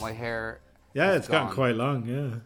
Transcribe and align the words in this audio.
My 0.00 0.12
hair. 0.12 0.60
Yeah, 0.94 1.12
it's 1.14 1.28
gotten 1.28 1.52
quite 1.52 1.74
long. 1.76 2.06
Yeah. 2.06 2.40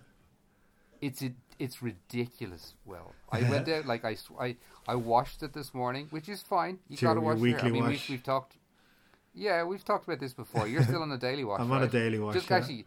It's 1.00 1.22
it, 1.22 1.32
it's 1.58 1.82
ridiculous. 1.82 2.74
Well, 2.84 3.14
I 3.30 3.42
went 3.42 3.68
out 3.74 3.86
like 3.86 4.04
I, 4.04 4.16
I 4.38 4.56
I 4.86 4.94
washed 4.94 5.42
it 5.42 5.52
this 5.52 5.74
morning, 5.74 6.06
which 6.10 6.28
is 6.28 6.42
fine. 6.42 6.78
You 6.88 6.96
Sure, 6.96 7.10
got 7.10 7.14
to 7.14 7.20
wash 7.20 7.38
your 7.38 7.56
hair. 7.58 7.66
I 7.66 7.70
mean, 7.70 7.82
wash. 7.82 7.90
we've, 7.90 8.10
we've 8.10 8.22
talked. 8.22 8.56
Yeah, 9.40 9.64
we've 9.64 9.82
talked 9.82 10.04
about 10.06 10.20
this 10.20 10.34
before. 10.34 10.68
You're 10.68 10.82
still 10.82 11.00
on 11.00 11.10
a 11.12 11.16
daily 11.16 11.44
wash. 11.44 11.60
I'm 11.62 11.72
on 11.72 11.82
a 11.82 11.88
daily 11.88 12.18
wash, 12.18 12.34
Just 12.34 12.50
yeah. 12.50 12.56
actually, 12.58 12.84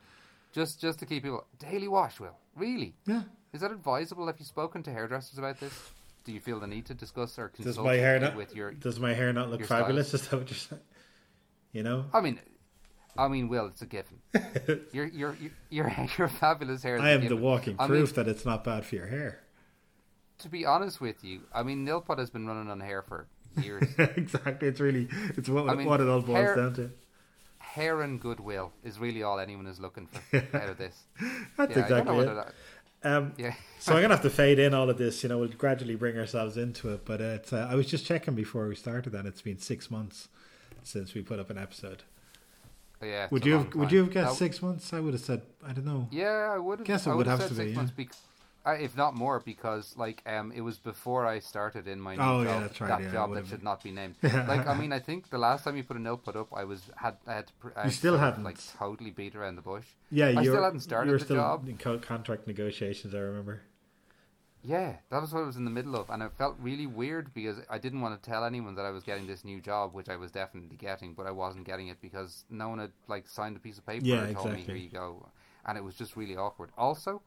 just 0.52 0.80
just 0.80 1.00
to 1.00 1.06
keep 1.08 1.24
people 1.24 1.46
daily 1.58 1.88
wash. 1.88 2.20
Will 2.20 2.38
really? 2.56 2.94
Yeah. 3.08 3.24
Is 3.54 3.62
that 3.62 3.72
advisable? 3.72 4.28
Have 4.28 4.38
you 4.38 4.46
spoken 4.46 4.84
to 4.84 4.92
hairdressers 4.92 5.40
about 5.40 5.60
this? 5.60 5.74
Do 6.26 6.32
you 6.32 6.40
feel 6.40 6.60
the 6.60 6.68
need 6.68 6.86
to 6.86 6.94
discuss 6.94 7.40
or 7.40 7.52
Does 7.56 7.66
consult 7.66 7.88
my 7.88 7.96
hair 7.96 8.20
not? 8.20 8.36
with 8.36 8.56
your? 8.56 8.72
Does 8.72 9.00
my 9.00 9.14
hair 9.14 9.34
not 9.34 9.50
look 9.50 9.66
fabulous? 9.66 10.14
Is 10.14 10.28
that 10.28 10.38
what 10.38 10.50
you're 10.50 10.58
saying? 10.58 10.82
You 11.72 11.82
know. 11.82 12.06
I 12.14 12.22
mean, 12.22 12.40
I 13.18 13.28
mean, 13.28 13.50
Will, 13.50 13.66
it's 13.66 13.82
a 13.82 13.88
given. 13.88 14.20
your 14.92 15.08
your 15.08 15.36
your 15.72 15.92
your 16.18 16.28
fabulous 16.28 16.84
hair. 16.84 17.00
I 17.00 17.12
am 17.12 17.28
the 17.28 17.36
walking 17.36 17.78
I 17.80 17.88
mean, 17.88 17.98
proof 17.98 18.14
that 18.14 18.28
it's 18.28 18.46
not 18.46 18.64
bad 18.64 18.86
for 18.86 18.96
your 18.96 19.08
hair. 19.08 19.40
to 20.38 20.50
be 20.50 20.68
honest 20.68 21.02
with 21.02 21.24
you, 21.24 21.42
I 21.52 21.64
mean, 21.64 21.84
Nilpod 21.84 22.20
has 22.20 22.30
been 22.30 22.46
running 22.46 22.70
on 22.70 22.80
hair 22.80 23.02
for 23.02 23.28
years. 23.62 23.88
exactly. 23.98 24.68
It's 24.68 24.80
really 24.80 25.08
it's 25.38 25.50
what 25.50 25.70
I 25.70 25.76
mean, 25.76 25.88
what 25.88 26.02
it 26.02 26.08
all 26.08 26.22
boils 26.22 26.38
hair- 26.38 26.56
down 26.56 26.74
to. 26.76 26.92
hair 27.60 28.02
and 28.02 28.20
goodwill 28.20 28.72
is 28.84 29.00
really 29.00 29.24
all 29.24 29.40
anyone 29.40 29.68
is 29.68 29.80
looking 29.80 30.08
for 30.08 30.38
out 30.54 30.70
of 30.70 30.78
this. 30.78 31.04
That's 31.58 31.76
Yeah, 31.76 31.86
I 31.86 31.88
don't 31.90 32.06
know 32.06 32.20
exactly 32.20 32.20
it. 32.20 32.36
that- 32.36 32.54
Um, 33.06 33.34
Yeah. 33.38 33.54
so 33.80 33.96
I'm 33.96 34.02
gonna 34.02 34.14
have 34.16 34.24
to 34.24 34.30
fade 34.42 34.60
in 34.60 34.74
all 34.74 34.90
of 34.90 34.98
this. 34.98 35.24
You 35.24 35.30
know, 35.30 35.40
we'll 35.40 35.50
gradually 35.50 35.96
bring 35.96 36.18
ourselves 36.18 36.56
into 36.58 36.90
it. 36.94 37.04
But 37.06 37.20
it's, 37.22 37.52
uh, 37.52 37.68
I 37.70 37.76
was 37.76 37.88
just 37.88 38.06
checking 38.06 38.36
before 38.36 38.68
we 38.68 38.76
started, 38.76 39.14
and 39.16 39.28
it's 39.28 39.42
been 39.42 39.60
six 39.60 39.92
months 39.92 40.30
since 40.84 41.14
we 41.14 41.22
put 41.22 41.40
up 41.40 41.50
an 41.50 41.58
episode. 41.58 42.04
yeah, 43.02 43.28
Would 43.32 43.46
you 43.46 43.54
have, 43.58 43.76
would 43.76 43.92
you 43.92 44.00
have 44.00 44.12
guessed 44.12 44.32
That- 44.34 44.38
six 44.46 44.62
months? 44.62 44.94
I 44.94 45.00
would 45.02 45.14
have 45.14 45.22
said 45.24 45.42
I 45.66 45.74
don't 45.74 45.86
know. 45.86 46.08
Yeah, 46.12 46.52
I 46.54 46.58
would 46.58 46.80
have. 46.80 46.88
Guess 46.88 47.08
it 47.08 47.10
I 47.12 47.16
would 47.16 47.28
have 47.28 47.40
have 47.40 47.50
said 47.50 47.56
to 47.58 47.62
six 47.64 47.72
be, 47.72 47.76
months 47.76 47.92
yeah. 47.98 48.04
If 48.66 48.96
not 48.96 49.14
more, 49.14 49.40
because 49.42 49.96
like 49.98 50.22
um, 50.26 50.52
it 50.54 50.62
was 50.62 50.78
before 50.78 51.26
I 51.26 51.40
started 51.40 51.88
in 51.88 52.00
my 52.00 52.16
new 52.16 52.22
Oh, 52.24 52.44
job. 52.44 52.46
yeah, 52.46 52.60
that's 52.62 52.80
right, 52.82 52.88
That 52.88 53.02
yeah, 53.02 53.12
job 53.12 53.34
that 53.34 53.46
should 53.48 53.60
been. 53.60 53.66
not 53.66 53.84
be 53.84 53.92
named. 53.92 54.16
like 54.24 54.66
I 54.68 54.74
mean, 54.80 54.94
I 54.94 55.00
think 55.00 55.30
the 55.30 55.38
last 55.38 55.64
time 55.66 55.76
you 55.76 55.84
put 55.84 55.98
a 55.98 56.00
Nilpod 56.00 56.36
up, 56.38 56.48
I 56.54 56.64
was 56.64 56.82
had 56.96 57.18
I 57.28 57.34
had 57.34 57.48
to. 57.48 57.54
I 57.76 57.86
You 57.86 57.92
still 57.92 58.18
hadn't. 58.18 58.44
like 58.44 58.58
totally 58.80 59.12
beat 59.12 59.36
around 59.36 59.56
the 59.58 59.62
bush. 59.62 59.86
Yeah, 60.12 60.28
I 60.28 60.44
still 60.44 60.64
hadn't 60.64 60.80
started 60.80 61.10
you're 61.12 61.20
the 61.20 61.26
still 61.26 61.38
job. 61.38 61.68
in 61.68 61.78
co- 61.78 62.00
contract 62.00 62.48
negotiations. 62.48 63.14
I 63.14 63.20
remember. 63.20 63.64
Yeah, 64.66 64.96
that 65.10 65.20
was 65.20 65.34
what 65.34 65.44
I 65.44 65.46
was 65.46 65.58
in 65.58 65.66
the 65.66 65.72
middle 65.72 65.94
of, 65.98 66.10
and 66.10 66.24
it 66.24 66.32
felt 66.38 66.56
really 66.58 66.88
weird 66.88 67.34
because 67.34 67.58
I 67.70 67.78
didn't 67.80 68.00
want 68.00 68.22
to 68.24 68.30
tell 68.30 68.46
anyone 68.46 68.76
that 68.76 68.86
I 68.86 68.92
was 68.92 69.04
getting 69.04 69.28
this 69.28 69.44
new 69.44 69.60
job, 69.60 69.94
which 69.94 70.08
I 70.08 70.16
was 70.16 70.32
definitely 70.32 70.78
getting, 70.78 71.16
but 71.16 71.28
I 71.28 71.32
wasn't 71.32 71.66
getting 71.66 71.90
it 71.90 71.98
because 72.02 72.46
no 72.50 72.70
one 72.70 72.80
had 72.80 72.92
like 73.10 73.28
signed 73.28 73.58
a 73.58 73.60
piece 73.60 73.78
of 73.78 73.86
paper 73.86 74.06
Yeah, 74.06 74.24
and 74.24 74.34
told 74.34 74.54
me 74.54 74.62
here 74.62 74.76
you 74.78 74.90
go, 74.90 75.28
and 75.66 75.78
it 75.78 75.84
was 75.84 75.96
just 75.96 76.16
really 76.16 76.38
awkward. 76.38 76.70
Also, 76.78 77.22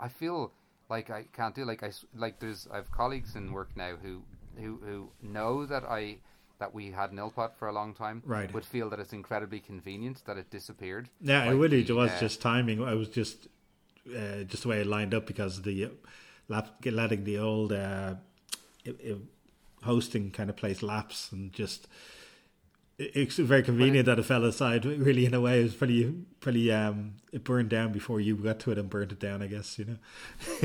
I 0.00 0.08
feel 0.08 0.50
like 0.88 1.10
I 1.10 1.24
can't 1.32 1.54
do 1.54 1.64
like 1.64 1.82
I 1.82 1.92
like 2.14 2.40
there's 2.40 2.66
I 2.70 2.76
have 2.76 2.90
colleagues 2.90 3.36
in 3.36 3.52
work 3.52 3.70
now 3.76 3.96
who 4.02 4.22
who 4.56 4.80
who 4.84 5.10
know 5.22 5.66
that 5.66 5.84
I 5.84 6.18
that 6.58 6.74
we 6.74 6.90
had 6.90 7.12
Nilpod 7.12 7.54
for 7.54 7.68
a 7.68 7.72
long 7.72 7.94
time, 7.94 8.22
Right. 8.26 8.52
Would 8.52 8.64
feel 8.64 8.90
that 8.90 8.98
it's 8.98 9.12
incredibly 9.12 9.60
convenient 9.60 10.24
that 10.26 10.36
it 10.36 10.50
disappeared. 10.50 11.08
Yeah, 11.20 11.44
it 11.44 11.54
really 11.54 11.82
the, 11.82 11.94
was 11.94 12.10
uh, 12.10 12.18
just 12.20 12.42
timing. 12.42 12.82
I 12.82 12.94
was 12.94 13.08
just 13.08 13.46
uh, 14.08 14.42
just 14.44 14.64
the 14.64 14.68
way 14.68 14.80
it 14.80 14.86
lined 14.86 15.14
up 15.14 15.26
because 15.26 15.62
the 15.62 15.84
uh, 15.84 15.88
lap, 16.48 16.84
letting 16.84 17.24
the 17.24 17.38
old 17.38 17.72
uh, 17.72 18.14
i 18.86 18.90
i 18.90 19.16
hosting 19.84 20.32
kind 20.32 20.50
of 20.50 20.56
place 20.56 20.82
lapse 20.82 21.30
and 21.30 21.52
just 21.52 21.84
it- 21.84 21.90
it's 22.98 23.36
very 23.36 23.62
convenient 23.62 24.06
that 24.06 24.18
it 24.18 24.24
fell 24.24 24.44
aside. 24.44 24.84
Really, 24.84 25.24
in 25.24 25.32
a 25.32 25.40
way, 25.40 25.60
it 25.60 25.62
was 25.62 25.74
pretty 25.74 26.12
pretty. 26.40 26.72
Um, 26.72 27.14
it 27.32 27.44
burned 27.44 27.68
down 27.68 27.92
before 27.92 28.20
you 28.20 28.34
got 28.36 28.58
to 28.60 28.72
it 28.72 28.78
and 28.78 28.90
burnt 28.90 29.12
it 29.12 29.20
down. 29.20 29.40
I 29.40 29.46
guess 29.46 29.78
you 29.78 29.84
know. 29.84 29.96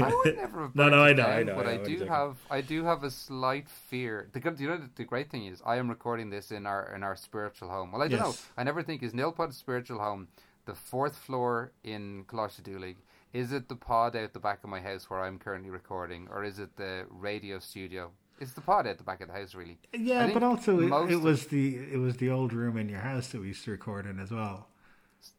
I 0.03 0.13
would 0.13 0.35
never 0.37 0.61
have 0.63 0.75
No, 0.75 0.89
no, 0.89 1.03
I 1.03 1.13
know, 1.13 1.23
down, 1.23 1.29
I 1.29 1.43
know, 1.43 1.55
But 1.55 1.67
I 1.67 1.73
I, 1.73 1.77
do 1.77 1.91
exactly. 1.91 2.07
have, 2.07 2.37
I 2.49 2.61
do 2.61 2.83
have 2.85 3.03
a 3.03 3.11
slight 3.11 3.69
fear. 3.69 4.29
The 4.33 4.39
good, 4.39 4.59
you 4.59 4.67
know, 4.67 4.77
the, 4.77 4.89
the 4.95 5.03
great 5.03 5.29
thing 5.29 5.45
is, 5.45 5.61
I 5.63 5.75
am 5.77 5.89
recording 5.89 6.31
this 6.31 6.51
in 6.51 6.65
our 6.65 6.91
in 6.95 7.03
our 7.03 7.15
spiritual 7.15 7.69
home. 7.69 7.91
Well, 7.91 8.01
I 8.01 8.07
don't 8.07 8.19
know. 8.19 8.35
I 8.57 8.63
never 8.63 8.81
think 8.81 9.03
is 9.03 9.13
Nilpod's 9.13 9.55
spiritual 9.55 9.99
home 9.99 10.27
the 10.65 10.73
fourth 10.73 11.17
floor 11.17 11.71
in 11.83 12.23
Colossadulig. 12.25 12.95
Is 13.33 13.51
it 13.51 13.67
the 13.67 13.75
pod 13.75 14.15
out 14.15 14.33
the 14.33 14.39
back 14.39 14.63
of 14.63 14.69
my 14.69 14.79
house 14.79 15.09
where 15.09 15.21
I'm 15.21 15.39
currently 15.39 15.69
recording, 15.69 16.27
or 16.31 16.43
is 16.43 16.59
it 16.59 16.77
the 16.77 17.05
radio 17.09 17.59
studio? 17.59 18.11
It's 18.43 18.53
the 18.53 18.61
pod 18.61 18.85
at 18.87 18.97
the 18.97 19.03
back 19.03 19.21
of 19.21 19.27
the 19.27 19.33
house, 19.33 19.55
really. 19.55 19.77
Yeah, 19.93 20.29
but 20.33 20.43
also 20.43 20.79
it, 20.79 21.11
it 21.11 21.21
was 21.21 21.47
the 21.47 21.77
it 21.91 21.97
was 21.97 22.17
the 22.17 22.29
old 22.29 22.53
room 22.53 22.77
in 22.77 22.89
your 22.89 22.99
house 22.99 23.29
that 23.29 23.41
we 23.41 23.47
used 23.47 23.63
to 23.65 23.71
record 23.71 24.05
in 24.05 24.19
as 24.19 24.31
well. 24.31 24.67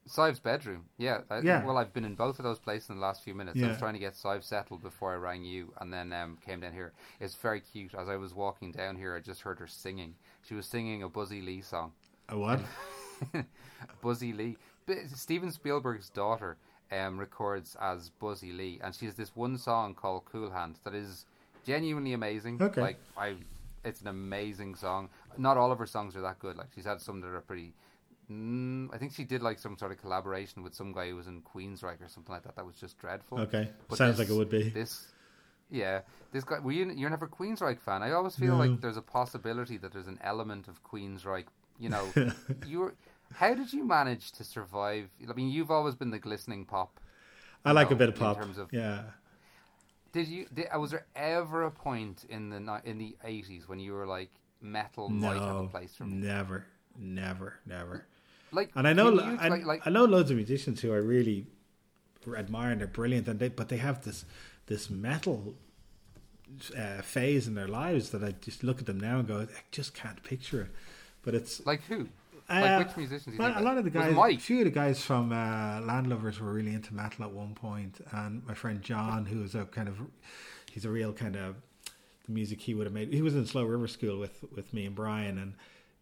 Sive's 0.06 0.38
bedroom. 0.40 0.86
Yeah. 0.98 1.20
I, 1.30 1.40
Yeah. 1.40 1.64
Well, 1.64 1.76
I've 1.76 1.92
been 1.92 2.04
in 2.04 2.14
both 2.14 2.38
of 2.38 2.42
those 2.42 2.58
places 2.58 2.90
in 2.90 2.96
the 2.96 3.02
last 3.02 3.22
few 3.22 3.34
minutes. 3.34 3.56
Yeah. 3.56 3.66
I 3.66 3.68
was 3.70 3.78
trying 3.78 3.92
to 3.94 3.98
get 3.98 4.16
Sive 4.16 4.42
settled 4.42 4.82
before 4.82 5.12
I 5.12 5.16
rang 5.16 5.44
you 5.44 5.72
and 5.78 5.92
then 5.92 6.12
um, 6.12 6.38
came 6.44 6.60
down 6.60 6.72
here. 6.72 6.92
It's 7.20 7.34
very 7.34 7.60
cute. 7.60 7.94
As 7.94 8.08
I 8.08 8.16
was 8.16 8.34
walking 8.34 8.72
down 8.72 8.96
here, 8.96 9.14
I 9.14 9.20
just 9.20 9.42
heard 9.42 9.58
her 9.58 9.66
singing. 9.66 10.14
She 10.46 10.54
was 10.54 10.66
singing 10.66 11.02
a 11.02 11.08
Buzzy 11.08 11.42
Lee 11.42 11.60
song. 11.60 11.92
A 12.30 12.38
what? 12.38 12.60
Buzzy 14.02 14.32
Lee. 14.32 14.56
Steven 15.14 15.50
Spielberg's 15.50 16.10
daughter 16.10 16.56
um, 16.92 17.18
records 17.18 17.76
as 17.80 18.10
Buzzy 18.10 18.52
Lee, 18.52 18.80
and 18.82 18.94
she 18.94 19.06
has 19.06 19.14
this 19.14 19.34
one 19.34 19.58
song 19.58 19.94
called 19.94 20.24
Cool 20.24 20.50
Hand 20.50 20.78
that 20.84 20.94
is 20.94 21.24
genuinely 21.64 22.12
amazing. 22.12 22.60
Okay. 22.62 22.80
Like 22.80 22.98
I, 23.16 23.34
it's 23.84 24.00
an 24.00 24.08
amazing 24.08 24.74
song. 24.74 25.08
Not 25.38 25.56
all 25.56 25.72
of 25.72 25.78
her 25.78 25.86
songs 25.86 26.14
are 26.16 26.20
that 26.22 26.38
good. 26.38 26.56
Like 26.56 26.68
she's 26.74 26.84
had 26.86 27.00
some 27.00 27.20
that 27.20 27.28
are 27.28 27.40
pretty. 27.40 27.72
Mm, 28.30 28.88
I 28.94 28.96
think 28.98 29.12
she 29.12 29.24
did 29.24 29.42
like 29.42 29.58
some 29.58 29.76
sort 29.76 29.92
of 29.92 29.98
collaboration 30.00 30.62
with 30.62 30.74
some 30.74 30.92
guy 30.92 31.10
who 31.10 31.16
was 31.16 31.26
in 31.26 31.42
Queensryche 31.42 32.00
or 32.02 32.08
something 32.08 32.32
like 32.32 32.42
that. 32.44 32.56
That 32.56 32.64
was 32.64 32.76
just 32.76 32.98
dreadful. 32.98 33.38
Okay, 33.40 33.68
But 33.88 33.98
sounds 33.98 34.16
this- 34.16 34.28
like 34.30 34.34
it 34.34 34.38
would 34.38 34.48
be. 34.50 34.70
This, 34.70 35.08
yeah, 35.70 36.00
this 36.32 36.44
guy. 36.44 36.58
Were 36.60 36.72
you? 36.72 36.90
You're 36.90 37.10
never 37.10 37.26
a 37.26 37.28
Queensryche 37.28 37.80
fan. 37.80 38.02
I 38.02 38.12
always 38.12 38.36
feel 38.36 38.56
No. 38.56 38.64
like 38.64 38.80
there's 38.80 38.96
a 38.96 39.02
possibility 39.02 39.76
that 39.78 39.92
there's 39.92 40.06
an 40.08 40.18
element 40.22 40.68
of 40.68 40.82
Queensryche. 40.82 41.46
You 41.78 41.90
know, 41.90 42.12
you're. 42.66 42.94
How 43.34 43.52
did 43.54 43.72
you 43.72 43.84
manage 43.84 44.32
to 44.32 44.44
survive? 44.44 45.08
I 45.28 45.32
mean, 45.32 45.50
you've 45.50 45.70
always 45.70 45.94
been 45.96 46.10
the 46.10 46.18
glistening 46.20 46.64
pop. 46.66 47.00
I 47.64 47.72
like 47.72 47.90
know, 47.90 47.96
a 47.96 47.98
bit 47.98 48.08
of 48.10 48.14
in 48.14 48.20
pop. 48.20 48.36
terms 48.38 48.58
of- 48.58 48.72
yeah. 48.72 49.02
Did 50.14 50.28
you? 50.28 50.46
Did, 50.54 50.68
was 50.76 50.92
there 50.92 51.06
ever 51.16 51.64
a 51.64 51.70
point 51.72 52.24
in 52.28 52.48
the 52.48 52.80
in 52.84 52.98
the 52.98 53.16
eighties 53.24 53.68
when 53.68 53.80
you 53.80 53.92
were 53.92 54.06
like 54.06 54.30
metal 54.62 55.08
might 55.08 55.40
have 55.40 55.56
a 55.56 55.66
place 55.66 55.94
for 55.96 56.04
me? 56.04 56.14
never, 56.14 56.64
never, 56.96 57.54
never. 57.66 58.06
Like, 58.52 58.70
And 58.76 58.86
I 58.86 58.92
know, 58.92 59.10
you 59.12 59.20
I, 59.20 59.32
explain, 59.34 59.64
like, 59.66 59.82
I 59.84 59.90
know 59.90 60.04
loads 60.04 60.30
of 60.30 60.36
musicians 60.36 60.80
who 60.80 60.92
I 60.92 60.98
really 60.98 61.46
admire 62.36 62.70
and 62.70 62.80
they're 62.80 62.86
brilliant, 62.86 63.26
and 63.26 63.40
they 63.40 63.48
but 63.48 63.68
they 63.68 63.78
have 63.78 64.04
this 64.04 64.24
this 64.66 64.88
metal 64.88 65.56
uh, 66.78 67.02
phase 67.02 67.48
in 67.48 67.54
their 67.54 67.66
lives 67.66 68.10
that 68.10 68.22
I 68.22 68.36
just 68.40 68.62
look 68.62 68.78
at 68.78 68.86
them 68.86 69.00
now 69.00 69.18
and 69.18 69.26
go, 69.26 69.40
I 69.40 69.62
just 69.72 69.94
can't 69.94 70.22
picture 70.22 70.62
it. 70.62 70.70
But 71.22 71.34
it's 71.34 71.66
like 71.66 71.82
who? 71.88 72.08
Uh, 72.50 72.60
like 72.60 72.88
which 72.88 72.96
musicians? 72.96 73.38
Well, 73.38 73.52
a 73.56 73.62
lot 73.62 73.78
of 73.78 73.84
the 73.84 73.90
guys, 73.90 74.14
a 74.16 74.36
few 74.38 74.58
of 74.58 74.64
the 74.64 74.70
guys 74.70 75.02
from 75.02 75.32
uh, 75.32 75.80
Landlovers 75.80 76.40
were 76.40 76.52
really 76.52 76.74
into 76.74 76.94
metal 76.94 77.24
at 77.24 77.32
one 77.32 77.54
point, 77.54 78.00
and 78.12 78.44
my 78.46 78.54
friend 78.54 78.82
John, 78.82 79.24
who 79.26 79.40
was 79.40 79.54
a 79.54 79.64
kind 79.64 79.88
of, 79.88 79.98
he's 80.72 80.84
a 80.84 80.90
real 80.90 81.12
kind 81.12 81.36
of 81.36 81.56
the 82.26 82.32
music 82.32 82.60
he 82.60 82.74
would 82.74 82.86
have 82.86 82.92
made. 82.94 83.12
He 83.12 83.22
was 83.22 83.34
in 83.34 83.46
Slow 83.46 83.64
River 83.64 83.86
School 83.88 84.18
with 84.18 84.44
with 84.54 84.72
me 84.74 84.86
and 84.86 84.94
Brian, 84.94 85.38
and 85.38 85.54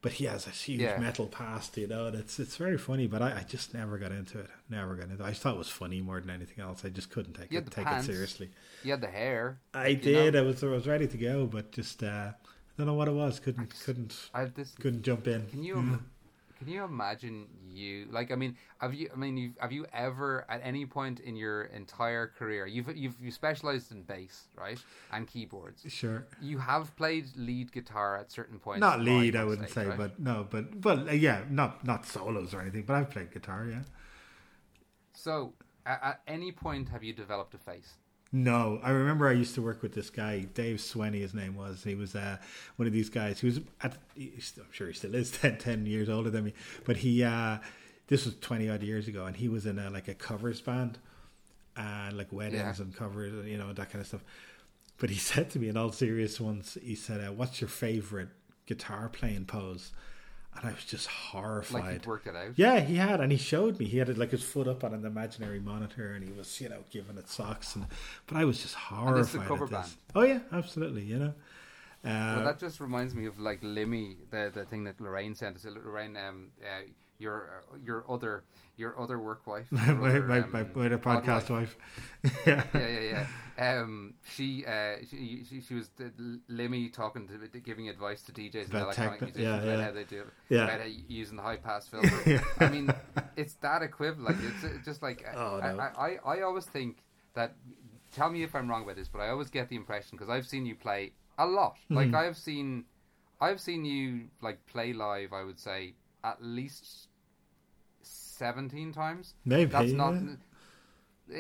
but 0.03 0.13
he 0.15 0.25
has 0.25 0.49
a 0.49 0.51
huge 0.51 0.81
Yeah. 0.81 0.99
metal 0.99 1.27
past, 1.29 1.77
you 1.77 1.87
know. 1.87 2.07
And 2.07 2.17
it's 2.17 2.41
it's 2.41 2.57
very 2.57 2.77
funny, 2.79 3.07
but 3.07 3.23
I, 3.23 3.39
I 3.39 3.45
just 3.49 3.73
never 3.73 3.99
got 3.99 4.11
into 4.11 4.41
it. 4.41 4.51
Never 4.69 4.97
got 4.97 5.11
into. 5.11 5.23
it. 5.23 5.27
I 5.27 5.31
just 5.31 5.43
thought 5.43 5.55
it 5.55 5.59
was 5.59 5.69
funny 5.69 6.01
more 6.01 6.21
than 6.21 6.31
anything 6.31 6.59
else. 6.63 6.85
I 6.85 6.89
just 6.89 7.11
couldn't 7.11 7.35
take 7.35 7.53
it 7.53 7.71
take 7.71 7.85
pants. 7.87 8.09
it 8.09 8.13
seriously. 8.13 8.51
You 8.83 8.91
had 8.93 9.01
the 9.01 9.07
hair. 9.07 9.61
I 9.75 9.95
did. 9.95 10.35
know? 10.35 10.41
I 10.41 10.43
was 10.43 10.63
I 10.65 10.67
was 10.67 10.89
ready 10.89 11.07
to 11.07 11.17
go, 11.17 11.47
but 11.47 11.71
just 11.71 12.03
uh, 12.03 12.33
I 12.33 12.33
don't 12.79 12.87
know 12.87 12.95
what 12.95 13.07
it 13.07 13.15
was. 13.15 13.39
Couldn't 13.39 13.71
just- 13.71 13.85
couldn't 13.85 14.31
I 14.35 14.47
couldn't 14.81 15.03
jump 15.03 15.29
in. 15.29 15.47
Can 15.47 15.63
you 15.63 15.77
im- 15.77 16.07
can 16.63 16.73
you 16.73 16.85
imagine 16.85 17.47
you 17.67 18.07
like? 18.11 18.31
I 18.31 18.35
mean, 18.35 18.57
have 18.81 18.95
you? 18.95 19.09
I 19.13 19.17
mean, 19.17 19.37
you've, 19.37 19.57
have 19.61 19.73
you 19.73 19.87
ever 19.93 20.45
at 20.49 20.61
any 20.63 20.87
point 20.87 21.21
in 21.21 21.37
your 21.37 21.65
entire 21.65 22.29
career 22.29 22.67
you've 22.67 22.95
you've 22.97 23.17
you 23.21 23.31
specialized 23.31 23.93
in 23.93 24.03
bass, 24.03 24.49
right, 24.57 24.79
and 25.13 25.27
keyboards. 25.27 25.85
Sure. 25.89 26.27
You 26.41 26.59
have 26.59 26.95
played 26.97 27.27
lead 27.37 27.73
guitar 27.73 28.17
at 28.17 28.31
certain 28.31 28.59
points. 28.59 28.81
Not 28.81 29.01
lead, 29.01 29.37
I 29.37 29.45
wouldn't 29.45 29.71
say, 29.71 29.87
right? 29.87 29.99
but 29.99 30.19
no, 30.21 30.47
but 30.49 30.85
well, 30.85 31.09
uh, 31.09 31.13
yeah, 31.13 31.43
not 31.51 31.85
not 31.85 32.07
solos 32.07 32.55
or 32.55 32.61
anything. 32.61 32.83
But 32.83 32.97
I've 32.97 33.11
played 33.11 33.33
guitar, 33.33 33.67
yeah. 33.69 33.83
so 35.13 35.55
at, 35.85 36.01
at 36.03 36.21
any 36.27 36.53
point 36.53 36.89
have 36.91 37.03
you 37.03 37.13
developed 37.13 37.55
a 37.55 37.59
face? 37.59 37.95
No, 38.35 38.81
I 38.83 38.91
remember 38.91 39.29
I 39.29 39.33
used 39.33 39.55
to 39.57 39.63
work 39.63 39.83
with 39.83 39.93
this 39.95 40.09
guy, 40.09 40.47
Dave 40.55 40.79
Swenny, 40.81 41.21
his 41.21 41.35
name 41.35 41.55
was. 41.55 41.85
He 41.85 41.95
was 41.95 42.15
uh, 42.17 42.39
one 42.77 42.87
of 42.87 42.93
these 42.95 43.11
guys. 43.11 43.41
He 43.41 43.47
was, 43.47 43.61
at, 43.83 43.97
I'm 44.17 44.73
sure 44.73 44.87
he 44.87 44.95
still 44.95 45.15
is 45.15 45.31
10, 45.43 45.59
10 45.59 45.85
years 45.87 46.09
older 46.09 46.31
than 46.31 46.45
me, 46.45 46.55
but 46.87 46.97
he, 46.99 47.23
uh, 47.23 47.59
this 48.09 48.25
was 48.25 48.35
20 48.37 48.71
odd 48.71 48.83
years 48.83 49.07
ago, 49.07 49.27
and 49.27 49.37
he 49.37 49.49
was 49.49 49.67
in 49.67 49.79
a, 49.79 49.91
like 49.91 50.09
a 50.09 50.15
covers 50.15 50.63
band 50.63 50.99
and 51.77 52.17
like 52.17 52.33
weddings 52.33 52.79
Yeah. 52.79 52.85
and 52.85 52.97
covers, 52.97 53.47
you 53.47 53.59
know, 53.59 53.73
that 53.75 53.91
kind 53.91 54.01
of 54.01 54.07
stuff. 54.09 54.25
But 54.99 55.11
he 55.11 55.17
said 55.19 55.51
to 55.51 55.59
me 55.59 55.69
in 55.69 55.77
all 55.77 55.93
serious 55.93 56.41
once, 56.41 56.79
he 56.83 56.95
said, 56.95 57.21
uh, 57.21 57.33
What's 57.33 57.61
your 57.61 57.69
favorite 57.69 58.29
guitar 58.67 59.11
playing 59.11 59.45
pose? 59.45 59.93
And 60.57 60.69
I 60.69 60.73
was 60.75 60.85
just 60.85 61.07
horrified. 61.09 61.83
Like 61.85 61.93
you'd 61.95 62.07
worked 62.07 62.27
it 62.27 62.37
out. 62.37 62.53
Yeah, 62.57 62.81
he 62.81 62.97
had, 62.97 63.21
and 63.21 63.33
he 63.33 63.39
showed 63.39 63.79
me. 63.79 63.87
He 63.87 63.99
had 63.99 64.17
like 64.19 64.31
his 64.31 64.43
foot 64.45 64.69
up 64.69 64.85
on 64.85 64.93
an 64.95 65.05
imaginary 65.05 65.61
monitor, 65.61 66.13
and 66.15 66.23
he 66.27 66.33
was, 66.33 66.61
you 66.61 66.69
know, 66.69 66.85
giving 66.91 67.17
it 67.17 67.29
socks. 67.29 67.75
And 67.75 67.87
but 68.27 68.37
I 68.37 68.45
was 68.45 68.61
just 68.61 68.75
horrified. 68.75 69.21
this 69.25 69.29
is 69.35 69.41
a 69.41 69.45
cover 69.45 69.65
at 69.65 69.71
this. 69.71 69.79
band? 69.81 69.93
Oh 70.15 70.23
yeah, 70.23 70.41
absolutely. 70.53 71.03
You 71.03 71.19
know, 71.19 71.35
uh, 72.05 72.35
Well, 72.37 72.45
that 72.45 72.59
just 72.59 72.81
reminds 72.81 73.15
me 73.15 73.27
of 73.27 73.39
like 73.41 73.63
Limmy, 73.63 74.17
the 74.31 74.51
the 74.55 74.65
thing 74.65 74.85
that 74.85 75.01
Lorraine 75.01 75.35
sent 75.35 75.57
us. 75.57 75.65
Lorraine, 75.65 76.17
um, 76.17 76.49
uh, 76.63 76.83
your 77.23 77.63
uh, 77.73 77.77
your 77.85 78.05
other 78.09 78.45
your 78.77 78.99
other 78.99 79.19
work 79.19 79.47
wife, 79.47 79.67
my, 79.71 79.83
other, 79.83 80.23
my, 80.23 80.41
um, 80.41 80.51
my, 80.53 80.63
my 80.75 80.87
other 80.87 80.99
podcast 80.99 81.51
wife. 81.51 81.77
yeah. 82.47 82.65
yeah, 82.75 82.89
yeah, 82.89 83.01
yeah. 83.01 83.27
Um, 83.81 84.15
she, 84.35 84.65
uh, 84.67 84.97
she, 85.09 85.45
she, 85.49 85.61
she 85.61 85.75
was 85.75 85.91
the 85.97 86.11
Limmy 86.51 86.91
talking 86.93 87.29
to, 87.29 87.61
giving 87.61 87.89
advice 87.91 88.23
to 88.23 88.33
DJs 88.33 88.65
and 88.71 88.75
electronic 88.75 89.21
tech- 89.21 89.35
musicians 89.35 89.65
yeah, 89.65 89.73
about 89.73 89.85
how 89.85 89.93
they 89.93 90.05
do 90.05 90.21
it, 90.23 90.27
Yeah. 90.49 90.65
about 90.65 90.81
how 90.81 90.87
using 91.07 91.37
the 91.37 91.43
high 91.43 91.57
pass 91.57 91.87
filter. 91.87 92.43
I 92.61 92.69
mean, 92.71 92.91
it's 93.37 93.55
that 93.57 93.83
equivalent. 93.83 94.39
It's 94.43 94.65
uh, 94.65 94.79
just 94.85 95.03
like 95.03 95.25
Oh, 95.37 95.61
I, 95.63 95.73
no. 95.73 95.79
I, 95.79 95.89
I, 96.27 96.37
I 96.39 96.43
always 96.43 96.65
think 96.65 97.05
that. 97.35 97.55
Tell 98.15 98.29
me 98.31 98.43
if 98.43 98.55
I'm 98.55 98.69
wrong 98.69 98.83
about 98.83 98.97
this, 98.97 99.09
but 99.09 99.21
I 99.21 99.29
always 99.31 99.49
get 99.49 99.71
the 99.71 99.77
impression 99.77 100.19
because 100.19 100.29
I've 100.29 100.47
seen 100.47 100.67
you 100.67 100.75
play 100.75 101.13
a 101.39 101.47
lot. 101.47 101.77
Hmm. 101.89 101.95
Like 101.97 102.15
I've 102.15 102.37
seen, 102.37 102.85
I've 103.41 103.59
seen 103.59 103.87
you 103.87 104.29
like 104.43 104.65
play 104.67 104.93
live. 104.93 105.33
I 105.33 105.45
would 105.45 105.59
say 105.59 105.95
at 106.23 106.43
least 106.43 107.09
seventeen 108.47 108.93
times. 108.93 109.35
Maybe, 109.45 109.71
that's 109.71 109.93
not. 109.93 110.15
yeah. 110.15 110.37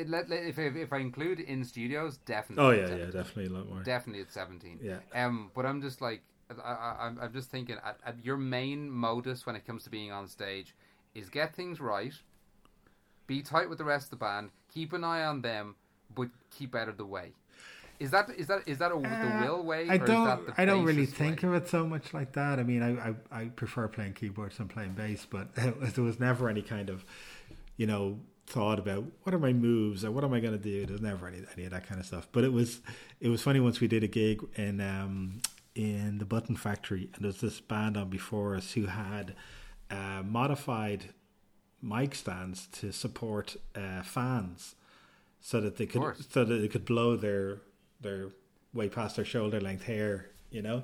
It, 0.01 0.09
let, 0.09 0.31
if, 0.31 0.59
if 0.59 0.77
if 0.77 0.93
I 0.93 0.99
include 0.99 1.41
in 1.41 1.65
studios, 1.65 2.19
definitely. 2.19 2.65
Oh 2.65 2.71
yeah, 2.71 2.95
yeah, 2.95 3.07
definitely 3.07 3.47
a 3.47 3.51
lot 3.59 3.69
more. 3.69 3.83
definitely 3.83 4.23
it's 4.23 4.33
seventeen. 4.35 4.79
Yeah. 4.83 4.99
Um, 5.15 5.51
but 5.55 5.67
I'm 5.67 5.83
just 5.83 6.01
like, 6.01 6.23
I, 6.51 6.73
I, 6.73 6.97
I'm- 7.05 7.19
I'm 7.21 7.33
just 7.33 7.51
thinking, 7.51 7.77
at, 7.85 7.99
at 8.07 8.25
your 8.25 8.37
main 8.37 8.91
modus 8.91 9.45
when 9.47 9.57
it 9.57 9.67
comes 9.67 9.83
to 9.85 9.91
being 9.91 10.13
on 10.13 10.29
stage 10.29 10.75
is 11.15 11.29
get 11.29 11.55
things 11.55 11.81
right, 11.81 12.15
be 13.27 13.43
tight 13.43 13.69
with 13.69 13.79
the 13.79 13.85
rest 13.85 14.07
of 14.07 14.11
the 14.11 14.25
band, 14.25 14.51
keep 14.73 14.93
an 14.93 15.05
eye 15.05 15.25
on 15.25 15.43
them, 15.43 15.75
but 16.15 16.29
keep 16.57 16.75
out 16.75 16.89
of 16.89 16.97
the 16.97 17.05
way. 17.07 17.33
Is 18.03 18.11
that 18.11 18.31
is 18.37 18.47
that 18.49 18.61
is 18.67 18.79
that 18.79 18.91
a, 18.93 18.99
the 19.01 19.09
Uh, 19.09 19.41
will 19.45 19.63
way? 19.65 19.89
I 19.89 19.95
or 19.95 20.07
don't. 20.07 20.29
Is 20.41 20.47
that 20.47 20.57
the 20.57 20.61
I 20.63 20.65
don't 20.65 20.85
really 20.85 21.07
think 21.07 21.43
way? 21.43 21.49
of 21.49 21.55
it 21.55 21.69
so 21.69 21.87
much 21.87 22.13
like 22.13 22.33
that. 22.33 22.59
I 22.59 22.63
mean, 22.65 22.83
I, 22.83 23.11
I, 23.11 23.15
I 23.41 23.45
prefer 23.47 23.87
playing 23.89 24.15
keyboards 24.15 24.57
than 24.59 24.69
playing 24.69 24.93
bass, 24.95 25.27
but 25.29 25.55
there 25.95 26.05
was 26.05 26.19
never 26.19 26.49
any 26.49 26.63
kind 26.63 26.91
of, 26.91 27.05
you 27.77 27.87
know, 27.87 28.19
thought 28.47 28.79
about 28.79 29.05
what 29.23 29.33
are 29.35 29.39
my 29.39 29.53
moves 29.53 30.05
or 30.05 30.11
what 30.11 30.25
am 30.25 30.35
I 30.35 30.41
going 30.41 30.59
to 30.59 30.63
do. 30.63 30.85
There's 30.87 31.01
never 31.01 31.29
any 31.29 31.43
any 31.57 31.65
of 31.67 31.71
that 31.71 31.87
kind 31.87 32.01
of 32.01 32.07
stuff. 32.07 32.27
But 32.33 32.45
it 32.45 32.53
was 32.53 32.81
it 33.21 33.29
was 33.29 33.41
funny 33.43 33.61
once 33.61 33.81
we 33.81 33.89
did 33.89 34.03
a 34.03 34.09
gig 34.09 34.43
in 34.57 34.81
um 34.81 35.41
in 35.75 36.19
the 36.19 36.25
Button 36.27 36.57
Factory, 36.57 37.09
and 37.15 37.23
there 37.23 37.29
was 37.29 37.41
this 37.41 37.61
band 37.61 37.97
on 37.97 38.11
before 38.11 38.57
us 38.57 38.73
who 38.73 38.87
had 38.87 39.35
uh, 39.91 40.23
modified 40.25 41.11
mic 41.81 42.15
stands 42.15 42.67
to 42.73 42.93
support 42.93 43.57
uh, 43.75 44.03
fans, 44.03 44.75
so 45.41 45.61
that 45.61 45.77
they 45.77 45.87
could 45.87 46.03
so 46.31 46.45
that 46.45 46.57
they 46.57 46.69
could 46.69 46.85
blow 46.85 47.17
their 47.17 47.59
their 48.03 48.29
way 48.75 48.89
past 48.89 49.17
their 49.17 49.25
shoulder 49.25 49.61
length 49.61 49.85
hair, 49.85 50.27
you 50.51 50.63
know. 50.63 50.83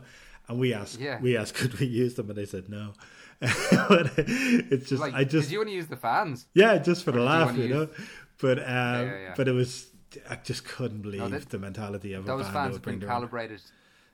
And 0.48 0.58
we 0.58 0.72
asked, 0.72 0.98
Yeah. 0.98 1.20
we 1.20 1.36
asked, 1.36 1.54
could 1.60 1.78
we 1.78 1.86
use 1.86 2.14
them? 2.14 2.28
And 2.30 2.38
they 2.38 2.46
said 2.46 2.68
no. 2.68 2.92
but 3.40 4.12
it's 4.16 4.88
just, 4.88 5.00
Like, 5.00 5.14
I 5.14 5.24
just, 5.24 5.48
did 5.48 5.52
you 5.52 5.58
want 5.58 5.68
to 5.70 5.74
use 5.74 5.86
the 5.86 5.96
fans? 5.96 6.46
yeah, 6.54 6.78
just 6.78 7.04
for 7.04 7.12
the 7.12 7.18
did 7.18 7.24
you 7.24 7.28
laugh, 7.30 7.56
you 7.56 7.68
know. 7.68 7.80
use- 7.82 8.08
But 8.40 8.58
um, 8.60 8.64
yeah, 8.66 9.02
yeah. 9.20 9.34
but 9.36 9.46
it 9.48 9.52
was, 9.52 9.90
I 10.28 10.36
just 10.36 10.64
couldn't 10.64 11.02
believe 11.02 11.30
that- 11.30 11.48
the 11.50 11.58
mentality 11.58 12.14
of 12.14 12.24
Those 12.24 12.46
fans 12.48 12.74
have 12.76 12.82
been 12.82 12.94
own- 12.94 13.00
calibrated. 13.08 13.60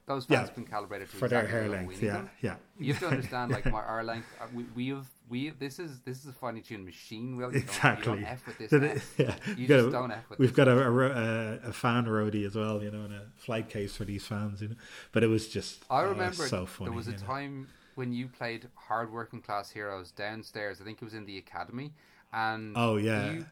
Those 0.06 0.26
fans 0.26 0.48
have 0.48 0.54
been 0.54 0.66
calibrated 0.66 1.08
for 1.08 1.28
their 1.28 1.46
hair 1.46 1.66
length. 1.68 2.02
Yeah, 2.02 2.12
them. 2.12 2.30
yeah. 2.42 2.56
You 2.78 2.92
have 2.92 3.02
to 3.02 3.08
understand, 3.08 3.50
like 3.52 3.64
my, 3.64 3.80
our 3.94 4.04
length. 4.04 4.26
uh, 4.38 4.44
We, 4.52 4.64
we 4.74 4.88
have 4.88 5.06
we. 5.28 5.50
This 5.50 5.78
is 5.78 6.00
this 6.00 6.20
is 6.20 6.26
a 6.26 6.32
finely 6.32 6.60
tuned 6.60 6.84
machine. 6.84 7.36
Will 7.36 7.52
you 7.52 7.58
Exactly. 7.58 8.04
Don't, 8.06 8.18
you 8.18 8.24
don't 8.24 8.32
f 8.32 8.46
with 8.46 8.58
this. 8.58 8.70
So 8.70 8.78
now. 8.78 8.94
yeah, 9.18 9.36
You 9.56 9.66
just 9.66 9.90
don't 9.90 10.10
f 10.10 10.28
with 10.30 10.38
We've 10.38 10.48
this. 10.50 10.56
got 10.56 10.68
a, 10.68 10.78
a, 10.78 10.92
a, 10.92 11.52
a 11.68 11.72
fan 11.72 12.04
roadie 12.06 12.46
as 12.46 12.54
well, 12.56 12.82
you 12.82 12.90
know, 12.90 13.02
and 13.04 13.14
a 13.14 13.22
flight 13.36 13.68
case 13.68 13.96
for 13.96 14.04
these 14.04 14.26
fans, 14.26 14.60
you 14.62 14.68
know. 14.68 14.74
But 15.12 15.22
it 15.24 15.28
was 15.28 15.48
just, 15.48 15.84
I 15.90 16.02
oh, 16.02 16.08
remember 16.10 16.46
so 16.46 16.66
funny. 16.66 16.90
there 16.90 16.96
was 16.96 17.08
a 17.08 17.12
you 17.12 17.16
know. 17.18 17.22
time 17.24 17.68
when 17.94 18.12
you 18.12 18.28
played 18.28 18.68
Hard 18.74 19.12
Working 19.12 19.40
Class 19.40 19.70
Heroes 19.70 20.10
downstairs. 20.10 20.80
I 20.80 20.84
think 20.84 20.98
it 21.00 21.04
was 21.04 21.14
in 21.14 21.26
the 21.26 21.38
academy, 21.38 21.92
and 22.32 22.72
Oh, 22.76 22.96
yeah. 22.96 23.30
you, 23.32 23.46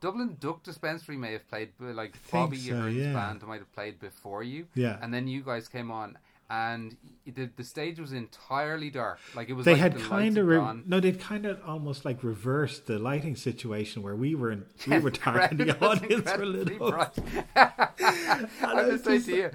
Dublin 0.00 0.36
Duck 0.40 0.62
Dispensary 0.62 1.18
may 1.18 1.32
have 1.32 1.46
played, 1.48 1.70
like 1.78 2.14
Bobby 2.32 2.56
so, 2.56 2.86
yeah. 2.86 3.12
band 3.12 3.42
might 3.42 3.58
have 3.58 3.72
played 3.74 4.00
before 4.00 4.42
you. 4.42 4.66
Yeah. 4.74 4.96
and 5.02 5.12
then 5.12 5.28
you 5.28 5.42
guys 5.42 5.68
came 5.68 5.90
on. 5.90 6.16
And 6.52 6.96
the 7.24 7.48
the 7.56 7.62
stage 7.62 8.00
was 8.00 8.12
entirely 8.12 8.90
dark, 8.90 9.20
like 9.36 9.48
it 9.48 9.52
was. 9.52 9.64
They 9.64 9.72
like 9.74 9.80
had 9.80 9.94
the 9.94 10.00
kind 10.00 10.36
of 10.36 10.48
re- 10.48 10.82
no, 10.84 10.98
they'd 10.98 11.20
kind 11.20 11.46
of 11.46 11.60
almost 11.64 12.04
like 12.04 12.24
reversed 12.24 12.86
the 12.88 12.98
lighting 12.98 13.36
situation 13.36 14.02
where 14.02 14.16
we 14.16 14.34
were 14.34 14.50
in, 14.50 14.64
we 14.88 14.98
were 14.98 15.10
dark 15.10 15.48
and 15.52 15.60
the 15.60 15.80
audience 15.80 16.28
were 16.36 16.44
lit 16.46 16.82
up. 16.82 17.16
I 17.54 17.88
I'm 18.64 18.90
just 18.90 19.04
saying 19.04 19.18
just- 19.18 19.26
to 19.28 19.36
you, 19.36 19.50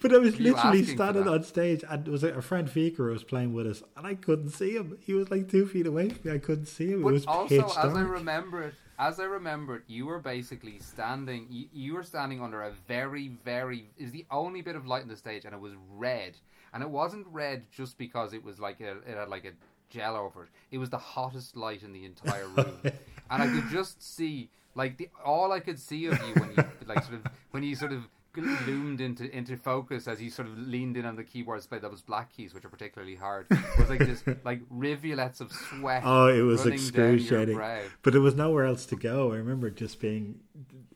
But 0.00 0.14
I 0.14 0.18
was 0.18 0.38
literally 0.40 0.84
standing 0.84 1.28
on 1.28 1.42
stage, 1.44 1.84
and 1.88 2.06
it 2.08 2.10
was 2.10 2.24
a, 2.24 2.28
a 2.28 2.42
friend 2.42 2.68
Fikar 2.68 3.10
was 3.12 3.24
playing 3.24 3.52
with 3.52 3.66
us, 3.66 3.82
and 3.96 4.06
I 4.06 4.14
couldn't 4.14 4.50
see 4.50 4.76
him. 4.76 4.96
He 5.00 5.12
was 5.12 5.30
like 5.30 5.50
two 5.50 5.66
feet 5.66 5.86
away 5.86 6.08
from 6.08 6.30
me. 6.30 6.36
I 6.36 6.38
couldn't 6.38 6.66
see 6.66 6.92
him. 6.92 7.02
But 7.02 7.08
it 7.08 7.12
was 7.12 7.26
also, 7.26 7.66
as 7.66 7.74
dark. 7.74 7.96
I 7.96 8.00
remember 8.00 8.62
it, 8.62 8.74
as 9.00 9.18
I 9.18 9.24
remember 9.24 9.76
it, 9.76 9.82
you 9.86 10.04
were 10.04 10.18
basically 10.18 10.78
standing. 10.78 11.46
You, 11.48 11.66
you 11.72 11.94
were 11.94 12.02
standing 12.02 12.42
under 12.42 12.62
a 12.62 12.70
very, 12.86 13.28
very 13.44 13.90
is 13.96 14.12
the 14.12 14.26
only 14.30 14.60
bit 14.60 14.76
of 14.76 14.86
light 14.86 15.02
on 15.02 15.08
the 15.08 15.16
stage, 15.16 15.46
and 15.46 15.54
it 15.54 15.60
was 15.60 15.72
red. 15.96 16.36
And 16.74 16.82
it 16.82 16.90
wasn't 16.90 17.26
red 17.28 17.64
just 17.72 17.96
because 17.96 18.34
it 18.34 18.44
was 18.44 18.60
like 18.60 18.80
a, 18.80 18.98
it 18.98 19.16
had 19.16 19.28
like 19.28 19.46
a 19.46 19.52
gel 19.88 20.16
over 20.16 20.44
it. 20.44 20.50
It 20.70 20.78
was 20.78 20.90
the 20.90 20.98
hottest 20.98 21.56
light 21.56 21.82
in 21.82 21.92
the 21.92 22.04
entire 22.04 22.46
room, 22.56 22.78
and 22.84 23.42
I 23.42 23.46
could 23.48 23.70
just 23.70 24.02
see 24.02 24.50
like 24.74 24.98
the 24.98 25.08
all 25.24 25.50
I 25.50 25.60
could 25.60 25.80
see 25.80 26.04
of 26.04 26.20
you 26.28 26.34
when 26.34 26.50
you 26.50 26.64
like 26.86 27.02
sort 27.02 27.14
of 27.14 27.32
when 27.52 27.62
you 27.62 27.74
sort 27.74 27.92
of 27.92 28.06
loomed 28.36 29.00
into 29.00 29.28
into 29.36 29.56
focus 29.56 30.06
as 30.06 30.20
you 30.22 30.30
sort 30.30 30.48
of 30.48 30.56
leaned 30.58 30.96
in 30.96 31.04
on 31.04 31.16
the 31.16 31.24
keyboard 31.24 31.58
display 31.58 31.78
that 31.78 31.90
was 31.90 32.00
black 32.00 32.32
keys 32.32 32.54
which 32.54 32.64
are 32.64 32.68
particularly 32.68 33.16
hard 33.16 33.46
It 33.50 33.78
was 33.78 33.90
like 33.90 34.06
just 34.06 34.24
like 34.44 34.60
rivulets 34.70 35.40
of 35.40 35.52
sweat 35.52 36.02
Oh, 36.04 36.28
it 36.28 36.42
was 36.42 36.60
running 36.64 36.78
down 36.78 36.94
your 36.94 37.14
excruciating. 37.14 37.90
But 38.02 38.12
there 38.12 38.22
was 38.22 38.34
nowhere 38.34 38.64
else 38.64 38.86
to 38.86 38.96
go. 38.96 39.32
I 39.32 39.36
remember 39.36 39.70
just 39.70 40.00
being 40.00 40.40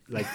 like 0.08 0.26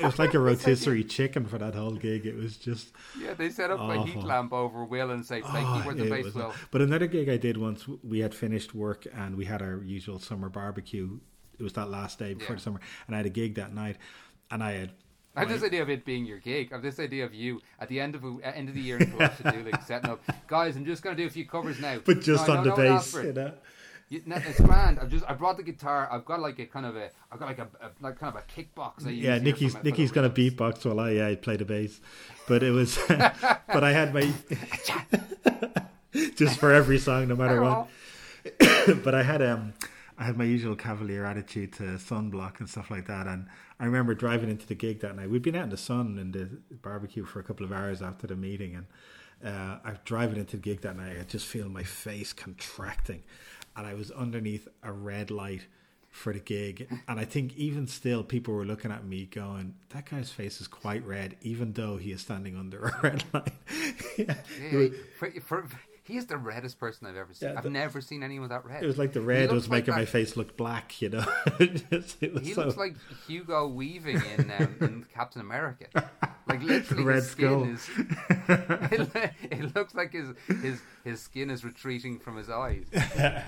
it 0.00 0.04
was 0.04 0.18
like 0.18 0.34
a 0.34 0.38
rotisserie 0.48 1.04
chicken 1.04 1.44
for 1.44 1.58
that 1.58 1.74
whole 1.74 1.92
gig. 1.92 2.24
It 2.24 2.36
was 2.36 2.56
just 2.56 2.92
Yeah, 3.20 3.34
they 3.34 3.50
set 3.50 3.70
up 3.70 3.80
a 3.80 4.04
heat 4.06 4.22
lamp 4.22 4.52
over 4.52 4.84
Will 4.84 5.10
and 5.10 5.26
say, 5.26 5.42
"Play 5.42 5.62
oh, 5.64 5.76
keyboards 5.76 6.00
and 6.00 6.12
it 6.12 6.24
bass, 6.24 6.34
Will." 6.34 6.54
But 6.70 6.82
another 6.82 7.06
gig 7.08 7.28
I 7.28 7.36
did 7.36 7.56
once, 7.56 7.86
we 8.02 8.20
had 8.20 8.34
finished 8.34 8.74
work 8.74 9.06
and 9.12 9.36
we 9.36 9.44
had 9.44 9.60
our 9.60 9.82
usual 9.82 10.18
summer 10.18 10.48
barbecue. 10.48 11.18
It 11.58 11.62
was 11.62 11.72
that 11.74 11.90
last 11.90 12.18
day 12.18 12.34
before 12.34 12.54
Yeah. 12.54 12.58
the 12.58 12.62
summer, 12.62 12.80
and 13.06 13.14
I 13.14 13.18
had 13.18 13.26
a 13.26 13.30
gig 13.30 13.56
that 13.56 13.74
night, 13.74 13.96
and 14.50 14.62
I 14.62 14.72
had. 14.72 14.92
I 15.34 15.40
have 15.40 15.48
this 15.48 15.62
idea 15.62 15.80
of 15.80 15.88
it 15.88 16.04
being 16.04 16.26
your 16.26 16.38
gig. 16.38 16.68
I 16.72 16.74
have 16.76 16.82
this 16.82 17.00
idea 17.00 17.24
of 17.24 17.32
you 17.32 17.60
at 17.80 17.88
the 17.88 18.00
end 18.00 18.14
of 18.14 18.24
a, 18.24 18.56
end 18.56 18.68
of 18.68 18.74
the 18.74 18.80
year 18.80 18.98
in 18.98 19.10
Colossal 19.10 19.50
setting 19.86 20.10
up. 20.10 20.20
Guys, 20.46 20.76
I'm 20.76 20.84
just 20.84 21.02
going 21.02 21.16
to 21.16 21.22
do 21.22 21.26
a 21.26 21.30
few 21.30 21.46
covers 21.46 21.80
now. 21.80 21.98
But 22.04 22.20
just 22.20 22.46
No, 22.46 22.56
on 22.56 22.64
the 22.64 22.70
don't 22.70 22.84
know 22.84 22.94
what 22.94 23.02
bass, 23.02 23.14
you 23.14 23.32
know. 23.32 23.52
You, 24.10 24.20
no, 24.26 24.36
it's 24.36 24.60
grand. 24.60 24.98
I've 24.98 25.08
just 25.08 25.24
I 25.26 25.32
brought 25.32 25.56
the 25.56 25.62
guitar. 25.62 26.06
I've 26.12 26.26
got 26.26 26.38
like 26.38 26.58
a 26.58 26.66
kind 26.66 26.84
of 26.84 26.96
a 26.96 27.08
I've 27.30 27.38
got 27.38 27.46
like 27.46 27.58
a, 27.58 27.68
a 27.80 27.90
like 28.02 28.18
kind 28.18 28.36
of 28.36 28.42
a 28.42 28.44
kickbox. 28.44 29.06
I 29.06 29.10
Yeah, 29.10 29.38
Nicky's 29.38 29.74
for 29.74 29.82
Nicky's 29.82 30.12
gonna 30.12 30.28
beatbox 30.28 30.84
while 30.84 31.00
I 31.00 31.12
yeah, 31.12 31.28
I 31.28 31.34
play 31.34 31.56
the 31.56 31.64
bass, 31.64 31.98
but 32.46 32.62
it 32.62 32.72
was, 32.72 32.98
but 33.08 33.82
I 33.82 33.92
had 33.92 34.12
my 34.12 34.30
just 36.36 36.58
for 36.58 36.72
every 36.72 36.98
song, 36.98 37.28
no 37.28 37.36
matter 37.36 37.62
what. 37.62 37.88
but 39.02 39.14
I 39.14 39.22
had 39.22 39.40
um, 39.40 39.72
I 40.18 40.24
had 40.24 40.36
my 40.36 40.44
usual 40.44 40.76
cavalier 40.76 41.24
attitude 41.24 41.72
to 41.74 41.82
sunblock 41.94 42.60
and 42.60 42.68
stuff 42.68 42.90
like 42.90 43.06
that, 43.06 43.26
and 43.26 43.46
I 43.82 43.86
remember 43.86 44.14
driving 44.14 44.48
into 44.48 44.64
the 44.64 44.76
gig 44.76 45.00
that 45.00 45.16
night. 45.16 45.28
We'd 45.28 45.42
been 45.42 45.56
out 45.56 45.64
in 45.64 45.70
the 45.70 45.76
sun 45.76 46.16
in 46.16 46.30
the 46.30 46.48
barbecue 46.70 47.24
for 47.24 47.40
a 47.40 47.42
couple 47.42 47.66
of 47.66 47.72
hours 47.72 48.00
after 48.00 48.28
the 48.28 48.36
meeting, 48.36 48.76
and 48.76 48.86
uh, 49.44 49.78
I 49.84 49.90
was 49.90 49.98
driving 50.04 50.38
into 50.38 50.52
the 50.52 50.62
gig 50.62 50.82
that 50.82 50.96
night. 50.96 51.16
I 51.18 51.24
just 51.24 51.46
feel 51.46 51.68
my 51.68 51.82
face 51.82 52.32
contracting, 52.32 53.24
and 53.74 53.84
I 53.84 53.94
was 53.94 54.12
underneath 54.12 54.68
a 54.84 54.92
red 54.92 55.32
light 55.32 55.66
for 56.10 56.32
the 56.32 56.38
gig, 56.38 56.86
and 57.08 57.18
I 57.18 57.24
think 57.24 57.56
even 57.56 57.88
still, 57.88 58.22
people 58.22 58.54
were 58.54 58.64
looking 58.64 58.92
at 58.92 59.04
me 59.04 59.24
going, 59.24 59.74
"That 59.88 60.08
guy's 60.08 60.30
face 60.30 60.60
is 60.60 60.68
quite 60.68 61.04
red, 61.04 61.34
even 61.40 61.72
though 61.72 61.96
he 61.96 62.12
is 62.12 62.20
standing 62.20 62.56
under 62.56 62.84
a 62.84 63.00
red 63.02 63.24
light." 63.32 63.52
yeah. 64.16 64.36
Yeah, 64.60 64.88
for, 65.18 65.30
for, 65.40 65.68
He 66.04 66.16
is 66.16 66.26
the 66.26 66.36
reddest 66.36 66.80
person 66.80 67.06
I've 67.06 67.16
ever 67.16 67.32
seen. 67.32 67.50
Yeah, 67.50 67.58
I've 67.58 67.70
never 67.70 68.00
seen 68.00 68.24
anyone 68.24 68.48
that 68.48 68.64
red. 68.64 68.82
It 68.82 68.86
was 68.88 68.98
like 68.98 69.12
the 69.12 69.20
red 69.20 69.52
was 69.52 69.68
like 69.68 69.82
making 69.86 69.94
my 69.94 70.04
face 70.04 70.36
look 70.36 70.56
black, 70.56 71.00
you 71.00 71.10
know. 71.10 71.24
It 71.60 72.32
was 72.34 72.44
He 72.46 72.54
so- 72.54 72.64
looks 72.64 72.76
like 72.76 72.96
Hugo 73.28 73.68
Weaving 73.68 74.20
in, 74.36 74.50
um, 74.50 74.76
in 74.80 75.06
Captain 75.14 75.40
America. 75.40 75.86
Like 76.48 76.60
literally, 76.64 77.04
Red 77.04 77.16
his 77.16 77.30
skin 77.30 77.76
Skull. 77.78 77.98
is. 77.98 78.38
it, 78.48 79.32
it 79.50 79.76
looks 79.76 79.94
like 79.94 80.12
his 80.12 80.28
his 80.60 80.80
his 81.04 81.20
skin 81.20 81.50
is 81.50 81.64
retreating 81.64 82.18
from 82.18 82.36
his 82.36 82.50
eyes. 82.50 82.86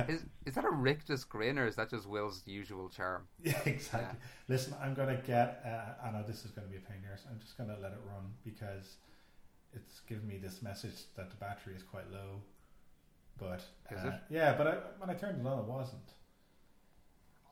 Is, 0.09 0.23
is 0.47 0.55
that 0.55 0.65
a 0.65 0.71
rictus 0.71 1.25
grin 1.25 1.59
or 1.59 1.67
is 1.67 1.75
that 1.77 1.91
just 1.91 2.07
Will's 2.09 2.43
usual 2.47 2.89
charm? 2.89 3.27
Yeah, 3.43 3.59
exactly. 3.65 4.19
Listen, 4.49 4.75
I'm 4.81 4.95
gonna 4.95 5.21
get. 5.27 5.61
Uh, 5.67 6.07
I 6.07 6.11
know 6.13 6.23
this 6.27 6.45
is 6.45 6.51
gonna 6.53 6.69
be 6.69 6.77
a 6.77 6.81
pain 6.81 6.99
in 6.99 7.03
the 7.03 7.09
arse. 7.11 7.25
I'm 7.31 7.39
just 7.41 7.59
gonna 7.59 7.77
let 7.83 7.93
it 7.93 7.99
run 8.07 8.33
because 8.45 8.97
it's 9.75 10.01
giving 10.09 10.27
me 10.27 10.39
this 10.39 10.63
message 10.63 10.95
that 11.17 11.31
the 11.31 11.37
battery 11.37 11.75
is 11.75 11.83
quite 11.83 12.11
low. 12.13 12.41
But 13.39 13.63
Is 13.91 14.05
uh, 14.05 14.09
it? 14.09 14.15
yeah, 14.31 14.55
but 14.57 14.67
I, 14.67 14.75
when 14.99 15.11
I 15.11 15.15
turned 15.15 15.41
it 15.41 15.47
on, 15.47 15.59
it 15.59 15.65
wasn't. 15.65 16.03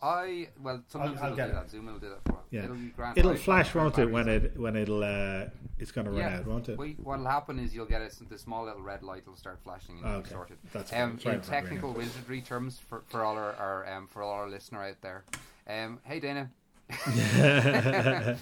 I 0.04 0.48
well 0.60 0.82
sometimes 0.88 1.18
I'll 1.20 1.26
it'll 1.26 1.36
get 1.36 1.46
do 1.46 1.50
it. 1.52 1.54
that. 1.60 1.70
Zoom 1.70 1.86
will 1.86 1.98
do 2.00 2.08
that 2.08 2.24
for 2.24 2.32
us. 2.38 2.44
Yeah. 2.50 2.64
It'll. 2.64 2.76
It'll 3.16 3.34
flash, 3.36 3.74
I- 3.74 3.78
won't 3.78 3.98
it? 3.98 4.06
When 4.10 4.28
it 4.28 4.58
when 4.58 4.74
it'll 4.76 5.04
uh, 5.04 5.46
it's 5.78 5.92
gonna 5.92 6.10
run 6.10 6.18
Yeah. 6.20 6.38
out, 6.38 6.46
won't 6.46 6.68
it? 6.68 6.76
Wait, 6.76 6.98
what'll 6.98 7.26
happen 7.26 7.58
is 7.60 7.72
you'll 7.72 7.86
get 7.86 8.02
it. 8.02 8.16
The 8.28 8.36
small 8.38 8.64
little 8.64 8.82
red 8.82 9.02
light 9.04 9.26
will 9.28 9.36
start 9.36 9.60
flashing 9.62 9.98
and 9.98 10.04
Oh, 10.06 10.08
you'll 10.10 10.18
be 10.20 10.26
okay. 10.26 10.34
sorted. 10.34 10.58
That's 10.72 10.92
Um, 10.92 11.18
fine. 11.18 11.34
in 11.34 11.40
technical 11.42 11.92
wizardry 11.92 12.40
terms, 12.40 12.80
for, 12.80 13.02
for 13.08 13.22
all 13.24 13.36
our, 13.36 13.54
our 13.54 13.92
um, 13.92 14.08
for 14.08 14.22
all 14.22 14.32
our 14.32 14.48
listener 14.48 14.82
out 14.82 15.00
there, 15.02 15.24
um, 15.68 16.00
hey 16.02 16.18
Dana, 16.18 16.50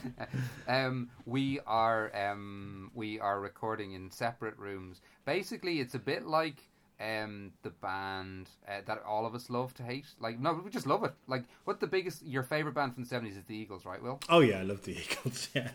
um, 0.69 1.09
we 1.26 1.61
are 1.66 2.11
um, 2.14 2.90
we 2.95 3.21
are 3.21 3.40
recording 3.40 3.92
in 3.92 4.11
separate 4.11 4.59
rooms. 4.59 5.00
Basically, 5.25 5.80
it's 5.80 5.95
a 5.95 5.99
bit 5.99 6.26
like 6.26 6.57
um, 7.00 7.52
the 7.62 7.71
band 7.71 8.50
uh, 8.69 8.80
that 8.87 9.02
all 9.07 9.26
of 9.26 9.35
us 9.35 9.49
love 9.49 9.73
to 9.75 9.83
hate. 9.83 10.07
Like, 10.21 10.38
no, 10.38 10.61
we 10.64 10.71
just 10.71 10.87
love 10.87 11.04
it. 11.04 11.14
Like, 11.26 11.45
what 11.64 11.80
the 11.80 11.87
biggest 11.87 12.25
your 12.25 12.42
favorite 12.42 12.75
band 12.75 12.95
from 12.95 13.04
the 13.04 13.09
seventies 13.09 13.37
is 13.37 13.45
the 13.45 13.57
Eagles, 13.57 13.85
right? 13.85 14.02
Will? 14.02 14.21
oh 14.28 14.40
yeah, 14.40 14.61
I 14.61 14.62
love 14.62 14.85
the 14.85 14.99
Eagles. 14.99 15.49
Yeah. 15.54 15.71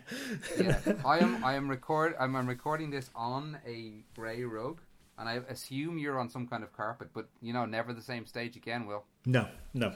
yeah, 0.60 0.80
I 1.06 1.20
am. 1.20 1.44
I 1.44 1.56
am 1.56 1.70
record. 1.70 2.16
I'm, 2.20 2.36
I'm 2.36 2.48
recording 2.48 2.92
this 2.92 3.10
on 3.16 3.58
a 3.66 4.04
grey 4.16 4.44
rug, 4.44 4.80
and 5.18 5.30
I 5.30 5.36
assume 5.50 5.98
you're 5.98 6.20
on 6.20 6.30
some 6.30 6.48
kind 6.48 6.64
of 6.64 6.72
carpet. 6.74 7.10
But 7.14 7.28
you 7.42 7.54
know, 7.54 7.66
never 7.66 7.94
the 7.94 8.02
same 8.02 8.26
stage 8.26 8.56
again. 8.56 8.86
Will 8.86 9.04
No, 9.26 9.48
no. 9.74 9.94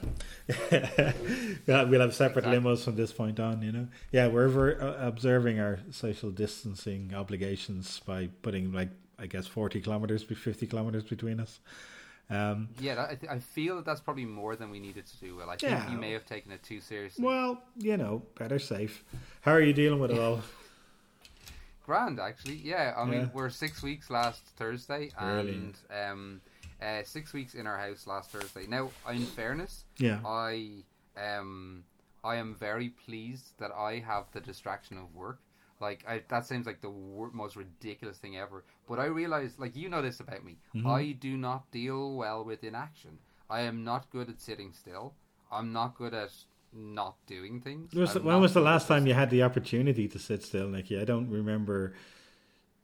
We'll 1.66 2.00
have 2.00 2.14
separate 2.14 2.44
Exactly. 2.44 2.58
limos 2.58 2.84
from 2.84 2.96
this 2.96 3.12
point 3.12 3.38
on, 3.40 3.62
you 3.62 3.72
know. 3.72 3.88
Yeah, 4.12 4.28
we're 4.28 4.48
ver- 4.48 4.80
uh, 4.80 5.06
observing 5.06 5.60
our 5.60 5.80
social 5.90 6.30
distancing 6.30 7.12
obligations 7.14 8.00
by 8.00 8.28
putting, 8.42 8.72
like, 8.72 8.90
I 9.18 9.26
guess, 9.26 9.46
40 9.46 9.80
kilometers, 9.80 10.24
be 10.24 10.34
50 10.34 10.66
kilometers 10.66 11.04
between 11.04 11.40
us. 11.40 11.60
Um, 12.30 12.68
yeah, 12.78 12.94
that, 12.94 13.10
I, 13.10 13.14
th- 13.16 13.32
I 13.32 13.38
feel 13.40 13.76
that 13.76 13.84
that's 13.84 14.00
probably 14.00 14.24
more 14.24 14.54
than 14.54 14.70
we 14.70 14.78
needed 14.78 15.04
to 15.06 15.16
do. 15.18 15.34
Will 15.36 15.50
I 15.50 15.56
think 15.56 15.72
Yeah. 15.72 15.90
you 15.90 15.98
may 15.98 16.12
have 16.12 16.24
taken 16.24 16.52
it 16.52 16.62
too 16.62 16.80
seriously. 16.80 17.24
well, 17.24 17.60
you 17.76 17.96
know, 17.96 18.22
better 18.38 18.58
safe. 18.60 19.02
How 19.40 19.52
are 19.52 19.60
you 19.60 19.72
dealing 19.72 19.98
with 20.00 20.12
it 20.12 20.18
all? 20.18 20.40
Grand, 21.90 22.20
actually. 22.20 22.54
Yeah, 22.54 22.94
I 22.96 23.04
mean, 23.04 23.22
Yeah. 23.22 23.28
we're 23.34 23.50
six 23.50 23.82
weeks 23.82 24.10
last 24.10 24.42
Thursday, 24.56 25.10
and 25.18 25.74
um, 25.90 26.40
uh, 26.80 27.02
six 27.02 27.32
weeks 27.32 27.54
in 27.54 27.66
our 27.66 27.76
house 27.78 28.06
last 28.06 28.30
Thursday. 28.30 28.64
Now, 28.68 28.90
in 29.10 29.26
fairness, 29.26 29.86
Yeah. 29.98 30.20
I 30.24 30.84
um 31.16 31.82
I 32.22 32.36
am 32.36 32.54
very 32.54 32.90
pleased 32.90 33.58
that 33.58 33.72
I 33.72 33.98
have 34.06 34.30
the 34.30 34.40
distraction 34.40 34.98
of 34.98 35.12
work. 35.16 35.40
Like 35.80 36.04
I, 36.06 36.22
that 36.28 36.46
seems 36.46 36.64
like 36.64 36.80
the 36.80 36.90
wor- 36.90 37.32
most 37.32 37.56
ridiculous 37.56 38.18
thing 38.18 38.36
ever. 38.36 38.62
But 38.88 39.00
I 39.00 39.06
realize, 39.06 39.58
like 39.58 39.74
you 39.74 39.88
know 39.88 40.00
this 40.02 40.20
about 40.20 40.44
me, 40.44 40.58
Mm-hmm. 40.76 40.86
I 40.86 41.10
do 41.10 41.36
not 41.36 41.72
deal 41.72 42.14
well 42.14 42.44
with 42.44 42.62
inaction. 42.62 43.18
I 43.48 43.62
am 43.62 43.82
not 43.82 44.10
good 44.10 44.28
at 44.28 44.40
sitting 44.40 44.72
still. 44.72 45.14
I'm 45.50 45.72
not 45.72 45.96
good 45.96 46.14
at 46.14 46.30
not 46.72 47.16
doing 47.26 47.60
things. 47.60 47.92
Was- 47.94 48.14
when 48.18 48.40
was 48.40 48.54
the 48.54 48.60
last 48.60 48.86
time 48.88 49.06
you 49.06 49.14
had 49.14 49.30
the 49.30 49.42
opportunity 49.42 50.08
to 50.08 50.18
sit 50.18 50.42
still, 50.42 50.68
Nicky? 50.68 51.00
I 51.00 51.04
don't 51.04 51.28
remember 51.30 51.94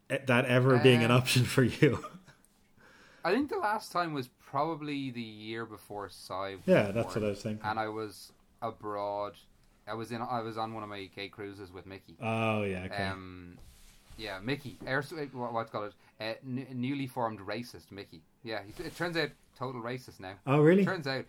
that 0.09 0.45
ever 0.45 0.77
being 0.79 1.03
an 1.03 1.11
option 1.11 1.43
for 1.43 1.63
you. 1.63 2.03
I 3.25 3.33
think 3.33 3.49
the 3.49 3.57
last 3.57 3.91
time 3.91 4.13
was 4.13 4.29
probably 4.45 5.11
the 5.11 5.21
year 5.21 5.65
before 5.65 6.09
Sive. 6.09 6.61
yeah, 6.65 6.91
that's 6.91 7.13
what 7.15 7.23
I 7.25 7.29
was 7.29 7.41
thinking. 7.41 7.65
And 7.65 7.77
I 7.77 7.89
was 7.89 8.31
abroad. 8.61 9.33
I 9.87 9.93
was 9.93 10.11
in. 10.11 10.21
I 10.21 10.41
was 10.41 10.57
on 10.57 10.73
one 10.73 10.83
of 10.83 10.89
my 10.89 11.09
gay 11.15 11.27
cruises 11.29 11.71
with 11.71 11.85
Mickey. 11.85 12.15
Oh, 12.21 12.63
yeah, 12.63 12.83
okay. 12.91 13.03
Um, 13.05 13.57
yeah, 14.17 14.39
Mickey. 14.41 14.77
Air, 14.85 15.03
what, 15.33 15.53
what's 15.53 15.69
it 15.69 15.71
called? 15.71 15.93
Uh, 16.19 16.33
n- 16.45 16.67
newly 16.73 17.07
formed 17.07 17.39
racist 17.39 17.91
Mickey. 17.91 18.21
Yeah, 18.43 18.61
it 18.79 18.95
turns 18.95 19.15
out 19.17 19.29
total 19.57 19.81
racist 19.81 20.19
now. 20.19 20.33
oh, 20.45 20.59
really? 20.61 20.83
Turns 20.85 21.07
out, 21.07 21.25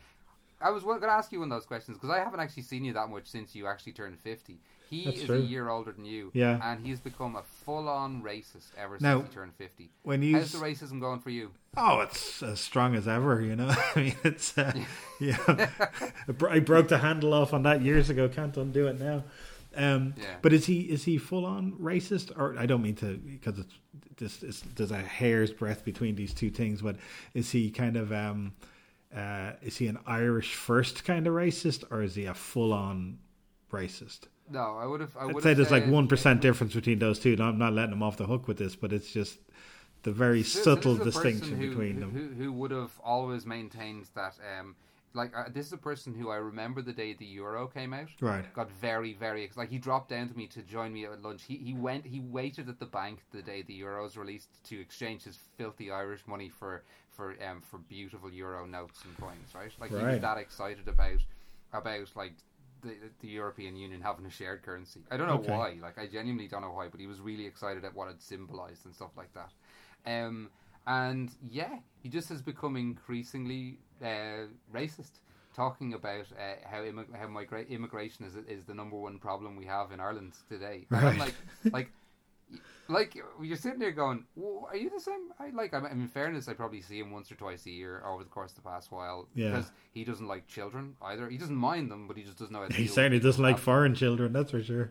I 0.60 0.70
was 0.70 0.82
going 0.82 1.00
to 1.00 1.06
ask 1.08 1.30
you 1.32 1.40
one 1.40 1.50
of 1.52 1.56
those 1.56 1.66
questions 1.66 1.96
because 1.96 2.10
I 2.10 2.18
haven't 2.18 2.40
actually 2.40 2.64
seen 2.64 2.84
you 2.84 2.92
that 2.94 3.08
much 3.08 3.26
since 3.26 3.54
you 3.54 3.66
actually 3.66 3.92
turned 3.92 4.18
fifty. 4.18 4.58
He 4.90 5.04
That's 5.04 5.18
is 5.18 5.26
true. 5.26 5.36
a 5.36 5.40
year 5.40 5.68
older 5.68 5.92
than 5.92 6.06
you, 6.06 6.30
Yeah. 6.32 6.58
and 6.62 6.84
he's 6.84 6.98
become 6.98 7.36
a 7.36 7.42
full-on 7.66 8.22
racist 8.22 8.70
ever 8.78 8.96
Now, 9.00 9.18
since 9.18 9.28
he 9.28 9.34
turned 9.34 9.54
fifty. 9.54 9.90
When 10.02 10.22
you 10.22 10.36
How's 10.38 10.52
the 10.52 10.58
racism 10.58 10.98
going 10.98 11.20
for 11.20 11.28
you? 11.30 11.50
Oh, 11.76 12.00
it's 12.00 12.42
as 12.42 12.58
strong 12.58 12.94
as 12.96 13.06
ever, 13.06 13.40
you 13.42 13.54
know. 13.54 13.68
I 13.94 14.00
mean, 14.00 14.16
it's 14.24 14.56
uh, 14.56 14.72
yeah. 15.20 15.36
I 16.50 16.58
broke 16.60 16.88
the 16.88 16.98
handle 16.98 17.34
off 17.34 17.52
on 17.52 17.62
that 17.64 17.82
years 17.82 18.08
ago. 18.10 18.28
Can't 18.28 18.56
undo 18.56 18.86
it 18.86 18.98
now. 18.98 19.24
Um, 19.76 20.14
Yeah. 20.16 20.36
But 20.42 20.52
is 20.54 20.64
he 20.66 20.80
is 20.80 21.04
he 21.04 21.18
full 21.18 21.44
on 21.44 21.72
racist? 21.72 22.36
Or 22.38 22.58
I 22.58 22.64
don't 22.66 22.82
mean 22.82 22.96
to 22.96 23.18
because 23.18 23.58
it's 23.58 24.38
this 24.40 24.62
there's 24.74 24.90
a 24.90 24.96
hair's 25.02 25.52
breadth 25.52 25.84
between 25.84 26.16
these 26.16 26.32
two 26.32 26.50
things. 26.50 26.80
But 26.80 26.96
is 27.34 27.50
he 27.52 27.70
kind 27.70 27.96
of 27.98 28.10
um, 28.10 28.54
uh, 29.14 29.52
is 29.62 29.76
he 29.76 29.86
an 29.86 29.98
Irish 30.06 30.54
first 30.54 31.04
kind 31.04 31.26
of 31.26 31.34
racist, 31.34 31.84
or 31.90 32.02
is 32.02 32.14
he 32.14 32.26
a 32.26 32.34
full 32.34 32.72
on 32.72 33.18
racist? 33.72 34.20
No, 34.50 34.76
I 34.78 34.86
would 34.86 35.00
have. 35.00 35.16
I 35.16 35.26
I'd 35.26 35.42
say 35.42 35.54
there's 35.54 35.70
like 35.70 35.86
one 35.86 36.08
percent 36.08 36.40
difference 36.40 36.74
between 36.74 36.98
those 36.98 37.18
two. 37.18 37.36
I'm 37.38 37.58
not 37.58 37.72
letting 37.72 37.92
him 37.92 38.02
off 38.02 38.16
the 38.16 38.26
hook 38.26 38.48
with 38.48 38.58
this, 38.58 38.76
but 38.76 38.92
it's 38.92 39.10
just 39.10 39.38
the 40.02 40.12
very 40.12 40.42
so 40.42 40.62
subtle 40.62 40.94
this 40.94 41.08
is 41.08 41.16
a 41.16 41.20
person 41.20 41.32
distinction 41.32 41.60
who, 41.60 41.68
between 41.68 41.94
who, 41.94 42.00
them. 42.00 42.10
Who, 42.10 42.44
who 42.44 42.52
would 42.52 42.70
have 42.70 42.92
always 43.04 43.44
maintained 43.44 44.06
that, 44.14 44.38
um, 44.58 44.74
like, 45.14 45.36
uh, 45.36 45.44
this 45.52 45.66
is 45.66 45.72
a 45.72 45.78
person 45.78 46.14
who 46.14 46.30
I 46.30 46.36
remember 46.36 46.80
the 46.82 46.92
day 46.92 47.12
the 47.12 47.26
euro 47.26 47.66
came 47.66 47.92
out. 47.92 48.08
Right. 48.20 48.50
Got 48.54 48.70
very, 48.70 49.14
very 49.14 49.50
like 49.56 49.70
he 49.70 49.78
dropped 49.78 50.10
down 50.10 50.28
to 50.28 50.36
me 50.36 50.46
to 50.48 50.62
join 50.62 50.92
me 50.92 51.04
at 51.04 51.22
lunch. 51.22 51.42
He 51.44 51.56
he 51.56 51.74
went 51.74 52.06
he 52.06 52.20
waited 52.20 52.68
at 52.68 52.78
the 52.78 52.86
bank 52.86 53.20
the 53.32 53.42
day 53.42 53.62
the 53.62 53.78
euros 53.78 54.16
released 54.16 54.48
to 54.64 54.80
exchange 54.80 55.24
his 55.24 55.38
filthy 55.56 55.90
Irish 55.90 56.26
money 56.26 56.48
for 56.48 56.82
for 57.18 57.34
um 57.50 57.60
for 57.60 57.78
beautiful 57.78 58.32
euro 58.32 58.64
notes 58.64 59.02
and 59.04 59.14
coins. 59.18 59.50
Right, 59.54 59.72
like 59.80 59.90
he 59.90 59.96
was 59.96 60.04
Right. 60.04 60.20
that 60.22 60.38
excited 60.38 60.88
about 60.88 61.20
about 61.75 62.08
like. 62.16 62.32
The, 62.80 62.94
the 63.18 63.26
European 63.26 63.75
Union 63.75 64.00
having 64.00 64.25
a 64.25 64.30
shared 64.30 64.62
currency. 64.62 65.00
I 65.10 65.16
don't 65.16 65.26
know 65.26 65.40
Okay. 65.40 65.50
why. 65.50 65.76
Like 65.82 65.98
I 65.98 66.06
genuinely 66.06 66.46
don't 66.46 66.62
know 66.62 66.70
why, 66.70 66.87
but 66.87 67.00
he 67.00 67.08
was 67.08 67.18
really 67.20 67.44
excited 67.44 67.84
at 67.84 67.92
what 67.92 68.08
it 68.08 68.22
symbolized 68.22 68.87
and 68.87 68.94
stuff 68.94 69.10
like 69.16 69.32
that. 69.34 69.50
Um, 70.06 70.48
and 70.87 71.28
yeah, 71.42 71.80
he 72.00 72.08
just 72.08 72.28
has 72.28 72.40
become 72.40 72.76
increasingly 72.76 73.80
uh, 74.00 74.46
racist, 74.72 75.14
talking 75.56 75.92
about 75.94 76.26
uh, 76.38 76.68
how 76.70 76.82
immig- 76.82 77.12
how 77.18 77.26
migra- 77.26 77.68
immigration 77.68 78.25
is 78.25 78.37
is 78.37 78.64
the 78.66 78.75
number 78.75 78.96
one 78.96 79.18
problem 79.18 79.56
we 79.56 79.64
have 79.66 79.90
in 79.90 79.98
Ireland 79.98 80.34
today. 80.48 80.87
Right. 80.88 81.18
like, 81.18 81.34
like, 81.72 81.90
like 82.88 83.14
you're 83.42 83.57
sitting 83.57 83.78
there 83.78 83.92
going, 83.92 84.25
"Are 84.71 84.76
you 84.76 84.90
the 84.90 85.00
same?" 85.00 85.28
I 85.38 85.50
like. 85.50 85.75
I 85.75 85.80
mean, 85.80 85.92
in 85.92 86.09
fairness, 86.09 86.49
I 86.49 86.54
probably 86.54 86.80
see 86.80 86.99
him 86.99 87.11
once 87.11 87.30
or 87.30 87.35
twice 87.35 87.66
a 87.66 87.71
year 87.71 88.02
over 88.07 88.25
the 88.25 88.30
course 88.30 88.50
of 88.52 88.57
the 88.57 88.62
past 88.62 88.90
while 88.90 89.28
Yeah. 89.35 89.50
because 89.50 89.71
he 89.92 90.04
doesn't 90.04 90.26
like 90.26 90.47
children 90.47 90.95
either. 91.02 91.28
He 91.28 91.38
doesn't 91.38 91.57
mind 91.57 91.90
them, 91.90 92.07
but 92.09 92.16
he 92.16 92.23
just 92.23 92.38
doesn't 92.38 92.52
know 92.52 92.61
how 92.62 92.68
to. 92.68 92.75
He 92.76 92.85
deal 92.85 92.92
certainly 92.95 93.21
doesn't 93.21 93.42
like 93.42 93.57
them. 93.57 93.64
foreign 93.64 93.95
children, 93.95 94.33
that's 94.33 94.50
for 94.52 94.62
sure. 94.62 94.90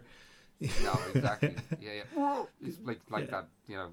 No, 0.59 0.99
exactly. 1.13 1.55
Yeah, 1.81 2.01
yeah. 2.15 2.43
It's 2.65 2.79
like 2.83 2.99
like 3.11 3.29
that, 3.29 3.47
you 3.67 3.75
know, 3.77 3.89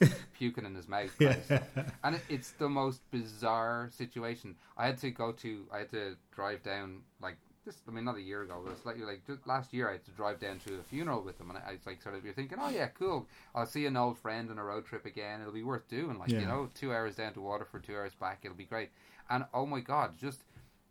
puking 0.38 0.64
in 0.64 0.74
his 0.74 0.88
mouth. 0.88 1.14
Stuff. 1.14 1.62
And 2.02 2.16
it, 2.16 2.22
it's 2.28 2.50
the 2.52 2.68
most 2.68 3.00
bizarre 3.12 3.88
situation. 3.92 4.56
I 4.76 4.86
had 4.86 4.98
to 4.98 5.10
go 5.10 5.30
to, 5.32 5.64
I 5.72 5.78
had 5.78 5.90
to 5.92 6.16
drive 6.34 6.62
down 6.64 7.02
like 7.22 7.36
this. 7.68 7.82
I 7.86 7.90
mean, 7.92 8.04
not 8.04 8.16
a 8.16 8.20
year 8.22 8.42
ago, 8.42 8.60
but 8.64 8.72
it's 8.72 8.84
like 8.86 8.98
like 8.98 9.26
just 9.26 9.46
last 9.46 9.72
year. 9.72 9.88
I 9.88 9.92
had 9.92 10.04
to 10.06 10.10
drive 10.12 10.40
down 10.40 10.58
to 10.66 10.74
a 10.78 10.82
funeral 10.82 11.22
with 11.22 11.38
them, 11.38 11.50
and 11.50 11.58
I, 11.58 11.70
I 11.70 11.72
was 11.72 11.86
like, 11.86 12.02
sort 12.02 12.14
of, 12.14 12.24
you're 12.24 12.34
thinking, 12.34 12.58
oh 12.60 12.70
yeah, 12.70 12.86
cool. 12.88 13.26
I'll 13.54 13.66
see 13.66 13.86
an 13.86 13.96
old 13.96 14.18
friend 14.18 14.50
on 14.50 14.58
a 14.58 14.64
road 14.64 14.86
trip 14.86 15.06
again. 15.06 15.40
It'll 15.40 15.52
be 15.52 15.62
worth 15.62 15.86
doing. 15.88 16.18
Like 16.18 16.30
Yeah. 16.30 16.40
you 16.40 16.46
know, 16.46 16.70
two 16.74 16.92
hours 16.92 17.16
down 17.16 17.34
to 17.34 17.40
Waterford, 17.40 17.84
two 17.84 17.94
hours 17.94 18.14
back. 18.14 18.40
It'll 18.42 18.56
be 18.56 18.64
great. 18.64 18.90
And 19.30 19.44
oh 19.54 19.66
my 19.66 19.80
god, 19.80 20.16
just 20.18 20.44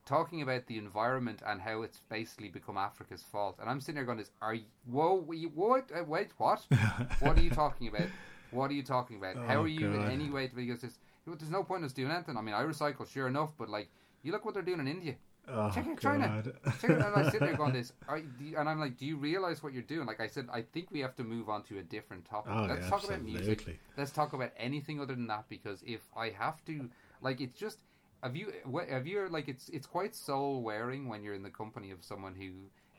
talking 0.05 0.41
about 0.41 0.67
the 0.67 0.77
environment 0.77 1.41
and 1.45 1.59
how 1.61 1.81
it's 1.81 1.99
basically 2.09 2.47
become 2.49 2.77
Africa's 2.77 3.23
fault. 3.23 3.57
And 3.59 3.69
I'm 3.69 3.81
sitting 3.81 3.95
there 3.95 4.05
going, 4.05 4.19
"This 4.19 4.31
are 4.41 4.53
you, 4.53 4.63
whoa, 4.89 5.17
what? 5.53 5.91
Uh, 5.93 6.03
wait, 6.05 6.29
what? 6.37 6.65
what 7.19 7.37
are 7.37 7.41
you 7.41 7.49
talking 7.49 7.87
about? 7.89 8.07
What 8.51 8.71
are 8.71 8.75
you 8.75 8.83
talking 8.83 9.17
about? 9.17 9.35
how 9.45 9.57
Oh, 9.57 9.63
are 9.63 9.67
you 9.67 9.91
in 9.93 10.09
any 10.09 10.29
way?" 10.29 10.47
To 10.47 10.55
be 10.55 10.65
because 10.65 10.81
there's, 10.81 10.97
there's 11.25 11.51
no 11.51 11.63
point 11.63 11.79
in 11.81 11.85
us 11.85 11.93
doing 11.93 12.11
anything. 12.11 12.37
I 12.37 12.41
mean, 12.41 12.55
I 12.55 12.61
recycle, 12.63 13.05
sure 13.11 13.27
enough, 13.27 13.49
but 13.57 13.67
like, 13.69 13.89
you 14.23 14.31
look 14.31 14.45
what 14.45 14.53
they're 14.53 14.63
doing 14.63 14.79
in 14.79 14.87
India. 14.87 15.15
Oh, 15.49 15.71
check 15.73 15.87
out 15.87 15.99
China. 15.99 16.43
Check 16.81 16.91
out, 16.91 17.15
and 17.15 17.27
I 17.27 17.29
sit 17.29 17.39
there 17.39 17.55
going 17.55 17.73
this, 17.79 17.93
do 18.39 18.45
you- 18.45 18.57
and 18.57 18.67
I'm 18.67 18.79
like, 18.79 18.97
do 18.97 19.05
you 19.05 19.17
realize 19.17 19.63
what 19.63 19.73
you're 19.73 19.81
doing? 19.83 20.05
Like 20.05 20.19
I 20.19 20.27
said, 20.27 20.47
I 20.51 20.61
think 20.61 20.91
we 20.91 20.99
have 20.99 21.15
to 21.15 21.23
move 21.23 21.49
on 21.49 21.63
to 21.63 21.79
a 21.79 21.83
different 21.83 22.25
topic. 22.25 22.51
Oh, 22.53 22.65
Let's 22.67 22.81
yeah, 22.83 22.89
talk 22.89 23.03
about 23.03 23.21
music. 23.21 23.79
Let's 23.97 24.11
talk 24.11 24.33
about 24.33 24.51
anything 24.57 24.99
other 24.99 25.15
than 25.15 25.27
that 25.27 25.45
because 25.49 25.83
if 25.85 26.01
I 26.15 26.29
have 26.29 26.63
to, 26.65 26.89
like, 27.21 27.41
it's 27.41 27.55
just. 27.55 27.79
Have 28.23 28.35
you? 28.35 28.51
Have 28.89 29.05
you? 29.05 29.27
Like, 29.29 29.47
it's 29.47 29.69
it's 29.69 29.85
quite 29.85 30.15
soul 30.15 30.63
wearing 30.63 31.07
when 31.07 31.23
you're 31.23 31.35
in 31.35 31.43
the 31.43 31.51
company 31.51 31.91
of 31.91 32.03
someone 32.03 32.33
who, 32.33 32.49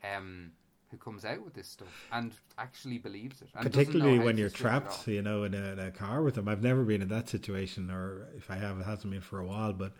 um, 0.08 0.52
who 0.90 0.96
comes 0.96 1.24
out 1.24 1.42
with 1.44 1.54
this 1.54 1.66
stuff 1.68 1.88
and 2.12 2.32
actually 2.56 2.98
believes 2.98 3.42
it. 3.42 3.48
And 3.54 3.64
doesn't 3.64 3.74
know 3.74 3.84
Particularly 3.84 4.18
when 4.20 4.38
you're 4.38 4.48
trapped, 4.48 5.08
you 5.08 5.20
know, 5.22 5.42
in 5.42 5.54
a, 5.54 5.72
in 5.72 5.78
a 5.80 5.90
car 5.90 6.22
with 6.22 6.36
them. 6.36 6.48
I've 6.48 6.62
never 6.62 6.84
been 6.84 7.02
in 7.02 7.08
that 7.08 7.28
situation, 7.28 7.90
or 7.90 8.28
if 8.36 8.48
I 8.48 8.56
have, 8.56 8.78
it 8.78 8.86
hasn't 8.86 9.12
been 9.12 9.20
for 9.20 9.40
a 9.40 9.44
while. 9.44 9.72
But 9.72 9.92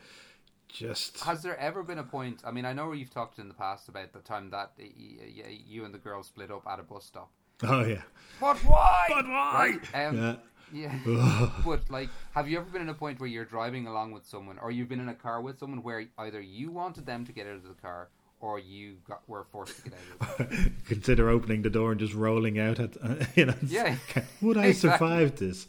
just 0.69 1.21
Has 1.21 1.43
there 1.43 1.59
ever 1.59 1.83
been 1.83 1.99
a 1.99 2.03
point? 2.05 2.43
I 2.45 2.51
mean, 2.51 2.65
I 2.65 2.73
know 2.73 2.93
you've 2.93 3.13
talked 3.13 3.39
in 3.39 3.49
the 3.49 3.55
past 3.55 3.89
about 3.89 4.13
the 4.13 4.21
time 4.21 4.51
that 4.51 4.73
y- 4.79 4.91
y- 4.99 5.59
you 5.67 5.85
and 5.85 5.93
the 5.95 5.99
girl 5.99 6.23
split 6.23 6.51
up 6.51 6.67
at 6.67 6.79
a 6.79 6.83
bus 6.83 7.05
stop. 7.07 7.31
oh 7.65 7.85
yeah, 7.85 8.03
But 8.41 8.59
why? 8.65 9.07
But 9.09 9.27
why? 9.27 9.79
Right? 9.93 10.07
Um, 10.07 10.17
yeah. 10.17 10.35
Yeah. 10.71 11.49
but 11.65 11.89
like, 11.91 12.11
have 12.35 12.49
you 12.49 12.59
ever 12.59 12.69
been 12.71 12.83
in 12.83 12.89
a 12.91 12.95
point 12.95 13.19
where 13.21 13.29
you're 13.29 13.47
driving 13.47 13.87
along 13.87 14.13
with 14.13 14.27
someone, 14.27 14.59
or 14.59 14.71
you've 14.71 14.89
been 14.89 15.01
in 15.01 15.09
a 15.09 15.15
car 15.15 15.41
with 15.41 15.59
someone 15.59 15.83
where 15.83 16.05
either 16.19 16.41
you 16.41 16.71
wanted 16.71 17.07
them 17.07 17.25
to 17.25 17.33
get 17.33 17.47
out 17.47 17.55
of 17.57 17.63
the 17.65 17.75
car, 17.81 18.09
or 18.41 18.59
you 18.59 18.97
got 19.09 19.27
were 19.29 19.45
forced 19.51 19.77
to 19.83 19.83
get 19.91 19.95
out 19.95 20.31
of 20.31 20.39
the 20.39 20.45
car? 20.57 20.71
Consider 20.87 21.31
opening 21.31 21.63
the 21.63 21.71
door 21.71 21.91
and 21.93 21.99
just 21.99 22.13
rolling 22.15 22.59
out 22.59 22.79
at 22.81 22.97
you 23.37 23.47
know. 23.47 23.55
Yeah. 23.67 23.97
Would 24.43 24.59
I 24.59 24.67
Exactly. 24.67 24.91
survive 24.91 25.37
this? 25.37 25.67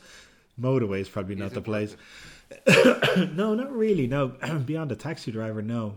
Motorway 0.59 0.99
is 0.99 1.07
probably 1.09 1.35
not 1.35 1.51
it 1.51 1.53
the 1.53 1.61
place. 1.61 1.91
worth 1.91 1.99
no, 3.35 3.53
not 3.55 3.71
really. 3.71 4.07
No, 4.07 4.27
beyond 4.65 4.91
a 4.91 4.95
taxi 4.95 5.31
driver, 5.31 5.61
no. 5.61 5.95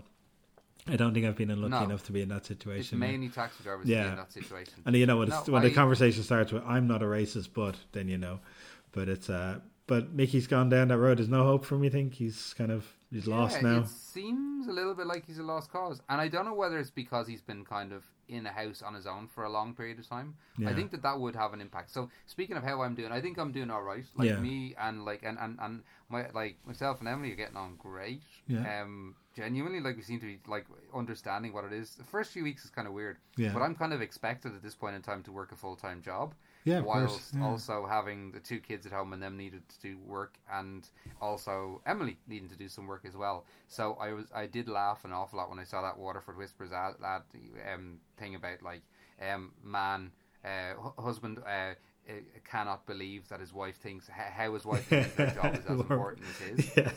I 0.89 0.97
don't 0.97 1.15
think 1.15 1.25
I've 1.27 1.37
been 1.37 1.51
unlucky 1.51 1.71
No. 1.71 1.83
enough 1.85 2.05
to 2.07 2.13
be 2.13 2.23
in 2.23 2.29
that 2.31 2.39
It's 2.39 2.49
situation. 2.49 2.99
mainly 2.99 3.29
taxi 3.29 3.63
drivers 3.63 3.87
Yeah. 3.87 4.11
in 4.11 4.17
that 4.17 4.33
situation. 4.33 4.75
And 4.85 4.97
you 4.97 5.07
know 5.07 5.19
when, 5.19 5.29
it's, 5.29 5.47
No, 5.47 5.53
when 5.55 5.63
I- 5.63 5.69
the 5.69 5.75
conversation 5.75 6.23
starts 6.25 6.51
with 6.53 6.65
"I'm 6.67 6.89
not 6.89 7.03
a 7.03 7.07
racist," 7.07 7.51
but 7.55 7.77
then 7.93 8.09
you 8.09 8.19
know, 8.19 8.41
but 8.91 9.09
it's 9.09 9.31
uh, 9.31 9.61
but 9.87 10.13
Mickey's 10.13 10.47
gone 10.49 10.69
down 10.71 10.89
that 10.89 10.99
road. 10.99 11.19
There's 11.19 11.29
no 11.29 11.45
hope 11.45 11.65
for 11.65 11.77
him. 11.77 11.85
You 11.85 11.91
think 11.91 12.15
he's 12.15 12.53
kind 12.55 12.73
of 12.73 12.85
he's 13.13 13.29
lost 13.29 13.63
now? 13.63 13.81
It 13.81 13.89
seems 13.89 14.67
a 14.67 14.73
little 14.73 14.95
bit 14.95 15.07
like 15.07 15.25
he's 15.27 15.39
a 15.39 15.43
lost 15.45 15.71
cause, 15.71 16.01
and 16.09 16.21
I 16.21 16.27
don't 16.29 16.45
know 16.47 16.55
whether 16.55 16.79
it's 16.79 16.91
because 16.91 17.29
he's 17.29 17.43
been 17.43 17.65
kind 17.65 17.93
of 17.93 18.05
in 18.29 18.47
a 18.47 18.51
house 18.53 18.83
on 18.83 18.95
his 18.95 19.07
own 19.07 19.27
for 19.29 19.45
a 19.45 19.51
long 19.51 19.75
period 19.75 19.99
of 19.99 20.09
time. 20.09 20.35
I 20.67 20.73
think 20.75 20.91
that 20.93 21.03
that 21.03 21.19
would 21.19 21.35
have 21.37 21.53
an 21.53 21.61
impact. 21.61 21.91
So 21.91 22.09
speaking 22.27 22.57
of 22.57 22.63
how 22.63 22.83
I'm 22.83 22.95
doing, 22.95 23.13
I 23.13 23.21
think 23.21 23.39
I'm 23.39 23.53
doing 23.53 23.71
all 23.71 23.83
right. 23.83 24.05
Like 24.15 24.29
Yeah. 24.29 24.39
me 24.39 24.75
and 24.81 25.05
like 25.05 25.23
and, 25.23 25.39
and 25.39 25.59
and 25.61 25.83
my 26.09 26.29
like 26.35 26.57
myself 26.67 27.01
and 27.01 27.09
Emily 27.09 27.33
are 27.33 27.37
getting 27.37 27.57
on 27.57 27.77
great. 27.77 28.23
Yeah. 28.47 28.83
Um, 28.83 29.15
genuinely, 29.35 29.81
like 29.81 29.97
we 29.97 30.03
seem 30.03 30.21
to 30.21 30.27
be 30.27 30.39
like 30.47 30.67
understanding 30.95 31.53
what 31.53 31.65
it 31.65 31.73
is. 31.73 31.95
The 31.95 32.05
first 32.05 32.33
few 32.33 32.45
weeks 32.45 32.65
is 32.65 32.71
kind 32.71 32.87
of 32.87 32.95
weird, 32.95 33.17
Yeah. 33.37 33.53
but 33.53 33.63
I'm 33.63 33.75
kind 33.75 33.93
of 33.93 34.01
expected 34.03 34.55
at 34.55 34.63
this 34.63 34.75
point 34.75 34.95
in 34.95 35.03
time 35.03 35.23
to 35.25 35.33
work 35.33 35.53
a 35.53 35.57
full 35.57 35.77
time 35.77 36.01
job 36.03 36.35
Yeah, 36.65 36.81
whilst 36.81 37.15
course. 37.15 37.33
Yeah. 37.35 37.45
also 37.45 37.87
having 37.89 38.33
the 38.33 38.41
two 38.41 38.61
kids 38.61 38.87
at 38.87 38.93
home 38.93 39.13
and 39.13 39.23
them 39.23 39.37
needed 39.37 39.69
to 39.69 39.81
do 39.81 39.99
work 40.07 40.35
and 40.53 40.87
also 41.21 41.81
Emily 41.87 42.19
needing 42.29 42.49
to 42.49 42.57
do 42.57 42.69
some 42.69 42.87
work 42.87 43.05
as 43.05 43.17
well. 43.17 43.45
So 43.69 43.97
I 44.01 44.13
was 44.13 44.27
I 44.35 44.47
did 44.47 44.69
laugh 44.69 45.05
an 45.05 45.13
awful 45.13 45.39
lot 45.39 45.51
when 45.51 45.59
I 45.59 45.65
saw 45.65 45.83
that 45.83 45.99
Waterford 45.99 46.37
Whispers 46.37 46.73
ad, 46.73 46.95
ad 47.05 47.23
um, 47.73 47.99
thing 48.17 48.35
about 48.37 48.63
like 48.63 48.83
um, 49.21 49.53
man 49.65 50.13
uh, 50.45 50.75
husband 51.01 51.39
uh, 51.47 51.75
uh, 52.09 52.13
cannot 52.49 52.87
believe 52.87 53.29
that 53.29 53.41
his 53.41 53.53
wife 53.53 53.77
thinks 53.77 54.09
how 54.09 54.53
his 54.53 54.65
wife 54.65 54.85
thinks 54.87 55.15
their 55.15 55.31
job 55.31 55.55
is 55.55 55.65
as 55.67 55.81
important 55.81 56.27
as 56.29 56.65
his 56.65 56.77
yeah. 56.77 56.91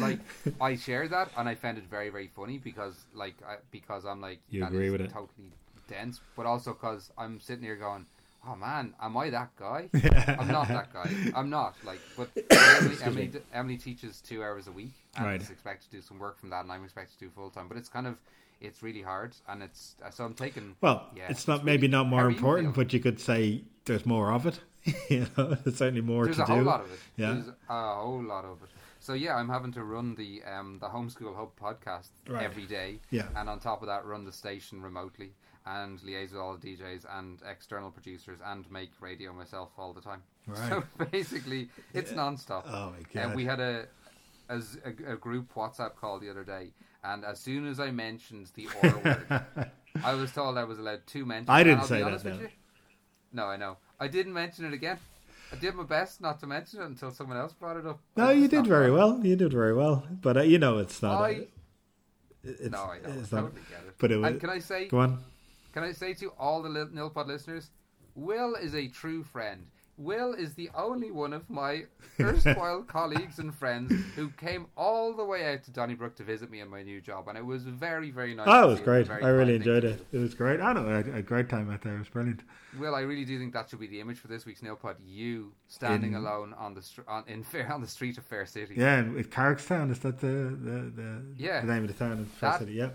like 0.00 0.20
I 0.60 0.76
share 0.76 1.08
that 1.08 1.30
and 1.36 1.48
I 1.48 1.54
found 1.56 1.78
it 1.78 1.84
very 1.84 2.08
very 2.10 2.28
funny 2.28 2.58
because 2.58 3.04
like 3.14 3.34
I, 3.46 3.56
because 3.70 4.04
I'm 4.04 4.20
like 4.20 4.40
You 4.50 4.60
that 4.60 4.68
agree 4.68 4.90
with 4.90 5.00
it? 5.00 5.10
totally 5.10 5.52
dense 5.88 6.20
but 6.36 6.46
also 6.46 6.72
because 6.72 7.10
I'm 7.18 7.40
sitting 7.40 7.64
here 7.64 7.76
going 7.76 8.06
oh 8.46 8.56
man 8.56 8.94
am 9.00 9.16
I 9.16 9.30
that 9.30 9.50
guy 9.56 9.88
I'm 10.38 10.48
not 10.48 10.68
that 10.68 10.92
guy 10.92 11.10
I'm 11.34 11.50
not 11.50 11.74
like 11.84 12.00
but 12.16 12.28
Emily, 12.50 12.96
Emily. 13.02 13.30
Emily 13.52 13.76
teaches 13.76 14.20
two 14.20 14.42
hours 14.42 14.66
a 14.66 14.72
week 14.72 14.92
and 15.16 15.26
Right. 15.26 15.40
is 15.40 15.50
expected 15.50 15.90
to 15.90 15.96
do 15.96 16.02
some 16.02 16.18
work 16.18 16.38
from 16.38 16.50
that 16.50 16.62
and 16.64 16.72
I'm 16.72 16.84
expected 16.84 17.18
to 17.18 17.24
do 17.26 17.30
full 17.30 17.50
time 17.50 17.68
but 17.68 17.76
it's 17.76 17.88
kind 17.88 18.06
of 18.06 18.16
it's 18.60 18.82
really 18.82 19.02
hard 19.02 19.34
and 19.48 19.62
it's 19.62 19.96
so 20.10 20.24
I'm 20.24 20.34
taking 20.34 20.76
Well, 20.80 21.08
Yeah, 21.16 21.24
it's 21.28 21.46
not 21.48 21.56
it's 21.56 21.64
maybe 21.64 21.82
really- 21.82 21.92
not 21.92 22.06
more 22.06 22.26
important, 22.28 22.74
but 22.74 22.92
you 22.92 23.00
could 23.00 23.20
say 23.20 23.64
there's 23.84 24.06
more 24.06 24.32
of 24.32 24.46
it. 24.46 24.60
you 25.10 25.26
know, 25.36 25.54
there's 25.54 25.76
certainly 25.76 26.00
more 26.00 26.24
There's 26.24 26.36
to 26.36 26.42
a 26.44 26.46
whole 26.46 26.62
lot 26.62 26.80
of 26.80 26.90
it. 26.92 26.98
Yeah. 27.16 27.32
There's 27.34 27.48
a 27.68 27.94
whole 27.96 28.22
lot 28.22 28.44
of 28.44 28.62
it. 28.62 28.68
So 29.00 29.12
yeah, 29.12 29.34
I'm 29.36 29.48
having 29.50 29.72
to 29.72 29.84
run 29.84 30.14
the 30.14 30.42
um, 30.44 30.78
the 30.78 30.88
homeschool 30.88 31.36
hub 31.36 31.50
podcast 31.60 32.08
Right. 32.26 32.42
every 32.42 32.64
day, 32.64 33.00
Yeah. 33.10 33.26
and 33.36 33.50
on 33.50 33.58
top 33.60 33.82
of 33.82 33.88
that, 33.88 34.06
run 34.06 34.24
the 34.24 34.32
station 34.32 34.80
remotely 34.80 35.32
and 35.66 35.98
liaise 36.00 36.30
with 36.32 36.40
all 36.40 36.56
the 36.56 36.66
DJs 36.76 37.04
and 37.18 37.40
external 37.48 37.90
producers 37.90 38.38
and 38.44 38.70
make 38.70 38.90
radio 39.00 39.32
myself 39.32 39.70
all 39.78 39.92
the 39.92 40.00
time. 40.00 40.22
Right. 40.46 40.68
So 40.68 40.84
basically, 41.10 41.70
it's 41.94 42.12
non-stop. 42.12 42.66
Oh 42.68 42.90
my 42.90 42.98
god. 43.14 43.28
And 43.28 43.34
we 43.34 43.46
had 43.46 43.60
a, 43.60 43.86
as 44.50 44.76
a 44.84 45.12
a 45.14 45.16
group 45.16 45.54
WhatsApp 45.54 45.96
call 45.96 46.18
the 46.18 46.28
other 46.28 46.44
day, 46.44 46.72
and 47.02 47.24
as 47.24 47.40
soon 47.40 47.66
as 47.66 47.80
I 47.80 47.90
mentioned 47.90 48.50
the 48.54 48.68
R 48.82 48.98
word, 49.02 49.70
I 50.04 50.12
was 50.14 50.32
told 50.32 50.58
I 50.58 50.64
was 50.64 50.78
allowed 50.78 51.06
two 51.06 51.24
mentions. 51.24 51.48
I 51.48 51.62
didn't 51.62 51.84
say 51.84 52.02
that, 52.02 52.22
with 52.24 52.50
no. 53.32 53.46
I 53.46 53.56
know. 53.56 53.78
I 53.98 54.06
didn't 54.06 54.34
mention 54.34 54.66
it 54.66 54.74
again. 54.74 54.98
I 55.50 55.56
did 55.56 55.74
my 55.76 55.84
best 55.84 56.20
not 56.20 56.40
to 56.40 56.46
mention 56.46 56.82
it 56.82 56.84
until 56.86 57.10
someone 57.10 57.38
else 57.38 57.54
brought 57.54 57.78
it 57.78 57.86
up. 57.86 58.00
no, 58.14 58.28
you 58.28 58.46
did 58.46 58.66
very 58.66 58.90
well. 58.90 59.18
You 59.24 59.36
did 59.36 59.50
very 59.50 59.72
well. 59.72 60.06
But 60.20 60.36
uh, 60.36 60.42
you 60.42 60.58
know, 60.58 60.76
it's 60.76 61.00
not. 61.00 61.22
I- 61.22 61.30
it- 61.30 61.50
it's, 62.42 62.70
no, 62.70 62.82
I 62.84 62.98
know. 62.98 63.08
It's 63.18 63.32
not, 63.32 63.40
totally 63.44 63.62
get 63.70 63.78
it. 63.88 63.94
but 63.98 64.12
it 64.12 64.18
was. 64.18 64.30
and 64.32 64.40
can 64.40 64.50
I 64.50 64.58
say, 64.58 64.88
Go 64.88 64.98
on. 64.98 65.18
Can 65.74 65.82
I 65.82 65.92
say 65.92 66.14
to 66.14 66.28
all 66.38 66.62
the 66.62 66.68
Nilpod 66.70 67.26
listeners, 67.26 67.70
Will 68.14 68.54
is 68.54 68.74
a 68.74 68.86
true 68.88 69.22
friend. 69.24 69.66
Will 69.96 70.32
is 70.34 70.54
the 70.54 70.70
only 70.74 71.12
one 71.12 71.32
of 71.32 71.48
my 71.48 71.84
erstwhile 72.20 72.82
colleagues 72.82 73.38
and 73.38 73.54
friends 73.54 73.92
who 74.16 74.28
came 74.30 74.66
all 74.76 75.12
the 75.14 75.24
way 75.24 75.52
out 75.52 75.62
to 75.64 75.70
Donnybrook 75.70 76.16
to 76.16 76.24
visit 76.24 76.50
me 76.50 76.60
in 76.60 76.68
my 76.68 76.82
new 76.82 77.00
job, 77.00 77.28
and 77.28 77.38
it 77.38 77.44
was 77.46 77.62
very, 77.62 78.10
very 78.10 78.34
nice. 78.34 78.46
Oh, 78.48 78.64
it 78.64 78.70
was 78.70 78.80
great. 78.80 79.08
I 79.10 79.28
really 79.28 79.54
enjoyed 79.54 79.84
it. 79.84 80.04
It 80.12 80.18
was 80.18 80.34
great. 80.34 80.60
I 80.60 80.72
know. 80.72 80.88
I 80.88 80.94
had 80.96 81.08
a 81.08 81.22
great 81.22 81.48
time 81.48 81.70
out 81.70 81.82
there. 81.82 81.94
It 81.94 81.98
was 82.00 82.08
brilliant. 82.08 82.42
Will, 82.78 82.94
I 82.96 83.02
really 83.02 83.24
do 83.24 83.38
think 83.38 83.52
that 83.52 83.70
should 83.70 83.78
be 83.78 83.86
the 83.86 84.00
image 84.00 84.18
for 84.18 84.26
this 84.26 84.44
week's 84.46 84.62
Nilpod. 84.62 84.96
You 85.06 85.52
standing 85.68 86.14
In- 86.14 86.18
alone 86.18 86.54
on 86.58 86.74
the 86.74 86.82
str- 86.82 87.02
on, 87.06 87.22
in 87.28 87.44
fair 87.44 87.72
on 87.72 87.80
the 87.80 87.86
street 87.86 88.18
of 88.18 88.24
Fair 88.24 88.46
City. 88.46 88.74
Yeah, 88.76 89.02
with 89.02 89.30
Carrickstown, 89.30 89.92
is 89.92 90.00
that 90.00 90.18
the 90.20 90.26
the, 90.26 90.90
the, 90.94 91.22
Yeah. 91.36 91.60
the 91.60 91.72
name 91.72 91.82
of 91.84 91.88
the 91.88 91.94
town 91.94 92.12
in 92.18 92.24
Fair 92.26 92.50
That- 92.50 92.58
City? 92.60 92.72
Yeah. 92.74 92.90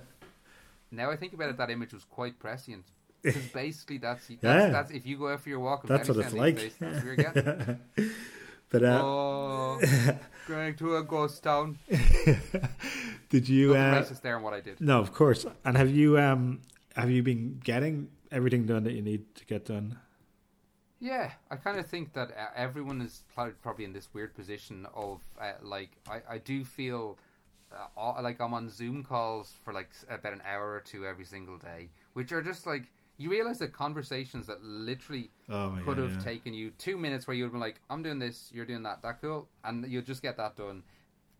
Now 0.91 1.11
I 1.11 1.15
think 1.15 1.33
about 1.33 1.49
it, 1.49 1.57
that 1.57 1.69
image 1.69 1.93
was 1.93 2.05
quite 2.05 2.39
prescient. 2.39 2.85
Because 3.21 3.47
basically, 3.47 3.97
that's, 3.97 4.27
that's, 4.27 4.41
Yeah. 4.41 4.69
that's 4.69 4.91
if 4.91 5.05
you 5.05 5.17
go 5.17 5.27
out 5.27 5.41
for 5.41 5.49
your 5.49 5.59
walk. 5.59 5.85
That's 5.85 6.07
what 6.07 6.17
it's 6.19 6.33
like. 6.33 6.55
days, 6.55 6.73
that's 6.79 7.03
you're 7.03 7.17
getting. 7.17 7.77
but 8.69 8.81
uh, 8.81 9.01
oh, 9.03 9.81
going 10.47 10.75
to 10.75 10.95
a 10.95 11.03
ghost 11.03 11.43
town. 11.43 11.77
did 13.29 13.49
you? 13.49 13.75
Uh, 13.75 14.01
racist 14.01 14.21
there 14.21 14.39
what 14.39 14.53
I 14.53 14.61
did. 14.61 14.79
no, 14.79 14.99
of 15.01 15.13
course. 15.13 15.45
And 15.65 15.75
have 15.75 15.89
you 15.89 16.17
um 16.17 16.61
have 16.95 17.09
you 17.09 17.21
been 17.21 17.59
getting 17.61 18.07
everything 18.31 18.65
done 18.65 18.83
that 18.85 18.93
you 18.93 19.01
need 19.01 19.35
to 19.35 19.45
get 19.45 19.65
done? 19.65 19.97
Yeah, 21.01 21.31
I 21.49 21.55
kind 21.55 21.79
of 21.79 21.87
think 21.87 22.13
that 22.13 22.31
uh, 22.31 22.47
everyone 22.55 23.01
is 23.01 23.23
probably 23.35 23.85
in 23.85 23.93
this 23.93 24.09
weird 24.13 24.33
position 24.33 24.85
of 24.93 25.21
uh, 25.41 25.53
like 25.61 25.91
I, 26.09 26.21
I 26.35 26.37
do 26.37 26.63
feel 26.63 27.17
Uh, 27.71 27.85
all, 27.95 28.17
like 28.23 28.41
I'm 28.41 28.53
on 28.53 28.69
Zoom 28.69 29.03
calls 29.03 29.53
for 29.63 29.73
like 29.73 29.89
about 30.09 30.33
an 30.33 30.41
hour 30.45 30.73
or 30.73 30.79
two 30.81 31.05
every 31.05 31.25
single 31.25 31.57
day, 31.57 31.89
which 32.13 32.31
are 32.31 32.41
just 32.41 32.65
like 32.65 32.83
you 33.17 33.29
realize 33.29 33.59
that 33.59 33.73
conversations 33.73 34.47
that 34.47 34.63
literally 34.63 35.29
Oh 35.49 35.77
could 35.85 35.97
god! 35.97 36.09
have 36.09 36.11
yeah. 36.13 36.19
taken 36.19 36.53
you 36.53 36.71
two 36.77 36.97
minutes 36.97 37.27
where 37.27 37.35
you 37.35 37.43
would 37.43 37.47
have 37.49 37.53
been 37.53 37.59
like, 37.61 37.79
I'm 37.89 38.01
doing 38.01 38.17
this, 38.17 38.49
you're 38.53 38.65
doing 38.65 38.83
that, 38.83 39.01
that 39.03 39.21
cool, 39.21 39.49
and 39.63 39.85
you'll 39.91 40.01
just 40.03 40.21
get 40.21 40.37
that 40.37 40.55
done. 40.55 40.83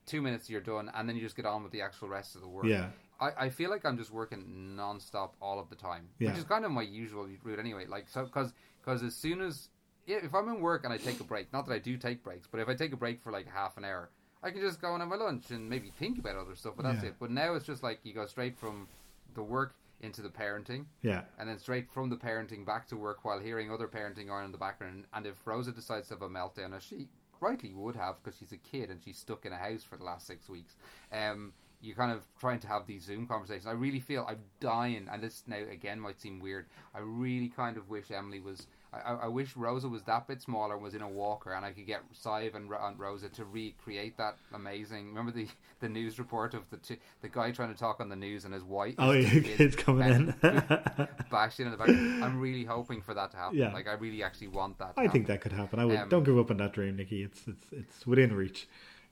Two 0.06 0.22
minutes, 0.22 0.50
you're 0.50 0.60
done, 0.62 0.92
and 0.94 1.08
then 1.08 1.16
you 1.16 1.22
just 1.22 1.36
get 1.36 1.46
on 1.46 1.64
with 1.64 1.72
the 1.72 1.82
actual 1.82 2.10
rest 2.10 2.36
of 2.36 2.42
the 2.42 2.48
work. 2.48 2.66
Yeah. 2.66 2.88
I, 3.22 3.46
I 3.46 3.50
feel 3.50 3.70
like 3.70 3.86
I'm 3.86 3.98
just 3.98 4.12
working 4.12 4.76
non-stop 4.76 5.36
all 5.42 5.60
of 5.60 5.70
the 5.70 5.76
time, 5.76 6.10
Yeah. 6.20 6.30
which 6.30 6.40
is 6.40 6.44
kind 6.46 6.66
of 6.66 6.72
my 6.72 6.82
usual 6.82 7.28
route 7.44 7.60
anyway. 7.60 7.86
Like 7.86 8.08
so, 8.10 8.24
because 8.26 8.52
because 8.82 9.02
as 9.04 9.16
soon 9.16 9.42
as 9.42 9.70
if 10.08 10.34
I'm 10.34 10.48
in 10.50 10.62
work 10.62 10.84
and 10.84 10.92
I 10.94 10.98
take 10.98 11.20
a 11.20 11.24
break, 11.24 11.52
not 11.54 11.66
that 11.68 11.74
I 11.74 11.80
do 11.80 11.96
take 11.96 12.24
breaks, 12.24 12.48
but 12.50 12.60
if 12.60 12.68
I 12.68 12.74
take 12.76 12.92
a 12.92 12.98
break 12.98 13.22
for 13.22 13.32
like 13.32 13.48
half 13.48 13.78
an 13.78 13.86
hour, 13.86 14.10
I 14.42 14.52
can 14.52 14.62
just 14.62 14.80
go 14.82 14.94
and 14.94 15.02
have 15.02 15.10
my 15.10 15.16
lunch 15.18 15.52
and 15.52 15.70
maybe 15.70 15.92
think 16.00 16.18
about 16.18 16.36
other 16.38 16.56
stuff. 16.56 16.74
But 16.78 16.84
that's 16.84 17.04
Yeah. 17.04 17.10
it. 17.10 17.16
But 17.20 17.32
now 17.32 17.54
it's 17.56 17.66
just 17.66 17.84
like 17.84 18.00
you 18.04 18.14
go 18.14 18.26
straight 18.26 18.58
from 18.58 18.88
the 19.34 19.44
work 19.44 19.76
into 20.02 20.22
the 20.22 20.30
parenting, 20.30 20.86
Yeah. 21.02 21.26
and 21.38 21.50
then 21.50 21.60
straight 21.60 21.92
from 21.92 22.10
the 22.10 22.16
parenting 22.16 22.66
back 22.66 22.88
to 22.88 22.96
work 22.96 23.26
while 23.26 23.40
hearing 23.40 23.70
other 23.70 23.88
parenting 23.88 24.32
on 24.32 24.46
in 24.46 24.52
the 24.54 24.58
background. 24.58 25.06
And 25.14 25.26
if 25.26 25.46
Rosa 25.46 25.74
decides 25.74 26.08
to 26.08 26.14
have 26.14 26.22
a 26.22 26.30
meltdown, 26.30 26.74
as 26.74 26.84
she 26.84 27.10
rightly 27.42 27.74
would 27.74 27.96
have 27.98 28.22
because 28.24 28.38
she's 28.38 28.52
a 28.54 28.58
kid 28.58 28.90
and 28.90 29.04
she's 29.04 29.18
stuck 29.18 29.46
in 29.46 29.52
a 29.52 29.58
house 29.58 29.84
for 29.84 29.98
the 29.98 30.06
last 30.06 30.26
six 30.26 30.48
weeks, 30.48 30.76
um, 31.12 31.54
you're 31.82 31.96
kind 31.98 32.12
of 32.14 32.26
trying 32.40 32.60
to 32.60 32.68
have 32.68 32.86
these 32.88 33.04
Zoom 33.04 33.28
conversations. 33.28 33.66
I 33.68 33.72
really 33.72 34.00
feel 34.00 34.26
I'm 34.28 34.44
dying, 34.62 35.08
and 35.12 35.22
this 35.22 35.44
now 35.48 35.58
again 35.58 36.00
might 36.00 36.20
seem 36.22 36.40
weird. 36.40 36.68
I 36.94 37.00
really 37.00 37.50
kind 37.50 37.76
of 37.78 37.90
wish 37.90 38.10
Emily 38.10 38.40
was 38.40 38.68
I, 38.92 39.14
I 39.14 39.28
wish 39.28 39.56
Rosa 39.56 39.88
was 39.88 40.02
that 40.04 40.28
bit 40.28 40.42
smaller, 40.42 40.74
and 40.74 40.84
was 40.84 40.96
in 40.96 41.02
a 41.02 41.08
walker, 41.08 41.54
and 41.54 41.64
I 41.64 41.72
could 41.72 41.86
get 41.86 42.02
Sive 42.12 42.56
and, 42.56 42.70
and 42.72 43.00
Rosa 43.00 43.30
to 43.30 43.46
recreate 43.46 44.18
that 44.18 44.38
amazing. 44.54 45.08
Remember 45.10 45.32
the, 45.32 45.48
the 45.80 45.90
news 45.90 46.18
report 46.18 46.56
of 46.56 46.68
the 46.72 46.78
two, 46.78 46.98
the 47.22 47.30
guy 47.30 47.52
trying 47.52 47.72
to 47.72 47.80
talk 47.80 48.00
on 48.00 48.10
the 48.10 48.16
news 48.16 48.46
and 48.46 48.54
his 48.54 48.64
wife. 48.64 48.96
Oh, 48.98 49.12
yeah, 49.12 49.42
kids 49.42 49.76
coming 49.78 50.10
in. 50.10 50.34
bashed 51.32 51.60
in 51.60 51.70
the 51.70 51.78
back. 51.78 51.90
I'm 51.90 52.40
really 52.40 52.64
hoping 52.64 53.02
for 53.02 53.14
that 53.14 53.32
to 53.32 53.38
happen. 53.38 53.58
Yeah. 53.58 53.72
Like 53.74 53.88
I 53.88 53.94
really 53.94 54.24
actually 54.24 54.48
want 54.48 54.80
that. 54.80 54.94
I 54.98 55.08
think 55.08 55.28
that 55.28 55.42
could 55.42 55.52
happen. 55.52 55.80
I 55.80 55.86
would. 55.86 55.96
Um, 55.96 56.10
don't 56.10 56.24
give 56.24 56.38
up 56.38 56.50
on 56.50 56.58
that 56.58 56.74
dream, 56.74 56.96
Nikki. 56.96 57.24
It's 57.24 57.42
it's 57.48 57.68
it's 57.72 58.08
within 58.08 58.34
reach. 58.34 58.68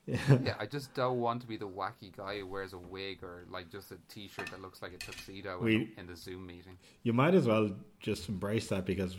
Yeah, 0.07 0.55
I 0.57 0.65
just 0.65 0.93
don't 0.93 1.19
want 1.19 1.41
to 1.41 1.47
be 1.47 1.57
the 1.57 1.67
wacky 1.67 2.15
guy 2.15 2.39
who 2.39 2.47
wears 2.47 2.71
a 2.71 2.77
wig 2.77 3.23
or 3.23 3.43
like 3.51 3.69
just 3.69 3.91
a 3.91 3.97
T-shirt 4.07 4.49
that 4.51 4.61
looks 4.61 4.81
like 4.81 4.93
a 4.93 4.97
tuxedo 4.97 5.65
in, 5.65 5.67
the, 5.67 6.01
in 6.01 6.07
the 6.07 6.15
Zoom 6.15 6.47
meeting. 6.47 6.77
You 7.03 7.11
might 7.11 7.35
as 7.35 7.45
well 7.45 7.71
just 7.99 8.29
embrace 8.29 8.67
that 8.69 8.85
because 8.85 9.17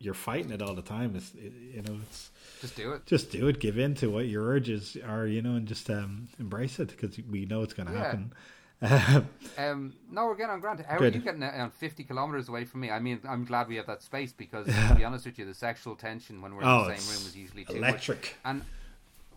you're 0.00 0.14
fighting 0.14 0.52
it 0.52 0.62
all 0.62 0.74
the 0.74 0.82
time. 0.82 1.14
It's 1.16 1.32
you 1.34 1.82
know 1.82 1.98
it's 2.02 2.30
Just 2.60 2.76
do 2.76 2.92
it. 2.92 3.06
just 3.06 3.30
do 3.32 3.48
it. 3.48 3.58
Give 3.60 3.78
in 3.78 3.94
to 3.96 4.08
what 4.08 4.26
your 4.26 4.44
urges 4.44 4.96
are. 5.06 5.26
You 5.26 5.42
know, 5.42 5.54
and 5.54 5.66
just 5.66 5.88
um, 5.90 6.28
embrace 6.38 6.78
it 6.78 6.88
because 6.88 7.18
we 7.30 7.46
know 7.46 7.62
it's 7.62 7.74
going 7.74 7.88
to 7.88 7.92
Yeah. 7.94 8.04
happen. 8.04 8.32
Um, 9.58 9.94
no, 10.10 10.26
we're 10.26 10.36
getting 10.36 10.52
on 10.52 10.60
Grant. 10.60 10.80
How 10.86 10.98
Good. 10.98 11.14
are 11.14 11.18
you 11.18 11.22
getting 11.24 11.42
uh, 11.42 11.50
on 11.58 11.70
50 11.70 12.04
kilometers 12.04 12.48
away 12.48 12.64
from 12.64 12.80
me? 12.80 12.90
I 12.92 13.00
mean, 13.00 13.18
I'm 13.28 13.44
glad 13.44 13.66
we 13.66 13.74
have 13.74 13.86
that 13.86 14.02
space 14.04 14.32
because, 14.32 14.66
to 14.66 14.94
be 14.96 15.04
honest 15.04 15.26
with 15.26 15.36
you, 15.38 15.44
the 15.44 15.52
sexual 15.54 15.96
tension 15.96 16.40
when 16.40 16.54
we're 16.54 16.62
in 16.62 16.68
Oh, 16.68 16.84
the 16.88 16.96
same 16.96 17.12
room 17.16 17.26
is 17.26 17.36
usually 17.36 17.64
too 17.64 17.80
much. 17.80 18.08
electric. 18.08 18.36
And 18.44 18.62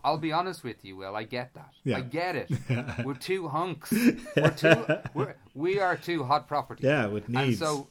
I'll 0.04 0.18
be 0.18 0.30
honest 0.32 0.62
with 0.62 0.84
you, 0.84 0.94
Will. 0.96 1.16
I 1.16 1.24
get 1.24 1.54
that. 1.54 1.72
Yeah. 1.82 1.96
I 1.98 2.00
get 2.02 2.36
it. 2.36 2.50
we're 3.04 3.14
two 3.14 3.48
hunks. 3.48 3.92
We're 4.36 4.50
two. 4.50 4.86
We're, 5.14 5.34
we 5.54 5.80
are 5.80 5.96
two 5.96 6.22
hot 6.24 6.46
properties. 6.46 6.84
Yeah, 6.84 7.06
with 7.06 7.26
And 7.26 7.34
needs, 7.48 7.58
so 7.58 7.88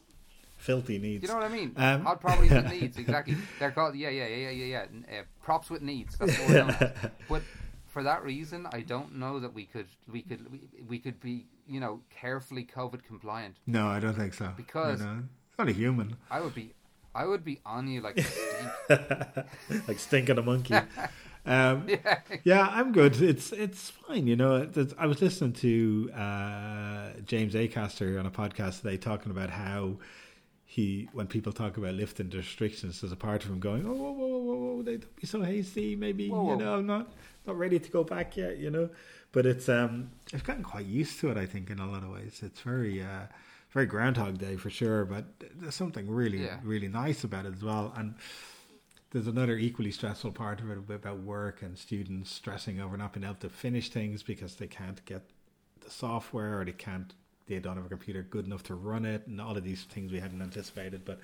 filthy 0.61 0.97
needs. 0.99 1.23
you 1.23 1.27
know 1.29 1.35
what 1.35 1.43
I 1.43 1.49
mean? 1.49 1.73
Um, 1.75 2.01
hot 2.05 2.21
properties 2.21 2.51
with 2.57 2.69
needs. 2.71 2.97
Exactly. 2.97 3.35
They're 3.59 3.71
called. 3.71 3.95
Yeah, 3.95 4.09
yeah, 4.09 4.27
yeah, 4.27 4.49
yeah, 4.49 4.65
yeah. 5.09 5.19
Uh, 5.19 5.23
props 5.43 5.69
with 5.69 5.81
needs. 5.81 6.17
That's 6.17 6.37
what 6.39 6.49
we're. 6.49 6.93
But 7.29 7.41
for 7.87 8.03
that 8.03 8.23
reason, 8.23 8.67
I 8.71 8.81
don't 8.81 9.15
know 9.15 9.39
that 9.39 9.53
we 9.53 9.65
could. 9.65 9.87
We 10.11 10.21
could. 10.21 10.51
We, 10.51 10.59
we 10.87 10.99
could 10.99 11.19
be. 11.19 11.47
You 11.67 11.79
know, 11.79 12.01
carefully 12.09 12.65
COVID 12.75 13.03
compliant. 13.03 13.55
no, 13.65 13.87
I 13.87 13.99
don't 13.99 14.15
think 14.15 14.33
so. 14.33 14.51
Because- 14.57 14.99
you 14.99 15.05
know, 15.05 15.19
it's 15.49 15.57
not 15.57 15.69
a 15.69 15.71
human, 15.73 16.15
I 16.29 16.41
would 16.41 16.53
be. 16.55 16.73
I 17.15 17.25
would 17.25 17.43
be 17.45 17.59
on 17.65 17.87
you 17.87 18.01
like 18.01 18.17
a 18.17 18.23
steak. 18.23 19.45
like 19.87 19.99
stinking 19.99 20.37
a 20.37 20.41
monkey. 20.41 20.75
Um, 21.45 21.85
yeah. 21.87 22.19
yeah, 22.43 22.67
I'm 22.71 22.91
good. 22.91 23.21
It's 23.21 23.51
it's 23.51 23.89
fine. 23.89 24.27
You 24.27 24.35
know, 24.35 24.57
It's- 24.63 24.93
I 24.97 25.05
was 25.07 25.21
listening 25.21 25.53
to 25.53 26.11
uh, 26.13 27.09
James 27.25 27.53
Acaster 27.53 28.19
on 28.19 28.25
a 28.25 28.31
podcast 28.31 28.81
today 28.81 28.97
talking 28.97 29.31
about 29.31 29.49
how 29.49 29.97
he, 30.75 31.09
when 31.11 31.27
people 31.27 31.51
talk 31.51 31.75
about 31.75 31.95
lifting 31.95 32.29
the 32.29 32.37
restrictions, 32.37 33.01
there's 33.01 33.11
a 33.11 33.17
part 33.17 33.43
of 33.43 33.49
him 33.51 33.59
going, 33.59 33.85
"Oh, 33.85 33.91
whoa, 33.93 34.11
whoa, 34.13 34.37
whoa, 34.37 34.55
whoa, 34.55 34.81
they 34.83 34.95
don't 34.97 35.15
be 35.17 35.27
so 35.27 35.41
hasty. 35.41 35.97
Maybe 35.97 36.29
whoa. 36.29 36.51
you 36.51 36.55
know, 36.55 36.75
I'm 36.75 36.87
not 36.87 37.11
not 37.45 37.57
ready 37.57 37.77
to 37.77 37.91
go 37.91 38.05
back 38.05 38.37
yet. 38.37 38.57
You 38.57 38.71
know." 38.71 38.89
But 39.33 39.45
it's 39.45 39.67
um, 39.67 40.11
I've 40.33 40.45
gotten 40.45 40.63
quite 40.63 40.85
used 40.85 41.19
to 41.19 41.29
it. 41.31 41.35
I 41.37 41.45
think 41.45 41.69
in 41.69 41.79
a 41.79 41.91
lot 41.91 42.03
of 42.03 42.11
ways, 42.11 42.39
it's 42.41 42.61
very 42.61 43.03
uh, 43.03 43.25
very 43.71 43.85
Groundhog 43.85 44.37
Day 44.37 44.55
for 44.55 44.69
sure. 44.69 45.03
But 45.03 45.25
there's 45.59 45.75
something 45.75 46.09
really 46.09 46.43
Yeah. 46.45 46.59
really 46.63 46.87
nice 46.87 47.25
about 47.25 47.45
it 47.45 47.53
as 47.57 47.63
well, 47.63 47.91
and 47.97 48.15
there's 49.11 49.27
another 49.27 49.57
equally 49.57 49.91
stressful 49.91 50.31
part 50.31 50.61
of 50.61 50.71
it 50.71 50.77
about 50.89 51.19
work 51.19 51.61
and 51.61 51.77
students 51.77 52.31
stressing 52.31 52.79
over 52.79 52.95
not 52.95 53.11
being 53.11 53.25
able 53.25 53.35
to 53.35 53.49
finish 53.49 53.89
things 53.89 54.23
because 54.23 54.55
they 54.55 54.67
can't 54.67 55.03
get 55.05 55.23
the 55.81 55.89
software 55.89 56.61
or 56.61 56.63
they 56.63 56.71
can't 56.71 57.13
they 57.55 57.59
don't 57.59 57.75
have 57.75 57.85
a 57.85 57.89
computer 57.89 58.23
good 58.23 58.45
enough 58.45 58.63
to 58.63 58.75
run 58.75 59.05
it 59.05 59.27
and 59.27 59.39
all 59.41 59.55
of 59.55 59.63
these 59.63 59.83
things 59.83 60.11
we 60.11 60.19
hadn't 60.19 60.41
anticipated 60.41 61.03
but 61.05 61.19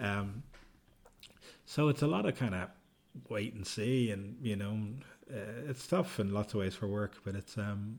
um 0.00 0.42
so 1.64 1.88
it's 1.88 2.02
a 2.02 2.06
lot 2.06 2.26
of 2.26 2.36
kind 2.36 2.54
of 2.54 2.68
wait 3.28 3.54
and 3.54 3.66
see 3.66 4.10
and 4.10 4.36
you 4.42 4.56
know 4.56 4.78
uh, 5.32 5.68
it's 5.68 5.86
tough 5.86 6.20
in 6.20 6.32
lots 6.32 6.54
of 6.54 6.60
ways 6.60 6.74
for 6.74 6.86
work 6.86 7.14
but 7.24 7.34
it's 7.34 7.56
um 7.58 7.98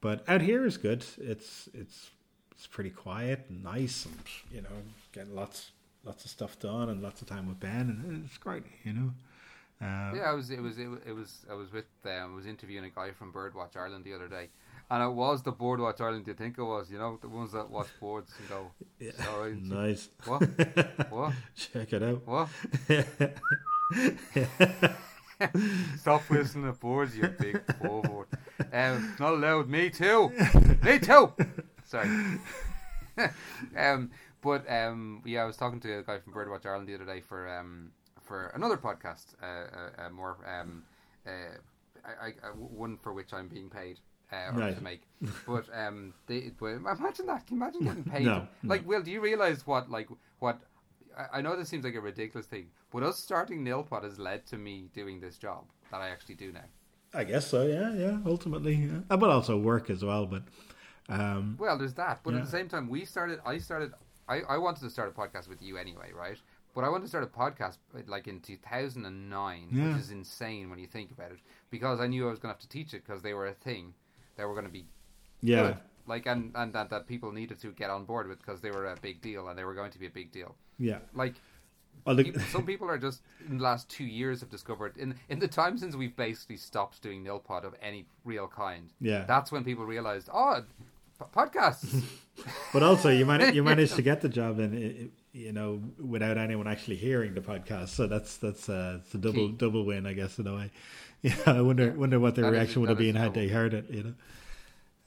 but 0.00 0.24
out 0.28 0.40
here 0.40 0.64
is 0.64 0.76
good 0.76 1.04
it's 1.18 1.68
it's 1.74 2.10
it's 2.52 2.66
pretty 2.66 2.90
quiet 2.90 3.44
and 3.48 3.62
nice 3.62 4.06
and 4.06 4.18
you 4.50 4.62
know 4.62 4.76
getting 5.12 5.34
lots 5.34 5.72
lots 6.04 6.24
of 6.24 6.30
stuff 6.30 6.58
done 6.58 6.88
and 6.88 7.02
lots 7.02 7.20
of 7.20 7.28
time 7.28 7.48
with 7.48 7.60
Ben 7.60 8.02
and 8.04 8.24
it's 8.24 8.38
great 8.38 8.64
you 8.84 8.92
know 8.92 9.10
uh, 9.80 10.12
Yeah, 10.14 10.30
I 10.30 10.32
was. 10.32 10.50
It 10.50 10.62
was. 10.62 10.78
It 10.78 10.86
was. 10.86 11.00
It 11.06 11.12
was 11.12 11.44
I 11.50 11.54
was 11.54 11.70
with. 11.70 11.84
Um, 12.06 12.32
I 12.32 12.34
was 12.34 12.46
interviewing 12.46 12.86
a 12.86 12.88
guy 12.88 13.10
from 13.10 13.30
Birdwatch 13.30 13.76
Ireland 13.76 14.04
the 14.04 14.14
other 14.14 14.26
day, 14.26 14.48
and 14.90 15.02
it 15.02 15.12
was 15.12 15.42
the 15.42 15.52
Birdwatch 15.52 16.00
Ireland. 16.00 16.26
You 16.26 16.34
think 16.34 16.58
it 16.58 16.62
was? 16.62 16.90
You 16.90 16.98
know, 16.98 17.18
the 17.20 17.28
ones 17.28 17.52
that 17.52 17.70
watch 17.70 17.88
boards 18.00 18.32
and 18.38 18.48
go. 18.48 18.70
Yeah. 18.98 19.12
Sorry. 19.12 19.56
nice 19.60 20.08
What? 20.24 20.42
What? 21.10 21.34
check 21.54 21.92
it 21.92 22.02
out 22.02 22.26
What? 22.26 22.48
Stop 25.98 26.22
whistling 26.30 26.68
at 26.68 26.80
boards, 26.80 27.16
you 27.16 27.28
big 27.28 27.60
forward. 27.76 28.28
Um, 28.72 29.14
not 29.20 29.34
allowed. 29.34 29.68
Me 29.68 29.90
too. 29.90 30.32
Me 30.82 30.98
too. 30.98 31.32
Sorry. 31.84 32.08
um, 33.76 34.10
but 34.42 34.70
um, 34.70 35.22
yeah, 35.24 35.42
I 35.42 35.44
was 35.44 35.56
talking 35.56 35.80
to 35.80 35.98
a 35.98 36.02
guy 36.02 36.18
from 36.18 36.32
Birdwatch 36.32 36.64
Ireland 36.64 36.88
the 36.88 36.94
other 36.94 37.04
day 37.04 37.20
for 37.20 37.48
um, 37.48 37.90
for 38.22 38.52
another 38.54 38.76
podcast, 38.76 39.34
uh, 39.42 39.46
uh, 39.46 40.06
uh, 40.06 40.10
more 40.10 40.36
um, 40.46 40.82
uh, 41.26 41.30
I, 42.04 42.26
I, 42.26 42.48
uh, 42.48 42.52
one 42.52 42.96
for 42.96 43.12
which 43.12 43.32
I'm 43.32 43.48
being 43.48 43.70
paid. 43.70 43.98
Uh, 44.32 44.50
or 44.52 44.58
Right. 44.58 44.76
to 44.76 44.82
make, 44.82 45.02
but 45.46 45.66
um, 45.72 46.12
they, 46.26 46.50
but 46.58 46.66
imagine 46.66 47.26
that. 47.26 47.46
Can 47.46 47.56
you 47.58 47.62
imagine 47.62 47.84
getting 47.84 48.02
paid? 48.04 48.24
No, 48.24 48.48
like, 48.64 48.84
Will, 48.84 49.00
do 49.00 49.10
you 49.12 49.20
realize 49.20 49.64
what, 49.66 49.88
like, 49.88 50.08
what? 50.40 50.58
I, 51.16 51.38
I 51.38 51.40
know 51.42 51.56
this 51.56 51.68
seems 51.68 51.84
like 51.84 51.94
a 51.94 52.00
ridiculous 52.00 52.46
thing, 52.46 52.66
but 52.90 53.04
us 53.04 53.18
starting 53.20 53.64
Nilpod 53.64 54.02
has 54.02 54.18
led 54.18 54.44
to 54.46 54.58
me 54.58 54.88
doing 54.92 55.20
this 55.20 55.38
job 55.38 55.66
that 55.92 56.00
I 56.00 56.08
actually 56.08 56.34
do 56.34 56.50
now. 56.50 56.64
I 57.14 57.22
guess 57.22 57.46
so 57.46 57.62
yeah 57.66 57.94
yeah 57.94 58.18
ultimately 58.26 58.74
yeah. 58.74 59.16
But 59.16 59.30
also 59.30 59.56
work 59.56 59.88
as 59.90 60.04
well 60.04 60.26
but 60.26 60.42
um 61.08 61.56
Well, 61.58 61.78
there's 61.78 61.94
that, 61.94 62.20
but 62.24 62.32
Yeah. 62.34 62.40
at 62.40 62.44
the 62.46 62.50
same 62.50 62.68
time, 62.68 62.88
we 62.88 63.04
started. 63.04 63.38
I 63.46 63.58
started. 63.58 63.92
I, 64.28 64.40
I 64.40 64.58
wanted 64.58 64.80
to 64.80 64.90
start 64.90 65.08
a 65.08 65.12
podcast 65.20 65.48
with 65.48 65.62
you 65.62 65.76
anyway, 65.78 66.10
right? 66.12 66.36
But 66.74 66.82
I 66.82 66.88
wanted 66.88 67.04
to 67.04 67.08
start 67.08 67.22
a 67.24 67.28
podcast 67.28 67.78
like 68.08 68.26
in 68.26 68.40
2009, 68.40 69.68
Yeah. 69.70 69.88
which 69.92 69.98
is 70.02 70.10
insane 70.10 70.68
when 70.68 70.78
you 70.80 70.88
think 70.88 71.10
about 71.12 71.30
it, 71.30 71.38
because 71.70 72.00
I 72.00 72.06
knew 72.08 72.26
I 72.26 72.30
was 72.30 72.40
going 72.40 72.52
to 72.52 72.54
have 72.58 72.60
to 72.60 72.68
teach 72.68 72.92
it 72.92 73.04
because 73.06 73.22
they 73.22 73.34
were 73.34 73.46
a 73.46 73.54
thing 73.54 73.94
that 74.36 74.46
were 74.46 74.54
going 74.54 74.66
to 74.66 74.72
be 74.72 74.86
yeah 75.40 75.62
good. 75.62 75.76
Like 76.08 76.26
and 76.26 76.52
and 76.54 76.72
that, 76.72 76.90
that 76.90 77.06
people 77.08 77.32
needed 77.32 77.60
to 77.62 77.72
get 77.72 77.90
on 77.90 78.04
board 78.04 78.28
with 78.28 78.38
because 78.38 78.60
they 78.60 78.70
were 78.70 78.86
a 78.86 78.96
big 79.02 79.20
deal 79.20 79.48
and 79.48 79.58
they 79.58 79.64
were 79.64 79.74
going 79.74 79.90
to 79.90 79.98
be 79.98 80.06
a 80.06 80.10
big 80.10 80.30
deal. 80.32 80.54
yeah 80.78 80.98
Like 81.14 81.34
well, 82.04 82.14
people, 82.16 82.40
some 82.52 82.64
people 82.64 82.88
are 82.88 82.98
just 82.98 83.22
in 83.48 83.56
the 83.58 83.64
last 83.64 83.88
two 83.88 84.04
years 84.04 84.40
have 84.40 84.50
discovered 84.50 84.96
in 84.96 85.16
in 85.28 85.40
the 85.40 85.48
time 85.48 85.76
since 85.78 85.96
we've 85.96 86.14
basically 86.14 86.56
stopped 86.56 87.02
doing 87.02 87.24
nilpod 87.24 87.64
of 87.64 87.74
any 87.82 88.06
real 88.24 88.46
kind. 88.46 88.90
Yeah. 89.00 89.24
that's 89.26 89.50
when 89.50 89.64
people 89.64 89.84
realized, 89.84 90.28
oh, 90.32 90.62
p- 91.18 91.24
podcasts. 91.34 92.04
but 92.72 92.82
also 92.84 93.08
you 93.08 93.26
managed 93.26 93.56
you 93.56 93.64
managed 93.64 93.96
to 93.96 94.02
get 94.10 94.20
the 94.20 94.28
job 94.28 94.60
and 94.60 95.10
you 95.32 95.52
know 95.52 95.82
without 95.98 96.38
anyone 96.38 96.68
actually 96.68 96.96
hearing 96.96 97.34
the 97.34 97.40
podcast 97.40 97.88
so 97.88 98.06
that's 98.06 98.36
that's 98.36 98.68
uh 98.68 98.98
it's 99.00 99.14
a 99.14 99.18
double 99.18 99.48
Key. 99.48 99.54
double 99.56 99.84
win 99.84 100.06
i 100.06 100.12
guess 100.12 100.38
in 100.38 100.46
a 100.46 100.54
way 100.54 100.70
yeah 101.46 101.58
i 101.58 101.60
wonder 101.60 101.90
wonder 101.92 102.18
what 102.20 102.34
their 102.34 102.44
That 102.44 102.52
is- 102.54 102.58
reaction 102.58 102.80
would 102.82 102.90
have 102.90 102.98
been 102.98 103.16
had 103.16 103.34
they 103.34 103.48
heard 103.48 103.74
it 103.74 103.90
you 103.90 104.02
know 104.02 104.14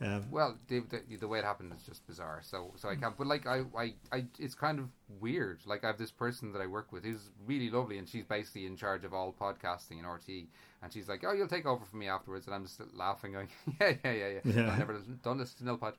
um, 0.02 0.24
well, 0.32 0.56
the, 0.70 0.80
the, 0.80 1.18
the 1.18 1.28
way 1.28 1.40
it 1.40 1.44
happened 1.44 1.74
is 1.76 1.84
just 1.84 2.08
bizarre. 2.08 2.40
So 2.42 2.72
so 2.78 2.88
I 2.88 2.96
can't. 2.96 3.18
But 3.18 3.28
like 3.28 3.46
I, 3.46 3.64
I 3.78 3.94
I 4.14 4.26
it's 4.40 4.56
kind 4.56 4.80
of 4.80 4.86
weird. 5.20 5.60
Like 5.66 5.84
I 5.84 5.88
have 5.88 5.98
this 5.98 6.10
person 6.10 6.54
that 6.54 6.62
I 6.62 6.68
work 6.68 6.94
with 6.94 7.04
who's 7.04 7.30
really 7.46 7.70
lovely, 7.70 7.98
and 7.98 8.08
she's 8.08 8.24
basically 8.24 8.66
in 8.66 8.78
charge 8.78 9.04
of 9.04 9.14
all 9.14 9.34
podcasting 9.38 10.00
in 10.00 10.08
RT. 10.08 10.48
And 10.82 10.94
she's 10.94 11.10
like, 11.10 11.26
"Oh, 11.28 11.34
you'll 11.34 11.50
take 11.50 11.66
over 11.66 11.84
from 11.84 12.00
me 12.00 12.08
afterwards," 12.08 12.46
and 12.46 12.56
I'm 12.56 12.64
just 12.64 12.80
laughing, 12.94 13.34
going, 13.34 13.50
"Yeah, 13.82 13.96
yeah, 14.06 14.12
yeah, 14.14 14.28
yeah." 14.30 14.40
Yeah. 14.46 14.72
I've 14.72 14.80
never 14.80 15.02
done 15.22 15.38
listen 15.38 15.66
to 15.68 15.74
Nilpod. 15.74 15.96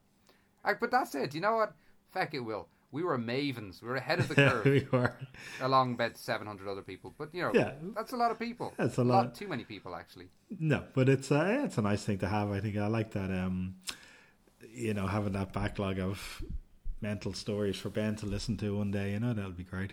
Uh, 0.64 0.74
but 0.80 0.90
that's 0.90 1.14
it. 1.14 1.34
You 1.34 1.42
know 1.42 1.56
what? 1.56 1.74
Feck 2.10 2.32
it, 2.32 2.40
will. 2.40 2.68
We 2.92 3.02
were 3.04 3.18
mavens. 3.18 3.80
We 3.82 3.88
were 3.88 3.96
ahead 3.96 4.18
of 4.18 4.28
the 4.28 4.34
curve, 4.48 4.64
we 4.64 4.86
were 4.90 5.14
along 5.60 5.94
about 5.94 6.16
seven 6.18 6.46
hundred 6.46 6.68
other 6.68 6.82
people. 6.82 7.14
But 7.16 7.34
you 7.34 7.42
know, 7.42 7.52
Yeah. 7.54 7.72
that's 7.94 8.12
a 8.12 8.16
lot 8.16 8.30
of 8.30 8.38
people. 8.38 8.72
That's 8.76 8.98
a 8.98 9.04
lot. 9.04 9.24
Not 9.26 9.34
too 9.34 9.48
many 9.48 9.64
people, 9.64 9.94
actually. 9.94 10.28
No, 10.58 10.84
but 10.94 11.08
it's 11.08 11.30
uh, 11.30 11.44
yeah, 11.46 11.64
it's 11.64 11.78
a 11.78 11.82
nice 11.82 12.04
thing 12.04 12.18
to 12.18 12.28
have. 12.28 12.50
I 12.50 12.60
think 12.60 12.76
I 12.76 12.88
like 12.88 13.12
that. 13.12 13.30
Um, 13.30 13.76
you 14.72 14.94
know, 14.94 15.06
having 15.06 15.32
that 15.32 15.52
backlog 15.52 15.98
of 15.98 16.42
mental 17.00 17.32
stories 17.32 17.76
for 17.76 17.88
Ben 17.90 18.16
to 18.16 18.26
listen 18.26 18.56
to 18.58 18.76
one 18.76 18.90
day. 18.90 19.12
You 19.12 19.20
know, 19.20 19.32
that'll 19.34 19.52
be 19.52 19.64
great. 19.64 19.92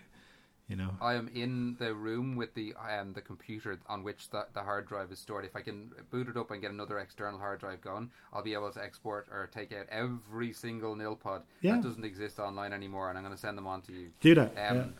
You 0.69 0.75
know, 0.75 0.89
I 1.01 1.13
am 1.13 1.30
in 1.34 1.77
the 1.80 1.93
room 1.93 2.36
with 2.36 2.53
the 2.53 2.73
um, 2.75 3.13
the 3.13 3.21
computer 3.21 3.80
on 3.88 4.03
which 4.03 4.30
the, 4.32 4.45
the 4.53 4.60
hard 4.62 4.86
drive 4.86 5.13
is 5.13 5.19
stored. 5.19 5.45
If 5.45 5.56
I 5.56 5.62
can 5.62 5.91
boot 6.12 6.27
it 6.27 6.36
up 6.36 6.51
and 6.51 6.62
get 6.62 6.71
another 6.71 6.99
external 6.99 7.39
hard 7.39 7.62
drive 7.62 7.80
going, 7.80 8.12
I'll 8.34 8.43
be 8.43 8.53
able 8.53 8.69
to 8.71 8.84
export 8.84 9.27
or 9.32 9.47
take 9.53 9.71
out 9.71 9.86
every 9.89 10.51
single 10.51 10.93
nilpod 10.93 11.43
Yeah. 11.62 11.75
that 11.75 11.84
doesn't 11.84 12.03
exist 12.03 12.38
online 12.38 12.73
anymore, 12.73 13.08
and 13.08 13.17
I'm 13.17 13.23
going 13.23 13.34
to 13.36 13.39
send 13.39 13.58
them 13.58 13.65
on 13.65 13.82
to 13.84 13.93
you. 13.93 14.10
do 14.19 14.36
that. 14.36 14.51
Um, 14.58 14.93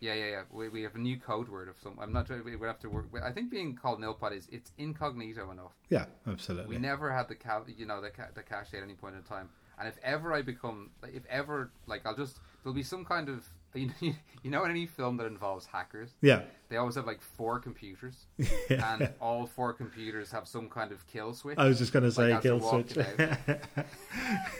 yeah, 0.00 0.14
yeah, 0.14 0.26
yeah. 0.26 0.42
We, 0.52 0.68
we 0.68 0.82
have 0.82 0.94
a 0.94 0.98
new 0.98 1.18
code 1.18 1.48
word 1.48 1.68
of 1.68 1.74
some. 1.82 1.98
I'm 2.00 2.12
not. 2.12 2.28
sure 2.28 2.40
We 2.44 2.54
we 2.54 2.66
have 2.68 2.78
to 2.78 2.88
work. 2.88 3.06
I 3.20 3.32
think 3.32 3.50
being 3.50 3.74
called 3.74 4.00
nilpod 4.00 4.30
is 4.36 4.46
it's 4.52 4.70
incognito 4.78 5.50
enough. 5.50 5.72
yeah, 5.88 6.04
yeah, 6.24 6.32
absolutely. 6.32 6.76
We 6.76 6.80
never 6.80 7.12
had 7.12 7.26
the 7.26 7.34
ca- 7.34 7.64
you 7.76 7.84
know 7.84 8.00
the 8.00 8.10
ca- 8.10 8.28
the 8.32 8.44
cache 8.44 8.74
at 8.74 8.82
any 8.84 8.94
point 8.94 9.16
in 9.16 9.22
time. 9.24 9.48
And 9.78 9.88
if 9.88 9.96
ever 10.02 10.32
I 10.34 10.42
become, 10.42 10.90
like, 11.02 11.14
if 11.14 11.24
ever, 11.26 11.70
like, 11.86 12.04
I'll 12.06 12.16
just 12.16 12.38
there'll 12.62 12.74
be 12.74 12.82
some 12.82 13.04
kind 13.04 13.28
of 13.28 13.46
you, 13.74 13.90
you 14.42 14.50
know, 14.50 14.64
in 14.64 14.70
any 14.70 14.86
film 14.86 15.18
that 15.18 15.26
involves 15.26 15.66
hackers, 15.66 16.10
Yeah, 16.22 16.40
they 16.70 16.78
always 16.78 16.94
have 16.94 17.06
like 17.06 17.20
four 17.20 17.60
computers, 17.60 18.24
Yeah. 18.70 18.94
and 18.94 19.10
all 19.20 19.46
four 19.46 19.72
computers 19.74 20.30
have 20.32 20.48
some 20.48 20.68
kind 20.68 20.90
of 20.90 21.06
kill 21.06 21.34
switch. 21.34 21.58
I 21.58 21.68
was 21.68 21.78
just 21.78 21.92
gonna 21.92 22.10
say 22.10 22.32
Like, 22.32 22.42
kill 22.42 22.60
switch. 22.60 22.96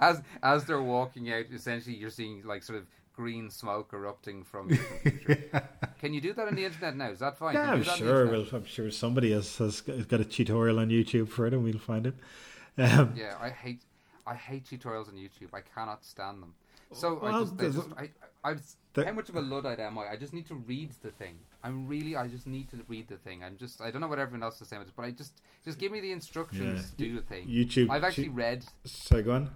as 0.00 0.22
as 0.42 0.64
they're 0.64 0.82
walking 0.82 1.32
out, 1.32 1.46
essentially, 1.52 1.96
you're 1.96 2.10
seeing 2.10 2.42
like 2.44 2.62
sort 2.62 2.78
of 2.78 2.86
green 3.12 3.50
smoke 3.50 3.90
erupting 3.92 4.44
from 4.44 4.68
your 4.70 4.84
computer. 5.02 5.68
Can 6.00 6.12
you 6.14 6.20
do 6.20 6.32
that 6.34 6.46
on 6.46 6.54
the 6.54 6.64
internet 6.64 6.96
now? 6.96 7.10
Is 7.10 7.18
that 7.20 7.38
fine? 7.38 7.54
Yeah, 7.54 7.72
I'm 7.72 7.78
do 7.78 7.84
that 7.84 7.92
on 7.92 7.98
the 8.00 8.04
sure. 8.06 8.26
Well, 8.26 8.46
I'm 8.52 8.64
sure 8.66 8.90
somebody 8.90 9.32
has, 9.32 9.56
has 9.56 9.80
got 9.80 10.20
a 10.20 10.24
tutorial 10.24 10.78
on 10.78 10.90
YouTube 10.90 11.28
for 11.28 11.46
it, 11.46 11.54
and 11.54 11.64
we'll 11.64 11.78
find 11.78 12.06
it. 12.06 12.14
Um, 12.78 13.14
Yeah, 13.16 13.36
I 13.40 13.48
hate 13.48 13.80
I 14.26 14.34
hate 14.34 14.64
tutorials 14.64 15.08
on 15.08 15.14
YouTube. 15.14 15.54
I 15.54 15.60
cannot 15.60 16.04
stand 16.04 16.42
them. 16.42 16.54
Oh, 16.90 16.94
so 16.94 17.18
I 17.20 17.22
Well, 17.30 17.40
just, 17.44 17.52
I 17.52 17.56
there's- 17.56 17.74
just 17.74 17.88
I, 17.96 18.10
I, 18.44 18.50
I 19.00 19.04
how 19.04 19.12
much 19.12 19.28
of 19.28 19.36
a 19.36 19.40
luddite 19.40 19.80
am 19.80 19.98
I? 19.98 20.08
I 20.12 20.16
just 20.16 20.32
need 20.32 20.46
to 20.48 20.54
read 20.54 20.90
the 21.02 21.10
thing. 21.10 21.38
I'm 21.62 21.86
really, 21.86 22.16
I 22.16 22.28
just 22.28 22.46
need 22.46 22.70
to 22.70 22.78
read 22.88 23.08
the 23.08 23.16
thing. 23.16 23.42
I'm 23.44 23.56
just, 23.58 23.80
I 23.82 23.90
don't 23.90 24.00
know 24.00 24.06
what 24.08 24.18
everyone 24.18 24.42
else 24.42 24.60
is 24.60 24.68
saying, 24.68 24.82
but 24.96 25.02
I 25.04 25.10
just, 25.10 25.42
just 25.64 25.78
give 25.78 25.90
me 25.92 26.00
the 26.00 26.12
instructions 26.12 26.80
Yeah. 26.82 26.90
to 26.90 26.96
do 26.96 27.16
the 27.16 27.22
thing. 27.22 27.46
YouTube. 27.48 27.90
I've 27.90 28.04
actually 28.04 28.28
read, 28.30 28.64
Sorry, 28.84 29.22
go 29.22 29.32
on. 29.32 29.50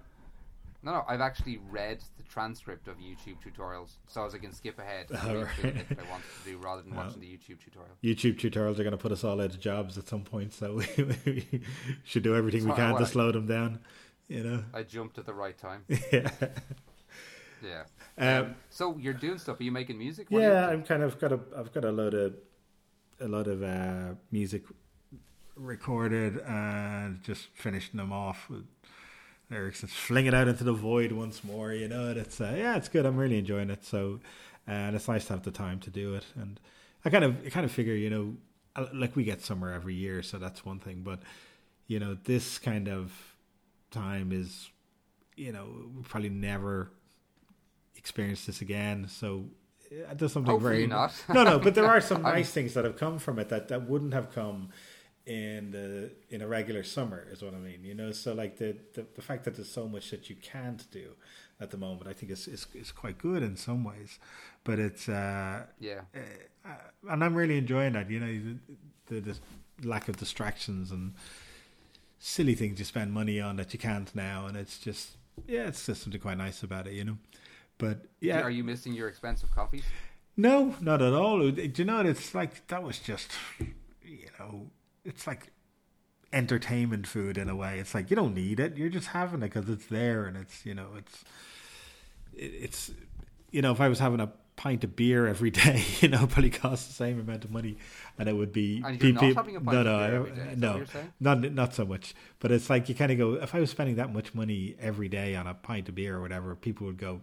no, 0.83 0.93
no, 0.93 1.05
I've 1.09 1.21
actually 1.21 1.59
read 1.71 2.01
the 2.19 2.23
transcript 2.25 2.89
of 2.89 2.97
YouTube 2.99 3.37
tutorials, 3.47 3.93
so 4.09 4.25
as 4.27 4.35
I 4.35 4.39
can 4.39 4.53
skip 4.53 4.79
ahead 4.79 5.07
Oh, 5.11 5.43
right. 5.43 5.49
if 5.65 5.99
I 5.99 6.11
wanted 6.11 6.25
to 6.45 6.51
do, 6.51 6.59
rather 6.59 6.83
than 6.83 6.93
Oh. 6.95 6.97
watching 6.97 7.21
the 7.21 7.29
YouTube 7.29 7.61
tutorial. 7.65 7.95
YouTube 8.03 8.39
tutorials 8.39 8.79
are 8.79 8.83
going 8.85 8.91
to 8.91 8.97
put 8.99 9.13
us 9.13 9.23
all 9.25 9.41
out 9.41 9.51
of 9.55 9.61
jobs 9.61 9.97
at 9.97 10.07
some 10.09 10.23
point, 10.25 10.53
so 10.53 10.75
we, 10.97 11.05
we 11.25 11.61
should 12.05 12.23
do 12.25 12.35
everything 12.35 12.69
we 12.69 12.75
can 12.75 12.95
to 12.97 13.03
I- 13.03 13.05
slow 13.07 13.31
them 13.33 13.47
down. 13.47 13.79
You 14.31 14.45
know. 14.45 14.65
I 14.73 14.85
jumped 14.85 15.19
at 15.19 15.27
the 15.27 15.35
right 15.35 15.59
time. 15.59 15.85
yeah. 16.13 16.31
Yeah. 17.63 17.83
Um, 18.17 18.55
So 18.71 18.97
you're 18.97 19.13
doing 19.13 19.39
stuff. 19.39 19.59
Are 19.59 19.65
you 19.65 19.73
making 19.73 19.99
music? 19.99 20.31
What 20.31 20.43
yeah. 20.43 20.69
I'm 20.69 20.85
kind 20.85 21.03
of 21.03 21.19
got 21.19 21.33
a. 21.33 21.41
I've 21.57 21.73
got 21.75 21.85
a 21.85 21.91
lot 21.91 22.15
of 22.15 22.35
a 23.21 23.27
lot 23.27 23.49
of 23.49 23.63
uh, 23.63 24.15
music 24.31 24.63
recorded 25.57 26.39
and 26.47 27.23
just 27.25 27.49
finishing 27.55 27.99
them 27.99 28.13
off 28.13 28.49
with 28.49 28.65
lyrics 29.51 29.83
and 29.83 29.91
fling 29.91 30.27
it 30.27 30.33
out 30.33 30.47
into 30.47 30.63
the 30.63 30.73
void 30.73 31.11
once 31.11 31.43
more. 31.43 31.73
You 31.73 31.89
know, 31.89 32.07
and 32.07 32.19
it's 32.19 32.41
uh, 32.41 32.55
yeah, 32.57 32.77
it's 32.77 32.89
good. 32.89 33.05
I'm 33.05 33.17
really 33.17 33.39
enjoying 33.39 33.69
it. 33.69 33.85
So, 33.85 34.21
and 34.65 34.95
it's 34.95 35.09
nice 35.09 35.27
to 35.27 35.33
have 35.33 35.43
the 35.43 35.51
time 35.51 35.81
to 35.81 35.91
do 35.91 36.15
it. 36.15 36.27
And 36.37 36.61
I 37.05 37.11
kind 37.11 37.25
of, 37.25 37.45
I 37.45 37.51
kind 37.51 37.67
of 37.67 37.73
figure, 37.73 37.95
you 37.95 38.11
know, 38.11 38.37
uh, 38.77 38.87
like 38.95 39.17
we 39.17 39.25
get 39.25 39.43
summer 39.43 39.73
every 39.73 39.95
year, 39.95 40.23
so 40.23 40.39
that's 40.39 40.65
one 40.65 40.79
thing. 40.79 41.03
But 41.03 41.21
you 41.89 41.99
know, 41.99 42.17
this 42.25 42.61
kind 42.61 42.89
of 42.89 43.13
time 43.91 44.33
is, 44.33 44.71
you 45.37 45.53
know, 45.53 45.67
we'll 45.95 46.05
probably 46.05 46.29
never 46.31 46.91
experience 47.97 48.47
this 48.47 48.61
again. 48.61 49.07
So. 49.09 49.47
uh, 49.93 50.15
There's 50.15 50.33
something 50.33 50.51
Hopefully 50.51 50.75
very 50.75 50.87
not. 50.87 51.13
no, 51.35 51.43
no, 51.45 51.59
but 51.59 51.75
there 51.75 51.87
are 51.87 52.01
some 52.01 52.23
nice 52.37 52.51
things 52.51 52.75
that 52.75 52.85
have 52.85 52.97
come 52.97 53.19
from 53.19 53.39
it 53.39 53.49
that, 53.49 53.69
that 53.69 53.89
wouldn't 53.89 54.15
have 54.15 54.33
come 54.33 54.71
in 55.27 55.71
the 55.71 56.11
in 56.31 56.41
a 56.43 56.47
regular 56.49 56.83
summer 56.83 57.27
is 57.31 57.43
what 57.43 57.55
I 57.55 57.59
mean. 57.59 57.85
You 57.85 57.95
know, 57.95 58.11
so 58.11 58.33
like 58.33 58.57
the, 58.57 58.77
the, 58.95 59.07
the 59.15 59.23
fact 59.23 59.45
that 59.45 59.55
there's 59.55 59.71
so 59.71 59.87
much 59.87 60.11
that 60.11 60.31
you 60.31 60.37
can't 60.37 60.91
do 60.91 61.11
at 61.61 61.71
the 61.71 61.77
moment, 61.77 62.09
I 62.09 62.15
think 62.15 62.33
is 62.33 62.49
is, 62.49 62.67
is 62.75 62.91
quite 62.91 63.19
good 63.19 63.43
in 63.43 63.55
some 63.57 63.85
ways. 63.85 64.19
But 64.65 64.79
it's 64.79 65.09
uh, 65.09 65.67
Yeah. 65.79 66.01
uh, 66.65 66.71
and 67.11 67.23
I'm 67.23 67.35
really 67.35 67.59
enjoying 67.59 67.93
that. 67.93 68.11
You 68.11 68.21
know, 68.21 68.41
the, 69.09 69.21
the, 69.21 69.37
the 69.81 69.89
lack 69.89 70.09
of 70.09 70.17
distractions 70.17 70.91
and 70.91 71.13
silly 72.21 72.55
things 72.55 72.79
you 72.79 72.85
spend 72.85 73.13
money 73.13 73.41
on 73.41 73.57
that 73.57 73.73
you 73.73 73.79
can't 73.81 74.15
now, 74.15 74.47
and 74.47 74.57
it's 74.57 74.79
just 74.79 75.17
yeah, 75.49 75.67
it's 75.67 75.85
just 75.85 76.03
something 76.03 76.21
quite 76.21 76.39
nice 76.39 76.63
about 76.63 76.87
it. 76.87 76.93
You 76.93 77.05
know, 77.05 77.19
but 77.79 78.05
yeah, 78.21 78.43
Are 78.43 78.51
you 78.51 78.63
missing 78.63 78.93
your 78.93 79.09
expensive 79.09 79.51
coffees? 79.55 79.83
no, 80.37 80.77
not 80.81 81.03
at 81.03 81.13
all. 81.13 81.51
Do 81.51 81.71
you 81.75 81.85
know 81.85 81.97
what? 81.97 82.07
It's 82.07 82.35
like 82.35 82.67
that 82.69 82.83
was 82.83 82.99
just, 83.01 83.31
you 84.05 84.29
know, 84.39 84.71
it's 85.05 85.27
like 85.27 85.51
entertainment 86.33 87.07
food 87.07 87.37
in 87.37 87.49
a 87.49 87.57
way. 87.57 87.79
It's 87.79 87.95
like 87.95 88.11
you 88.11 88.17
don't 88.17 88.35
need 88.35 88.61
it; 88.61 88.77
you're 88.77 88.89
just 88.91 89.09
having 89.09 89.43
it 89.43 89.53
because 89.53 89.69
it's 89.69 89.87
there, 89.87 90.27
and 90.27 90.37
it's 90.37 90.65
you 90.65 90.75
know, 90.75 90.89
it's 90.97 91.25
it, 92.35 92.53
it's 92.63 92.91
you 93.51 93.63
know, 93.63 93.73
if 93.73 93.81
I 93.81 93.89
was 93.89 93.99
having 93.99 94.21
a 94.21 94.31
pint 94.61 94.85
of 94.85 94.95
beer 94.95 95.27
every 95.27 95.51
day, 95.63 95.83
you 96.01 96.09
know, 96.09 96.27
probably 96.27 96.51
costs 96.51 96.87
the 96.87 96.93
same 96.93 97.19
amount 97.19 97.47
of 97.47 97.51
money, 97.51 97.79
and 98.19 98.29
it 98.29 98.35
would 98.35 98.53
be. 98.53 98.83
And 98.85 99.03
you're 99.03 99.13
not 99.15 99.35
having 99.35 99.57
a 99.57 99.61
pint 99.61 99.73
no, 99.73 99.81
of 99.81 99.87
no, 99.87 99.99
beer 99.99 100.03
I- 100.03 100.15
every 100.17 100.31
day, 100.33 100.55
no, 100.57 100.69
what 100.69 100.77
you're 100.77 100.87
saying? 100.87 101.13
not 101.19 101.53
not 101.53 101.75
so 101.75 101.87
much. 101.87 102.15
But 102.41 102.53
it's 102.53 102.69
like 102.69 102.89
you 102.91 102.95
kind 102.95 103.11
of 103.11 103.17
go. 103.17 103.33
If 103.35 103.55
I 103.55 103.61
was 103.61 103.71
spending 103.71 103.97
that 103.97 104.13
much 104.13 104.35
money 104.35 104.77
every 104.79 105.09
day 105.09 105.35
on 105.35 105.47
a 105.47 105.55
pint 105.55 105.89
of 105.89 105.95
beer 105.95 106.19
or 106.19 106.21
whatever, 106.21 106.55
people 106.55 106.87
would 106.87 106.99
go, 106.99 107.23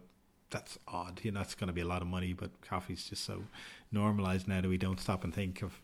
"That's 0.50 0.80
odd." 0.88 1.20
You 1.24 1.32
know, 1.32 1.42
that's 1.42 1.54
going 1.54 1.68
to 1.68 1.74
be 1.74 1.82
a 1.82 1.88
lot 1.88 2.02
of 2.02 2.08
money. 2.08 2.34
But 2.34 2.60
coffee's 2.62 3.08
just 3.08 3.24
so 3.24 3.44
normalized 3.92 4.48
now 4.48 4.62
that 4.62 4.68
we 4.68 4.78
don't 4.80 5.00
stop 5.00 5.24
and 5.24 5.32
think 5.32 5.62
of, 5.62 5.80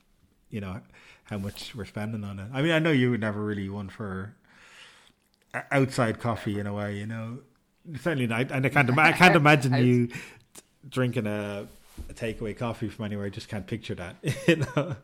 you 0.49 0.59
know, 0.59 0.81
how 1.25 1.37
much 1.37 1.75
we're 1.75 1.85
spending 1.85 2.23
on 2.23 2.39
it. 2.39 2.47
I 2.51 2.63
mean, 2.63 2.71
I 2.71 2.79
know 2.79 2.91
you 2.91 3.11
were 3.11 3.19
never 3.19 3.43
really 3.45 3.69
one 3.69 3.89
for 3.89 4.35
outside 5.71 6.19
coffee 6.19 6.59
in 6.59 6.65
a 6.65 6.73
way. 6.73 6.97
You 6.97 7.05
know, 7.05 7.39
certainly 8.01 8.25
not. 8.25 8.49
And 8.49 8.65
I 8.65 8.69
can't. 8.69 8.97
I 8.97 9.11
can't 9.11 9.35
imagine 9.43 9.73
you 9.85 10.09
drinking 10.89 11.27
a. 11.27 11.67
A 12.09 12.13
takeaway 12.15 12.57
coffee 12.57 12.89
from 12.89 13.05
anywhere, 13.05 13.27
I 13.27 13.29
just 13.29 13.47
can't 13.49 13.67
picture 13.67 13.93
that. 13.93 14.15
You 14.47 14.55
know, 14.55 14.95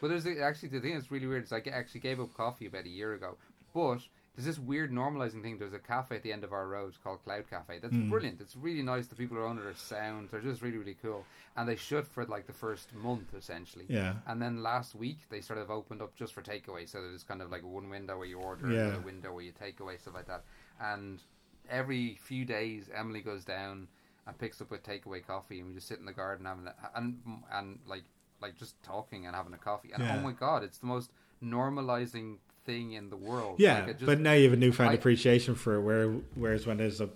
Well, 0.00 0.08
there's 0.10 0.26
actually 0.26 0.70
the 0.70 0.80
thing 0.80 0.94
that's 0.94 1.10
really 1.10 1.26
weird 1.26 1.44
is 1.44 1.52
I 1.52 1.58
actually 1.70 2.00
gave 2.00 2.18
up 2.18 2.32
coffee 2.34 2.64
about 2.64 2.86
a 2.86 2.88
year 2.88 3.12
ago, 3.12 3.36
but 3.74 3.98
there's 4.34 4.46
this 4.46 4.58
weird 4.58 4.90
normalizing 4.90 5.42
thing. 5.42 5.58
There's 5.58 5.74
a 5.74 5.78
cafe 5.78 6.16
at 6.16 6.22
the 6.22 6.32
end 6.32 6.42
of 6.42 6.54
our 6.54 6.66
road 6.66 6.94
called 7.04 7.22
Cloud 7.24 7.44
Cafe. 7.50 7.78
That's 7.78 7.92
Hmm. 7.94 8.08
brilliant. 8.08 8.40
It's 8.40 8.56
really 8.56 8.80
nice. 8.80 9.06
The 9.06 9.16
people 9.16 9.36
who 9.36 9.42
own 9.44 9.58
it 9.58 9.66
are 9.66 9.74
sound. 9.74 10.30
They're 10.30 10.40
just 10.40 10.62
really 10.62 10.78
really 10.78 10.96
cool. 11.02 11.26
And 11.58 11.68
they 11.68 11.76
shut 11.76 12.06
for 12.06 12.24
like 12.24 12.46
the 12.46 12.54
first 12.54 12.94
month 12.94 13.34
essentially. 13.36 13.84
yeah, 13.90 14.14
And 14.26 14.40
then 14.40 14.62
last 14.62 14.94
week 14.94 15.18
they 15.28 15.42
sort 15.42 15.58
of 15.58 15.70
opened 15.70 16.00
up 16.00 16.16
just 16.16 16.32
for 16.32 16.40
takeaway. 16.40 16.88
So 16.88 17.02
there's 17.02 17.22
kind 17.22 17.42
of 17.42 17.50
like 17.50 17.64
one 17.64 17.90
window 17.90 18.16
where 18.16 18.26
you 18.26 18.38
order, 18.38 18.72
Yeah. 18.72 18.86
and 18.86 18.96
a 18.96 19.00
window 19.00 19.34
where 19.34 19.44
you 19.44 19.52
take 19.52 19.78
away 19.80 19.98
stuff 19.98 20.14
like 20.14 20.26
that. 20.28 20.42
And 20.80 21.20
every 21.68 22.18
few 22.22 22.46
days 22.46 22.88
Emily 22.94 23.20
goes 23.20 23.44
down 23.44 23.88
and 24.26 24.38
picks 24.38 24.60
up 24.60 24.70
a 24.72 24.78
takeaway 24.78 25.24
coffee, 25.26 25.60
and 25.60 25.68
we 25.68 25.74
just 25.74 25.88
sit 25.88 25.98
in 25.98 26.04
the 26.06 26.12
garden 26.12 26.46
having 26.46 26.66
a, 26.66 26.74
and 26.94 27.18
and 27.52 27.78
like 27.86 28.04
like 28.40 28.56
just 28.56 28.80
talking 28.82 29.26
and 29.26 29.34
having 29.36 29.52
a 29.54 29.58
coffee. 29.58 29.90
And 29.92 30.02
Yeah. 30.02 30.16
oh 30.16 30.20
my 30.22 30.32
god, 30.32 30.62
it's 30.64 30.78
the 30.78 30.86
most 30.86 31.10
normalizing 31.42 32.36
thing 32.64 32.92
in 32.92 33.10
the 33.10 33.16
world. 33.16 33.58
yeah. 33.58 33.84
Like, 33.86 33.98
just- 33.98 34.06
but 34.06 34.20
now 34.20 34.32
you 34.32 34.44
have 34.44 34.52
a 34.52 34.56
newfound 34.56 34.90
I- 34.90 34.94
appreciation 34.94 35.54
for 35.54 35.74
it. 35.76 35.82
Where 35.82 36.10
whereas 36.34 36.66
when 36.66 36.76
there's 36.78 37.00
a 37.00 37.10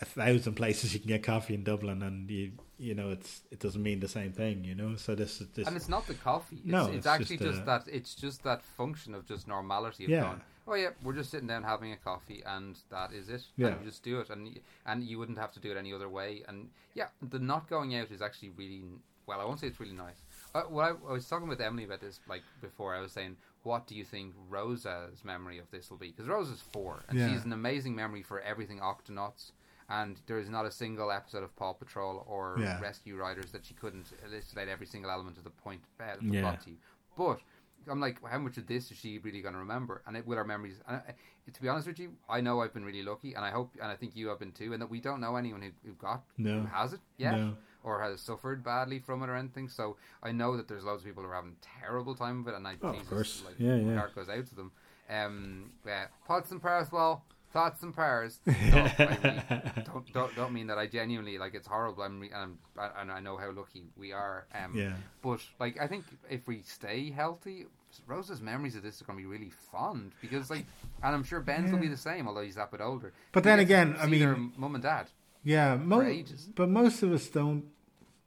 a 0.00 0.04
thousand 0.04 0.54
places 0.54 0.92
you 0.92 0.98
can 0.98 1.08
get 1.08 1.22
coffee 1.22 1.54
in 1.54 1.62
Dublin, 1.62 2.02
and 2.02 2.28
you 2.30 2.52
you 2.78 2.94
know 2.94 3.10
it's 3.10 3.42
it 3.50 3.60
doesn't 3.60 3.82
mean 3.82 4.00
the 4.00 4.08
same 4.08 4.32
thing. 4.32 4.64
You 4.64 4.74
know, 4.74 4.96
so 4.96 5.14
this 5.14 5.40
is 5.40 5.48
this. 5.50 5.66
and 5.68 5.76
it's 5.76 5.88
not 5.88 6.06
the 6.06 6.14
coffee. 6.14 6.56
It's, 6.56 6.66
No, 6.66 6.86
it's, 6.86 6.96
it's 6.96 7.06
actually 7.06 7.36
just, 7.36 7.50
just, 7.50 7.62
uh, 7.62 7.64
that. 7.78 7.88
It's 7.88 8.14
just 8.14 8.42
that 8.42 8.62
function 8.62 9.14
of 9.14 9.24
just 9.26 9.46
normality 9.46 10.04
of 10.04 10.10
Yeah. 10.10 10.22
going. 10.22 10.40
Oh 10.66 10.74
yeah, 10.74 10.90
we're 11.02 11.12
just 11.14 11.30
sitting 11.30 11.46
down 11.48 11.62
having 11.62 11.92
a 11.92 11.96
coffee, 11.96 12.42
and 12.46 12.78
that 12.90 13.12
is 13.12 13.28
it. 13.28 13.42
Yeah. 13.56 13.68
and 13.68 13.80
you 13.80 13.86
just 13.90 14.02
do 14.02 14.20
it, 14.20 14.30
and 14.30 14.58
and 14.86 15.04
you 15.04 15.18
wouldn't 15.18 15.38
have 15.38 15.52
to 15.52 15.60
do 15.60 15.70
it 15.70 15.76
any 15.76 15.92
other 15.92 16.08
way. 16.08 16.42
And 16.48 16.70
yeah, 16.94 17.08
the 17.22 17.38
not 17.38 17.68
going 17.68 17.94
out 17.96 18.10
is 18.10 18.22
actually 18.22 18.50
really 18.50 18.82
well. 19.26 19.40
I 19.40 19.44
won't 19.44 19.60
say 19.60 19.66
it's 19.66 19.80
really 19.80 19.94
nice. 19.94 20.22
Uh, 20.54 20.62
well, 20.70 20.86
I, 21.06 21.10
I 21.10 21.12
was 21.12 21.28
talking 21.28 21.48
with 21.48 21.60
Emily 21.60 21.84
about 21.84 22.00
this 22.00 22.20
like 22.28 22.42
before. 22.62 22.94
I 22.94 23.00
was 23.00 23.12
saying, 23.12 23.36
what 23.62 23.86
do 23.86 23.94
you 23.94 24.04
think 24.04 24.32
Rosa's 24.48 25.24
memory 25.24 25.58
of 25.58 25.70
this 25.70 25.90
will 25.90 25.98
be? 25.98 26.08
Because 26.12 26.28
Rosa's 26.28 26.60
four, 26.72 27.02
and 27.08 27.18
Yeah. 27.18 27.28
she 27.28 27.34
has 27.34 27.44
an 27.44 27.52
amazing 27.52 27.94
memory 27.94 28.22
for 28.22 28.40
everything 28.40 28.80
Octonauts. 28.80 29.52
And 29.90 30.18
there 30.26 30.38
is 30.38 30.48
not 30.48 30.64
a 30.64 30.70
single 30.70 31.12
episode 31.12 31.42
of 31.42 31.54
Paw 31.56 31.74
Patrol 31.74 32.24
or 32.26 32.56
Yeah. 32.58 32.80
Rescue 32.80 33.16
Riders 33.18 33.52
that 33.52 33.66
she 33.66 33.74
couldn't 33.74 34.06
elucidate 34.26 34.68
every 34.68 34.86
single 34.86 35.10
element 35.10 35.36
of 35.36 35.44
the 35.44 35.50
point 35.50 35.82
uh, 36.00 36.16
the 36.22 36.26
Yeah. 36.26 36.40
plot 36.40 36.62
to 36.62 36.70
you. 36.70 36.76
But 37.18 37.40
I'm 37.88 38.00
like, 38.00 38.18
how 38.26 38.38
much 38.38 38.56
of 38.58 38.66
this 38.66 38.90
is 38.90 38.98
she 38.98 39.18
really 39.18 39.40
going 39.40 39.54
to 39.54 39.60
remember? 39.60 40.02
And 40.06 40.16
it, 40.16 40.26
with 40.26 40.38
our 40.38 40.44
memories, 40.44 40.80
and 40.88 40.96
I, 40.98 41.14
to 41.52 41.62
be 41.62 41.68
honest 41.68 41.86
with 41.86 41.98
you, 41.98 42.12
I 42.28 42.40
know 42.40 42.60
I've 42.60 42.72
been 42.74 42.84
really 42.84 43.02
lucky, 43.02 43.34
and 43.34 43.44
I 43.44 43.50
hope, 43.50 43.74
and 43.80 43.90
I 43.90 43.96
think 43.96 44.16
you 44.16 44.28
have 44.28 44.38
been 44.38 44.52
too, 44.52 44.72
and 44.72 44.80
that 44.82 44.90
we 44.90 45.00
don't 45.00 45.20
know 45.20 45.36
anyone 45.36 45.62
who, 45.62 45.70
who 45.84 45.94
got 45.94 46.22
No. 46.38 46.60
who 46.60 46.66
has 46.66 46.92
it 46.92 47.00
yet 47.18 47.36
No. 47.36 47.56
or 47.82 48.02
has 48.02 48.20
suffered 48.20 48.64
badly 48.64 48.98
from 48.98 49.22
it 49.22 49.28
or 49.28 49.36
anything. 49.36 49.68
So 49.68 49.96
I 50.22 50.32
know 50.32 50.56
that 50.56 50.68
there's 50.68 50.84
loads 50.84 51.02
of 51.02 51.06
people 51.06 51.22
who 51.22 51.28
are 51.28 51.34
having 51.34 51.56
a 51.60 51.80
terrible 51.80 52.14
time 52.14 52.44
with 52.44 52.54
it, 52.54 52.56
and 52.56 52.66
I 52.66 52.76
Oh, 52.82 52.88
of 52.88 53.08
course. 53.08 53.42
like, 53.44 53.56
Yeah, 53.58 53.76
my 53.76 53.92
yeah. 53.92 53.98
heart 53.98 54.14
goes 54.14 54.28
out 54.28 54.46
to 54.46 54.54
them. 54.54 54.72
Um, 55.08 55.72
yeah, 55.86 56.06
thoughts 56.26 56.50
and 56.50 56.62
well. 56.62 57.24
Thoughts 57.54 57.82
and 57.84 57.94
prayers. 57.94 58.40
No, 58.46 58.52
I 58.52 59.40
really 59.76 59.84
don't, 59.86 60.12
don't 60.12 60.34
don't 60.36 60.52
mean 60.52 60.66
that 60.66 60.76
I 60.76 60.86
genuinely 60.88 61.38
like 61.38 61.54
it's 61.54 61.68
horrible. 61.68 62.02
I'm 62.02 62.18
re- 62.20 62.30
and, 62.34 62.58
I'm, 62.76 62.90
and 62.98 63.12
I 63.12 63.20
know 63.20 63.36
how 63.36 63.50
lucky 63.52 63.84
we 63.96 64.12
are. 64.12 64.46
Um, 64.52 64.76
Yeah. 64.76 64.94
But 65.22 65.40
like 65.60 65.80
I 65.80 65.86
think 65.86 66.04
if 66.28 66.46
we 66.48 66.62
stay 66.62 67.10
healthy, 67.12 67.66
Rosa's 68.08 68.40
memories 68.42 68.74
of 68.74 68.82
this 68.82 69.00
are 69.00 69.04
going 69.04 69.18
to 69.18 69.22
be 69.22 69.26
really 69.26 69.52
fond 69.70 70.10
because 70.20 70.50
like, 70.50 70.66
and 71.02 71.14
I'm 71.14 71.22
sure 71.22 71.38
Ben's 71.40 71.70
will 71.72 71.78
be 71.78 71.86
the 71.88 71.96
same, 71.96 72.26
although 72.26 72.42
he's 72.42 72.56
that 72.56 72.72
bit 72.72 72.80
older. 72.80 73.12
But 73.30 73.44
They 73.44 73.50
then 73.50 73.60
again, 73.60 73.96
I 74.00 74.06
mean- 74.06 74.52
mum 74.56 74.74
and 74.74 74.82
dad. 74.82 75.06
Yeah, 75.44 75.76
mo- 75.76 76.22
but 76.56 76.68
most 76.68 77.02
of 77.04 77.12
us 77.12 77.28
don't 77.28 77.66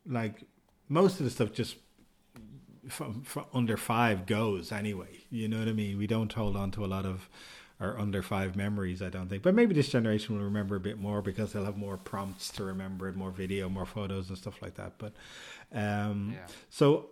like 0.06 0.44
most 0.88 1.20
of 1.20 1.26
the 1.26 1.32
stuff 1.32 1.52
just 1.52 1.76
from, 2.88 3.24
from 3.24 3.46
under 3.54 3.76
five 3.76 4.26
goes 4.26 4.72
anyway. 4.72 5.20
You 5.30 5.50
know 5.50 5.60
what 5.60 5.68
I 5.68 5.74
mean? 5.74 5.98
We 5.98 6.08
don't 6.08 6.32
hold 6.32 6.56
on 6.56 6.72
to 6.72 6.86
a 6.86 6.88
lot 6.88 7.06
of 7.06 7.28
are 7.80 7.98
under 8.00 8.22
five 8.22 8.56
memories. 8.56 9.02
I 9.02 9.10
don't 9.10 9.28
think, 9.30 9.44
but 9.44 9.54
maybe 9.54 9.74
this 9.76 9.90
generation 9.90 10.36
will 10.36 10.44
remember 10.44 10.76
a 10.76 10.80
bit 10.80 11.00
more 11.00 11.22
because 11.22 11.54
they'll 11.54 11.66
have 11.66 11.78
more 11.78 11.98
prompts 11.98 12.50
to 12.54 12.64
remember 12.64 13.08
it, 13.08 13.16
more 13.16 13.32
video, 13.32 13.70
more 13.70 13.86
photos, 13.86 14.30
and 14.30 14.38
stuff 14.38 14.62
like 14.62 14.76
that. 14.76 14.94
But 14.98 15.14
um, 15.74 16.32
Yeah. 16.34 16.48
so. 16.70 17.10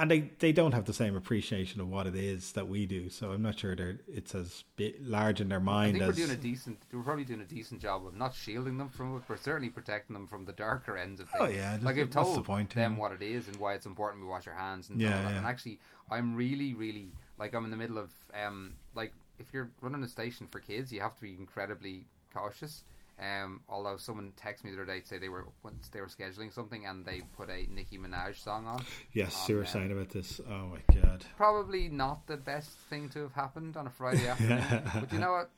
And 0.00 0.08
they, 0.08 0.30
they 0.38 0.52
don't 0.52 0.74
have 0.74 0.84
the 0.84 0.92
same 0.92 1.16
appreciation 1.16 1.80
of 1.80 1.88
what 1.88 2.06
it 2.06 2.14
is 2.14 2.52
that 2.52 2.68
we 2.68 2.86
do, 2.86 3.08
so 3.08 3.32
I'm 3.32 3.42
not 3.42 3.58
sure 3.58 3.74
they're 3.74 3.98
it's 4.06 4.32
as 4.32 4.62
bit 4.76 5.04
large 5.04 5.40
in 5.40 5.48
their 5.48 5.58
I 5.58 5.62
mind 5.62 5.92
think 5.94 6.04
we're 6.04 6.10
as 6.10 6.16
doing 6.16 6.30
a 6.30 6.36
decent. 6.36 6.78
We're 6.92 7.02
probably 7.02 7.24
doing 7.24 7.40
a 7.40 7.44
decent 7.44 7.80
job 7.80 8.06
of 8.06 8.14
not 8.14 8.32
shielding 8.32 8.78
them 8.78 8.90
from 8.90 9.16
it, 9.16 9.24
but 9.26 9.42
certainly 9.42 9.70
protecting 9.70 10.14
them 10.14 10.28
from 10.28 10.44
the 10.44 10.52
darker 10.52 10.96
ends 10.96 11.20
of 11.20 11.28
things. 11.28 11.42
Oh, 11.42 11.48
yeah, 11.48 11.78
like 11.82 11.98
I've 11.98 12.10
told 12.10 12.36
the 12.36 12.42
point, 12.42 12.70
them 12.76 12.92
yeah. 12.92 12.98
what 13.00 13.10
it 13.10 13.22
is 13.22 13.48
and 13.48 13.56
why 13.56 13.74
it's 13.74 13.86
important 13.86 14.22
we 14.22 14.28
wash 14.28 14.46
our 14.46 14.54
hands 14.54 14.88
and 14.88 15.00
Yeah, 15.00 15.20
yeah. 15.20 15.30
And 15.30 15.44
actually, 15.44 15.80
I'm 16.08 16.36
really, 16.36 16.74
really 16.74 17.08
like 17.36 17.52
I'm 17.52 17.64
in 17.64 17.72
the 17.72 17.76
middle 17.76 17.98
of 17.98 18.12
um 18.40 18.74
like 18.94 19.12
if 19.38 19.52
you're 19.52 19.70
running 19.80 20.02
a 20.02 20.08
station 20.08 20.46
for 20.50 20.60
kids, 20.60 20.92
you 20.92 21.00
have 21.00 21.14
to 21.16 21.22
be 21.22 21.34
incredibly 21.34 22.06
cautious. 22.34 22.84
Um, 23.20 23.62
although 23.68 23.96
someone 23.96 24.32
texted 24.40 24.64
me 24.64 24.70
the 24.70 24.76
other 24.76 24.86
day 24.86 25.00
to 25.00 25.06
say 25.06 25.18
they 25.18 25.28
were 25.28 25.46
once 25.64 25.88
they 25.88 26.00
were 26.00 26.06
scheduling 26.06 26.52
something 26.52 26.86
and 26.86 27.04
they 27.04 27.22
put 27.36 27.50
a 27.50 27.66
Nicki 27.68 27.98
Minaj 27.98 28.36
song 28.36 28.66
on. 28.66 28.84
yes, 29.12 29.34
on, 29.34 29.46
you 29.48 29.54
were 29.56 29.62
um, 29.62 29.66
saying 29.66 29.92
about 29.92 30.10
this. 30.10 30.40
Oh 30.48 30.68
my 30.68 31.00
god! 31.00 31.24
Probably 31.36 31.88
not 31.88 32.26
the 32.28 32.36
best 32.36 32.70
thing 32.90 33.08
to 33.10 33.22
have 33.22 33.32
happened 33.32 33.76
on 33.76 33.88
a 33.88 33.90
Friday 33.90 34.28
afternoon, 34.28 34.82
but 34.94 35.12
you 35.12 35.18
know 35.18 35.32
what? 35.32 35.50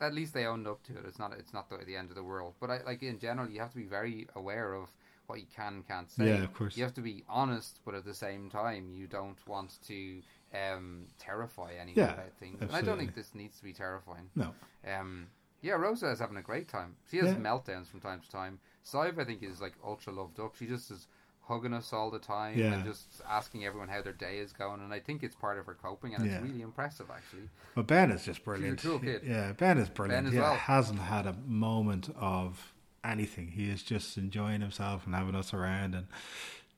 At 0.00 0.14
least 0.14 0.32
they 0.32 0.46
owned 0.46 0.66
up 0.66 0.82
to 0.84 0.92
it. 0.92 1.04
It's 1.06 1.18
not. 1.18 1.32
It's 1.38 1.52
not 1.52 1.68
the, 1.68 1.76
the 1.84 1.94
end 1.94 2.08
of 2.08 2.16
the 2.16 2.22
world. 2.22 2.54
But 2.58 2.70
I, 2.70 2.80
like 2.86 3.02
in 3.02 3.18
general, 3.18 3.50
you 3.50 3.60
have 3.60 3.72
to 3.72 3.76
be 3.76 3.84
very 3.84 4.26
aware 4.34 4.72
of 4.72 4.88
what 5.26 5.40
you 5.40 5.46
can 5.54 5.74
and 5.74 5.86
can't 5.86 6.10
say. 6.10 6.28
Yeah, 6.28 6.42
of 6.44 6.54
course. 6.54 6.76
You 6.76 6.84
have 6.84 6.94
to 6.94 7.02
be 7.02 7.22
honest, 7.28 7.80
but 7.84 7.94
at 7.94 8.06
the 8.06 8.14
same 8.14 8.48
time, 8.48 8.92
you 8.94 9.06
don't 9.06 9.38
want 9.46 9.76
to 9.88 10.22
um, 10.54 11.06
terrify 11.18 11.72
anyone 11.72 11.94
Yeah, 11.98 12.14
about 12.14 12.32
things. 12.40 12.60
And 12.60 12.70
I 12.72 12.80
don't 12.82 12.98
think 12.98 13.14
this 13.14 13.34
needs 13.34 13.58
to 13.58 13.64
be 13.64 13.72
terrifying. 13.72 14.30
No, 14.34 14.54
Um, 14.86 15.26
yeah, 15.60 15.72
Rosa 15.74 16.08
is 16.10 16.18
having 16.20 16.36
a 16.36 16.42
great 16.42 16.68
time. 16.68 16.96
She 17.10 17.18
has 17.18 17.26
Yeah. 17.32 17.36
meltdowns 17.36 17.86
from 17.86 18.00
time 18.00 18.20
to 18.20 18.30
time. 18.30 18.60
Sive, 18.82 19.18
I 19.18 19.24
think, 19.24 19.42
is 19.42 19.60
like 19.60 19.74
ultra 19.84 20.12
loved 20.12 20.40
up. 20.40 20.56
She 20.56 20.66
just 20.66 20.90
is 20.90 21.06
hugging 21.42 21.72
us 21.72 21.92
all 21.92 22.10
the 22.10 22.18
time 22.18 22.58
Yeah. 22.58 22.74
and 22.74 22.84
just 22.84 23.22
asking 23.28 23.64
everyone 23.64 23.88
how 23.88 24.02
their 24.02 24.12
day 24.12 24.38
is 24.38 24.52
going. 24.52 24.80
And 24.80 24.92
I 24.92 25.00
think 25.00 25.22
it's 25.22 25.34
part 25.34 25.58
of 25.58 25.66
her 25.66 25.74
coping, 25.74 26.14
and 26.14 26.24
Yeah. 26.24 26.32
it's 26.38 26.42
really 26.42 26.62
impressive, 26.62 27.10
actually. 27.10 27.48
but 27.74 27.86
Ben 27.86 28.10
is 28.10 28.24
just 28.24 28.44
brilliant. 28.44 28.80
cool. 28.80 29.02
Yeah, 29.04 29.52
Ben 29.52 29.78
is 29.78 29.88
brilliant. 29.88 30.24
Ben 30.24 30.32
as 30.32 30.34
yeah, 30.34 30.40
well. 30.42 30.54
hasn't 30.56 31.00
had 31.00 31.26
a 31.26 31.32
moment 31.32 32.10
of 32.16 32.72
anything. 33.04 33.48
He 33.48 33.70
is 33.70 33.82
just 33.82 34.16
enjoying 34.18 34.60
himself 34.60 35.06
and 35.06 35.14
having 35.14 35.34
us 35.34 35.52
around, 35.54 35.94
and 35.94 36.06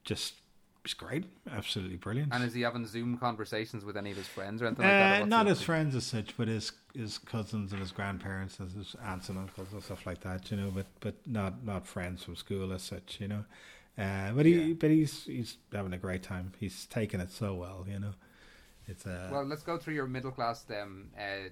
just 0.05 0.35
it's 0.85 0.95
great. 0.95 1.25
Absolutely 1.51 1.97
brilliant. 1.97 2.33
And 2.33 2.43
is 2.45 2.55
he 2.55 2.63
having 2.63 2.87
Zoom 2.87 3.19
conversations 3.19 3.85
with 3.85 3.97
any 3.97 4.11
of 4.11 4.17
his 4.17 4.27
friends 4.27 4.63
or 4.63 4.67
anything 4.67 4.85
like 4.87 4.95
that? 4.95 5.23
Uh, 5.23 5.27
not 5.27 5.47
his 5.47 5.61
friends 5.63 5.95
as 5.95 6.07
such, 6.07 6.37
but 6.37 6.49
his 6.49 6.73
his 6.95 7.19
cousins 7.19 7.73
and 7.73 7.81
his 7.81 7.93
grandparents 7.93 8.59
and 8.59 8.71
his 8.73 8.97
aunts 9.05 9.29
and 9.29 9.39
uncles 9.39 9.69
and 9.73 9.83
stuff 9.83 10.07
like 10.07 10.21
that, 10.23 10.51
you 10.51 10.57
know. 10.57 10.71
But 10.75 10.87
but 11.01 11.15
not 11.27 11.65
not 11.65 11.87
friends 11.87 12.25
from 12.25 12.37
school 12.37 12.73
as 12.73 12.83
such, 12.83 13.19
you 13.21 13.29
know. 13.29 13.45
Uh, 13.99 14.33
but 14.33 14.47
he 14.47 14.55
Yeah. 14.55 14.75
but 14.75 14.91
he's 14.91 15.25
he's 15.25 15.57
having 15.73 15.93
a 15.93 15.99
great 15.99 16.23
time. 16.23 16.53
He's 16.59 16.87
taking 16.87 17.21
it 17.21 17.31
so 17.31 17.55
well, 17.55 17.85
you 17.89 17.99
know. 17.99 18.15
It's 18.91 19.07
uh, 19.07 19.29
Well, 19.31 19.45
let's 19.45 19.63
go 19.63 19.79
through 19.79 19.95
your 19.95 20.07
middle 20.07 20.31
class. 20.33 20.65
Um, 20.71 21.11
uh, 21.17 21.49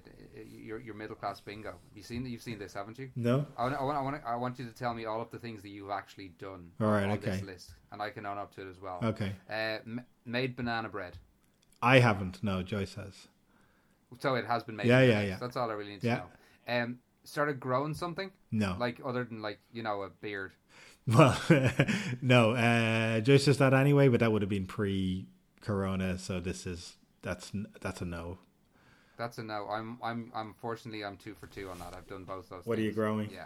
your 0.51 0.79
your 0.79 0.93
middle 0.95 1.15
class 1.15 1.39
bingo. 1.39 1.75
You've 1.95 2.05
seen 2.05 2.25
you've 2.25 2.41
seen 2.41 2.59
this, 2.59 2.73
haven't 2.73 2.99
you? 2.99 3.09
no. 3.15 3.45
I 3.57 3.63
want, 3.63 3.75
I 3.75 3.83
want, 3.83 3.97
I 3.97 4.01
want, 4.01 4.21
I 4.27 4.35
want 4.35 4.59
you 4.59 4.65
to 4.65 4.73
tell 4.73 4.93
me 4.93 5.05
all 5.05 5.21
of 5.21 5.31
the 5.31 5.39
things 5.39 5.61
that 5.61 5.69
you've 5.69 5.89
actually 5.89 6.29
done 6.39 6.71
All 6.81 6.87
right, 6.87 7.05
on 7.05 7.19
this 7.19 7.37
okay. 7.37 7.45
list, 7.45 7.73
and 7.91 8.01
I 8.01 8.09
can 8.09 8.25
own 8.25 8.37
up 8.37 8.53
to 8.55 8.61
it 8.67 8.69
as 8.69 8.79
well. 8.81 8.99
Okay, 9.03 9.31
Uh, 9.49 9.79
m- 9.85 10.05
made 10.25 10.55
banana 10.55 10.89
bread. 10.89 11.17
I 11.81 11.99
haven't. 11.99 12.43
No, 12.43 12.61
Joyce 12.61 12.95
has. 12.95 13.27
So 14.19 14.35
it 14.35 14.45
has 14.45 14.63
been 14.63 14.75
made. 14.75 14.87
Yeah, 14.87 15.01
yeah, 15.01 15.21
yeah. 15.21 15.37
That's 15.39 15.55
all 15.55 15.69
I 15.69 15.73
really 15.73 15.91
need 15.91 16.01
to 16.01 16.07
Yeah. 16.07 16.21
know. 16.67 16.83
Um, 16.83 16.99
started 17.23 17.59
growing 17.59 17.93
something 17.93 18.31
No. 18.51 18.75
like 18.77 18.99
other 19.05 19.23
than 19.23 19.41
like 19.41 19.59
you 19.71 19.81
know 19.83 20.01
a 20.01 20.09
beard. 20.09 20.51
Well, 21.07 21.39
no. 22.21 22.51
Uh, 22.51 23.21
Joyce 23.21 23.45
does 23.45 23.57
that 23.59 23.73
anyway, 23.73 24.09
but 24.09 24.19
that 24.19 24.31
would 24.31 24.41
have 24.41 24.49
been 24.49 24.65
pre-corona. 24.67 26.17
So 26.17 26.39
this 26.39 26.67
is 26.67 26.97
that's 27.21 27.51
that's 27.81 28.01
a 28.01 28.05
no. 28.05 28.37
That's 29.17 29.37
a 29.37 29.43
no. 29.43 29.67
I'm 29.69 29.97
I'm 30.03 30.31
I'm 30.33 30.47
unfortunately 30.47 31.03
I'm 31.03 31.17
two 31.17 31.33
for 31.35 31.47
two 31.47 31.69
on 31.69 31.79
that. 31.79 31.93
I've 31.95 32.07
done 32.07 32.23
both 32.23 32.49
those. 32.49 32.65
What 32.65 32.79
are 32.79 32.81
you 32.81 32.91
growing? 32.91 33.29
Yeah. 33.31 33.45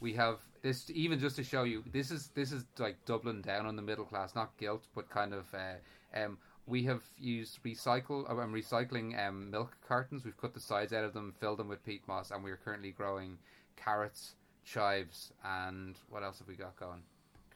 We 0.00 0.14
have 0.14 0.40
this 0.62 0.90
even 0.90 1.20
just 1.20 1.36
to 1.36 1.44
show 1.44 1.64
you. 1.64 1.84
This 1.92 2.10
is 2.10 2.28
this 2.34 2.52
is 2.52 2.64
like 2.78 2.96
doubling 3.04 3.42
down 3.42 3.66
on 3.66 3.76
the 3.76 3.82
middle 3.82 4.04
class, 4.04 4.34
not 4.34 4.56
guilt, 4.58 4.86
but 4.94 5.08
kind 5.08 5.34
of. 5.34 5.46
Uh, 5.54 5.74
um, 6.18 6.38
we 6.66 6.84
have 6.84 7.02
used 7.18 7.62
recycle. 7.64 8.28
uh, 8.30 8.36
I'm 8.40 8.52
recycling 8.52 9.18
um, 9.26 9.50
milk 9.50 9.76
cartons. 9.86 10.24
We've 10.24 10.36
cut 10.36 10.54
the 10.54 10.60
sides 10.60 10.92
out 10.92 11.04
of 11.04 11.12
them, 11.12 11.34
filled 11.40 11.58
them 11.58 11.68
with 11.68 11.84
peat 11.84 12.06
moss, 12.06 12.30
and 12.30 12.42
we 12.42 12.50
are 12.50 12.56
currently 12.56 12.92
growing 12.92 13.38
carrots, 13.76 14.36
chives, 14.64 15.32
and 15.44 15.96
what 16.08 16.22
else 16.22 16.38
have 16.38 16.48
we 16.48 16.54
got 16.54 16.76
going? 16.76 17.02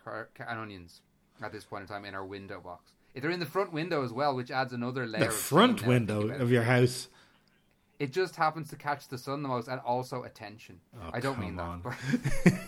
Car- 0.04 0.28
ca- 0.34 0.46
and 0.48 0.58
onions 0.58 1.02
at 1.42 1.52
this 1.52 1.64
point 1.64 1.82
in 1.82 1.88
time 1.88 2.04
in 2.04 2.14
our 2.14 2.24
window 2.24 2.60
box. 2.60 2.90
They're 3.20 3.30
in 3.30 3.40
the 3.40 3.46
front 3.46 3.72
window 3.72 4.04
as 4.04 4.12
well, 4.12 4.36
which 4.36 4.50
adds 4.50 4.72
another 4.72 5.06
layer. 5.06 5.24
The 5.24 5.30
front 5.30 5.86
window 5.86 6.28
of 6.28 6.50
your 6.50 6.62
house. 6.64 7.08
It 7.98 8.12
just 8.12 8.36
happens 8.36 8.68
to 8.68 8.76
catch 8.76 9.08
the 9.08 9.16
sun 9.16 9.42
the 9.42 9.48
most, 9.48 9.68
and 9.68 9.80
also 9.80 10.22
attention. 10.24 10.80
Oh, 10.94 11.10
I 11.14 11.20
don't 11.20 11.38
mean 11.38 11.56
that, 11.56 11.62
on. 11.62 11.80
but, 11.80 11.94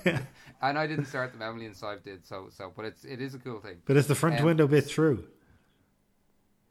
and 0.62 0.78
I 0.78 0.86
didn't 0.86 1.04
start 1.04 1.32
them. 1.32 1.42
Emily 1.42 1.66
and 1.66 1.76
Sive 1.76 2.02
did, 2.02 2.24
so 2.26 2.48
so. 2.50 2.72
But 2.74 2.86
it's 2.86 3.04
it 3.04 3.20
is 3.20 3.34
a 3.34 3.38
cool 3.38 3.60
thing. 3.60 3.76
But 3.84 3.98
is 3.98 4.06
the 4.06 4.14
front 4.14 4.40
Um, 4.40 4.46
window 4.46 4.66
bit 4.66 4.86
through? 4.86 5.24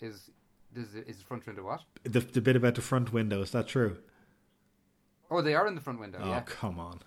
Is 0.02 0.32
is 0.76 0.96
is 0.96 1.18
the 1.18 1.24
front 1.24 1.46
window 1.46 1.64
what? 1.64 1.82
The, 2.04 2.20
the 2.22 2.42
bit 2.42 2.56
about 2.56 2.74
the 2.76 2.82
front 2.82 3.14
window 3.14 3.42
is 3.42 3.52
that 3.52 3.68
true? 3.68 3.98
Oh, 5.30 5.42
they 5.44 5.54
are 5.54 5.68
in 5.68 5.76
the 5.76 5.82
front 5.82 6.00
window. 6.00 6.20
Oh 6.22 6.28
yeah, 6.28 6.42
come 6.42 6.80
on! 6.80 7.02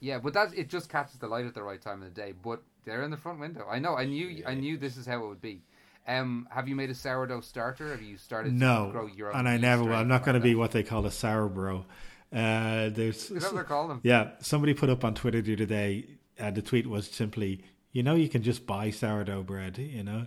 yeah. 0.00 0.20
But 0.20 0.32
that 0.32 0.54
it 0.56 0.70
just 0.70 0.88
catches 0.88 1.16
the 1.18 1.26
light 1.26 1.44
at 1.44 1.52
the 1.54 1.62
right 1.62 1.82
time 1.82 2.02
of 2.02 2.14
the 2.14 2.20
day. 2.22 2.32
But 2.32 2.62
they're 2.86 3.02
in 3.02 3.10
the 3.10 3.16
front 3.18 3.40
window. 3.40 3.66
I 3.70 3.78
know. 3.78 3.94
I 3.96 4.06
knew. 4.06 4.42
I 4.46 4.54
knew 4.54 4.78
this 4.78 4.96
is 4.96 5.04
how 5.04 5.22
it 5.22 5.28
would 5.28 5.42
be. 5.42 5.60
Um, 6.06 6.48
have 6.50 6.68
you 6.68 6.74
made 6.74 6.90
a 6.90 6.94
sourdough 6.94 7.40
starter? 7.42 7.90
Have 7.90 8.02
you 8.02 8.16
started 8.16 8.50
to 8.58 8.90
grow 8.90 9.02
No, 9.06 9.06
your 9.14 9.32
own? 9.32 9.40
and 9.40 9.48
I 9.48 9.56
never. 9.56 9.84
will. 9.84 9.94
I'm 9.94 10.08
not 10.08 10.24
going 10.24 10.34
to 10.34 10.40
be 10.40 10.54
what 10.54 10.72
they 10.72 10.82
call 10.82 11.06
a 11.06 11.10
sour 11.12 11.48
bro. 11.48 11.84
Uh, 12.32 12.88
there's 12.88 13.30
Is 13.30 13.42
that 13.42 13.42
what 13.42 13.54
they're 13.54 13.64
calling 13.64 13.88
them? 13.88 14.00
yeah. 14.02 14.30
Somebody 14.40 14.74
put 14.74 14.88
up 14.90 15.04
on 15.04 15.14
Twitter 15.14 15.40
the 15.42 15.52
other 15.52 15.66
day. 15.66 16.06
Uh, 16.40 16.50
the 16.50 16.62
tweet 16.62 16.86
was 16.86 17.06
simply, 17.08 17.62
"You 17.92 18.02
know, 18.02 18.14
you 18.14 18.28
can 18.28 18.42
just 18.42 18.66
buy 18.66 18.90
sourdough 18.90 19.42
bread." 19.44 19.76
You 19.78 20.02
know, 20.02 20.26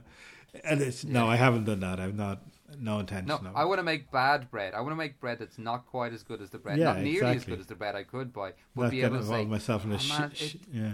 and 0.63 0.81
it's 0.81 1.03
no, 1.03 1.27
I 1.27 1.35
haven't 1.35 1.65
done 1.65 1.79
that. 1.81 1.99
I've 1.99 2.15
not 2.15 2.43
no 2.79 2.99
intention. 2.99 3.27
No. 3.27 3.51
I 3.55 3.65
want 3.65 3.79
to 3.79 3.83
make 3.83 4.11
bad 4.11 4.49
bread. 4.51 4.73
I 4.75 4.81
want 4.81 4.91
to 4.91 4.95
make 4.97 5.19
bread 5.19 5.39
that's 5.39 5.57
not 5.57 5.87
quite 5.87 6.13
as 6.13 6.21
good 6.23 6.41
as 6.41 6.51
the 6.51 6.57
bread, 6.59 6.77
Yeah, 6.77 6.85
not 6.93 7.01
nearly 7.01 7.35
as 7.37 7.43
good 7.43 7.59
as 7.59 7.65
the 7.67 7.75
bread 7.75 7.95
I 7.95 8.03
could 8.03 8.31
buy, 8.31 8.53
but 8.75 8.83
not 8.83 8.91
be 8.91 9.01
able 9.01 9.17
to 9.19 9.25
say, 9.25 9.43
myself 9.45 9.83
in 9.83 9.91
a 9.91 9.95
"Oh, 9.95 9.97
sh- 9.97 10.09
man, 10.19 10.31
sh- 10.33 10.55
it, 10.55 10.61
yeah. 10.71 10.91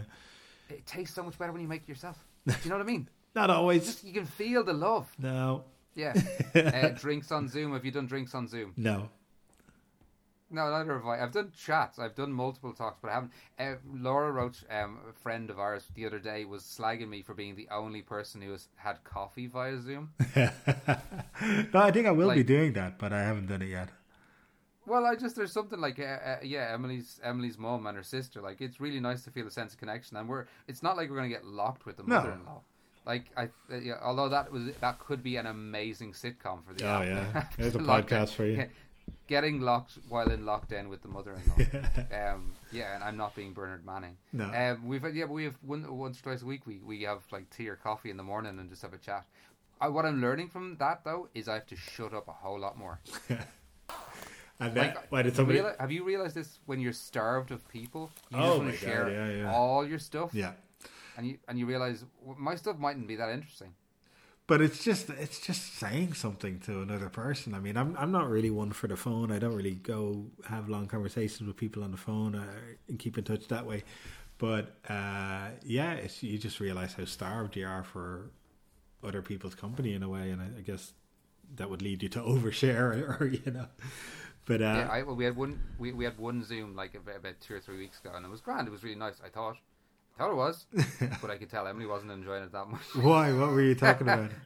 it 0.69 0.85
tastes 0.85 1.13
so 1.13 1.23
much 1.23 1.37
better 1.37 1.51
when 1.51 1.61
you 1.61 1.67
make 1.67 1.83
it 1.83 1.89
yourself. 1.89 2.17
Do 2.47 2.55
you 2.63 2.69
know 2.69 2.77
what 2.77 2.83
I 2.83 2.87
mean? 2.87 3.09
Not 3.35 3.49
always. 3.49 3.85
Just 3.85 4.03
you 4.03 4.13
can 4.13 4.25
feel 4.25 4.63
the 4.63 4.73
love. 4.73 5.11
no, 5.17 5.63
Yeah. 5.95 6.13
uh, 6.55 6.89
drinks 6.89 7.31
on 7.31 7.47
Zoom. 7.47 7.73
Have 7.73 7.85
you 7.85 7.91
done 7.91 8.07
drinks 8.07 8.35
on 8.35 8.47
Zoom? 8.47 8.73
no. 8.77 9.09
No, 10.53 10.69
neither 10.69 10.95
have 10.97 11.05
I. 11.07 11.23
I've 11.23 11.31
done 11.31 11.53
chats. 11.57 11.97
I've 11.97 12.13
done 12.13 12.33
multiple 12.33 12.73
talks, 12.73 12.99
but 13.01 13.09
I 13.09 13.13
haven't. 13.13 13.31
Uh, 13.57 13.75
Laura 13.89 14.33
Roach, 14.33 14.65
um, 14.69 14.99
a 15.09 15.13
friend 15.13 15.49
of 15.49 15.59
ours, 15.59 15.85
the 15.95 16.05
other 16.05 16.19
day 16.19 16.43
was 16.43 16.63
slagging 16.63 17.07
me 17.07 17.21
for 17.21 17.33
being 17.33 17.55
the 17.55 17.69
only 17.71 18.01
person 18.01 18.41
who 18.41 18.51
has 18.51 18.67
had 18.75 19.01
coffee 19.05 19.47
via 19.47 19.79
Zoom. 19.79 20.11
no, 20.35 20.49
I 21.73 21.91
think 21.91 22.05
I 22.05 22.11
will 22.11 22.35
be 22.35 22.43
doing 22.43 22.73
that, 22.73 22.99
but 22.99 23.13
I 23.13 23.21
haven't 23.21 23.47
done 23.47 23.61
it 23.61 23.69
yet. 23.69 23.91
Well, 24.85 25.05
I 25.05 25.15
just 25.15 25.37
there's 25.37 25.53
something 25.53 25.79
like 25.79 25.99
uh, 25.99 26.03
uh, 26.03 26.37
yeah, 26.43 26.71
Emily's 26.73 27.21
Emily's 27.23 27.57
mom 27.57 27.87
and 27.87 27.95
her 27.95 28.03
sister. 28.03 28.41
Like 28.41 28.59
it's 28.59 28.81
really 28.81 28.99
nice 28.99 29.23
to 29.23 29.31
feel 29.31 29.47
a 29.47 29.51
sense 29.51 29.71
of 29.73 29.79
connection, 29.79 30.17
and 30.17 30.27
we're 30.27 30.47
it's 30.67 30.83
not 30.83 30.97
like 30.97 31.09
we're 31.09 31.15
going 31.17 31.29
to 31.29 31.35
get 31.35 31.45
locked 31.45 31.85
with 31.85 31.95
the 31.95 32.03
No. 32.03 32.63
Like 33.05 33.25
I, 33.35 33.45
uh, 33.71 33.77
yeah, 33.81 33.93
although 34.03 34.29
that 34.29 34.51
was 34.51 34.63
that 34.79 34.99
could 34.99 35.23
be 35.23 35.37
an 35.37 35.47
amazing 35.47 36.13
sitcom 36.13 36.63
for 36.65 36.73
the 36.75 36.85
Oh 36.85 37.01
app. 37.01 37.05
yeah, 37.07 37.43
there's 37.57 37.75
a 37.75 37.79
Lockdown. 37.79 38.07
podcast 38.07 38.29
for 38.33 38.45
you. 38.45 38.65
Getting 39.27 39.61
locked 39.61 39.93
while 40.09 40.29
in 40.29 40.41
lockdown 40.43 40.89
with 40.89 41.01
the 41.01 41.07
mother-in-law. 41.07 41.55
um, 42.33 42.51
yeah, 42.71 42.93
and 42.95 43.03
I'm 43.03 43.17
not 43.17 43.35
being 43.35 43.53
Bernard 43.53 43.85
Manning. 43.85 44.17
No. 44.33 44.45
Um, 44.53 44.85
we've 44.87 45.03
yeah, 45.15 45.25
we 45.25 45.45
have 45.45 45.55
one, 45.61 45.85
once 45.97 46.19
or 46.19 46.23
twice 46.23 46.41
a 46.43 46.45
week. 46.45 46.67
We 46.67 46.79
we 46.85 47.01
have 47.03 47.23
like 47.31 47.49
tea 47.49 47.67
or 47.69 47.75
coffee 47.75 48.09
in 48.11 48.17
the 48.17 48.23
morning 48.23 48.59
and 48.59 48.69
just 48.69 48.81
have 48.83 48.93
a 48.93 48.97
chat. 48.97 49.25
I, 49.79 49.87
what 49.87 50.05
I'm 50.05 50.21
learning 50.21 50.49
from 50.49 50.75
that 50.77 51.03
though 51.03 51.27
is 51.33 51.47
I 51.49 51.55
have 51.55 51.65
to 51.67 51.75
shut 51.75 52.13
up 52.13 52.27
a 52.27 52.33
whole 52.33 52.59
lot 52.59 52.77
more. 52.77 52.99
And 54.59 54.75
Like, 54.75 54.93
then, 54.93 55.03
why 55.09 55.21
did 55.23 55.35
somebody? 55.35 55.57
Reali- 55.59 55.79
have 55.79 55.91
you 55.91 56.03
realized 56.03 56.35
this 56.35 56.59
when 56.67 56.79
you're 56.79 56.93
starved 56.93 57.49
of 57.49 57.67
people? 57.67 58.11
You 58.29 58.37
Oh 58.37 58.41
just 58.41 58.59
want 58.59 58.79
to 58.79 58.85
God, 58.85 59.11
yeah, 59.11 59.29
yeah. 59.29 59.51
all 59.51 59.87
your 59.87 59.97
stuff, 59.97 60.29
Yeah, 60.35 60.51
and 61.17 61.27
you 61.27 61.37
and 61.47 61.59
you 61.59 61.65
realize 61.65 62.05
my 62.37 62.55
stuff 62.55 62.77
mightn't 62.77 63.07
be 63.07 63.15
that 63.15 63.29
interesting. 63.29 63.73
but 64.47 64.61
it's 64.61 64.83
just 64.83 65.09
it's 65.09 65.39
just 65.39 65.75
saying 65.75 66.13
something 66.13 66.59
to 66.61 66.81
another 66.81 67.09
person. 67.09 67.53
I 67.53 67.59
mean, 67.59 67.77
I'm 67.77 67.95
I'm 67.97 68.11
not 68.11 68.29
really 68.29 68.49
one 68.49 68.71
for 68.71 68.87
the 68.87 68.97
phone. 68.97 69.31
I 69.31 69.39
don't 69.39 69.55
really 69.55 69.75
go 69.75 70.25
have 70.49 70.67
long 70.69 70.87
conversations 70.87 71.47
with 71.47 71.55
people 71.57 71.83
on 71.83 71.91
the 71.91 71.97
phone 71.97 72.35
uh, 72.35 72.45
and 72.89 72.99
keep 72.99 73.17
in 73.17 73.23
touch 73.23 73.47
that 73.47 73.65
way. 73.65 73.83
But 74.37 74.75
uh, 74.89 75.49
yeah, 75.63 75.93
it's, 75.93 76.21
you 76.23 76.37
just 76.37 76.59
realize 76.59 76.93
how 76.95 77.05
starved 77.05 77.55
you 77.55 77.65
are 77.67 77.83
for 77.83 78.31
other 79.03 79.21
people's 79.21 79.55
company 79.55 79.93
in 79.93 80.03
a 80.03 80.09
way, 80.09 80.31
and 80.31 80.41
I, 80.41 80.45
I 80.57 80.61
guess 80.61 80.93
that 81.55 81.69
would 81.69 81.81
lead 81.81 82.03
you 82.03 82.09
to 82.09 82.19
overshare, 82.33 83.21
or, 83.21 83.25
you 83.27 83.51
know. 83.51 83.67
But 84.45 84.61
uh, 84.61 84.65
yeah, 84.65 84.89
I, 84.91 85.03
well, 85.03 85.15
we 85.15 85.23
had 85.25 85.35
one. 85.37 85.59
We, 85.77 85.91
we 85.93 86.03
had 86.03 86.17
one 86.17 86.43
Zoom 86.43 86.75
like 86.75 86.95
about, 86.95 87.17
about 87.17 87.39
two 87.39 87.53
or 87.53 87.59
three 87.59 87.77
weeks 87.77 87.99
ago, 87.99 88.11
and 88.15 88.25
it 88.25 88.29
was 88.29 88.41
grand. 88.41 88.67
It 88.67 88.71
was 88.71 88.83
really 88.83 88.95
nice. 88.97 89.21
I 89.23 89.29
thought, 89.29 89.57
thought 90.17 90.31
it 90.31 90.35
was, 90.35 90.65
but 91.21 91.31
I 91.31 91.37
could 91.37 91.49
tell 91.49 91.67
Emily 91.67 91.85
wasn't 91.85 92.11
enjoying 92.11 92.43
it 92.43 92.51
that 92.51 92.67
much. 92.67 92.81
why? 92.95 93.31
What 93.33 93.49
were 93.51 93.61
you 93.61 93.75
talking 93.75 94.07
about? 94.07 94.31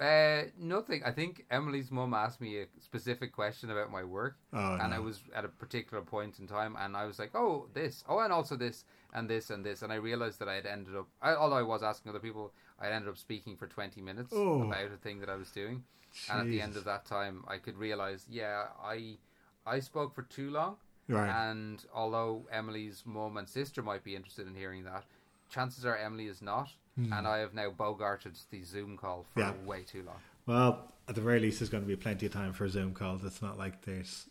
Uh, 0.00 0.44
nothing. 0.58 1.02
I 1.04 1.12
think 1.12 1.44
Emily's 1.50 1.90
mum 1.90 2.14
asked 2.14 2.40
me 2.40 2.58
a 2.60 2.66
specific 2.80 3.30
question 3.30 3.70
about 3.70 3.92
my 3.92 4.02
work, 4.02 4.36
Oh, 4.52 4.78
and 4.80 4.90
no. 4.90 4.96
I 4.96 4.98
was 4.98 5.20
at 5.34 5.44
a 5.44 5.48
particular 5.48 6.02
point 6.02 6.38
in 6.40 6.46
time, 6.46 6.76
and 6.80 6.96
I 6.96 7.04
was 7.04 7.18
like, 7.18 7.32
"Oh, 7.34 7.68
this, 7.74 8.02
oh, 8.08 8.18
and 8.20 8.32
also 8.32 8.56
this, 8.56 8.84
and 9.12 9.28
this, 9.28 9.50
and 9.50 9.64
this," 9.64 9.82
and 9.82 9.92
I 9.92 9.96
realized 9.96 10.38
that 10.40 10.48
I 10.48 10.54
had 10.54 10.66
ended 10.66 10.96
up, 10.96 11.08
I, 11.20 11.34
although 11.34 11.56
I 11.58 11.62
was 11.62 11.82
asking 11.82 12.08
other 12.10 12.20
people, 12.20 12.52
I 12.80 12.88
ended 12.88 13.10
up 13.10 13.18
speaking 13.18 13.54
for 13.56 13.66
twenty 13.66 14.00
minutes 14.00 14.32
Oh. 14.32 14.62
about 14.62 14.90
a 14.92 14.96
thing 14.96 15.20
that 15.20 15.28
I 15.28 15.36
was 15.36 15.50
doing, 15.50 15.84
and 16.30 16.40
at 16.40 16.46
the 16.46 16.60
end 16.62 16.76
of 16.76 16.84
that 16.84 17.04
time, 17.04 17.44
I 17.46 17.58
could 17.58 17.76
realize, 17.76 18.26
yeah, 18.30 18.68
I, 18.82 19.18
I 19.66 19.78
spoke 19.80 20.14
for 20.14 20.22
too 20.22 20.50
long, 20.50 20.76
Right. 21.08 21.50
and 21.50 21.84
although 21.94 22.46
Emily's 22.50 23.02
mum 23.04 23.36
and 23.36 23.48
sister 23.48 23.82
might 23.82 24.04
be 24.04 24.14
interested 24.16 24.46
in 24.46 24.54
hearing 24.54 24.84
that, 24.84 25.04
chances 25.50 25.84
are 25.84 25.96
Emily 25.96 26.26
is 26.26 26.40
not, 26.40 26.68
and 26.96 27.26
I 27.26 27.38
have 27.38 27.54
now 27.54 27.70
bogarted 27.70 28.38
the 28.50 28.62
Zoom 28.62 28.96
call 28.96 29.26
for. 29.34 29.40
Yeah. 29.40 29.52
way 29.64 29.82
too 29.82 30.02
long. 30.04 30.16
Well, 30.46 30.92
at 31.08 31.14
the 31.14 31.20
very 31.20 31.40
least, 31.40 31.60
there's 31.60 31.70
going 31.70 31.82
to 31.82 31.88
be 31.88 31.96
plenty 31.96 32.26
of 32.26 32.32
time 32.32 32.52
for 32.52 32.64
a 32.64 32.68
Zoom 32.70 32.92
calls. 32.94 33.24
It's 33.24 33.42
not 33.42 33.58
like 33.58 33.82
there's, 33.84 34.26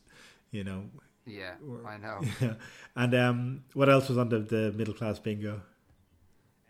you 0.51 0.63
know. 0.63 0.83
Yeah, 1.25 1.53
I 1.87 1.97
know. 1.97 2.21
Yeah. 2.41 2.53
And 2.95 3.13
um, 3.15 3.63
what 3.73 3.89
else 3.89 4.09
was 4.09 4.17
on 4.17 4.29
the, 4.29 4.39
the 4.39 4.71
middle 4.73 4.93
class 4.93 5.19
bingo? 5.19 5.61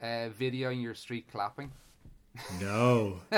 Uh, 0.02 0.30
videoing 0.40 0.82
your 0.82 0.96
street 0.96 1.26
clapping. 1.32 1.72
No, 2.60 3.20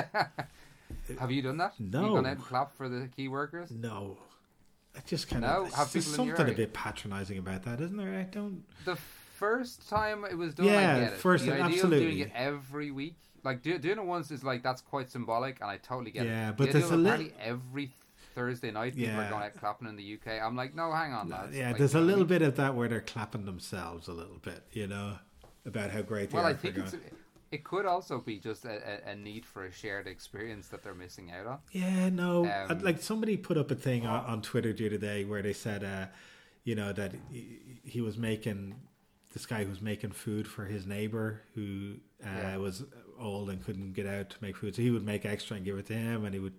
Have 1.20 1.32
you 1.32 1.42
done 1.42 1.58
that? 1.58 1.74
No. 1.80 2.02
You 2.02 2.08
gone 2.16 2.26
out 2.26 2.32
and 2.38 2.42
clapped 2.44 2.76
for 2.78 2.88
the 2.88 3.10
key 3.16 3.28
workers? 3.28 3.72
no. 3.72 4.18
I 4.96 5.00
just 5.06 5.28
kind 5.28 5.42
No? 5.42 5.66
of. 5.66 5.74
Have 5.74 5.92
There's 5.92 6.06
people 6.06 6.22
in 6.24 6.28
your 6.28 6.38
something 6.38 6.54
a 6.54 6.58
bit 6.58 6.74
patronising 6.74 7.38
about 7.38 7.64
that, 7.64 7.82
isn't 7.82 7.98
there? 7.98 8.20
I 8.20 8.24
don't. 8.24 8.64
The 8.86 8.96
first 8.96 9.88
time 9.90 10.26
it 10.26 10.38
was 10.38 10.54
done, 10.54 10.68
Yeah, 10.68 10.96
I 10.96 11.00
get 11.00 11.14
it. 11.14 11.20
first 11.20 11.46
the 11.46 11.52
time, 11.52 11.64
idea 11.64 11.84
of 11.84 11.90
doing 11.90 12.02
absolutely. 12.04 12.22
it 12.22 12.32
every 12.36 12.92
week, 12.92 13.16
like 13.44 13.62
do, 13.62 13.78
doing 13.80 13.98
it 13.98 14.06
once, 14.06 14.30
is 14.32 14.44
like 14.44 14.62
that's 14.64 14.82
quite 14.82 15.10
symbolic, 15.10 15.60
and 15.62 15.70
I 15.70 15.78
totally 15.78 16.12
get 16.12 16.26
Yeah, 16.26 16.32
it. 16.32 16.36
Yeah, 16.36 16.52
but 16.52 16.68
the 16.68 16.74
there's 16.80 16.92
a 16.92 17.00
apparently 17.00 17.34
every 17.40 17.94
Thursday 18.36 18.72
night 18.72 18.96
people 18.96 19.14
Yeah. 19.14 19.28
are 19.28 19.30
going 19.30 19.44
out 19.44 19.56
clapping 19.56 19.88
in 19.88 19.96
the 19.96 20.14
UK. 20.16 20.40
I'm 20.42 20.56
like, 20.56 20.74
no, 20.76 20.92
hang 20.92 21.14
on, 21.14 21.30
lads. 21.30 21.56
Yeah, 21.56 21.70
Like, 21.70 21.78
there's 21.78 21.96
a 21.96 22.00
I 22.00 22.02
little 22.02 22.26
bit 22.26 22.42
of 22.42 22.56
that 22.58 22.76
where 22.76 22.88
they're 22.88 23.02
clapping 23.02 23.46
themselves 23.46 24.08
a 24.08 24.14
little 24.14 24.38
bit, 24.42 24.64
you 24.72 24.88
know, 24.88 25.18
about 25.66 25.92
how 25.92 26.02
great 26.02 26.30
they 26.30 26.38
Well, 26.38 26.46
are. 26.46 26.50
I 26.50 26.54
for 26.54 26.62
think 26.62 26.76
going. 26.76 26.88
It 27.54 27.64
could 27.64 27.86
also 27.86 28.18
be 28.20 28.40
just 28.40 28.66
a, 28.66 28.82
a, 29.08 29.12
a 29.12 29.16
need 29.16 29.46
for 29.46 29.64
a 29.66 29.72
shared 29.72 30.08
experience 30.08 30.70
that 30.70 30.82
they're 30.84 30.96
missing 30.96 31.32
out 31.32 31.46
on. 31.46 31.60
Yeah, 31.72 32.10
no. 32.10 32.52
Um, 32.68 32.80
like 32.80 33.00
somebody 33.00 33.38
put 33.38 33.58
up 33.60 33.70
a 33.70 33.76
thing 33.76 34.08
on, 34.08 34.26
on 34.26 34.42
Twitter 34.42 34.74
the 34.74 34.88
other 34.88 34.98
day 34.98 35.24
where 35.24 35.44
they 35.44 35.54
said, 35.54 35.84
uh, 35.84 36.08
you 36.64 36.74
know, 36.74 36.92
that 36.94 37.14
he, 37.32 37.60
he 37.84 38.02
was 38.02 38.18
making 38.18 38.74
this 39.34 39.46
guy 39.46 39.64
who 39.64 39.70
was 39.70 39.82
making 39.82 40.14
food 40.14 40.48
for 40.48 40.66
his 40.66 40.88
neighbor 40.88 41.42
who 41.54 41.98
uh, 42.26 42.30
Yeah. 42.30 42.58
was 42.58 42.84
old 43.24 43.50
and 43.50 43.64
couldn't 43.64 43.94
get 43.94 44.06
out 44.06 44.30
to 44.32 44.38
make 44.42 44.58
food. 44.58 44.76
So 44.76 44.82
he 44.82 44.92
would 44.92 45.06
make 45.06 45.26
extra 45.26 45.56
and 45.56 45.66
give 45.66 45.78
it 45.78 45.86
to 45.88 45.94
him, 45.94 46.26
and 46.26 46.34
he 46.34 46.40
would 46.40 46.54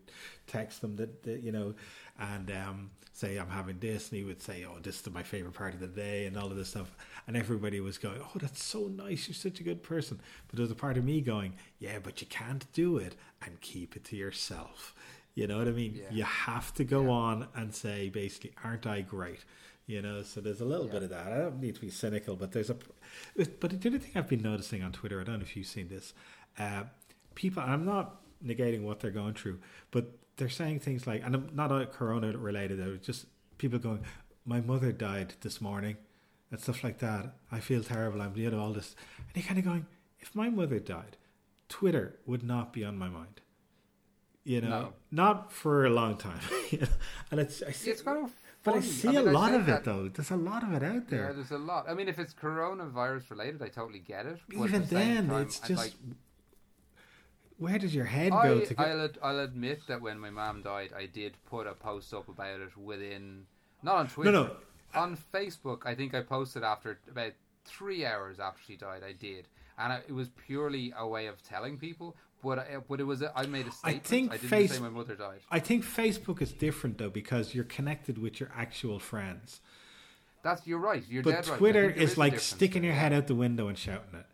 text 0.47 0.81
them 0.81 0.97
that, 0.97 1.23
that 1.25 1.43
you 1.43 1.53
know, 1.53 1.75
and 2.19 2.51
um, 2.51 2.91
say, 3.13 3.37
"I'm 3.37 3.49
having 3.51 3.79
this," 3.79 4.11
and 4.11 4.19
he 4.19 4.25
would 4.25 4.43
say, 4.43 4.65
"Oh, 4.65 4.79
this 4.83 5.01
is 5.01 5.11
my 5.11 5.23
favorite 5.23 5.55
part 5.55 5.75
of 5.75 5.81
the 5.81 5.87
day," 5.87 6.27
and 6.27 6.37
all 6.37 6.51
of 6.51 6.57
this 6.57 6.71
stuff. 6.71 6.95
And 7.27 7.37
everybody 7.37 7.81
was 7.81 7.99
going, 7.99 8.21
"Oh, 8.23 8.39
that's 8.39 8.63
so 8.65 8.89
nice. 8.89 9.29
You're 9.29 9.35
such 9.35 9.61
a 9.61 9.65
good 9.65 9.83
person." 9.83 10.21
But 10.49 10.57
there 10.57 10.65
was 10.65 10.73
a 10.73 10.77
part 10.77 10.97
of 10.97 11.05
me 11.05 11.21
going, 11.21 11.55
"Yeah, 11.79 11.99
but 12.03 12.21
you 12.21 12.27
can't 12.27 12.65
do 12.73 12.99
it 12.99 13.15
and 13.45 13.61
keep 13.61 13.97
it 13.97 14.05
to 14.05 14.17
yourself." 14.17 14.95
You 15.37 15.49
know 15.49 15.59
what 15.59 15.67
I 15.67 15.73
mean? 15.73 15.95
Yeah. 15.97 16.11
You 16.13 16.23
have 16.25 16.73
to 16.75 16.85
go 16.85 17.03
Yeah. 17.05 17.09
on 17.11 17.49
and 17.57 17.75
say, 17.75 18.09
basically, 18.09 18.53
"Aren't 18.63 18.87
I 18.87 19.01
great?" 19.01 19.45
You 19.87 20.01
know, 20.01 20.23
so 20.23 20.41
there's 20.41 20.61
a 20.63 20.65
little 20.65 20.87
Yeah. 20.87 20.93
bit 20.93 21.03
of 21.03 21.11
that. 21.11 21.31
I 21.33 21.39
don't 21.39 21.61
need 21.61 21.75
to 21.75 21.81
be 21.81 21.91
cynical, 21.91 22.37
but 22.37 22.53
there's 22.53 22.71
a. 22.71 22.77
But 23.37 23.81
the 23.81 23.89
other 23.89 23.99
thing 23.99 24.13
I've 24.15 24.29
been 24.29 24.41
noticing 24.43 24.83
on 24.83 24.93
Twitter, 24.93 25.21
I 25.21 25.25
don't 25.25 25.41
know 25.41 25.43
if 25.43 25.57
you've 25.57 25.67
seen 25.67 25.89
this, 25.89 26.15
uh, 26.59 26.85
people. 27.35 27.63
I'm 27.63 27.85
not 27.85 28.21
negating 28.45 28.83
what 28.83 29.01
they're 29.01 29.11
going 29.11 29.35
through, 29.35 29.59
but 29.91 30.11
they're 30.37 30.49
saying 30.49 30.81
things 30.81 31.07
like, 31.07 31.23
and 31.25 31.35
I'm 31.35 31.49
not 31.55 31.71
uh, 31.73 31.87
Corona 31.87 32.37
related. 32.37 32.79
Though, 32.79 32.97
just 32.97 33.27
people 33.59 33.79
going, 33.79 34.05
"My 34.45 34.61
mother 34.61 34.93
died 34.93 35.35
this 35.41 35.61
morning," 35.61 35.97
and 36.51 36.61
stuff 36.61 36.83
like 36.85 36.99
that. 36.99 37.35
I 37.53 37.61
feel 37.61 37.83
terrible. 37.83 38.21
I'm 38.23 38.37
you 38.37 38.51
know 38.51 38.61
all 38.61 38.73
this, 38.73 38.95
and 39.19 39.37
you're 39.37 39.47
kind 39.47 39.59
of 39.59 39.65
going, 39.65 39.87
if 40.21 40.35
my 40.35 40.49
mother 40.51 40.79
died, 40.79 41.17
Twitter 41.69 42.19
would 42.27 42.43
not 42.43 42.73
be 42.73 42.85
on 42.85 42.99
my 42.99 43.09
mind. 43.09 43.41
You 44.47 44.61
know, 44.61 44.69
No. 44.69 44.93
not 45.11 45.53
for 45.53 45.87
a 45.87 45.91
long 45.91 46.17
time. 46.19 46.41
And 47.31 47.41
it's 47.41 47.63
I 47.63 47.71
see, 47.73 47.91
It's 47.91 48.03
kind 48.03 48.25
of 48.27 48.33
but 48.63 48.75
I 48.75 48.81
funny. 48.81 48.87
see 48.93 49.09
mean, 49.09 49.17
a 49.17 49.23
lot 49.33 49.51
say 49.51 49.57
of 49.57 49.67
that- 49.67 49.79
it 49.79 49.85
though. 49.85 50.09
There's 50.09 50.31
a 50.31 50.37
lot 50.37 50.63
of 50.63 50.73
it 50.75 50.83
out 50.83 50.95
Yeah, 50.95 51.01
there. 51.09 51.33
there's 51.33 51.51
a 51.51 51.57
lot. 51.59 51.87
I 51.89 51.95
mean, 51.95 52.09
if 52.09 52.19
it's 52.19 52.35
coronavirus 52.35 53.31
related, 53.31 53.63
I 53.63 53.69
totally 53.69 54.01
get 54.01 54.27
it. 54.27 54.39
Even 54.53 54.75
at 54.75 54.89
the 54.91 54.95
then, 54.95 55.29
time, 55.29 55.43
it's 55.43 55.59
just 55.61 55.71
like, 55.83 55.93
where 57.59 57.79
does 57.79 57.95
your 57.95 58.05
head 58.05 58.33
go 58.33 58.61
I, 58.61 58.65
to 58.65 58.75
go? 58.75 58.83
I'll, 58.83 59.05
ad- 59.05 59.19
I'll 59.23 59.41
admit 59.41 59.81
that 59.89 60.01
when 60.01 60.19
my 60.19 60.31
mom 60.31 60.63
died, 60.63 60.91
I 60.97 61.07
did 61.07 61.35
put 61.49 61.67
a 61.67 61.75
post 61.75 62.13
up 62.13 62.29
about 62.29 62.61
it 62.61 62.77
within, 62.77 63.47
not 63.83 63.97
on 63.97 64.09
Twitter, 64.09 64.33
no. 64.33 64.43
no. 64.45 64.57
on 64.95 65.17
Facebook. 65.33 65.87
I 65.87 65.95
think 65.95 66.15
I 66.15 66.21
posted 66.23 66.63
after 66.63 66.99
about 67.11 67.33
three 67.65 68.05
hours 68.05 68.41
after 68.41 68.61
she 68.67 68.77
died. 68.77 69.03
I 69.07 69.13
did, 69.13 69.47
and 69.79 69.93
I, 69.93 70.01
it 70.09 70.13
was 70.13 70.29
purely 70.47 70.93
a 70.99 71.07
way 71.07 71.27
of 71.27 71.43
telling 71.43 71.79
people. 71.79 72.17
But 72.43 72.59
I, 72.59 72.77
but 72.87 73.01
it 73.01 73.05
was 73.05 73.23
a, 73.23 73.33
I 73.35 73.47
made 73.47 73.67
a 73.67 73.71
I 73.71 73.73
statement. 73.73 74.05
think 74.05 74.33
I 74.33 74.37
didn't 74.37 74.51
face- 74.51 74.73
say 74.75 74.81
my 74.81 74.91
mother 74.91 75.15
died. 75.15 75.41
I 75.51 75.61
think 75.61 75.85
Facebook 75.85 76.43
is 76.43 76.53
different 76.53 76.99
though 76.99 77.09
because 77.09 77.55
you're 77.55 77.65
connected 77.65 78.19
with 78.19 78.39
your 78.39 78.51
actual 78.55 78.99
friends. 78.99 79.61
That's 80.43 80.67
you're 80.67 80.79
right. 80.79 81.03
You're 81.09 81.23
But 81.23 81.31
dead 81.31 81.47
right. 81.47 81.55
I 81.55 81.59
Twitter 81.59 81.89
there 81.89 81.91
is 81.91 82.17
a 82.17 82.21
like 82.21 82.39
sticking 82.39 82.85
your 82.85 82.93
head 82.93 83.15
out 83.15 83.29
the 83.29 83.35
window 83.35 83.69
and 83.69 83.79
shouting 83.79 84.19
it. 84.19 84.27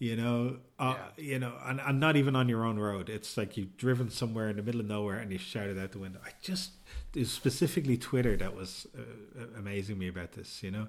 You 0.00 0.14
know, 0.14 0.58
uh, 0.78 0.94
you 1.16 1.40
know, 1.40 1.54
and, 1.64 1.80
and 1.80 1.98
not 1.98 2.14
even 2.16 2.36
on 2.36 2.48
your 2.48 2.64
own 2.64 2.78
road. 2.78 3.08
It's 3.08 3.36
like 3.36 3.56
you've 3.56 3.76
driven 3.76 4.10
somewhere 4.10 4.48
in 4.48 4.56
the 4.56 4.62
middle 4.62 4.80
of 4.80 4.86
nowhere 4.86 5.18
and 5.18 5.32
you 5.32 5.38
shout 5.38 5.66
it 5.68 5.76
out 5.76 5.90
the 5.90 5.98
window. 5.98 6.20
I 6.24 6.30
just 6.40 6.70
it 7.14 7.20
was 7.20 7.32
specifically 7.32 7.96
Twitter 7.96 8.36
that 8.36 8.54
was 8.54 8.86
uh, 8.96 9.02
amazing 9.58 9.98
me 9.98 10.06
about 10.08 10.32
this. 10.32 10.62
You 10.62 10.70
know, 10.70 10.86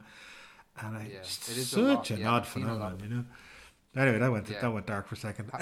and 0.80 0.96
I 0.96 1.10
Yeah, 1.12 1.22
just 1.24 1.50
it 1.50 1.58
is 1.58 1.70
such 1.70 1.82
lot, 1.82 2.10
an 2.12 2.20
yeah, 2.20 2.30
odd 2.30 2.42
I've 2.44 2.50
seen 2.50 2.64
a 2.66 2.76
lot 2.76 3.00
phenomenon. 3.00 3.10
You 3.10 3.16
know. 3.18 3.26
Anyway, 4.04 4.20
that 4.20 4.32
went 4.32 4.48
Yeah. 4.50 4.62
that 4.62 4.72
went 4.72 4.86
dark 4.86 5.08
for 5.08 5.16
a 5.16 5.18
second. 5.18 5.50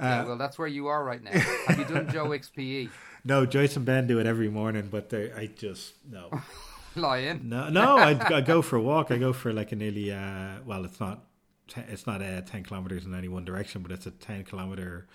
Yeah, 0.00 0.22
Uh, 0.22 0.24
well, 0.28 0.38
that's 0.38 0.58
where 0.58 0.66
you 0.68 0.86
are 0.86 1.04
right 1.04 1.22
now. 1.22 1.32
Have 1.66 1.78
you 1.78 1.84
done 1.84 2.08
Joe 2.10 2.26
Wicks 2.26 2.48
PE? 2.48 2.88
no, 3.26 3.44
Joyce 3.44 3.76
and 3.76 3.84
Ben 3.84 4.06
do 4.06 4.18
it 4.18 4.24
every 4.26 4.48
morning, 4.48 4.88
but 4.90 5.10
they, 5.10 5.30
I 5.30 5.44
just 5.48 5.92
no. 6.10 6.30
lying 6.96 7.50
No, 7.50 7.68
no, 7.68 7.98
I, 7.98 8.18
I 8.36 8.40
go 8.40 8.62
for 8.62 8.76
a 8.76 8.80
walk. 8.80 9.10
I 9.10 9.18
go 9.18 9.34
for 9.34 9.52
like 9.52 9.72
a 9.72 9.76
nearly, 9.76 10.10
uh, 10.10 10.60
well, 10.64 10.86
it's 10.86 10.98
not, 10.98 11.22
te- 11.70 11.82
it's 11.88 12.06
not 12.06 12.20
a 12.20 12.42
ten 12.42 12.62
kilometers 12.62 13.06
in 13.06 13.14
any 13.14 13.28
one 13.28 13.44
direction, 13.44 13.82
but 13.82 13.92
it's 13.92 14.06
a 14.06 14.10
ten 14.10 14.44
kilometer 14.44 15.06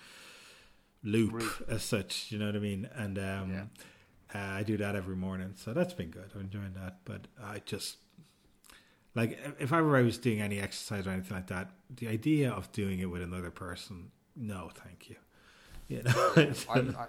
loop 1.04 1.32
Route. 1.32 1.66
as 1.68 1.82
such. 1.82 2.32
You 2.32 2.38
know 2.38 2.46
what 2.46 2.56
I 2.56 2.60
mean? 2.60 2.88
And 2.94 3.18
um, 3.18 3.70
uh, 4.34 4.38
I 4.38 4.62
do 4.62 4.76
that 4.78 4.96
every 4.96 5.16
morning, 5.16 5.52
so 5.56 5.72
that's 5.72 5.94
been 5.94 6.10
good. 6.10 6.30
I'm 6.34 6.40
enjoying 6.42 6.74
that, 6.74 6.98
but 7.04 7.28
I 7.42 7.60
just 7.64 7.98
like 9.14 9.38
if 9.58 9.72
ever 9.72 9.96
I 9.96 10.02
was 10.02 10.18
doing 10.18 10.40
any 10.40 10.60
exercise 10.60 11.06
or 11.06 11.10
anything 11.10 11.36
like 11.36 11.46
that, 11.48 11.70
the 11.94 12.08
idea 12.08 12.50
of 12.50 12.70
doing 12.72 12.98
it 12.98 13.06
with 13.06 13.22
another 13.22 13.50
person, 13.50 14.10
no, 14.36 14.70
thank 14.74 15.08
you. 15.08 15.16
You 15.88 16.02
know, 16.02 16.32
I'm, 16.68 16.96
I, 16.98 17.06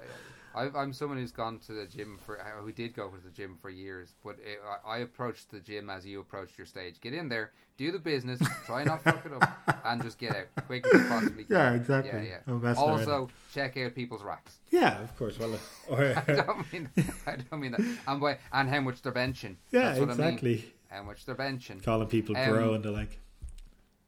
I, 0.58 0.70
I'm 0.76 0.91
someone 0.91 1.20
who's 1.20 1.32
gone 1.32 1.60
to 1.68 1.74
the 1.74 1.86
gym 1.86 2.18
for, 2.26 2.38
who 2.62 2.72
did 2.72 2.95
go 2.95 3.10
to 3.10 3.24
the 3.24 3.30
gym 3.30 3.58
for 3.62 3.70
years, 3.70 4.16
but 4.24 4.38
it, 4.39 4.60
I, 4.86 4.95
I 4.95 4.97
approached 4.99 5.51
the 5.51 5.60
gym 5.60 5.89
as 5.89 6.05
you 6.05 6.20
approached 6.20 6.58
your 6.58 6.66
stage. 6.66 6.99
Get 6.99 7.14
in 7.14 7.30
there, 7.30 7.51
do 7.78 7.91
the 7.91 7.99
business, 7.99 8.41
try 8.66 8.84
not 8.84 9.03
fuck 9.03 9.24
it 9.24 9.34
up, 9.34 9.82
and 9.86 10.01
just 10.01 10.18
get 10.18 10.36
out 10.36 10.66
quick 10.66 10.86
as 10.88 10.99
you 10.99 11.08
possibly 11.08 11.43
can. 11.43 11.55
Yeah, 11.55 11.74
exactly. 11.74 12.28
Yeah, 12.28 12.39
yeah. 12.47 12.74
Also, 12.76 13.30
check 13.53 13.78
out 13.78 13.93
people's 13.93 14.24
racks. 14.24 14.58
yeah, 14.72 14.99
of 15.03 15.16
course. 15.16 15.38
Well, 15.38 15.60
I 15.91 16.24
don't 16.28 16.74
mean, 16.74 16.89
I 17.28 17.36
don't 17.36 17.62
mean 17.62 17.74
that. 17.74 17.82
And 18.08 18.20
by 18.20 18.39
and 18.51 18.68
how 18.68 18.82
much 18.82 19.03
they're 19.03 19.12
benching. 19.12 19.58
yeah, 19.72 19.89
That's 19.93 19.99
what 19.99 20.10
I 20.10 20.14
mean. 20.16 20.28
exactly. 20.28 20.74
How 20.89 21.03
much 21.03 21.26
they're 21.26 21.36
benching. 21.36 21.84
calling 21.84 22.08
people 22.08 22.36
Um, 22.36 22.49
bro 22.49 22.74
and 22.74 22.84
they're 22.84 22.91
like 22.91 23.20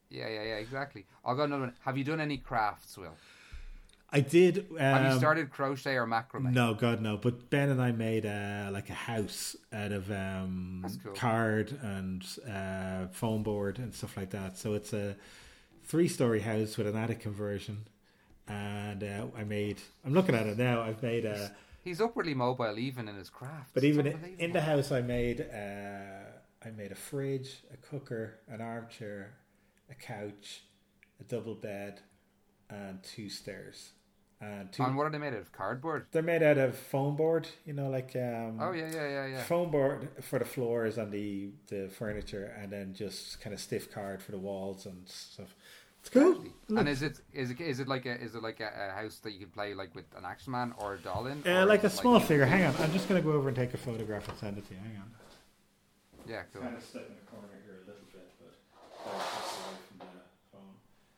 Yeah, 0.09 0.29
yeah, 0.29 0.43
yeah, 0.43 0.55
exactly. 0.55 1.05
I'll 1.23 1.35
go 1.35 1.43
another 1.43 1.63
one. 1.63 1.73
Have 1.81 1.97
you 1.97 2.03
done 2.03 2.21
any 2.21 2.37
crafts, 2.37 2.97
Will? 2.97 3.15
I 4.11 4.21
did. 4.21 4.67
Um, 4.71 4.77
Have 4.77 5.13
you 5.13 5.19
started 5.19 5.51
crochet 5.51 5.95
or 5.95 6.07
macrame? 6.07 6.51
No, 6.51 6.73
God, 6.73 7.01
no. 7.01 7.17
But 7.17 7.49
Ben 7.49 7.69
and 7.69 7.81
I 7.81 7.91
made 7.91 8.25
uh, 8.25 8.69
like 8.71 8.89
a 8.89 8.93
house 8.93 9.55
out 9.71 9.91
of 9.91 10.09
um, 10.11 10.85
cool. 11.03 11.13
card 11.13 11.77
and 11.81 12.25
uh, 12.49 13.07
foam 13.11 13.43
board 13.43 13.77
and 13.77 13.93
stuff 13.93 14.17
like 14.17 14.31
that. 14.31 14.57
So 14.57 14.73
it's 14.73 14.93
a 14.93 15.15
three-story 15.83 16.39
house 16.39 16.77
with 16.77 16.87
an 16.87 16.95
attic 16.95 17.19
conversion. 17.19 17.85
And 18.47 19.03
uh, 19.03 19.27
I 19.37 19.43
made. 19.43 19.79
I'm 20.03 20.13
looking 20.13 20.33
at 20.33 20.47
it 20.47 20.57
now. 20.57 20.81
I've 20.81 21.03
made 21.03 21.25
a. 21.25 21.51
He's 21.83 22.01
upwardly 22.01 22.33
mobile 22.33 22.79
even 22.79 23.07
in 23.07 23.15
his 23.15 23.29
craft. 23.29 23.71
But 23.73 23.83
It's 23.83 23.97
even 23.97 24.35
in 24.39 24.53
the 24.53 24.61
house, 24.61 24.91
I 24.91 25.01
made. 25.01 25.41
Uh, 25.41 26.65
I 26.65 26.71
made 26.71 26.91
a 26.91 26.95
fridge, 26.95 27.63
a 27.71 27.77
cooker, 27.77 28.39
an 28.49 28.59
armchair, 28.59 29.35
a 29.89 29.95
couch, 29.95 30.63
a 31.19 31.23
double 31.23 31.55
bed, 31.55 32.01
and 32.69 33.01
two 33.03 33.29
stairs. 33.29 33.91
And 34.41 34.71
two. 34.71 34.83
And 34.83 34.95
what 34.95 35.05
are 35.05 35.09
they 35.09 35.17
made 35.17 35.33
out 35.33 35.41
of? 35.41 35.51
Cardboard. 35.51 36.05
They're 36.11 36.21
made 36.21 36.43
out 36.43 36.57
of 36.57 36.77
foam 36.77 37.15
board, 37.15 37.47
you 37.65 37.73
know, 37.73 37.89
like 37.89 38.15
um, 38.15 38.57
Oh 38.59 38.71
yeah, 38.71 38.89
yeah, 38.91 39.09
yeah, 39.09 39.25
yeah. 39.27 39.43
foam 39.43 39.71
board 39.71 40.07
for 40.21 40.39
the 40.39 40.45
floors 40.45 40.97
and 40.97 41.11
the 41.11 41.49
the 41.67 41.89
furniture, 41.89 42.53
and 42.61 42.71
then 42.71 42.93
just 42.93 43.41
kind 43.41 43.53
of 43.53 43.59
stiff 43.59 43.91
card 43.91 44.21
for 44.21 44.31
the 44.31 44.37
walls 44.39 44.85
and 44.85 45.07
stuff. 45.07 45.55
It's 46.01 46.09
cool. 46.09 46.31
Actually. 46.31 46.77
And 46.77 46.87
is 46.87 47.01
it 47.01 47.19
is 47.33 47.51
it 47.51 47.59
is 47.59 47.79
it 47.81 47.87
like 47.89 48.05
a 48.05 48.15
is 48.21 48.33
it 48.35 48.41
like 48.41 48.61
a, 48.61 48.71
a 48.89 49.01
house 49.01 49.17
that 49.23 49.33
you 49.33 49.39
can 49.39 49.49
play 49.49 49.73
like 49.73 49.93
with 49.93 50.05
an 50.17 50.23
action 50.25 50.53
man 50.53 50.73
or 50.77 50.93
a 50.93 50.97
doll 50.97 51.27
in? 51.27 51.43
Uh, 51.45 51.65
like 51.65 51.83
a 51.83 51.87
is 51.87 51.93
it 51.93 51.97
small 51.97 52.19
figure. 52.21 52.45
Hang 52.45 52.63
on, 52.63 52.75
I'm 52.81 52.93
just 52.93 53.09
gonna 53.09 53.21
go 53.21 53.33
over 53.33 53.49
and 53.49 53.57
take 53.57 53.73
a 53.73 53.77
photograph 53.77 54.29
and 54.29 54.37
send 54.37 54.57
it 54.57 54.65
to 54.69 54.73
you. 54.73 54.79
Hang 54.79 54.95
on. 54.97 55.11
Yeah, 56.27 56.43
cool. 56.53 56.61
Kind 56.61 56.77
of 56.77 56.83
stuck 56.83 57.03
in 57.09 57.15
the 57.15 57.25
corner 57.31 57.47
here 57.65 57.81
a 57.83 57.87
little 57.89 58.05
bit, 58.13 58.29
but 58.39 58.53
just 58.53 59.59
away 59.59 59.75
from 59.89 59.97
the 59.99 60.05
phone 60.53 60.75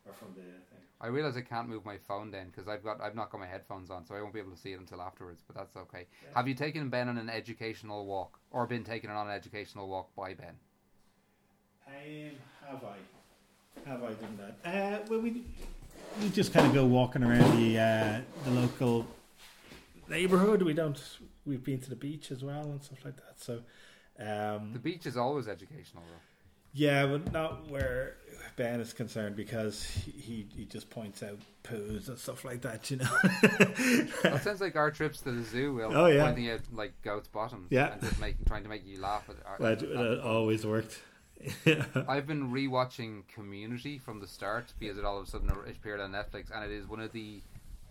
or 0.07 0.13
from 0.13 0.33
the 0.33 0.41
thing. 0.41 0.85
I 1.03 1.07
realize 1.07 1.35
I 1.35 1.41
can't 1.41 1.67
move 1.67 1.83
my 1.83 1.97
phone 1.97 2.29
then 2.29 2.47
because 2.47 2.67
I've 2.67 2.83
got 2.83 3.01
I've 3.01 3.15
not 3.15 3.31
got 3.31 3.39
my 3.39 3.47
headphones 3.47 3.89
on, 3.89 4.05
so 4.05 4.13
I 4.13 4.21
won't 4.21 4.33
be 4.33 4.39
able 4.39 4.51
to 4.51 4.57
see 4.57 4.73
it 4.73 4.79
until 4.79 5.01
afterwards. 5.01 5.41
But 5.45 5.55
that's 5.55 5.75
okay. 5.75 6.05
Have 6.35 6.47
you 6.47 6.53
taken 6.53 6.89
Ben 6.89 7.09
on 7.09 7.17
an 7.17 7.29
educational 7.29 8.05
walk, 8.05 8.39
or 8.51 8.67
been 8.67 8.83
taken 8.83 9.09
on 9.09 9.27
an 9.27 9.33
educational 9.33 9.87
walk 9.87 10.15
by 10.15 10.35
Ben? 10.35 10.53
Um, 11.87 12.31
have 12.69 12.83
I? 12.83 13.89
Have 13.89 14.03
I 14.03 14.13
done 14.13 14.39
that? 14.63 15.01
Uh, 15.03 15.05
well, 15.09 15.19
we 15.21 15.43
we 16.21 16.29
just 16.29 16.53
kind 16.53 16.67
of 16.67 16.73
go 16.73 16.85
walking 16.85 17.23
around 17.23 17.57
the 17.57 17.79
uh, 17.79 18.21
the 18.45 18.51
local 18.51 19.07
neighborhood. 20.07 20.61
We 20.61 20.73
don't. 20.73 21.01
We've 21.45 21.63
been 21.63 21.79
to 21.79 21.89
the 21.89 21.95
beach 21.95 22.29
as 22.29 22.43
well 22.43 22.63
and 22.63 22.83
stuff 22.83 23.03
like 23.03 23.15
that. 23.15 23.39
So, 23.41 23.61
um, 24.19 24.73
The 24.73 24.79
beach 24.79 25.07
is 25.07 25.17
always 25.17 25.47
educational, 25.47 26.03
though. 26.07 26.30
Yeah, 26.73 27.05
but 27.05 27.31
not 27.31 27.69
where 27.69 28.15
Ben 28.55 28.79
is 28.79 28.93
concerned 28.93 29.35
because 29.35 29.83
he 29.83 30.45
he, 30.55 30.65
just 30.65 30.89
points 30.89 31.23
out 31.23 31.39
poos 31.63 32.07
and 32.09 32.17
stuff 32.17 32.43
like 32.45 32.61
that. 32.61 32.89
You 32.91 32.97
know. 32.97 33.17
That 34.23 34.41
sounds 34.43 34.61
like 34.61 34.75
our 34.75 34.91
trips 34.91 35.21
to 35.21 35.31
the 35.31 35.43
zoo. 35.43 35.73
Will 35.73 35.95
Oh, 35.95 36.05
yeah. 36.07 36.25
pointing 36.25 36.49
out 36.49 36.61
like 36.71 36.93
goats' 37.01 37.27
bottoms. 37.27 37.67
Yeah. 37.69 37.93
and 37.93 38.01
just 38.01 38.19
making 38.19 38.45
trying 38.45 38.63
to 38.63 38.69
make 38.69 38.85
you 38.85 38.99
laugh. 38.99 39.29
At, 39.29 39.37
at, 39.53 39.81
Well, 39.89 40.13
it 40.13 40.19
always 40.19 40.65
worked. 40.65 41.01
I've 42.07 42.27
been 42.27 42.51
rewatching 42.51 43.23
Community 43.33 43.97
from 43.97 44.19
the 44.19 44.27
start 44.27 44.73
because 44.79 44.97
it 44.97 45.05
all 45.05 45.17
of 45.19 45.27
a 45.27 45.29
sudden 45.29 45.49
appeared 45.49 45.99
on 45.99 46.11
Netflix, 46.11 46.51
and 46.53 46.63
it 46.63 46.71
is 46.71 46.87
one 46.87 46.99
of 46.99 47.11
the. 47.11 47.41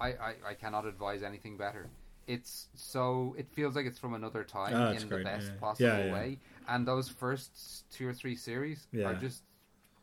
I, 0.00 0.08
I, 0.08 0.34
I 0.50 0.54
cannot 0.54 0.86
advise 0.86 1.22
anything 1.22 1.56
better. 1.56 1.88
It's 2.26 2.68
so 2.74 3.34
it 3.36 3.48
feels 3.52 3.74
like 3.74 3.86
it's 3.86 3.98
from 3.98 4.14
another 4.14 4.44
time 4.44 4.72
Oh, 4.74 4.92
in 4.92 5.08
great, 5.08 5.18
the 5.18 5.24
best 5.24 5.46
yeah. 5.48 5.60
possible 5.60 5.88
Yeah, 5.88 6.04
yeah. 6.04 6.12
way, 6.12 6.38
and 6.68 6.86
those 6.86 7.08
first 7.08 7.84
two 7.90 8.08
or 8.08 8.12
three 8.12 8.36
series 8.36 8.86
Yeah. 8.92 9.08
are 9.08 9.14
just 9.14 9.42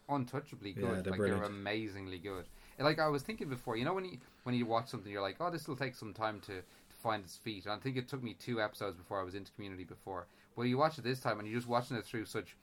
untouchably 0.10 0.74
Yeah, 0.76 0.82
good. 0.82 1.04
they're 1.04 1.12
like 1.12 1.18
brilliant. 1.20 1.42
they're 1.42 1.52
amazingly 1.52 2.20
good. 2.20 2.46
And, 2.78 2.86
Like 2.86 3.00
I 3.00 3.08
was 3.08 3.24
thinking 3.24 3.50
before, 3.50 3.76
you 3.76 3.86
know 3.86 3.94
when 3.94 4.06
you 4.06 4.18
when 4.44 4.56
you 4.56 4.66
watch 4.66 4.88
something, 4.88 5.12
you're 5.12 5.22
like, 5.22 5.38
oh, 5.40 5.50
this 5.50 5.68
will 5.68 5.76
take 5.76 5.96
some 5.96 6.14
time 6.14 6.40
to, 6.42 6.54
to 6.62 6.96
find 7.04 7.24
its 7.24 7.36
feet. 7.36 7.66
And 7.66 7.74
I 7.74 7.78
think 7.78 7.98
it 7.98 8.08
took 8.08 8.24
me 8.24 8.34
two 8.34 8.62
episodes 8.62 8.96
before 8.96 9.20
I 9.20 9.24
was 9.24 9.36
into 9.36 9.52
Community 9.54 9.84
before. 9.84 10.28
But 10.56 10.64
you 10.64 10.78
watch 10.78 10.98
it 10.98 11.04
this 11.04 11.20
time, 11.20 11.40
and 11.40 11.48
you're 11.48 11.58
just 11.60 11.68
watching 11.68 11.98
it 11.98 12.06
through 12.06 12.26
such 12.26 12.56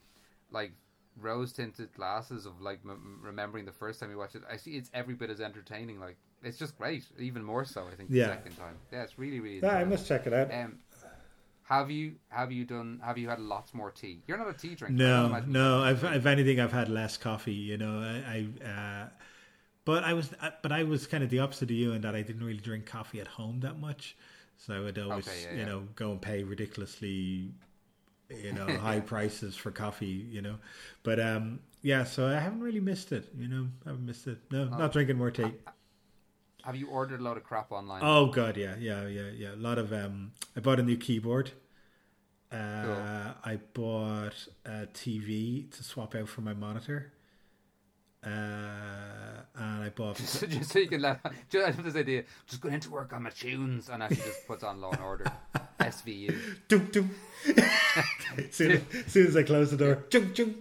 like 0.51 0.73
rose 1.21 1.53
tinted 1.53 1.93
glasses 1.95 2.45
of 2.47 2.61
like 2.61 2.81
m- 2.85 3.21
remembering 3.23 3.65
the 3.65 3.73
first 3.73 4.01
time 4.01 4.11
you 4.11 4.19
watched 4.19 4.35
it. 4.35 4.43
I 4.51 4.57
see 4.57 4.73
it's 4.77 4.91
every 4.95 5.15
bit 5.15 5.31
as 5.31 5.41
entertaining. 5.41 6.01
Like 6.01 6.17
it's 6.43 6.59
just 6.59 6.77
great, 6.79 7.05
even 7.19 7.43
more 7.45 7.65
so. 7.65 7.87
I 7.87 7.95
think 7.95 8.11
the 8.11 8.17
Yeah. 8.17 8.27
second 8.29 8.57
time. 8.57 8.77
Yeah, 8.93 9.03
it's 9.03 9.19
really 9.19 9.41
really. 9.41 9.61
Yeah, 9.61 9.77
I 9.77 9.85
must 9.85 10.07
check 10.07 10.27
it 10.27 10.33
out. 10.33 10.53
Um, 10.53 10.79
have 11.65 11.91
you 11.91 12.17
have 12.29 12.53
you 12.53 12.65
done 12.65 13.01
have 13.05 13.19
you 13.19 13.29
had 13.29 13.41
lots 13.41 13.75
more 13.75 13.91
tea? 13.91 14.23
You're 14.27 14.39
not 14.39 14.49
a 14.49 14.53
tea 14.55 14.75
drinker. 14.75 14.95
No, 14.95 15.43
no. 15.47 15.83
I've, 15.83 16.05
if 16.05 16.27
anything, 16.27 16.61
I've 16.61 16.73
had 16.73 16.89
less 16.89 17.17
coffee. 17.17 17.53
You 17.55 17.79
know, 17.79 18.01
I, 18.01 18.49
I 18.63 18.69
uh, 18.69 19.09
but 19.85 20.05
I 20.05 20.15
was, 20.15 20.33
uh, 20.41 20.51
but 20.63 20.73
I 20.73 20.85
was 20.85 21.07
kind 21.07 21.25
of 21.25 21.31
the 21.31 21.41
opposite 21.41 21.71
of 21.71 21.77
you 21.77 21.93
in 21.93 22.03
that 22.03 22.15
I 22.15 22.23
didn't 22.23 22.45
really 22.45 22.59
drink 22.61 22.87
coffee 22.87 23.21
at 23.21 23.27
home 23.29 23.61
that 23.61 23.79
much. 23.81 24.17
So 24.59 24.75
I 24.75 24.81
would 24.81 24.99
always, 24.99 25.27
Okay, 25.29 25.43
yeah, 25.45 25.53
you 25.53 25.59
yeah. 25.61 25.65
know, 25.65 25.89
go 25.97 26.13
and 26.13 26.23
pay 26.23 26.43
ridiculously, 26.45 27.53
you 28.31 28.53
know, 28.53 28.67
high 28.79 29.01
prices 29.01 29.57
for 29.57 29.71
coffee. 29.71 30.07
You 30.07 30.43
know, 30.43 30.57
but 31.03 31.21
um, 31.21 31.61
yeah. 31.83 32.05
So 32.05 32.27
I 32.29 32.39
haven't 32.41 32.61
really 32.61 32.81
missed 32.81 33.13
it. 33.13 33.31
You 33.37 33.49
know, 33.49 33.69
I 33.87 33.91
haven't 33.91 34.07
missed 34.07 34.27
it. 34.27 34.39
No, 34.51 34.71
Oh. 34.73 34.79
not 34.79 34.93
drinking 34.93 35.19
more 35.19 35.31
tea. 35.31 35.53
Have 36.65 36.77
you 36.77 36.89
ordered 36.89 37.21
a 37.21 37.23
load 37.23 37.37
of 37.37 37.45
crap 37.45 37.71
online? 37.73 38.01
Oh 38.03 38.27
god, 38.27 38.57
yeah, 38.57 38.75
yeah, 38.79 39.07
yeah, 39.07 39.29
yeah. 39.37 39.55
A 39.55 39.57
lot 39.57 39.77
of 39.77 39.93
um. 39.93 40.33
I 40.57 40.61
bought 40.61 40.81
a 40.81 40.83
new 40.83 40.97
keyboard. 40.97 41.51
Uh, 42.51 42.83
Cool. 42.85 43.35
I 43.45 43.59
bought 43.75 44.49
a 44.65 44.87
TV 44.87 45.71
to 45.77 45.85
swap 45.85 46.15
out 46.15 46.29
for 46.29 46.41
my 46.41 46.55
monitor. 46.55 47.13
Uh, 48.25 48.31
and 49.57 49.85
I 49.85 49.91
bought. 49.95 50.17
just, 50.17 50.49
just 50.49 50.73
so 50.73 50.79
you 50.79 50.89
can 50.89 51.03
let. 51.03 51.21
Just, 51.51 51.67
I 51.67 51.71
have 51.71 51.85
this 51.85 51.97
idea. 51.97 52.25
Just 52.47 52.63
going 52.63 52.73
into 52.73 52.91
work 52.91 53.13
on 53.13 53.25
my 53.25 53.31
tunes, 53.31 53.91
and 53.91 54.03
actually 54.03 54.23
just 54.23 54.47
puts 54.47 54.65
on 54.65 54.81
Law 54.81 54.93
and 54.93 55.03
Order, 55.03 55.27
SVU. 55.81 56.35
Dum, 56.69 56.89
dum. 56.91 57.11
soon, 58.51 58.87
as 59.07 59.13
soon 59.13 59.27
as 59.27 59.37
I 59.37 59.43
close 59.43 59.71
the 59.71 59.77
door, 59.77 60.05
chung, 60.09 60.33
chung. 60.33 60.55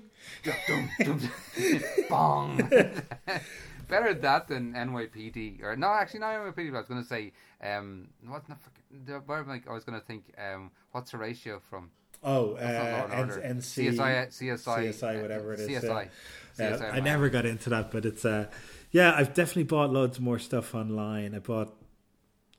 Dum, 0.44 0.90
dum, 1.00 1.20
dum. 1.20 1.32
Bong. 2.10 2.72
Better 3.94 4.14
that 4.14 4.48
than 4.48 4.74
NYPD, 4.74 5.64
or 5.64 5.76
no, 5.76 5.88
actually 5.88 6.22
not 6.22 6.36
NYPD. 6.36 6.72
But 6.72 6.78
I 6.78 6.80
was 6.80 6.88
going 6.88 7.02
to 7.02 7.08
say, 7.08 7.32
um, 7.64 8.08
what's 8.28 8.48
the, 8.48 8.56
the 9.06 9.14
where 9.20 9.40
am 9.40 9.50
I, 9.50 9.62
I 9.70 9.74
was 9.74 9.84
going 9.84 10.00
to 10.00 10.06
think, 10.06 10.26
um, 10.38 10.72
what's 10.92 11.12
Horatio 11.12 11.62
from? 11.70 11.92
Oh, 12.24 12.54
uh. 12.54 13.08
N- 13.12 13.60
NC, 13.60 13.94
CSI, 13.94 14.28
CSI, 14.28 14.94
CSI, 14.94 15.22
whatever 15.22 15.54
it 15.54 15.60
is. 15.60 15.70
CSI. 15.70 16.08
Uh, 16.08 16.62
CSI 16.62 16.94
I 16.94 17.00
never 17.02 17.30
got 17.30 17.46
into 17.46 17.70
that, 17.70 17.92
but 17.92 18.06
it's 18.06 18.26
uh, 18.26 18.50
yeah. 18.92 19.14
I've 19.16 19.34
definitely 19.34 19.64
bought 19.64 19.92
loads 19.92 20.20
more 20.20 20.40
stuff 20.40 20.74
online. 20.74 21.36
I 21.36 21.40
bought 21.40 21.76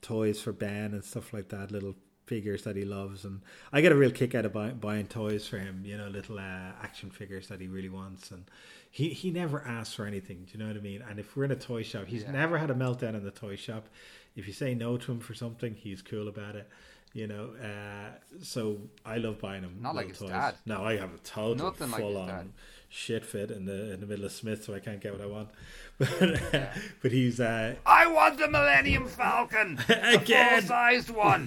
toys 0.02 0.40
for 0.40 0.52
Ben 0.52 0.92
and 0.92 1.04
stuff 1.04 1.32
like 1.32 1.48
that, 1.48 1.70
little 1.70 1.96
figures 2.26 2.62
that 2.62 2.76
he 2.76 2.84
loves, 2.84 3.24
and 3.24 3.40
I 3.72 3.80
get 3.80 3.92
a 3.92 3.96
real 3.96 4.10
kick 4.10 4.34
out 4.34 4.44
of 4.44 4.52
buy, 4.52 4.70
buying 4.70 5.06
toys 5.06 5.46
for 5.46 5.58
him. 5.58 5.82
You 5.84 5.96
know, 5.98 6.08
little 6.08 6.38
uh, 6.38 6.72
action 6.82 7.10
figures 7.10 7.48
that 7.48 7.60
he 7.60 7.66
really 7.66 7.88
wants, 7.90 8.30
and 8.30 8.44
he 8.90 9.10
he 9.10 9.30
never 9.30 9.62
asks 9.66 9.94
for 9.94 10.06
anything. 10.06 10.44
Do 10.46 10.52
you 10.52 10.58
know 10.58 10.68
what 10.68 10.76
I 10.76 10.80
mean? 10.80 11.02
And 11.08 11.18
if 11.18 11.36
we're 11.36 11.44
in 11.44 11.50
a 11.50 11.56
toy 11.56 11.82
shop, 11.82 12.06
he's 12.06 12.22
Yeah. 12.22 12.32
never 12.32 12.58
had 12.58 12.70
a 12.70 12.74
meltdown 12.74 13.14
in 13.14 13.24
the 13.24 13.30
toy 13.30 13.56
shop. 13.56 13.88
If 14.36 14.46
you 14.46 14.52
say 14.52 14.74
no 14.74 14.96
to 14.96 15.12
him 15.12 15.20
for 15.20 15.34
something, 15.34 15.74
he's 15.74 16.02
cool 16.02 16.28
about 16.28 16.56
it. 16.56 16.68
You 17.12 17.28
know, 17.28 17.50
uh, 17.62 18.10
so 18.42 18.78
I 19.06 19.18
love 19.18 19.38
buying 19.38 19.62
him. 19.62 19.76
Not 19.80 19.94
like 19.94 20.08
his 20.08 20.18
toys. 20.18 20.30
dad. 20.30 20.56
No, 20.66 20.82
I 20.82 20.96
have 20.96 21.14
a 21.14 21.18
total 21.18 21.66
Nothing 21.66 21.90
like 21.92 22.00
full 22.00 22.16
on 22.16 22.26
dad. 22.26 22.48
Shit 22.94 23.26
fit 23.26 23.50
in 23.50 23.64
the 23.64 23.92
in 23.92 24.00
the 24.00 24.06
middle 24.06 24.24
of 24.24 24.30
Smith, 24.32 24.64
so 24.64 24.72
I 24.72 24.78
can't 24.78 25.00
get 25.00 25.12
what 25.12 25.20
I 25.20 25.26
want. 25.26 25.50
But 25.98 26.54
uh, 26.54 26.66
but 27.02 27.12
he's 27.12 27.38
uh, 27.38 27.76
I 27.86 28.06
want 28.08 28.38
the 28.38 28.48
Millennium 28.48 29.06
Falcon, 29.06 29.78
Again. 29.88 30.60
full-sized 30.60 31.10
one. 31.10 31.46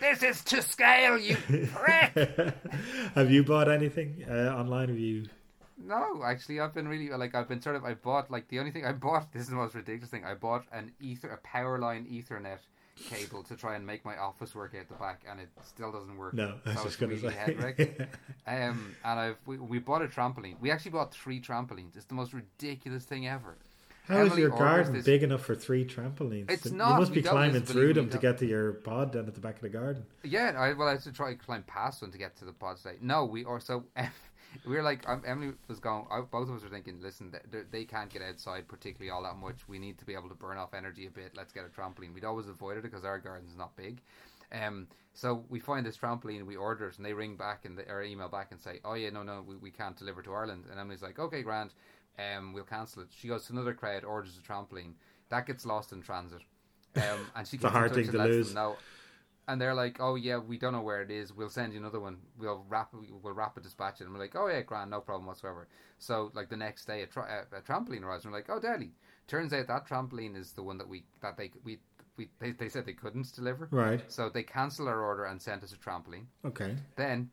This 0.00 0.22
is 0.22 0.42
to 0.44 0.62
scale, 0.62 1.18
you 1.18 1.36
prick. 1.74 2.12
have 3.14 3.30
you 3.30 3.44
bought 3.44 3.68
anything 3.68 4.24
uh, 4.26 4.54
online? 4.56 4.88
Have 4.88 4.98
you? 4.98 5.26
No, 5.76 6.22
actually, 6.24 6.60
I've 6.60 6.72
been 6.72 6.88
really 6.88 7.10
like 7.10 7.34
I've 7.34 7.48
been 7.48 7.60
sort 7.60 7.76
of. 7.76 7.84
I 7.84 7.92
bought 7.92 8.30
like 8.30 8.48
the 8.48 8.58
only 8.58 8.70
thing 8.70 8.86
I 8.86 8.92
bought. 8.92 9.32
This 9.32 9.42
is 9.42 9.48
the 9.48 9.56
most 9.56 9.74
ridiculous 9.74 10.10
thing. 10.10 10.24
I 10.24 10.34
bought 10.34 10.64
an 10.72 10.92
ether, 11.00 11.28
a 11.28 11.38
power 11.38 11.78
line 11.78 12.06
Ethernet 12.10 12.60
cable 12.96 13.42
to 13.44 13.56
try 13.56 13.74
and 13.76 13.86
make 13.86 14.04
my 14.04 14.16
office 14.16 14.54
work 14.54 14.74
out 14.78 14.88
the 14.88 14.94
back, 14.94 15.22
and 15.28 15.40
it 15.40 15.48
still 15.64 15.90
doesn't 15.92 16.16
work. 16.16 16.34
No, 16.34 16.54
I 16.64 16.70
was 16.70 16.78
So 16.78 16.84
just 16.84 16.98
going 17.00 17.10
to 17.10 17.16
really 17.16 17.34
say. 17.34 17.40
head-wrecking. 17.40 17.94
Um, 18.46 18.94
and 19.04 19.18
I've 19.20 19.36
we, 19.46 19.56
we 19.56 19.78
bought 19.78 20.02
a 20.02 20.06
trampoline. 20.06 20.56
We 20.60 20.70
actually 20.70 20.90
bought 20.90 21.14
three 21.14 21.40
trampolines. 21.40 21.96
It's 21.96 22.04
the 22.04 22.14
most 22.14 22.34
ridiculous 22.34 23.04
thing 23.06 23.26
ever. 23.26 23.56
How 24.06 24.18
is 24.18 24.26
Emily 24.32 24.42
your 24.42 24.50
garden 24.50 24.92
this- 24.92 25.06
big 25.06 25.22
enough 25.22 25.40
for 25.40 25.54
three 25.54 25.82
trampolines? 25.86 26.50
It's 26.50 26.70
not. 26.70 26.90
you 26.92 26.98
must 27.00 27.14
be 27.14 27.22
climbing 27.22 27.62
through 27.62 27.94
them 27.94 28.10
to 28.10 28.18
get 28.18 28.36
to 28.38 28.46
your 28.46 28.74
pod 28.74 29.12
down 29.12 29.26
at 29.26 29.32
the 29.34 29.40
back 29.40 29.54
of 29.56 29.62
the 29.62 29.70
garden. 29.70 30.04
Yeah, 30.22 30.52
I 30.58 30.74
well, 30.74 30.88
I 30.88 30.92
had 30.92 31.00
to 31.04 31.12
try 31.12 31.32
to 31.32 31.38
climb 31.38 31.62
past 31.62 32.02
one 32.02 32.10
to 32.10 32.18
get 32.18 32.36
to 32.36 32.44
the 32.44 32.52
pod 32.52 32.76
today. 32.76 32.96
No, 33.00 33.24
we 33.24 33.44
or 33.44 33.60
so 33.60 33.84
we 34.66 34.74
were 34.76 34.82
like 34.82 35.08
um, 35.08 35.22
Emily 35.26 35.52
was 35.68 35.78
going. 35.80 36.06
I, 36.10 36.20
both 36.20 36.48
of 36.48 36.56
us 36.56 36.62
were 36.62 36.68
thinking, 36.68 37.00
listen, 37.02 37.32
they, 37.50 37.60
they- 37.70 37.84
can't 37.84 38.10
get 38.12 38.22
outside 38.22 38.66
particularly 38.68 39.10
all 39.10 39.22
that 39.22 39.36
much. 39.36 39.68
We 39.68 39.78
need 39.78 39.98
to 39.98 40.04
be 40.04 40.14
able 40.14 40.28
to 40.28 40.34
burn 40.34 40.56
off 40.58 40.74
energy 40.74 41.06
a 41.06 41.10
bit. 41.10 41.32
Let's 41.36 41.52
get 41.52 41.64
a 41.64 41.68
trampoline. 41.68 42.14
We'd 42.14 42.24
always 42.24 42.48
avoided 42.48 42.80
it 42.84 42.90
because 42.90 43.04
our 43.04 43.18
garden's 43.18 43.56
not 43.56 43.76
big. 43.76 44.00
Um, 44.52 44.86
so 45.12 45.44
we 45.48 45.60
find 45.60 45.84
this 45.86 45.96
trampoline, 45.96 46.44
we 46.46 46.56
order 46.56 46.88
it, 46.88 46.96
and 46.96 47.04
they 47.06 47.12
ring 47.12 47.36
back 47.36 47.64
and 47.64 47.78
they, 47.78 47.84
or 47.84 48.02
email 48.02 48.28
back 48.28 48.48
and 48.52 48.60
say, 48.60 48.80
"Oh 48.84 48.94
yeah, 48.94 49.10
no, 49.10 49.22
no, 49.22 49.44
we, 49.46 49.56
we 49.56 49.70
can't 49.70 49.96
deliver 49.96 50.22
to 50.22 50.32
Ireland." 50.32 50.64
And 50.70 50.78
Emily's 50.80 51.02
like, 51.02 51.18
"Okay, 51.18 51.42
Grant, 51.42 51.72
um, 52.18 52.52
we'll 52.52 52.64
cancel 52.64 53.02
it." 53.02 53.08
She 53.16 53.28
goes 53.28 53.46
to 53.46 53.52
another 53.52 53.74
crowd, 53.74 54.04
orders 54.04 54.38
a 54.38 54.42
trampoline 54.52 54.92
that 55.30 55.46
gets 55.46 55.64
lost 55.66 55.92
in 55.92 56.02
transit, 56.02 56.42
um, 56.96 57.26
and 57.36 57.46
she 57.46 57.56
It's 57.56 57.64
a 57.64 57.70
hard 57.70 57.92
thing 57.94 58.04
and 58.04 58.12
to 58.12 58.18
lets 58.18 58.28
lose. 58.30 58.46
them 58.48 58.54
know. 58.54 58.76
And 59.46 59.60
they're 59.60 59.74
like, 59.74 59.98
"Oh 60.00 60.14
yeah, 60.14 60.38
we 60.38 60.58
don't 60.58 60.72
know 60.72 60.82
where 60.82 61.02
it 61.02 61.10
is. 61.10 61.32
We'll 61.32 61.50
send 61.50 61.72
you 61.72 61.78
another 61.78 62.00
one. 62.00 62.18
We'll 62.38 62.64
wrap, 62.68 62.92
we'll 62.92 63.34
wrap 63.34 63.36
rapid 63.36 63.62
dispatch 63.62 64.00
it." 64.00 64.04
And 64.04 64.12
we're 64.12 64.20
like, 64.20 64.36
"Oh 64.36 64.46
yeah, 64.48 64.62
grand, 64.62 64.90
no 64.90 65.00
problem 65.00 65.26
whatsoever." 65.26 65.68
So 65.98 66.30
like 66.34 66.48
the 66.48 66.56
next 66.56 66.86
day, 66.86 67.02
a, 67.02 67.06
tra- 67.06 67.46
a, 67.52 67.58
a 67.58 67.60
trampoline 67.60 68.02
arrives, 68.02 68.24
and 68.24 68.32
we're 68.32 68.38
like, 68.38 68.50
"Oh, 68.50 68.60
deadly!" 68.60 68.92
Turns 69.26 69.52
out 69.52 69.66
that 69.68 69.86
trampoline 69.86 70.36
is 70.36 70.52
the 70.52 70.62
one 70.62 70.78
that 70.78 70.88
we 70.88 71.04
that 71.20 71.36
they 71.36 71.50
we 71.62 71.78
we 72.16 72.28
they, 72.38 72.52
they 72.52 72.68
said 72.68 72.86
they 72.86 72.92
couldn't 72.92 73.34
deliver. 73.34 73.68
Right. 73.70 74.00
So 74.08 74.28
they 74.28 74.42
cancelled 74.42 74.88
our 74.88 75.02
order 75.02 75.24
and 75.24 75.40
sent 75.40 75.62
us 75.62 75.72
a 75.72 75.76
trampoline. 75.76 76.26
Okay. 76.44 76.76
Then 76.96 77.30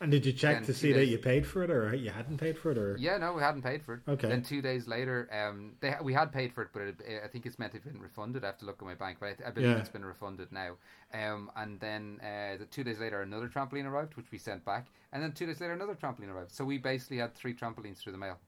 And 0.00 0.12
did 0.12 0.24
you 0.24 0.32
check 0.32 0.64
to 0.66 0.72
see 0.74 0.92
that 0.92 1.06
you 1.06 1.18
paid 1.18 1.44
for 1.44 1.64
it, 1.64 1.70
or 1.70 1.92
you 1.94 2.10
hadn't 2.10 2.38
paid 2.38 2.56
for 2.56 2.70
it, 2.70 2.78
or 2.78 2.96
Yeah, 2.98 3.16
no, 3.18 3.32
we 3.32 3.42
hadn't 3.42 3.62
paid 3.62 3.82
for 3.82 3.94
it. 3.94 4.00
Okay. 4.08 4.28
Then 4.28 4.42
two 4.42 4.62
days 4.62 4.86
later, 4.86 5.28
um, 5.32 5.72
they 5.80 5.94
we 6.00 6.12
had 6.12 6.32
paid 6.32 6.52
for 6.52 6.62
it, 6.62 6.68
but 6.72 6.82
it, 6.82 6.96
I 7.24 7.26
think 7.26 7.44
it's 7.46 7.58
meant 7.58 7.72
to 7.72 7.78
have 7.78 7.84
been 7.92 8.00
refunded. 8.00 8.44
I 8.44 8.48
have 8.48 8.58
to 8.58 8.64
look 8.66 8.76
at 8.80 8.86
my 8.86 8.94
bank, 8.94 9.16
but 9.18 9.26
I, 9.44 9.48
I 9.48 9.50
believe 9.50 9.70
Yeah. 9.70 9.78
it's 9.78 9.88
been 9.88 10.04
refunded 10.04 10.52
now. 10.52 10.76
Um, 11.12 11.50
and 11.56 11.80
then 11.80 12.20
uh, 12.22 12.58
the 12.58 12.66
two 12.66 12.84
days 12.84 13.00
later, 13.00 13.22
another 13.22 13.48
trampoline 13.48 13.86
arrived, 13.86 14.16
which 14.16 14.26
we 14.30 14.38
sent 14.38 14.64
back, 14.64 14.86
and 15.12 15.20
then 15.22 15.32
two 15.32 15.46
days 15.46 15.60
later, 15.60 15.72
another 15.72 15.96
trampoline 15.96 16.28
arrived. 16.32 16.52
So 16.52 16.64
we 16.64 16.78
basically 16.78 17.18
had 17.18 17.34
three 17.34 17.54
trampolines 17.54 17.96
through 17.98 18.12
the 18.12 18.18
mail. 18.18 18.38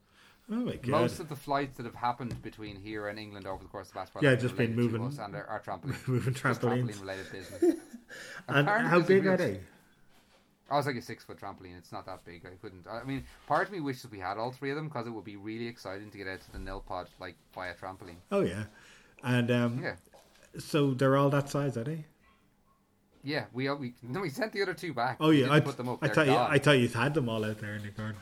oh 0.52 0.72
Most 0.86 1.18
of 1.18 1.28
the 1.28 1.36
flights 1.36 1.76
that 1.78 1.86
have 1.86 1.96
happened 1.96 2.40
between 2.42 2.76
here 2.76 3.08
and 3.08 3.18
England 3.18 3.48
over 3.48 3.64
the 3.64 3.68
course 3.68 3.88
of 3.88 3.94
the 3.94 3.98
last 3.98 4.12
Yeah, 4.20 4.30
have 4.30 4.40
just 4.40 4.56
been 4.56 4.76
moving- 4.76 5.02
and 5.02 5.34
our, 5.34 5.46
our 5.46 5.60
trampoline. 5.66 6.06
moving 6.06 6.34
trampolines. 6.34 6.60
trampoline 6.94 7.00
related 7.00 7.32
business. 7.32 7.62
And 8.48 8.58
Apparently 8.68 8.90
how 8.90 9.00
big 9.00 9.26
are 9.26 9.36
they? 9.36 9.60
I 10.70 10.76
was 10.76 10.86
like 10.86 10.96
a 10.96 11.02
six 11.02 11.24
foot 11.24 11.38
trampoline. 11.40 11.76
It's 11.76 11.92
not 11.92 12.06
that 12.06 12.24
big. 12.24 12.46
I 12.46 12.56
couldn't. 12.62 12.86
I 12.88 13.02
mean, 13.04 13.24
part 13.46 13.66
of 13.66 13.72
me 13.72 13.80
wishes 13.80 14.10
we 14.10 14.18
had 14.18 14.38
all 14.38 14.52
three 14.52 14.70
of 14.70 14.76
them 14.76 14.88
because 14.88 15.06
it 15.06 15.10
would 15.10 15.24
be 15.24 15.36
really 15.36 15.66
exciting 15.66 16.10
to 16.10 16.18
get 16.18 16.28
out 16.28 16.40
to 16.42 16.52
the 16.52 16.58
Nilpod 16.58 17.06
like 17.18 17.36
via 17.54 17.74
trampoline. 17.74 18.16
Oh 18.30 18.40
yeah, 18.40 18.64
and 19.24 19.50
um, 19.50 19.80
Yeah, 19.82 19.96
so 20.58 20.94
they're 20.94 21.16
all 21.16 21.30
that 21.30 21.48
size, 21.48 21.76
are 21.76 21.84
they? 21.84 22.04
yeah. 23.22 23.44
We 23.52 23.68
we 23.70 23.94
no, 24.02 24.20
we 24.20 24.30
sent 24.30 24.52
the 24.52 24.62
other 24.62 24.74
two 24.74 24.94
back. 24.94 25.16
Oh 25.20 25.30
yeah, 25.30 25.50
I, 25.50 25.60
put 25.60 25.76
them 25.76 25.88
up. 25.88 25.98
I 26.02 26.08
thought 26.08 26.26
you. 26.26 26.36
I 26.36 26.58
thought 26.58 26.78
you 26.78 26.88
had 26.88 27.14
them 27.14 27.28
all 27.28 27.44
out 27.44 27.58
there 27.58 27.74
in 27.74 27.82
the 27.82 27.88
garden. 27.88 28.16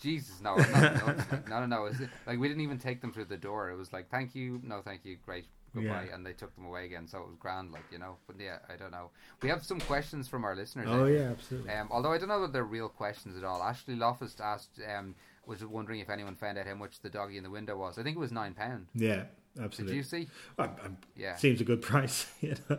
Jesus, 0.00 0.40
no, 0.40 0.56
not 0.56 1.48
no, 1.48 1.60
no, 1.60 1.66
no. 1.66 1.84
It's, 1.84 2.00
like 2.26 2.38
we 2.38 2.48
didn't 2.48 2.62
even 2.62 2.78
take 2.78 3.00
them 3.02 3.12
through 3.12 3.26
the 3.26 3.36
door. 3.36 3.70
It 3.70 3.76
was 3.76 3.92
like, 3.92 4.10
thank 4.10 4.34
you, 4.34 4.58
no, 4.64 4.80
thank 4.80 5.04
you, 5.04 5.18
great, 5.26 5.44
goodbye, 5.74 6.04
Yeah. 6.08 6.14
and 6.14 6.24
they 6.26 6.32
took 6.32 6.54
them 6.56 6.64
away 6.66 6.84
again. 6.86 7.06
So 7.06 7.18
it 7.18 7.26
was 7.26 7.36
grand, 7.38 7.72
like 7.72 7.84
you 7.90 7.98
know. 7.98 8.16
But 8.26 8.36
yeah, 8.40 8.58
I 8.68 8.76
don't 8.76 8.90
know. 8.90 9.10
We 9.42 9.48
have 9.48 9.64
some 9.64 9.80
questions 9.80 10.28
from 10.28 10.44
our 10.44 10.54
listeners. 10.56 10.86
Oh 10.88 11.04
eh? 11.04 11.18
yeah, 11.18 11.30
absolutely. 11.30 11.70
Um, 11.72 11.88
although 11.90 12.12
I 12.12 12.18
don't 12.18 12.28
know 12.28 12.40
that 12.42 12.52
they're 12.52 12.64
real 12.64 12.88
questions 12.88 13.36
at 13.36 13.44
all. 13.44 13.62
Ashley 13.62 13.96
Loftus 13.96 14.36
asked, 14.40 14.80
um, 14.96 15.14
was 15.46 15.64
wondering 15.64 16.00
if 16.00 16.10
anyone 16.10 16.36
found 16.36 16.58
out 16.58 16.66
how 16.66 16.74
much 16.74 17.00
the 17.00 17.10
doggy 17.10 17.36
in 17.36 17.42
the 17.44 17.50
window 17.50 17.76
was. 17.76 17.98
I 17.98 18.02
think 18.02 18.16
it 18.16 18.20
was 18.20 18.32
nine 18.32 18.54
pound. 18.54 18.86
Yeah, 18.94 19.24
Did 19.56 19.64
absolutely. 19.64 19.96
you 19.96 20.02
see? 20.02 20.28
I'm, 20.58 20.70
I'm, 20.84 20.96
Yeah, 21.16 21.36
Seems 21.36 21.60
a 21.60 21.64
good 21.64 21.82
price. 21.90 22.26
You 22.40 22.54
know? 22.68 22.78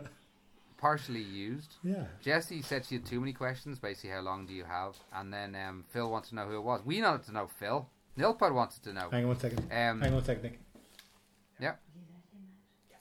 partially 0.78 1.22
used. 1.22 1.76
Yeah. 1.84 2.04
Jesse 2.22 2.60
said 2.60 2.84
she 2.84 2.96
had 2.96 3.06
too 3.06 3.20
many 3.20 3.32
questions. 3.32 3.78
Basically, 3.78 4.10
how 4.10 4.20
long 4.20 4.46
do 4.46 4.52
you 4.52 4.64
have? 4.64 4.96
And 5.14 5.32
then 5.32 5.54
um, 5.54 5.84
Phil 5.90 6.10
wants 6.10 6.30
to 6.30 6.34
know 6.34 6.46
who 6.46 6.56
it 6.56 6.62
was. 6.64 6.80
We 6.84 7.00
wanted 7.00 7.24
to 7.26 7.32
know 7.32 7.46
Phil. 7.58 7.88
Nilpod 8.18 8.52
wanted 8.52 8.82
to 8.82 8.92
know. 8.92 9.08
Hang 9.10 9.22
on 9.22 9.28
one 9.28 9.38
second. 9.38 9.60
Um, 9.60 9.68
Hang 9.70 10.04
on 10.08 10.14
one 10.14 10.24
second, 10.24 10.42
Nick. 10.42 10.58
Yeah. 11.60 11.74
You 11.94 12.02
let 12.10 12.24
him 12.34 12.42
out? 12.90 12.98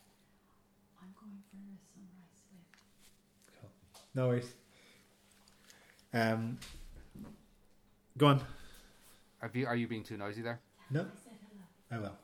I'm 1.02 1.10
going 1.20 1.42
for 1.50 1.58
a 1.58 1.74
sunrise 1.90 2.38
swim. 2.46 2.62
No 4.14 4.28
worries. 4.28 4.54
Um, 6.14 6.58
go 8.18 8.28
on. 8.28 8.42
Are 9.42 9.50
you, 9.54 9.66
are 9.66 9.76
you 9.76 9.88
being 9.88 10.04
too 10.04 10.18
noisy 10.18 10.42
there? 10.42 10.60
No, 10.90 11.06
I. 11.90 11.96
I 11.96 12.00
will. 12.00 12.18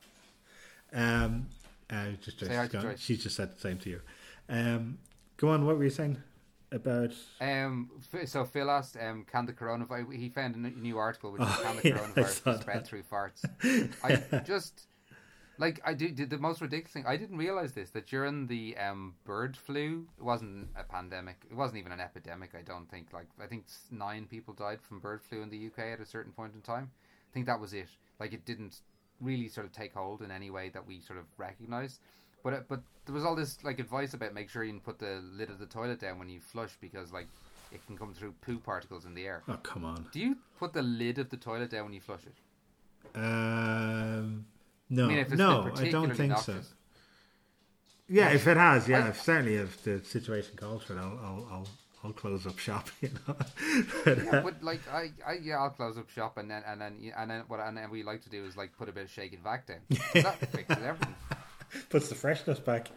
Um, 0.92 1.46
uh, 1.90 2.06
just 2.22 2.40
Say 2.40 2.54
hi 2.54 2.62
she's, 2.64 2.70
to 2.70 2.76
gone. 2.76 2.82
Joyce. 2.82 3.00
she's 3.00 3.22
just 3.22 3.36
said 3.36 3.54
the 3.56 3.60
same 3.60 3.78
to 3.78 3.90
you. 3.90 4.00
Um, 4.48 4.98
go 5.36 5.48
on. 5.48 5.64
What 5.66 5.76
were 5.78 5.84
you 5.84 5.90
saying 5.90 6.18
about? 6.70 7.12
Um, 7.40 7.90
so 8.26 8.44
Phil 8.44 8.70
asked, 8.70 8.96
um, 9.00 9.24
can 9.30 9.46
the 9.46 9.52
coronavirus? 9.54 10.14
He 10.16 10.28
found 10.28 10.54
a 10.56 10.58
new 10.58 10.98
article 10.98 11.32
which 11.32 11.42
is 11.42 11.48
Oh, 11.50 11.62
can 11.62 11.76
the 11.76 11.88
yeah, 11.88 11.96
coronavirus 11.98 12.60
spread 12.60 12.76
that. 12.80 12.86
through 12.86 13.02
farts? 13.02 13.44
I 14.04 14.40
just 14.40 14.87
like 15.58 15.80
I 15.84 15.94
did, 15.94 16.14
did 16.14 16.30
the 16.30 16.38
most 16.38 16.60
ridiculous 16.60 16.92
thing. 16.92 17.04
I 17.06 17.16
didn't 17.16 17.36
realize 17.36 17.72
this 17.72 17.90
that 17.90 18.06
during 18.06 18.46
the 18.46 18.76
um 18.78 19.14
bird 19.24 19.56
flu, 19.56 20.06
it 20.16 20.24
wasn't 20.24 20.68
a 20.76 20.84
pandemic. 20.84 21.36
It 21.50 21.56
wasn't 21.56 21.78
even 21.78 21.92
an 21.92 22.00
epidemic. 22.00 22.54
I 22.58 22.62
don't 22.62 22.88
think. 22.90 23.12
Like 23.12 23.26
I 23.42 23.46
think 23.46 23.64
nine 23.90 24.26
people 24.26 24.54
died 24.54 24.80
from 24.80 25.00
bird 25.00 25.20
flu 25.20 25.42
in 25.42 25.50
the 25.50 25.66
UK 25.66 25.92
at 25.92 26.00
a 26.00 26.06
certain 26.06 26.32
point 26.32 26.54
in 26.54 26.60
time. 26.60 26.90
I 27.30 27.34
think 27.34 27.46
that 27.46 27.60
was 27.60 27.74
it. 27.74 27.88
Like 28.20 28.32
it 28.32 28.44
didn't 28.44 28.80
really 29.20 29.48
sort 29.48 29.66
of 29.66 29.72
take 29.72 29.94
hold 29.94 30.22
in 30.22 30.30
any 30.30 30.50
way 30.50 30.68
that 30.70 30.86
we 30.86 31.00
sort 31.00 31.18
of 31.18 31.26
recognize. 31.36 31.98
But 32.44 32.52
it, 32.52 32.64
but 32.68 32.80
there 33.04 33.14
was 33.14 33.24
all 33.24 33.34
this 33.34 33.58
like 33.64 33.80
advice 33.80 34.14
about 34.14 34.32
make 34.32 34.48
sure 34.48 34.62
you 34.62 34.72
can 34.72 34.80
put 34.80 34.98
the 34.98 35.22
lid 35.36 35.50
of 35.50 35.58
the 35.58 35.66
toilet 35.66 36.00
down 36.00 36.18
when 36.18 36.28
you 36.28 36.40
flush 36.40 36.76
because 36.80 37.12
like 37.12 37.26
it 37.72 37.84
can 37.86 37.98
come 37.98 38.14
through 38.14 38.32
poo 38.40 38.58
particles 38.58 39.04
in 39.04 39.14
the 39.14 39.26
air. 39.26 39.42
Oh, 39.48 39.56
come 39.62 39.84
on. 39.84 40.06
Do 40.12 40.20
you 40.20 40.36
put 40.58 40.72
the 40.72 40.82
lid 40.82 41.18
of 41.18 41.30
the 41.30 41.36
toilet 41.36 41.70
down 41.70 41.84
when 41.86 41.94
you 41.94 42.00
flush 42.00 42.20
it? 42.24 43.18
Um, 43.18 44.46
no, 44.90 45.04
I 45.04 45.08
mean, 45.08 45.26
no, 45.32 45.70
I 45.76 45.90
don't 45.90 46.14
think 46.14 46.36
so. 46.38 46.56
Yeah, 48.08 48.30
if 48.30 48.46
it 48.46 48.56
has, 48.56 48.88
yeah, 48.88 49.04
I- 49.04 49.08
if, 49.08 49.20
certainly 49.22 49.56
if 49.56 49.82
the 49.84 50.02
situation 50.02 50.56
calls 50.56 50.82
for 50.84 50.94
it, 50.94 50.98
I'll, 50.98 51.18
I'll, 51.22 51.48
I'll, 51.50 51.68
I'll 52.04 52.12
close 52.12 52.46
up 52.46 52.58
shop. 52.58 52.88
You 53.02 53.10
know, 53.10 53.36
but, 54.04 54.18
Yeah, 54.24 54.30
uh, 54.30 54.42
but 54.42 54.62
like 54.62 54.80
I, 54.90 55.10
I 55.26 55.34
yeah, 55.42 55.58
I'll 55.58 55.70
close 55.70 55.98
up 55.98 56.08
shop 56.08 56.38
and 56.38 56.50
then 56.50 56.62
and 56.66 56.80
then 56.80 57.12
and 57.16 57.30
then 57.30 57.44
what 57.48 57.60
and 57.60 57.76
then 57.76 57.90
we 57.90 58.02
like 58.02 58.22
to 58.22 58.30
do 58.30 58.44
is 58.44 58.56
like 58.56 58.76
put 58.78 58.88
a 58.88 58.92
bit 58.92 59.04
of 59.04 59.10
shaking 59.10 59.40
back 59.42 59.66
down. 59.66 59.80
That 60.14 60.38
fixes 60.50 60.78
everything. 60.82 61.14
puts 61.90 62.08
the 62.08 62.14
freshness 62.14 62.58
back. 62.58 62.88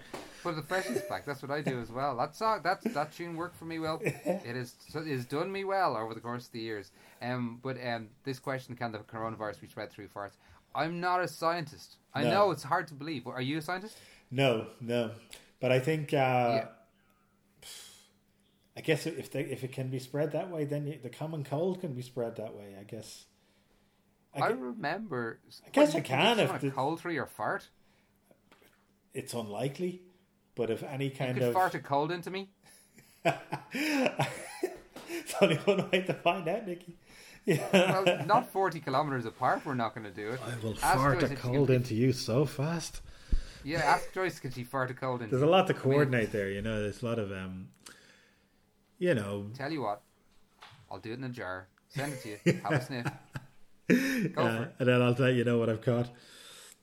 Put 0.43 0.55
the 0.55 0.61
freshness 0.61 1.01
back. 1.09 1.25
That's 1.25 1.41
what 1.41 1.51
I 1.51 1.61
do 1.61 1.79
as 1.81 1.91
well. 1.91 2.15
That 2.17 2.35
song, 2.35 2.61
that 2.63 2.81
that 2.93 3.11
tune 3.11 3.35
worked 3.35 3.57
for 3.57 3.65
me 3.65 3.79
well. 3.79 3.99
It 4.25 4.55
is 4.55 4.73
it 4.95 5.07
has 5.07 5.25
done 5.25 5.51
me 5.51 5.65
well 5.65 5.97
over 5.97 6.13
the 6.13 6.21
course 6.21 6.45
of 6.47 6.51
the 6.53 6.61
years. 6.61 6.91
Um, 7.21 7.59
but 7.61 7.77
um, 7.85 8.07
this 8.23 8.39
question: 8.39 8.75
Can 8.75 8.91
the 8.93 8.99
coronavirus 8.99 9.59
be 9.61 9.67
spread 9.67 9.91
through 9.91 10.07
farts? 10.07 10.37
I'm 10.73 10.99
not 10.99 11.21
a 11.21 11.27
scientist. 11.27 11.97
I 12.13 12.23
No. 12.23 12.29
know 12.31 12.51
it's 12.51 12.63
hard 12.63 12.87
to 12.87 12.93
believe. 12.93 13.27
Are 13.27 13.41
you 13.41 13.57
a 13.57 13.61
scientist? 13.61 13.97
No, 14.29 14.67
no, 14.79 15.11
but 15.59 15.71
I 15.71 15.79
think. 15.79 16.13
Uh, 16.13 16.17
Yeah. 16.63 16.67
I 18.77 18.79
guess 18.81 19.05
if 19.05 19.29
they, 19.31 19.41
if 19.41 19.65
it 19.65 19.73
can 19.73 19.89
be 19.89 19.99
spread 19.99 20.31
that 20.31 20.49
way, 20.49 20.63
then 20.63 20.87
you, 20.87 20.97
the 21.03 21.09
common 21.09 21.43
cold 21.43 21.81
can 21.81 21.93
be 21.93 22.01
spread 22.01 22.37
that 22.37 22.55
way. 22.55 22.75
I 22.79 22.83
guess. 22.83 23.25
I, 24.33 24.47
remember. 24.47 25.39
I 25.67 25.69
guess 25.71 25.93
I 25.93 25.99
can 25.99 26.39
if 26.39 26.61
the- 26.61 26.71
cold 26.71 27.01
through 27.01 27.13
your 27.13 27.25
fart. 27.25 27.67
it's 29.13 29.33
unlikely, 29.33 30.01
but 30.55 30.69
if 30.69 30.83
any 30.83 31.05
You 31.05 31.11
kind 31.11 31.33
could 31.33 31.43
of 31.47 31.53
fart 31.53 31.75
a 31.75 31.79
cold 31.79 32.13
into 32.13 32.31
me. 32.31 32.49
it's 33.73 35.35
only 35.41 35.57
one 35.57 35.89
way 35.89 36.01
to 36.03 36.13
find 36.13 36.47
out, 36.47 36.65
Nicky. 36.65 36.95
Yeah. 37.45 38.01
Well, 38.03 38.25
not 38.25 38.51
forty 38.51 38.79
kilometers 38.79 39.25
apart. 39.25 39.65
We're 39.65 39.73
not 39.73 39.95
going 39.95 40.05
to 40.05 40.11
do 40.11 40.29
it. 40.29 40.39
I 40.45 40.63
will 40.63 40.73
Ask 40.73 40.81
fart 40.97 41.19
Joyce 41.19 41.29
a 41.29 41.33
if 41.33 41.39
she 41.39 41.41
can 41.47 41.55
cold 41.55 41.69
into 41.71 41.95
you 41.95 42.13
so 42.13 42.45
fast. 42.45 43.01
Yeah, 43.63 43.79
ask 43.79 44.13
Joyce 44.13 44.39
can 44.39 44.51
she 44.51 44.63
fart 44.63 44.91
a 44.91 44.93
cold 44.93 45.21
into 45.21 45.31
There's 45.35 45.47
a 45.47 45.51
lot 45.51 45.67
to 45.67 45.73
I 45.73 45.75
mean, 45.77 45.83
coordinate 45.83 46.31
there, 46.31 46.49
you 46.49 46.61
know. 46.61 46.81
There's 46.81 47.01
a 47.03 47.05
lot 47.05 47.19
of, 47.19 47.31
um, 47.31 47.67
you 48.97 49.13
know, 49.13 49.47
Tell 49.55 49.71
you 49.71 49.81
what, 49.81 50.01
I'll 50.89 50.99
do 50.99 51.11
it 51.11 51.17
in 51.19 51.23
a 51.23 51.29
jar. 51.29 51.67
Send 51.89 52.13
it 52.13 52.21
to 52.23 52.29
you. 52.29 52.61
Have 52.63 52.71
a 52.73 52.81
sniff. 52.85 53.05
Go 54.33 54.41
uh, 54.41 54.57
for 54.57 54.63
it. 54.63 54.75
and 54.79 54.87
then 54.87 55.01
I'll 55.01 55.11
let 55.13 55.33
you 55.33 55.43
know 55.43 55.57
what 55.59 55.69
I've 55.69 55.81
caught. 55.81 56.09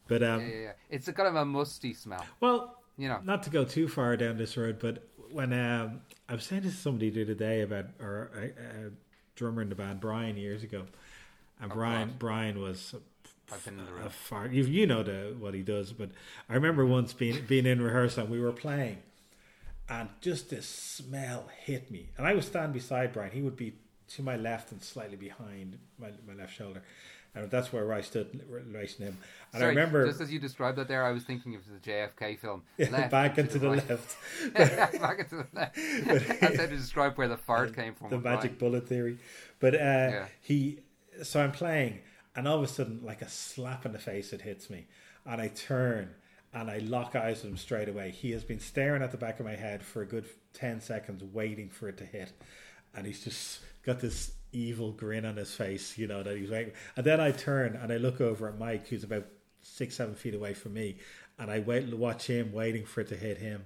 But 0.06 0.22
um, 0.22 0.40
Yeah, 0.40 0.46
yeah, 0.46 0.60
yeah. 0.62 0.72
It's 0.90 1.08
a 1.08 1.12
kind 1.12 1.28
of 1.28 1.34
a 1.36 1.44
musty 1.44 1.94
smell. 1.94 2.24
well, 2.40 2.76
You 2.96 3.08
know. 3.08 3.20
not 3.24 3.42
to 3.44 3.50
go 3.50 3.64
too 3.64 3.88
far 3.88 4.16
down 4.16 4.36
this 4.38 4.56
road, 4.56 4.78
but 4.80 5.08
when 5.30 5.52
um, 5.52 6.00
I 6.28 6.34
was 6.34 6.44
saying 6.44 6.62
to 6.62 6.70
somebody 6.70 7.10
the 7.10 7.22
other 7.22 7.34
day 7.34 7.62
about 7.62 7.86
or 8.00 8.30
a, 8.36 8.44
a 8.46 8.90
drummer 9.38 9.62
in 9.62 9.68
the 9.68 9.74
band 9.74 10.00
Brian 10.00 10.36
years 10.36 10.62
ago, 10.62 10.84
and 11.60 11.70
Oh, 11.72 11.74
Brian 11.74 12.08
God. 12.08 12.18
Brian 12.18 12.60
was 12.60 12.94
I've 13.50 13.64
been 13.64 13.78
in 13.78 13.86
the 13.86 13.92
a 13.92 13.94
room. 13.94 14.08
far 14.10 14.46
you, 14.48 14.64
you 14.64 14.86
know 14.86 15.02
the 15.02 15.34
what 15.38 15.54
he 15.54 15.62
does, 15.62 15.92
but 15.92 16.10
I 16.50 16.54
remember 16.54 16.84
once 16.84 17.12
being 17.12 17.44
being 17.46 17.64
in 17.66 17.80
rehearsal 17.80 18.24
and 18.24 18.32
we 18.32 18.40
were 18.40 18.52
playing, 18.52 18.98
and 19.88 20.08
just 20.20 20.50
this 20.50 20.68
smell 20.68 21.48
hit 21.64 21.90
me, 21.90 22.10
and 22.18 22.26
I 22.26 22.34
was 22.34 22.46
standing 22.46 22.72
beside 22.72 23.12
Brian. 23.12 23.30
He 23.32 23.40
would 23.42 23.56
be 23.56 23.74
to 24.08 24.22
my 24.22 24.36
left 24.36 24.72
and 24.72 24.82
slightly 24.82 25.16
behind 25.16 25.78
my, 25.98 26.08
my 26.26 26.34
left 26.34 26.54
shoulder, 26.54 26.82
and 27.34 27.50
that's 27.50 27.72
where 27.72 27.92
I 27.92 28.00
stood 28.00 28.40
facing 28.72 29.06
him. 29.06 29.18
And 29.52 29.60
Sorry, 29.60 29.64
I 29.64 29.68
remember 29.68 30.06
just 30.06 30.20
as 30.20 30.32
you 30.32 30.38
described 30.38 30.78
that 30.78 30.88
there, 30.88 31.04
I 31.04 31.12
was 31.12 31.22
thinking 31.24 31.54
of 31.54 31.62
the 31.66 31.78
JFK 31.90 32.38
film. 32.38 32.62
Left 32.78 33.10
back 33.10 33.38
into 33.38 33.58
the 33.58 33.68
right. 33.70 33.88
left. 33.88 34.16
back 34.54 35.18
into 35.20 35.36
the 35.36 35.46
left. 35.52 35.76
That's 36.40 36.56
how 36.56 36.66
to 36.66 36.76
describe 36.76 37.16
where 37.16 37.28
the 37.28 37.36
fart 37.36 37.74
came 37.74 37.94
from. 37.94 38.10
the 38.10 38.18
magic 38.18 38.58
Brian. 38.58 38.72
bullet 38.72 38.88
theory. 38.88 39.18
But 39.60 39.74
uh, 39.74 39.78
Yeah. 39.78 40.26
he, 40.40 40.80
so 41.22 41.42
I'm 41.42 41.52
playing, 41.52 42.00
and 42.36 42.46
all 42.48 42.56
of 42.58 42.62
a 42.62 42.68
sudden, 42.68 43.00
like 43.04 43.22
a 43.22 43.28
slap 43.28 43.84
in 43.86 43.92
the 43.92 43.98
face, 43.98 44.32
it 44.32 44.42
hits 44.42 44.68
me, 44.70 44.86
and 45.26 45.40
I 45.40 45.48
turn 45.48 46.10
and 46.54 46.70
I 46.70 46.78
lock 46.78 47.14
eyes 47.14 47.42
with 47.42 47.52
him 47.52 47.56
straight 47.58 47.88
away. 47.88 48.10
He 48.10 48.30
has 48.32 48.42
been 48.42 48.60
staring 48.60 49.02
at 49.02 49.10
the 49.10 49.18
back 49.18 49.38
of 49.38 49.44
my 49.46 49.54
head 49.54 49.82
for 49.82 50.02
a 50.02 50.06
good 50.06 50.24
ten 50.54 50.80
seconds, 50.80 51.22
waiting 51.22 51.68
for 51.68 51.88
it 51.88 51.98
to 51.98 52.04
hit, 52.04 52.32
and 52.94 53.06
he's 53.06 53.22
just 53.22 53.60
got 53.84 54.00
this 54.00 54.32
evil 54.52 54.92
grin 54.92 55.24
on 55.24 55.36
his 55.36 55.54
face, 55.54 55.98
you 55.98 56.06
know 56.06 56.22
that 56.22 56.36
he's 56.36 56.50
waiting. 56.50 56.72
And 56.96 57.04
then 57.04 57.20
I 57.20 57.30
turn 57.30 57.76
and 57.76 57.92
I 57.92 57.96
look 57.96 58.20
over 58.20 58.48
at 58.48 58.58
Mike, 58.58 58.88
who's 58.88 59.04
about 59.04 59.26
six, 59.62 59.96
seven 59.96 60.14
feet 60.14 60.34
away 60.34 60.54
from 60.54 60.74
me, 60.74 60.96
and 61.38 61.50
I 61.50 61.60
wait 61.60 61.94
watch 61.96 62.26
him 62.26 62.52
waiting 62.52 62.84
for 62.84 63.02
it 63.02 63.08
to 63.08 63.16
hit 63.16 63.38
him, 63.38 63.64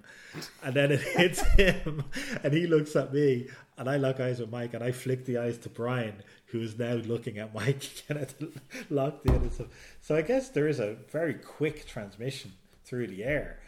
and 0.63 0.75
then 0.75 0.93
it 0.93 1.01
hits 1.17 1.41
him, 1.55 2.05
and 2.43 2.53
he 2.53 2.67
looks 2.67 2.95
at 2.97 3.13
me, 3.13 3.49
and 3.79 3.89
I 3.89 3.97
lock 3.97 4.21
eyes 4.21 4.41
with 4.41 4.51
Mike, 4.51 4.75
and 4.75 4.85
I 4.85 4.93
flick 4.93 5.25
the 5.25 5.39
eyes 5.39 5.59
to 5.59 5.69
Brian, 5.69 6.23
who 6.47 6.61
is 6.61 6.79
now 6.79 6.95
looking 6.95 7.39
at 7.39 7.55
Mike, 7.55 8.05
of 8.11 8.35
locked 8.91 9.27
in. 9.27 9.35
And 9.35 9.53
so, 9.53 9.67
so 10.01 10.17
I 10.17 10.23
guess 10.23 10.51
there 10.51 10.69
is 10.69 10.81
a 10.81 10.97
very 11.11 11.35
quick 11.35 11.87
transmission 11.87 12.53
through 12.85 13.07
the 13.07 13.25
air, 13.25 13.61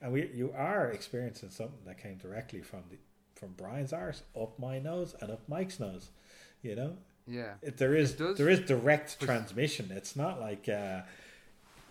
and 0.00 0.12
we 0.12 0.30
you 0.32 0.52
are 0.56 0.90
experiencing 0.90 1.50
something 1.50 1.84
that 1.84 1.98
came 2.02 2.16
directly 2.16 2.62
from 2.62 2.84
the 2.90 2.96
from 3.34 3.52
Brian's 3.56 3.92
arse 3.92 4.22
up 4.38 4.58
my 4.58 4.78
nose 4.78 5.14
and 5.20 5.30
up 5.30 5.40
Mike's 5.48 5.80
nose. 5.80 6.10
You 6.62 6.76
know, 6.76 6.96
Yeah. 7.26 7.54
If 7.62 7.76
there 7.76 7.94
is 7.94 8.12
It 8.12 8.18
does- 8.18 8.38
there 8.38 8.48
is 8.48 8.60
direct 8.60 9.20
transmission. 9.20 9.90
It's 9.92 10.14
not 10.16 10.40
like 10.40 10.68
uh, 10.68 11.02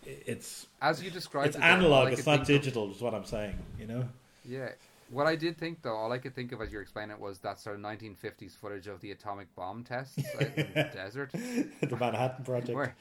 it's 0.05 0.67
As 0.81 1.01
you 1.03 1.09
described 1.11 1.47
it's 1.47 1.55
it, 1.57 1.59
though, 1.59 1.65
all 1.65 1.71
I 1.71 1.77
analog. 1.77 2.09
could 2.09 2.17
It's 2.19 2.27
not 2.27 2.45
digital. 2.45 2.91
Is 2.91 3.01
what 3.01 3.13
I'm 3.13 3.25
saying. 3.25 3.57
You 3.79 3.87
know. 3.87 4.09
Yeah. 4.45 4.69
What 5.11 5.25
I 5.27 5.35
did 5.35 5.57
think, 5.57 5.81
though, 5.81 5.95
all 5.95 6.11
I 6.11 6.19
could 6.19 6.35
think 6.35 6.51
of 6.51 6.61
as 6.61 6.71
you 6.71 6.77
were 6.77 6.81
explaining 6.83 7.11
it 7.11 7.19
was 7.19 7.39
that 7.39 7.59
sort 7.59 7.75
of 7.75 7.81
1950s 7.81 8.55
footage 8.55 8.85
of 8.87 9.01
the 9.01 9.11
atomic 9.11 9.53
bomb 9.55 9.83
tests 9.83 10.19
out 10.35 10.41
in 10.41 10.67
the 10.73 10.83
desert. 10.93 11.31
the 11.33 11.97
Manhattan 11.99 12.45
Project. 12.45 12.75
Where, 12.75 12.95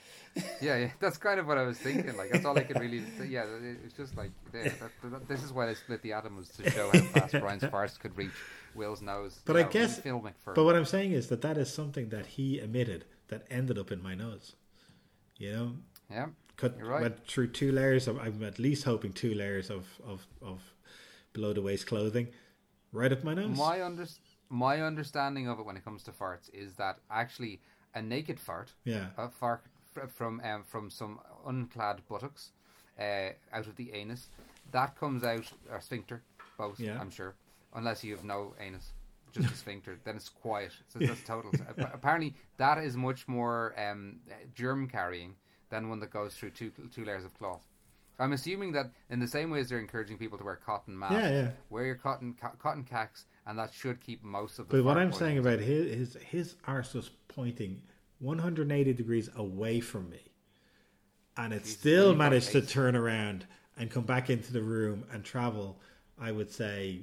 yeah, 0.63 0.77
yeah, 0.79 0.91
that's 1.01 1.19
kind 1.19 1.39
of 1.39 1.47
what 1.47 1.59
I 1.59 1.65
was 1.65 1.77
thinking. 1.79 2.17
Like, 2.17 2.31
that's 2.31 2.45
all 2.45 2.57
I 2.59 2.63
could 2.63 2.81
really. 2.81 3.03
Yeah, 3.29 3.45
it- 3.45 3.79
it's 3.85 3.95
just 3.95 4.17
like 4.17 4.31
yeah, 4.55 4.65
that, 4.81 4.91
that, 5.11 5.29
this 5.29 5.43
is 5.43 5.53
why 5.53 5.67
they 5.67 5.75
split 5.75 6.01
the 6.03 6.13
atom 6.15 6.37
was 6.37 6.49
to 6.51 6.71
show 6.71 6.91
how 6.93 6.99
fast 7.01 7.33
Brian's 7.41 7.65
farce 7.65 7.99
could 7.99 8.17
reach 8.17 8.33
Will's 8.75 9.03
nose. 9.03 9.41
But 9.45 9.57
I 9.57 9.63
know, 9.63 9.69
guess- 9.69 10.01
filmic 10.01 10.33
for 10.43 10.55
But 10.55 10.65
what 10.65 10.77
I'm 10.77 10.85
saying 10.87 11.13
is 11.13 11.29
that 11.29 11.43
that 11.43 11.59
is 11.59 11.73
something 11.73 12.09
that 12.09 12.25
he 12.27 12.59
emitted 12.59 13.05
that 13.29 13.47
ended 13.51 13.77
up 13.79 13.93
in 13.93 14.03
my 14.03 14.15
nose. 14.15 14.55
You 15.37 15.53
know, 15.53 15.73
yeah, 16.11 16.27
cut 16.57 16.77
You're 16.79 16.89
right. 16.89 17.03
went 17.03 17.27
through 17.27 17.49
two 17.49 17.71
layers 17.71 18.09
of. 18.09 18.19
I'm 18.19 18.43
at 18.43 18.59
least 18.59 18.85
hoping 18.85 19.13
two 19.13 19.35
layers 19.35 19.69
of 19.71 19.87
of 20.07 20.27
of 20.43 20.61
below 21.33 21.53
the 21.53 21.63
waist 21.63 21.87
clothing, 21.87 22.29
right 22.93 23.13
up 23.13 23.25
my 23.25 23.35
nose. 23.35 23.57
my 23.57 23.83
under, 23.83 24.07
my 24.49 24.81
understanding 24.83 25.49
of 25.49 25.59
it 25.59 25.67
when 25.67 25.77
it 25.77 25.85
comes 25.85 26.03
to 26.05 26.13
farts 26.13 26.49
is 26.53 26.75
that 26.75 26.99
actually 27.11 27.61
a 27.95 28.03
naked 28.03 28.39
fart 28.39 28.73
yeah, 28.85 29.07
a 29.17 29.29
fart 29.29 29.63
from 30.15 30.41
um, 30.45 30.63
from 30.65 30.91
some 30.91 31.19
unclad 31.47 32.01
buttocks 32.09 32.53
uh, 32.99 33.31
out 33.53 33.67
of 33.67 33.77
the 33.77 33.93
anus. 33.93 34.29
That 34.73 34.99
comes 34.99 35.25
out 35.25 35.51
or 35.71 35.81
sphincter, 35.81 36.23
both. 36.59 36.79
Yeah. 36.79 36.99
I'm 37.01 37.11
sure, 37.11 37.35
unless 37.75 38.05
you 38.05 38.15
have 38.15 38.25
no 38.25 38.55
anus, 38.61 38.93
just 39.33 39.51
a 39.53 39.57
sphincter. 39.65 39.99
Then 40.05 40.17
it's 40.17 40.29
quiet. 40.29 40.73
So 40.89 40.99
that's 40.99 41.23
total. 41.25 41.51
Appa- 41.69 41.91
Apparently, 41.95 42.35
that 42.59 42.79
is 42.79 42.97
much 42.97 43.27
more 43.27 43.75
um, 43.79 44.17
germ 44.55 44.87
carrying 44.89 45.35
than 45.71 45.89
one 45.89 46.01
that 46.01 46.11
goes 46.11 46.35
through 46.35 46.51
two 46.51 46.71
two 46.95 47.05
layers 47.05 47.25
of 47.25 47.33
cloth. 47.39 47.63
I'm 48.19 48.33
assuming 48.33 48.73
that 48.73 48.91
in 49.11 49.21
the 49.21 49.29
same 49.29 49.51
way 49.51 49.61
as 49.61 49.69
they're 49.69 49.79
encouraging 49.79 50.19
people 50.19 50.39
to 50.39 50.45
wear 50.45 50.57
cotton 50.57 50.99
masks, 50.99 51.15
Yeah, 51.15 51.31
yeah. 51.31 51.51
wear 51.71 51.85
your 51.87 51.95
cotton 51.95 52.35
co- 52.41 52.57
cotton 52.59 52.85
cacks, 52.85 53.27
and 53.47 53.59
that 53.59 53.73
should 53.73 54.01
keep 54.01 54.23
most 54.25 54.59
of 54.59 54.69
the. 54.69 54.77
But 54.79 54.85
what 54.85 54.99
I'm 54.99 55.13
saying 55.13 55.39
about 55.39 55.61
his 55.61 55.95
his 56.15 56.23
his 56.25 56.57
arse 56.67 56.95
was 56.95 57.11
pointing 57.29 57.81
180 58.21 58.93
degrees 58.93 59.31
away 59.37 59.81
from 59.81 60.11
me, 60.11 60.21
and 61.37 61.53
it 61.53 61.63
Jesus, 61.63 61.79
still 61.79 61.93
well, 61.93 62.09
you've 62.09 62.19
got 62.19 62.25
managed 62.25 62.53
to 62.53 62.63
turn 62.63 62.97
around 62.97 63.47
and 63.77 63.91
come 63.91 64.05
back 64.05 64.31
into 64.31 64.53
the 64.53 64.63
room 64.63 65.05
and 65.13 65.25
travel. 65.25 65.79
I 66.21 66.33
would 66.33 66.51
say 66.51 67.03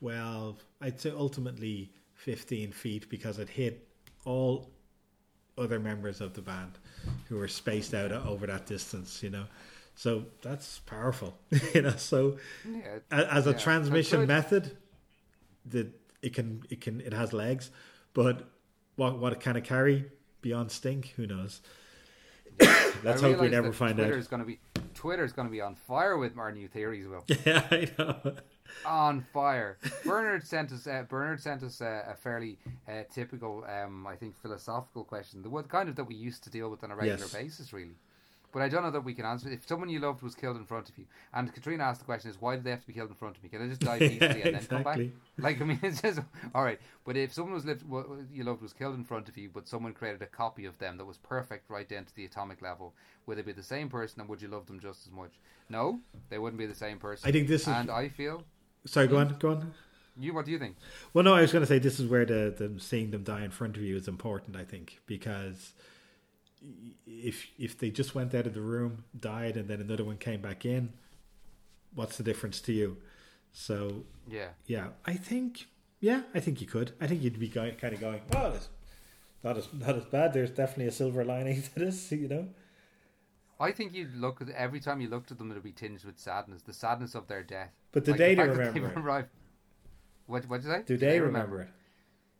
12. 0.00 0.64
I'd 0.80 1.00
say 1.00 1.10
ultimately 1.10 1.92
15 2.14 2.72
feet 2.72 3.08
because 3.08 3.38
it 3.38 3.48
hit 3.48 3.86
all 4.24 4.70
other 5.56 5.78
members 5.78 6.20
of 6.20 6.34
the 6.34 6.42
band 6.42 6.72
who 7.28 7.36
were 7.36 7.46
spaced 7.48 7.94
out 7.94 8.10
over 8.10 8.46
that 8.48 8.66
distance. 8.66 9.22
You 9.22 9.30
know, 9.30 9.44
so 9.98 10.26
that's 10.42 10.78
powerful. 10.86 11.36
you 11.74 11.82
know, 11.82 11.96
so 11.96 12.38
Yeah, 12.64 13.00
as 13.10 13.48
a 13.48 13.50
yeah. 13.50 13.56
transmission 13.56 14.28
method 14.28 14.76
that 15.66 15.88
it 16.22 16.34
can 16.34 16.62
it 16.70 16.80
can 16.80 17.00
it 17.00 17.12
has 17.12 17.32
legs 17.32 17.70
but 18.14 18.48
what 18.94 19.18
what 19.18 19.32
it 19.32 19.40
can 19.40 19.56
it 19.56 19.64
carry 19.64 20.04
beyond 20.40 20.70
stink 20.70 21.12
who 21.16 21.26
knows 21.26 21.60
let's 23.04 23.20
hope 23.20 23.40
we 23.40 23.48
never 23.48 23.72
find 23.72 23.96
Twitter 23.96 24.14
out 24.14 24.18
is 24.18 24.28
going 24.28 24.40
to 24.40 24.46
be 24.46 24.58
Twitter's 24.94 25.32
going 25.32 25.46
to 25.48 25.52
be 25.52 25.60
on 25.60 25.74
fire 25.74 26.16
with 26.16 26.38
our 26.38 26.50
new 26.52 26.68
theories. 26.68 27.06
Will 27.06 27.24
yeah 27.44 27.66
i 27.70 27.88
know 27.98 28.34
on 28.84 29.20
fire. 29.32 29.78
Bernard 30.04 30.46
sent 30.46 30.72
us. 30.72 30.86
Uh, 30.86 31.04
Bernard 31.08 31.40
sent 31.40 31.62
us 31.62 31.80
uh, 31.80 32.02
a 32.08 32.14
fairly 32.14 32.58
uh, 32.88 33.02
typical, 33.12 33.64
um, 33.68 34.06
I 34.06 34.14
think, 34.16 34.36
philosophical 34.42 35.04
question. 35.04 35.42
The 35.42 35.50
one 35.50 35.64
kind 35.64 35.88
of 35.88 35.96
that 35.96 36.04
we 36.04 36.14
used 36.14 36.44
to 36.44 36.50
deal 36.50 36.68
with 36.68 36.84
on 36.84 36.90
a 36.90 36.96
regular 36.96 37.18
Yes. 37.18 37.32
basis, 37.32 37.72
really. 37.72 37.96
But 38.50 38.62
I 38.62 38.68
don't 38.68 38.82
know 38.82 38.90
that 38.90 39.04
we 39.04 39.12
can 39.12 39.26
answer. 39.26 39.48
it. 39.48 39.54
If 39.54 39.68
someone 39.68 39.88
you 39.90 40.00
loved 40.00 40.22
was 40.22 40.34
killed 40.34 40.56
in 40.56 40.64
front 40.64 40.88
of 40.88 40.96
you, 40.96 41.04
and 41.34 41.52
Katrina 41.52 41.84
asked 41.84 42.00
the 42.00 42.06
question, 42.06 42.30
"Is 42.30 42.40
why 42.40 42.54
did 42.56 42.64
they 42.64 42.70
have 42.70 42.80
to 42.80 42.86
be 42.86 42.94
killed 42.94 43.10
in 43.10 43.14
front 43.14 43.36
of 43.36 43.42
me? 43.42 43.48
Can 43.50 43.62
I 43.62 43.68
just 43.68 43.80
die 43.80 43.98
peacefully 44.08 44.42
and 44.42 44.54
then 44.54 44.66
come 44.66 44.82
back?" 44.82 45.00
Like 45.36 45.60
I 45.60 45.64
mean, 45.64 45.78
it's 45.82 46.00
just 46.00 46.20
all 46.54 46.64
right. 46.64 46.80
But 47.04 47.16
if 47.16 47.32
someone 47.32 47.54
was 47.54 47.64
lived, 47.66 47.84
you 48.32 48.44
loved 48.44 48.62
was 48.62 48.72
killed 48.72 48.94
in 48.94 49.04
front 49.04 49.28
of 49.28 49.36
you, 49.36 49.50
but 49.52 49.68
someone 49.68 49.92
created 49.92 50.22
a 50.22 50.26
copy 50.26 50.64
of 50.64 50.78
them 50.78 50.96
that 50.96 51.04
was 51.04 51.18
perfect 51.18 51.68
right 51.68 51.88
down 51.88 52.04
to 52.04 52.16
the 52.16 52.24
atomic 52.24 52.62
level, 52.62 52.94
would 53.26 53.38
it 53.38 53.46
be 53.46 53.52
the 53.52 53.62
same 53.62 53.88
person, 53.88 54.20
and 54.20 54.28
would 54.30 54.40
you 54.40 54.48
love 54.48 54.66
them 54.66 54.80
just 54.80 55.06
as 55.06 55.12
much? 55.12 55.32
No, 55.68 56.00
they 56.30 56.38
wouldn't 56.38 56.58
be 56.58 56.66
the 56.66 56.74
same 56.74 56.98
person. 56.98 57.28
i 57.28 57.32
think 57.32 57.48
this 57.48 57.62
is 57.62 57.68
and 57.68 57.90
I 57.90 58.08
feel 58.08 58.44
sorry 58.86 59.08
go 59.08 59.18
on 59.18 59.36
go 59.38 59.50
on 59.50 59.74
you. 60.18 60.32
What 60.32 60.46
do 60.46 60.50
you 60.50 60.58
think? 60.58 60.76
well 61.12 61.22
no 61.22 61.34
i 61.34 61.42
was 61.42 61.52
going 61.52 61.62
to 61.62 61.66
say 61.66 61.78
this 61.78 62.00
is 62.00 62.08
where 62.08 62.24
the 62.24 62.54
them 62.56 62.80
seeing 62.80 63.10
them 63.10 63.22
die 63.22 63.44
in 63.44 63.50
front 63.50 63.76
of 63.76 63.82
you 63.82 63.96
is 63.96 64.08
important 64.08 64.56
i 64.56 64.64
think 64.64 64.98
because 65.06 65.74
if 67.06 67.46
if 67.58 67.78
they 67.78 67.90
just 67.90 68.14
went 68.14 68.34
out 68.34 68.46
of 68.46 68.54
the 68.54 68.60
room 68.60 69.04
died 69.18 69.56
and 69.56 69.68
then 69.68 69.80
another 69.80 70.04
one 70.04 70.16
came 70.16 70.40
back 70.40 70.64
in 70.64 70.92
what's 71.94 72.16
the 72.16 72.22
difference 72.22 72.60
to 72.60 72.72
you 72.72 72.96
so 73.52 74.04
Yeah. 74.28 74.48
Yeah, 74.66 74.88
I 75.06 75.14
think. 75.14 75.66
Yeah, 76.00 76.22
I 76.34 76.38
think 76.40 76.60
you 76.60 76.66
could. 76.66 76.92
I 77.00 77.06
think 77.08 77.22
you'd 77.22 77.40
be 77.40 77.48
going, 77.48 77.74
kind 77.76 77.92
of 77.94 78.00
going, 78.00 78.20
well, 78.32 78.52
it's 78.52 78.68
not 79.42 79.56
as 79.56 79.68
not 79.72 79.96
as 79.96 80.04
bad. 80.04 80.32
There's 80.32 80.50
definitely 80.50 80.86
a 80.86 80.92
silver 80.92 81.24
lining 81.24 81.62
to 81.74 81.74
this, 81.78 82.12
you 82.12 82.28
know. 82.28 82.48
I 83.58 83.72
think 83.72 83.92
you'd 83.94 84.14
look 84.14 84.40
at 84.40 84.48
every 84.50 84.78
time 84.80 85.00
you 85.00 85.08
looked 85.08 85.32
at 85.32 85.38
them, 85.38 85.50
it 85.50 85.54
would 85.54 85.64
be 85.64 85.72
tinged 85.72 86.04
with 86.04 86.18
sadness, 86.18 86.62
the 86.62 86.72
sadness 86.72 87.14
of 87.16 87.26
their 87.26 87.42
death. 87.42 87.72
But 87.90 88.04
do 88.04 88.12
Like, 88.12 88.18
they 88.18 88.34
the 88.36 88.42
remember 88.42 88.70
they've 88.72 88.84
it? 88.84 88.98
arrived- 89.04 89.28
What 90.26 90.46
what 90.48 90.60
did 90.60 90.68
you 90.68 90.74
say? 90.74 90.82
Do 90.86 90.96
they 90.98 91.18
remember 91.20 91.62
it? 91.62 91.68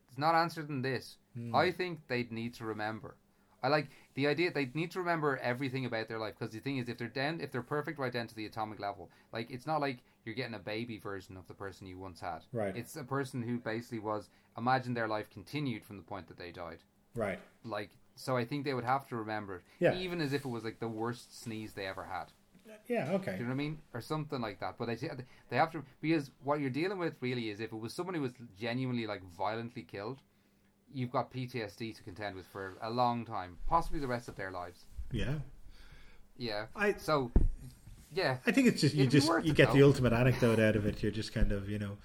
It's 0.09 0.19
not 0.19 0.35
answered 0.37 0.69
in 0.69 0.83
this. 0.83 1.17
Hmm. 1.35 1.55
I 1.57 1.73
think 1.73 2.01
they'd 2.07 2.31
need 2.31 2.55
to 2.55 2.65
remember. 2.65 3.17
I 3.63 3.69
like 3.69 3.89
the 4.15 4.27
idea 4.27 4.53
they'd 4.53 4.75
need 4.75 4.91
to 4.93 4.99
remember 5.01 5.37
everything 5.39 5.85
about 5.85 6.09
their 6.09 6.19
life 6.19 6.35
because 6.39 6.53
the 6.55 6.61
thing 6.61 6.79
is, 6.79 6.89
if 6.89 6.99
they're 6.99 7.09
down, 7.09 7.41
if 7.41 7.51
they're 7.51 7.63
perfect 7.63 7.99
right 7.99 8.13
down 8.13 8.27
to 8.29 8.35
the 8.35 8.47
atomic 8.47 8.79
level, 8.81 9.11
like 9.33 9.51
it's 9.51 9.67
not 9.67 9.81
like 9.81 9.99
you're 10.25 10.35
getting 10.35 10.55
a 10.55 10.59
baby 10.61 10.99
version 10.99 11.37
of 11.37 11.47
the 11.49 11.55
person 11.55 11.87
you 11.87 11.99
once 11.99 12.21
had. 12.21 12.41
Right. 12.53 12.77
It's 12.77 12.97
a 12.97 13.05
person 13.05 13.43
who 13.43 13.59
basically 13.59 13.99
was. 14.01 14.29
Imagine 14.57 14.95
their 14.95 15.09
life 15.09 15.31
continued 15.31 15.85
from 15.85 15.97
the 15.97 16.03
point 16.03 16.27
that 16.29 16.37
they 16.39 16.51
died. 16.51 16.79
Right. 17.15 17.39
Like 17.65 17.91
so, 18.17 18.37
I 18.37 18.45
think 18.45 18.65
they 18.65 18.75
would 18.75 18.85
have 18.85 19.07
to 19.09 19.17
remember 19.17 19.57
it, 19.57 19.63
Yeah. 19.79 19.95
even 19.95 20.21
as 20.21 20.33
if 20.33 20.45
it 20.45 20.49
was 20.49 20.65
like 20.65 20.81
the 20.81 20.89
worst 20.89 21.41
sneeze 21.41 21.73
they 21.75 21.87
ever 21.87 22.05
had. 22.05 22.27
Yeah. 22.87 23.13
Okay. 23.13 23.33
Do 23.33 23.39
you 23.39 23.45
know 23.45 23.49
what 23.51 23.55
I 23.55 23.57
mean? 23.57 23.79
Or 23.95 24.01
something 24.01 24.41
like 24.41 24.61
that. 24.61 24.77
But 24.79 24.87
they 24.87 24.97
they 25.51 25.57
have 25.57 25.71
to 25.73 25.83
because 26.01 26.31
what 26.43 26.61
you're 26.61 26.71
dealing 26.71 26.99
with 26.99 27.15
really 27.21 27.51
is 27.51 27.61
if 27.61 27.73
it 27.73 27.77
was 27.79 27.93
someone 27.95 28.15
who 28.15 28.23
was 28.23 28.33
genuinely 28.59 29.07
like 29.07 29.23
violently 29.37 29.83
killed, 29.83 30.19
you've 30.93 31.11
got 31.11 31.33
PTSD 31.33 31.95
to 31.97 32.03
contend 32.03 32.37
with 32.37 32.47
for 32.47 32.77
a 32.83 32.91
long 32.91 33.25
time, 33.25 33.57
possibly 33.67 34.01
the 34.01 34.07
rest 34.07 34.29
of 34.29 34.37
their 34.37 34.51
lives. 34.51 34.85
Yeah. 35.13 35.35
Yeah. 36.37 36.67
I 36.77 36.95
So, 36.95 37.31
yeah. 38.13 38.39
I 38.47 38.53
think 38.53 38.69
it's 38.69 38.81
just 38.81 38.95
you 38.95 39.03
It'd 39.03 39.11
just 39.13 39.31
you 39.45 39.53
get 39.53 39.73
the 39.73 39.83
ultimate 39.83 40.13
anecdote 40.13 40.59
out 40.61 40.77
of 40.77 40.87
it. 40.87 41.03
You're 41.03 41.13
just 41.13 41.33
kind 41.35 41.53
of 41.53 41.69
you 41.69 41.79
know, 41.79 41.97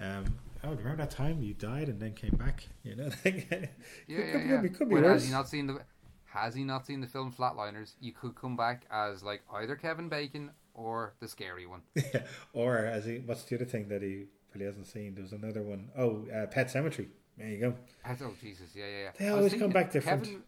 um, 0.00 0.24
oh, 0.64 0.70
remember 0.70 0.96
that 0.96 1.10
time 1.10 1.42
you 1.42 1.54
died 1.54 1.88
and 1.88 2.00
then 2.00 2.14
came 2.14 2.36
back? 2.36 2.66
You 2.84 2.96
know, 2.96 3.10
Yeah, 3.24 3.32
could, 3.50 3.68
yeah, 4.08 4.32
could, 4.32 4.46
yeah. 4.50 4.60
be 4.60 4.68
could 4.68 4.88
be 4.88 4.94
But 4.96 5.04
worse. 5.04 5.12
has 5.22 5.26
he 5.26 5.32
not 5.32 5.48
seen 5.48 5.66
the? 5.66 5.80
Has 6.26 6.54
he 6.54 6.64
not 6.64 6.86
seen 6.86 7.00
the 7.02 7.06
film 7.06 7.30
Flatliners? 7.32 7.92
You 8.00 8.12
could 8.12 8.34
come 8.34 8.56
back 8.56 8.86
as 8.90 9.22
like 9.22 9.42
either 9.52 9.76
Kevin 9.76 10.08
Bacon 10.08 10.50
or 10.74 11.12
the 11.20 11.28
scary 11.28 11.66
one. 11.66 11.82
Yeah. 11.96 12.22
Or 12.54 12.78
as 12.78 13.04
he, 13.04 13.18
what's 13.18 13.42
the 13.44 13.56
other 13.56 13.66
thing 13.66 13.88
that 13.88 14.00
he 14.00 14.24
really 14.54 14.64
hasn't 14.64 14.86
seen? 14.86 15.14
There's 15.14 15.32
another 15.32 15.60
one. 15.62 15.90
Oh, 15.96 16.24
uh, 16.34 16.46
Pet 16.46 16.68
Sematary. 16.72 17.08
There 17.38 17.48
you 17.48 17.58
go. 17.58 17.74
Oh 18.06 18.34
Jesus, 18.40 18.70
yeah, 18.74 18.84
yeah, 18.86 18.98
yeah. 19.04 19.10
They 19.18 19.28
always 19.28 19.54
come 19.54 19.70
back 19.70 19.90
different. 19.90 20.24
Kevin, 20.24 20.42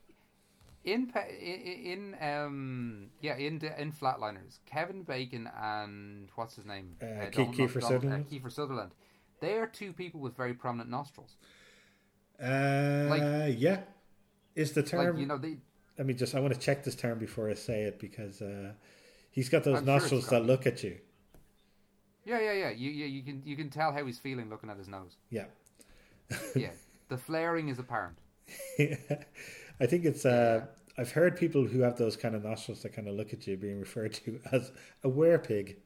in 0.85 1.11
in 1.15 2.17
um 2.21 3.07
yeah 3.21 3.37
in 3.37 3.61
in 3.79 3.91
Flatliners, 3.93 4.59
Kevin 4.67 5.03
Bacon 5.03 5.49
and 5.61 6.29
what's 6.35 6.57
his 6.57 6.67
name? 6.67 6.97
Uh, 7.01 7.31
Donald- 7.31 7.55
Kiefer 7.57 7.81
Donald- 7.81 7.83
Sutherland? 7.83 8.27
Uh, 8.29 8.35
Kiefer 8.35 8.53
Sutherland. 8.53 8.91
They 9.41 9.55
are 9.55 9.67
two 9.67 9.93
people 9.93 10.21
with 10.21 10.37
very 10.37 10.55
prominent 10.55 10.91
nostrils. 10.91 11.37
Uh, 12.41 13.07
Like- 13.09 13.57
yeah. 13.59 13.81
Is 14.55 14.73
the 14.73 14.83
term? 14.83 15.07
Like 15.07 15.19
you 15.19 15.27
know, 15.27 15.39
they 15.39 15.57
Let 15.99 16.07
me 16.07 16.15
just. 16.15 16.35
I 16.35 16.41
want 16.41 16.55
to 16.55 16.61
check 16.61 16.85
this 16.85 16.95
term 16.95 17.19
before 17.19 17.51
I 17.51 17.55
say 17.55 17.83
it 17.85 17.99
because 17.99 18.41
uh, 18.43 18.73
he's 19.31 19.49
got 19.49 19.65
those 19.65 19.79
I'm 19.79 19.85
nostrils 19.85 20.27
got- 20.27 20.41
that 20.43 20.47
look 20.47 20.67
at 20.67 20.83
you. 20.85 20.99
yeah 22.25 22.41
yeah 22.41 22.53
yeah 22.53 22.71
you, 22.71 22.91
you 22.91 23.07
you 23.07 23.23
can 23.23 23.43
you 23.45 23.57
can 23.57 23.69
tell 23.71 23.93
how 23.93 24.05
he's 24.07 24.19
feeling 24.19 24.49
looking 24.51 24.71
at 24.71 24.77
his 24.77 24.87
nose. 24.89 25.17
Yeah. 25.31 25.47
Yeah, 26.55 26.71
the 27.09 27.17
flaring 27.19 27.69
is 27.69 27.79
apparent. 27.79 28.17
yeah. 28.79 28.97
I 29.81 29.87
think 29.87 30.05
it's. 30.05 30.25
Uh, 30.25 30.67
I've 30.97 31.11
heard 31.13 31.37
people 31.37 31.67
who 31.67 31.81
have 31.81 31.97
those 31.99 32.17
kind 32.17 32.35
of 32.37 32.45
nostrils 32.45 32.83
that 32.83 32.95
kind 32.95 33.09
of 33.09 33.15
look 33.15 33.33
at 33.33 33.47
you 33.47 33.57
being 33.57 33.81
referred 33.81 34.15
to 34.15 34.39
as 34.53 34.71
a 35.03 35.09
werepig. 35.09 35.77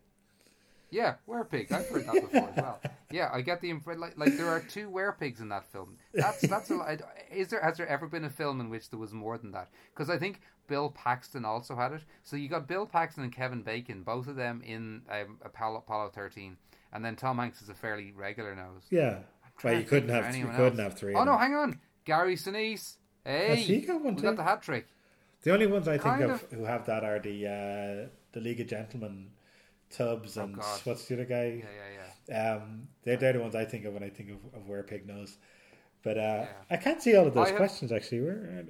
Yeah, 0.90 1.14
werepig. 1.28 1.70
I've 1.70 1.86
heard 1.88 2.06
that 2.06 2.14
before 2.14 2.48
as 2.50 2.56
well. 2.56 2.80
Yeah, 3.10 3.28
I 3.32 3.42
get 3.42 3.60
the 3.60 3.68
impression 3.70 4.00
like, 4.00 4.16
like 4.18 4.36
there 4.38 4.48
are 4.48 4.60
two 4.60 4.88
werepigs 4.90 5.40
in 5.40 5.48
that 5.50 5.66
film. 5.70 5.96
That's 6.14 6.40
that's 6.42 6.70
a, 6.70 6.74
I- 6.76 6.98
is 7.34 7.48
there 7.48 7.62
has 7.62 7.76
there 7.76 7.86
ever 7.88 8.06
been 8.06 8.24
a 8.24 8.30
film 8.30 8.60
in 8.60 8.70
which 8.70 8.88
there 8.90 8.98
was 8.98 9.12
more 9.12 9.36
than 9.38 9.52
that? 9.52 9.68
Because 9.94 10.08
I 10.08 10.18
think 10.18 10.40
Bill 10.66 10.90
Paxton 10.90 11.44
also 11.44 11.76
had 11.76 11.92
it. 11.92 12.02
So 12.22 12.36
you 12.36 12.48
got 12.48 12.66
Bill 12.68 12.86
Paxton 12.86 13.22
and 13.24 13.32
Kevin 13.32 13.62
Bacon, 13.62 14.02
both 14.02 14.28
of 14.28 14.36
them 14.36 14.62
in 14.64 15.02
um, 15.10 15.38
Apollo, 15.42 15.78
Apollo 15.78 16.12
thirteen, 16.14 16.56
and 16.92 17.04
then 17.04 17.16
Tom 17.16 17.36
Hanks 17.38 17.60
is 17.60 17.68
a 17.68 17.74
fairly 17.74 18.12
regular 18.12 18.54
nose. 18.54 18.84
Yeah. 18.90 19.18
Well, 19.64 19.74
you 19.74 19.84
couldn't 19.84 20.08
have. 20.10 20.34
You 20.36 20.46
couldn't 20.46 20.78
have 20.78 20.94
three. 20.98 21.14
Oh 21.14 21.24
no, 21.24 21.36
hang 21.36 21.54
on. 21.54 21.80
Gary 22.04 22.36
Sinise. 22.36 22.96
Hey, 23.24 23.48
Has 23.56 23.66
he 23.66 23.80
got 23.80 24.02
one 24.02 24.14
we 24.14 24.20
too? 24.20 24.26
got 24.28 24.36
the 24.36 24.42
hat 24.44 24.62
trick. 24.62 24.86
The 25.42 25.52
only 25.52 25.66
ones 25.66 25.86
I 25.88 25.92
think 25.92 26.02
Kind 26.02 26.22
of, 26.24 26.42
of. 26.42 26.50
who 26.52 26.64
have 26.64 26.86
that 26.86 27.04
are 27.04 27.18
the 27.18 27.46
uh, 27.46 28.08
the 28.32 28.40
League 28.40 28.60
of 28.60 28.66
Gentlemen, 28.68 29.28
Tubbs, 29.90 30.36
and 30.36 30.54
Oh, 30.54 30.58
God. 30.60 30.80
what's 30.84 31.04
the 31.06 31.14
other 31.14 31.24
guy? 31.24 31.62
Yeah, 31.62 31.64
yeah, 31.64 32.28
yeah. 32.28 32.54
Um, 32.56 32.88
they're, 33.04 33.16
they're 33.16 33.32
the 33.34 33.40
ones 33.40 33.54
I 33.54 33.64
think 33.64 33.84
of 33.84 33.94
when 33.94 34.02
I 34.02 34.08
think 34.10 34.30
of, 34.30 34.36
of 34.54 34.66
werepig 34.68 35.06
nose. 35.06 35.38
But 36.02 36.18
uh. 36.18 36.46
I 36.70 36.76
can't 36.76 37.02
see 37.02 37.16
all 37.16 37.26
of 37.26 37.34
those 37.34 37.46
I 37.46 37.50
have- 37.50 37.56
questions 37.56 37.92
actually. 37.92 38.20
Where 38.22 38.64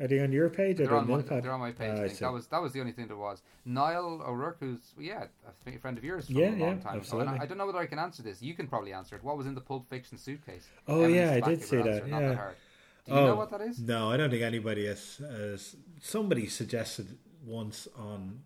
are 0.00 0.06
they 0.06 0.20
on 0.20 0.32
your 0.32 0.48
page 0.48 0.80
or 0.80 0.86
They're 0.86 0.96
on, 0.96 1.06
they 1.06 1.12
my, 1.14 1.22
Nilpod? 1.22 1.42
they're 1.42 1.52
on 1.52 1.60
my 1.60 1.72
page. 1.72 1.90
Ah, 1.92 2.00
I 2.00 2.04
I 2.04 2.08
think. 2.08 2.18
That 2.20 2.32
was 2.32 2.46
that 2.48 2.62
was 2.62 2.72
the 2.72 2.80
only 2.80 2.92
thing 2.92 3.08
there 3.08 3.16
was. 3.16 3.42
Niall 3.64 4.22
O'Rourke, 4.26 4.56
who's 4.60 4.94
yeah, 4.98 5.26
a 5.66 5.78
friend 5.78 5.98
of 5.98 6.04
yours 6.04 6.26
from 6.26 6.36
Yeah, 6.36 6.46
a 6.46 6.50
long 6.50 6.58
yeah, 6.58 6.66
time 6.66 6.76
ago. 6.76 6.88
And 6.90 7.00
absolutely. 7.00 7.38
I, 7.38 7.42
I 7.42 7.46
don't 7.46 7.58
know 7.58 7.66
whether 7.66 7.78
I 7.78 7.86
can 7.86 7.98
answer 7.98 8.22
this. 8.22 8.42
You 8.42 8.54
can 8.54 8.66
probably 8.66 8.92
answer 8.92 9.16
it. 9.16 9.22
What 9.22 9.36
was 9.36 9.46
in 9.46 9.54
the 9.54 9.60
Pulp 9.60 9.88
Fiction 9.88 10.18
suitcase? 10.18 10.66
Oh, 10.88 11.02
Emily's 11.02 11.16
yeah, 11.16 11.30
I 11.32 11.40
did 11.40 11.58
if 11.60 11.64
see 11.66 11.76
that, 11.76 11.86
answer 11.86 12.04
is 12.04 12.10
Not 12.10 12.22
yeah. 12.22 12.28
that. 12.30 12.56
Do 13.04 13.12
you 13.12 13.18
oh, 13.18 13.26
know 13.26 13.34
what 13.34 13.50
that 13.50 13.60
is? 13.60 13.80
No, 13.80 14.10
I 14.10 14.16
don't 14.16 14.30
think 14.30 14.42
anybody 14.42 14.86
has, 14.86 15.16
has. 15.18 15.76
Somebody 16.00 16.46
suggested 16.46 17.18
once 17.44 17.88
on 17.96 18.42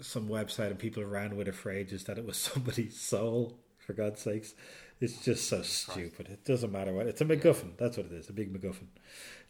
some 0.00 0.28
website, 0.28 0.70
and 0.70 0.78
people 0.78 1.04
ran 1.04 1.36
with 1.36 1.46
it 1.48 1.54
for 1.54 1.70
ages 1.70 2.04
that 2.04 2.18
it 2.18 2.26
was 2.26 2.36
somebody's 2.52 2.98
soul. 2.98 3.58
For 3.78 3.92
God's 3.92 4.22
sakes, 4.22 4.54
it's 5.04 5.24
just 5.24 5.48
so 5.48 5.62
stupid. 5.62 6.28
It 6.28 6.44
doesn't 6.44 6.72
matter 6.72 6.92
what. 6.92 7.06
It's 7.06 7.20
a 7.20 7.24
MacGuffin. 7.24 7.76
That's 7.76 7.96
what 7.96 8.06
it 8.06 8.12
is. 8.12 8.28
A 8.28 8.32
big 8.32 8.52
MacGuffin. 8.52 8.86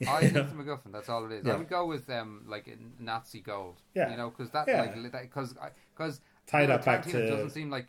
I 0.09 0.21
think 0.21 0.37
it's 0.37 0.53
a 0.53 0.57
MacGuffin. 0.57 0.93
That's 0.93 1.09
all 1.09 1.25
it 1.27 1.33
is. 1.33 1.47
Yeah. 1.47 1.55
I 1.55 1.57
would 1.57 1.69
go 1.69 1.87
with 1.87 2.09
um 2.11 2.43
like 2.47 2.67
Nazi 2.99 3.41
gold. 3.41 3.81
Yeah. 3.95 4.11
You 4.11 4.17
know, 4.17 4.31
because 4.31 4.51
that 4.53 4.67
Yeah. 4.69 4.83
like 4.83 5.13
because 5.23 5.55
because 5.97 6.21
Tie 6.47 6.67
that 6.67 6.85
back 6.85 7.05
to- 7.07 7.27
doesn't 7.31 7.51
seem 7.51 7.71
like 7.71 7.87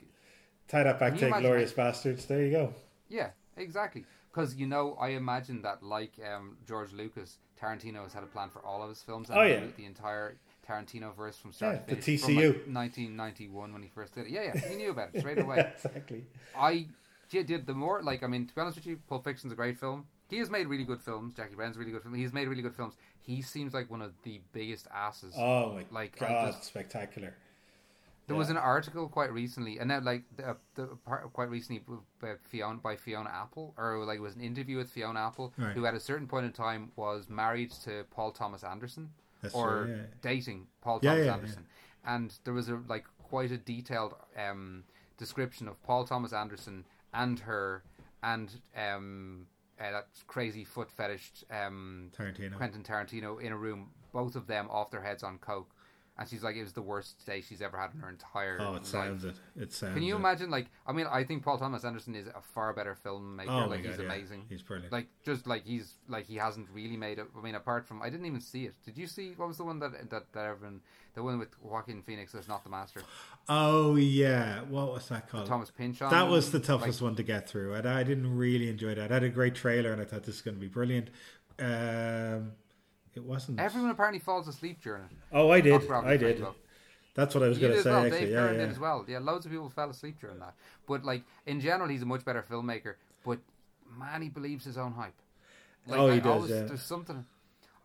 Tie 0.67 0.83
that 0.83 0.99
back 0.99 1.17
to 1.17 1.29
Glorious 1.29 1.73
Bastards. 1.73 2.25
There 2.25 2.41
you 2.43 2.51
go. 2.51 2.73
Yeah, 3.09 3.29
exactly. 3.57 4.05
Because 4.31 4.55
you 4.55 4.67
know, 4.67 4.97
I 4.99 5.09
imagine 5.09 5.61
that 5.63 5.83
like 5.83 6.13
um, 6.33 6.57
George 6.67 6.91
Lucas, 6.93 7.37
Tarantino 7.61 8.03
has 8.03 8.13
had 8.13 8.23
a 8.23 8.27
plan 8.27 8.49
for 8.49 8.65
all 8.65 8.81
of 8.83 8.89
his 8.89 9.01
films. 9.01 9.29
And 9.29 9.37
Oh, 9.39 9.43
yeah. 9.43 9.59
the, 9.61 9.67
the 9.77 9.85
entire 9.85 10.37
Tarantino 10.67 11.15
verse 11.15 11.37
from 11.37 11.51
start 11.53 11.75
Yeah, 11.75 11.79
to 11.89 11.95
the 11.95 12.01
finish. 12.01 12.21
From, 12.21 12.33
TCU. 12.33 12.47
like, 12.47 12.67
1991 12.67 13.73
when 13.73 13.83
he 13.83 13.89
first 13.89 14.15
did 14.15 14.25
it. 14.25 14.31
Yeah, 14.31 14.43
yeah, 14.53 14.57
he 14.67 14.75
knew 14.75 14.89
about 14.89 15.09
it 15.13 15.19
straight 15.19 15.37
away. 15.45 15.71
exactly. 15.75 16.25
I 16.57 16.87
did, 17.35 17.47
did 17.47 17.65
the 17.67 17.73
more 17.73 18.01
like 18.01 18.23
I 18.23 18.27
mean, 18.27 18.47
to 18.47 18.55
be 18.55 18.61
honest 18.61 18.77
with 18.77 18.85
you, 18.87 18.97
Pulp 19.07 19.23
Fiction's 19.23 19.53
a 19.53 19.55
great 19.55 19.77
film. 19.77 20.05
He 20.29 20.39
has 20.39 20.49
made 20.49 20.67
really 20.67 20.83
good 20.85 21.01
films. 21.01 21.35
Jackie 21.35 21.55
Brown's 21.55 21.77
really 21.77 21.91
good 21.91 22.01
film. 22.01 22.15
He's 22.15 22.33
made 22.33 22.47
really 22.47 22.63
good 22.63 22.75
films. 22.75 22.95
He 23.21 23.41
seems 23.43 23.73
like 23.73 23.91
one 23.91 24.01
of 24.01 24.11
the 24.23 24.41
biggest 24.53 24.87
asses. 24.93 25.33
Oh 25.37 25.73
my 25.73 25.85
Like, 25.91 26.17
God, 26.19 26.47
just- 26.53 26.63
spectacular. 26.63 27.35
There 28.27 28.35
was 28.35 28.49
an 28.49 28.57
article 28.57 29.07
quite 29.07 29.31
recently, 29.31 29.77
and 29.77 29.87
now 29.89 29.99
like 29.99 30.23
the, 30.35 30.57
the 30.73 30.87
part 31.05 31.31
quite 31.31 31.51
recently 31.51 31.83
by 32.19 32.33
Fiona 32.49 32.79
by 32.79 32.95
Fiona 32.95 33.29
Apple, 33.29 33.75
or 33.77 34.03
like 34.03 34.17
it 34.17 34.21
was 34.21 34.33
an 34.33 34.41
interview 34.41 34.77
with 34.77 34.89
Fiona 34.89 35.19
Apple, 35.19 35.53
Right. 35.59 35.73
who 35.75 35.85
at 35.85 35.93
a 35.93 35.99
certain 35.99 36.25
point 36.27 36.47
in 36.47 36.51
time 36.51 36.91
was 36.95 37.29
married 37.29 37.69
to 37.83 38.03
Paul 38.09 38.31
Thomas 38.31 38.63
Anderson, 38.63 39.11
That's 39.43 39.53
or 39.53 39.83
true, 39.83 39.95
yeah. 39.95 40.01
dating 40.23 40.65
Paul 40.81 41.01
Yeah, 41.03 41.11
Thomas 41.11 41.25
yeah, 41.27 41.33
Anderson, 41.35 41.65
and 42.03 42.33
there 42.45 42.53
was 42.55 42.67
a 42.67 42.81
like 42.87 43.05
quite 43.21 43.51
a 43.51 43.57
detailed 43.57 44.15
um, 44.35 44.85
description 45.19 45.67
of 45.67 45.79
Paul 45.83 46.03
Thomas 46.05 46.33
Anderson 46.33 46.83
and 47.15 47.39
her, 47.39 47.83
and 48.23 48.49
um, 48.75 49.47
uh, 49.79 49.91
that 49.91 50.07
crazy 50.27 50.63
foot 50.63 50.89
fetish 50.91 51.31
um, 51.51 52.11
Tarantino. 52.17 52.55
Quentin 52.55 52.83
Tarantino 52.83 53.41
in 53.41 53.51
a 53.51 53.57
room, 53.57 53.91
both 54.13 54.35
of 54.35 54.47
them 54.47 54.67
off 54.69 54.91
their 54.91 55.01
heads 55.01 55.23
on 55.23 55.37
coke, 55.39 55.74
and 56.17 56.29
she's 56.29 56.43
like, 56.43 56.55
it 56.55 56.63
was 56.63 56.71
the 56.73 56.81
worst 56.81 57.25
day 57.25 57.41
she's 57.41 57.61
ever 57.61 57.77
had 57.77 57.93
in 57.93 57.99
her 57.99 58.09
entire 58.09 58.57
Oh, 58.61 58.69
it 58.69 58.73
life. 58.77 58.85
sounds 58.85 59.25
it. 59.25 59.35
It 59.57 59.73
sounds. 59.73 59.93
Can 59.95 60.03
you 60.03 60.13
it. 60.13 60.19
imagine? 60.19 60.49
Like, 60.49 60.67
I 60.87 60.93
mean, 60.93 61.07
I 61.11 61.23
think 61.25 61.43
Paul 61.43 61.57
Thomas 61.57 61.83
Anderson 61.83 62.15
is 62.15 62.27
a 62.27 62.41
far 62.53 62.71
better 62.73 62.95
filmmaker. 63.05 63.49
Oh 63.49 63.67
like, 63.67 63.69
my 63.69 63.77
he's 63.87 63.97
God, 63.97 64.05
yeah. 64.05 64.13
amazing. 64.13 64.45
He's 64.47 64.61
brilliant. 64.61 64.93
Like, 64.93 65.07
just 65.25 65.45
like 65.45 65.65
he's 65.65 65.95
like 66.07 66.25
he 66.25 66.35
hasn't 66.37 66.69
really 66.71 66.95
made 66.95 67.19
it. 67.19 67.27
I 67.37 67.41
mean, 67.41 67.55
apart 67.55 67.85
from 67.85 68.01
I 68.01 68.09
didn't 68.09 68.25
even 68.27 68.39
see 68.39 68.65
it. 68.65 68.75
Did 68.85 68.97
you 68.97 69.07
see 69.07 69.33
what 69.35 69.47
was 69.47 69.57
the 69.57 69.65
one 69.65 69.79
that 69.79 69.91
that, 70.09 70.31
that 70.31 70.45
everyone 70.45 70.81
the 71.15 71.23
one 71.23 71.37
with 71.37 71.49
Joaquin 71.61 72.01
Phoenix 72.01 72.33
is 72.33 72.47
not 72.47 72.63
the 72.63 72.69
master? 72.69 73.01
oh 73.49 73.95
yeah, 73.97 74.61
what 74.69 74.93
was 74.93 75.09
that 75.09 75.29
called? 75.29 75.47
Thomas 75.47 75.69
Pynchon. 75.71 76.09
That 76.09 76.29
was 76.29 76.51
the 76.51 76.59
like, 76.59 76.67
toughest 76.67 77.01
one 77.01 77.15
to 77.15 77.23
get 77.23 77.49
through. 77.49 77.73
And 77.73 77.87
I 77.87 78.03
didn't 78.03 78.35
really 78.37 78.69
enjoy 78.69 78.95
that. 78.95 79.11
I 79.11 79.15
had 79.15 79.23
a 79.23 79.29
great 79.29 79.55
trailer, 79.55 79.91
and 79.91 80.01
I 80.01 80.05
thought 80.05 80.23
this 80.23 80.35
is 80.35 80.41
going 80.41 80.55
to 80.55 80.61
be 80.61 80.67
brilliant. 80.67 81.09
Um, 81.59 82.53
it 83.15 83.23
wasn't. 83.23 83.59
Everyone 83.59 83.89
apparently 83.91 84.19
falls 84.19 84.47
asleep 84.47 84.81
during 84.83 85.03
it. 85.03 85.09
Oh, 85.31 85.49
I 85.49 85.61
did. 85.61 85.89
I 85.91 86.17
did. 86.17 86.45
That's 87.15 87.33
what 87.33 87.43
I 87.43 87.47
was 87.47 87.57
going 87.57 87.71
to 87.73 87.81
say. 87.81 87.89
well. 87.89 88.03
Actually, 88.05 88.19
Dave 88.19 88.29
yeah, 88.29 88.51
yeah. 88.51 88.57
did 88.57 88.69
as 88.69 88.79
well. 88.79 89.05
Yeah, 89.07 89.19
loads 89.19 89.45
of 89.45 89.51
people 89.51 89.69
fell 89.69 89.89
asleep 89.89 90.19
during 90.19 90.39
that. 90.39 90.53
But 90.85 91.05
like 91.05 91.23
in 91.45 91.61
general, 91.61 91.87
he's 91.89 92.01
a 92.01 92.05
much 92.05 92.25
better 92.25 92.43
filmmaker. 92.49 92.95
But 93.25 93.39
man, 93.97 94.21
he 94.21 94.29
believes 94.29 94.65
his 94.65 94.77
own 94.77 94.91
hype. 94.91 95.13
Like, 95.87 95.99
Oh, 95.99 96.07
he 96.09 96.17
I 96.17 96.19
does, 96.19 96.27
always- 96.27 96.51
yeah. 96.51 96.63
There's 96.63 96.81
something. 96.81 97.25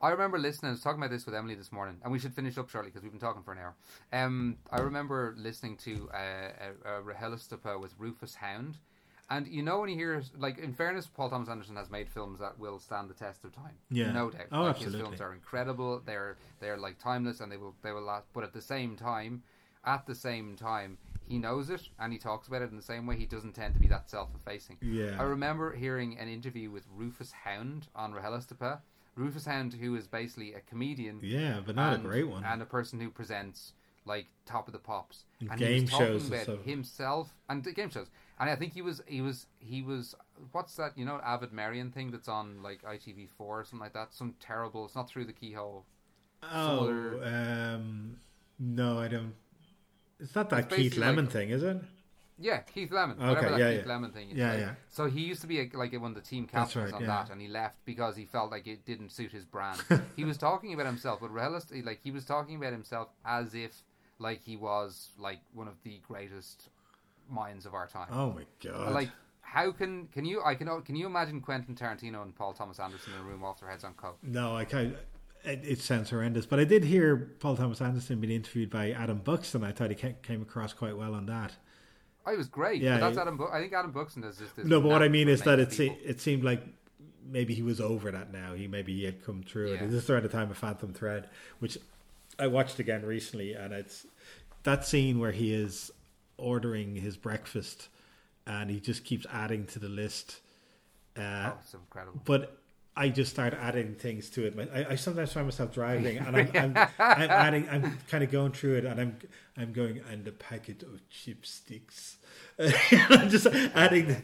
I 0.02 0.08
remember 0.08 0.38
listening. 0.38 0.70
I 0.70 0.72
was 0.72 0.80
talking 0.82 0.98
about 0.98 1.10
this 1.10 1.26
with 1.26 1.34
Emily 1.34 1.54
this 1.54 1.70
morning, 1.70 1.98
and 2.02 2.10
we 2.10 2.18
should 2.18 2.34
finish 2.34 2.56
up 2.56 2.70
shortly 2.70 2.90
because 2.90 3.02
we've 3.02 3.12
been 3.12 3.20
talking 3.20 3.42
for 3.42 3.52
an 3.52 3.58
hour. 3.58 3.74
Um, 4.12 4.56
I 4.72 4.80
remember 4.80 5.34
listening 5.36 5.76
to 5.84 6.08
uh, 6.14 6.16
a, 6.86 6.98
a 6.98 7.02
RHLSTP 7.02 7.78
with 7.78 7.92
Rufus 7.98 8.34
Hound, 8.36 8.78
and 9.30 9.46
you 9.46 9.62
know 9.62 9.80
when 9.80 9.88
you 9.88 9.96
hear 9.96 10.22
like, 10.36 10.58
in 10.58 10.72
fairness, 10.74 11.06
Paul 11.06 11.30
Thomas 11.30 11.48
Anderson 11.48 11.76
has 11.76 11.88
made 11.90 12.08
films 12.10 12.40
that 12.40 12.58
will 12.58 12.78
stand 12.78 13.08
the 13.08 13.14
test 13.14 13.44
of 13.44 13.54
time. 13.54 13.74
Yeah. 13.90 14.10
no 14.12 14.30
doubt. 14.30 14.46
Oh, 14.52 14.62
like, 14.64 14.78
His 14.78 14.94
films 14.94 15.20
are 15.20 15.32
incredible. 15.32 16.02
They're 16.04 16.36
they're 16.60 16.76
like 16.76 16.98
timeless, 16.98 17.40
and 17.40 17.50
they 17.50 17.56
will 17.56 17.74
they 17.82 17.92
will 17.92 18.02
last. 18.02 18.26
But 18.32 18.44
at 18.44 18.52
the 18.52 18.60
same 18.60 18.96
time, 18.96 19.42
at 19.84 20.06
the 20.06 20.14
same 20.14 20.56
time, 20.56 20.98
he 21.28 21.38
knows 21.38 21.70
it 21.70 21.88
and 22.00 22.12
he 22.12 22.18
talks 22.18 22.48
about 22.48 22.60
it 22.62 22.70
in 22.70 22.76
the 22.76 22.82
same 22.82 23.06
way. 23.06 23.16
He 23.16 23.24
doesn't 23.26 23.54
tend 23.54 23.74
to 23.74 23.80
be 23.80 23.86
that 23.86 24.10
self-effacing. 24.10 24.78
Yeah. 24.82 25.16
I 25.18 25.22
remember 25.22 25.74
hearing 25.76 26.18
an 26.18 26.28
interview 26.28 26.70
with 26.70 26.84
Rufus 26.94 27.30
Hound 27.44 27.86
on 27.94 28.12
RHLSTP. 28.12 28.80
Rufus 29.16 29.44
Hound, 29.46 29.74
who 29.74 29.94
is 29.96 30.06
basically 30.06 30.54
a 30.54 30.60
comedian, 30.60 31.20
Yeah, 31.22 31.60
but 31.64 31.76
not 31.76 31.94
a 31.94 31.98
great 31.98 32.28
one. 32.28 32.44
and 32.44 32.60
a 32.62 32.64
person 32.66 33.00
who 33.00 33.10
presents 33.10 33.74
like 34.04 34.26
Top 34.46 34.66
of 34.66 34.72
the 34.72 34.78
Pops 34.78 35.24
And 35.40 35.58
game 35.58 35.86
shows 35.86 36.28
about 36.28 36.42
stuff. 36.44 36.64
himself 36.64 37.34
and 37.48 37.62
the 37.62 37.72
game 37.72 37.90
shows. 37.90 38.08
And 38.38 38.48
I 38.48 38.56
think 38.56 38.72
he 38.72 38.82
was 38.82 39.02
he 39.06 39.20
was 39.20 39.46
he 39.58 39.82
was 39.82 40.14
what's 40.52 40.74
that 40.76 40.96
you 40.96 41.04
know 41.04 41.20
Avid 41.22 41.52
Merrion 41.52 41.90
thing 41.90 42.10
that's 42.10 42.28
on 42.28 42.62
like 42.62 42.82
ITV 42.82 43.28
four 43.36 43.60
or 43.60 43.64
something 43.64 43.80
like 43.80 43.92
that. 43.92 44.14
Some 44.14 44.34
terrible. 44.40 44.86
It's 44.86 44.94
not 44.94 45.08
through 45.08 45.26
the 45.26 45.32
keyhole. 45.32 45.84
oh, 46.42 46.84
other- 46.84 47.24
um, 47.24 48.16
no, 48.58 48.98
I 48.98 49.08
don't. 49.08 49.34
It's 50.18 50.34
not 50.34 50.50
that 50.50 50.66
It's 50.66 50.74
Keith 50.76 50.96
Lemon 50.96 51.26
like- 51.26 51.32
thing, 51.32 51.50
is 51.50 51.62
it? 51.62 51.78
Yeah, 52.42 52.58
Keith 52.60 52.90
Lemon. 52.90 53.18
Okay, 53.18 53.28
whatever 53.28 53.50
that 53.50 53.58
yeah, 53.58 53.70
Keith 53.76 53.86
yeah. 53.86 53.92
Lemon 53.92 54.12
thing 54.12 54.30
is. 54.30 54.36
Yeah, 54.38 54.48
right? 54.50 54.58
yeah. 54.60 54.74
So 54.88 55.06
he 55.10 55.20
used 55.20 55.42
to 55.42 55.46
be 55.46 55.60
a, 55.60 55.70
like 55.74 55.92
one 55.92 56.12
of 56.12 56.14
the 56.14 56.22
team 56.22 56.46
captains 56.46 56.84
right, 56.86 56.94
on 56.94 57.02
yeah. 57.02 57.06
that, 57.06 57.30
and 57.30 57.38
he 57.38 57.48
left 57.48 57.76
because 57.84 58.16
he 58.16 58.24
felt 58.24 58.50
like 58.50 58.66
it 58.66 58.86
didn't 58.86 59.10
suit 59.10 59.30
his 59.30 59.44
brand. 59.44 59.78
he 60.16 60.24
was 60.24 60.38
talking 60.38 60.72
about 60.72 60.86
himself, 60.86 61.20
but 61.20 61.30
realistically, 61.30 61.82
like 61.82 62.00
he 62.02 62.10
was 62.10 62.24
talking 62.24 62.56
about 62.56 62.72
himself 62.72 63.08
as 63.26 63.54
if 63.54 63.82
like 64.20 64.40
he 64.44 64.56
was 64.56 65.08
like 65.18 65.40
one 65.52 65.66
of 65.66 65.74
the 65.82 65.98
greatest 66.06 66.68
minds 67.28 67.66
of 67.66 67.74
our 67.74 67.86
time. 67.88 68.08
Oh 68.12 68.32
my 68.32 68.44
god! 68.62 68.92
Like, 68.92 69.08
how 69.40 69.72
can 69.72 70.06
can 70.12 70.24
you 70.24 70.42
I 70.44 70.54
can 70.54 70.68
can 70.82 70.94
you 70.94 71.06
imagine 71.06 71.40
Quentin 71.40 71.74
Tarantino 71.74 72.22
and 72.22 72.34
Paul 72.34 72.52
Thomas 72.52 72.78
Anderson 72.78 73.14
in 73.14 73.20
a 73.20 73.24
room 73.24 73.42
off 73.42 73.60
their 73.60 73.70
heads 73.70 73.82
on 73.84 73.94
coke? 73.94 74.18
No, 74.22 74.54
I 74.54 74.64
can't. 74.64 74.94
It, 75.42 75.60
it 75.64 75.78
sounds 75.80 76.10
horrendous, 76.10 76.44
but 76.44 76.60
I 76.60 76.64
did 76.64 76.84
hear 76.84 77.16
Paul 77.40 77.56
Thomas 77.56 77.80
Anderson 77.80 78.20
being 78.20 78.32
interviewed 78.34 78.68
by 78.68 78.90
Adam 78.90 79.18
Buxton. 79.18 79.64
I 79.64 79.72
thought 79.72 79.88
he 79.90 79.96
came 80.22 80.42
across 80.42 80.74
quite 80.74 80.94
well 80.96 81.14
on 81.14 81.24
that. 81.26 81.52
Oh, 82.26 82.32
I 82.32 82.36
was 82.36 82.46
great. 82.48 82.82
Yeah, 82.82 82.98
but 82.98 83.06
that's 83.06 83.18
Adam. 83.18 83.38
Bu- 83.38 83.48
I 83.50 83.58
think 83.60 83.72
Adam 83.72 83.90
Buxton 83.90 84.22
is 84.24 84.36
just 84.36 84.54
this. 84.54 84.66
No, 84.66 84.82
but 84.82 84.88
what 84.90 85.02
I 85.02 85.08
mean 85.08 85.28
is 85.30 85.40
that 85.42 85.58
it 85.58 85.72
se- 85.72 85.98
it 86.04 86.20
seemed 86.20 86.44
like 86.44 86.62
maybe 87.26 87.54
he 87.54 87.62
was 87.62 87.80
over 87.80 88.10
that 88.10 88.30
now. 88.30 88.52
He 88.52 88.68
maybe 88.68 88.94
he 88.94 89.04
had 89.04 89.24
come 89.24 89.42
through 89.42 89.72
Yeah. 89.72 89.84
it. 89.84 89.90
This 89.90 90.04
is 90.04 90.10
around 90.10 90.24
the 90.24 90.28
time 90.28 90.50
of 90.50 90.58
Phantom 90.58 90.92
Thread, 90.92 91.30
which 91.60 91.78
I 92.40 92.46
watched 92.48 92.78
again 92.78 93.04
recently, 93.04 93.54
and 93.54 93.72
it's 93.72 94.06
that 94.64 94.84
scene 94.86 95.18
where 95.18 95.32
he 95.32 95.52
is 95.54 95.90
ordering 96.36 96.96
his 96.96 97.16
breakfast, 97.16 97.88
and 98.46 98.70
he 98.70 98.80
just 98.80 99.04
keeps 99.04 99.26
adding 99.32 99.66
to 99.66 99.78
the 99.78 99.88
list. 99.88 100.40
Uh, 101.16 101.50
Oh, 101.52 101.58
it's 101.62 101.74
incredible. 101.74 102.20
but 102.24 102.56
I 102.96 103.08
just 103.08 103.30
start 103.30 103.54
adding 103.54 103.94
things 103.94 104.30
to 104.30 104.46
it. 104.46 104.70
I, 104.74 104.92
I 104.92 104.94
sometimes 104.96 105.32
find 105.32 105.46
myself 105.46 105.72
driving, 105.72 106.18
and 106.18 106.36
I'm, 106.36 106.50
I'm, 106.54 106.76
I'm 106.98 107.30
adding, 107.30 107.68
I'm 107.70 107.98
kind 108.08 108.24
of 108.24 108.30
going 108.30 108.52
through 108.52 108.76
it, 108.78 108.84
and 108.84 109.00
I'm, 109.00 109.18
I'm 109.56 109.72
going, 109.72 110.00
and 110.10 110.26
a 110.26 110.32
packet 110.32 110.82
of 110.82 111.00
chipsticks. 111.10 112.16
I'm 112.58 113.30
just 113.30 113.46
adding. 113.46 114.08
The. 114.08 114.22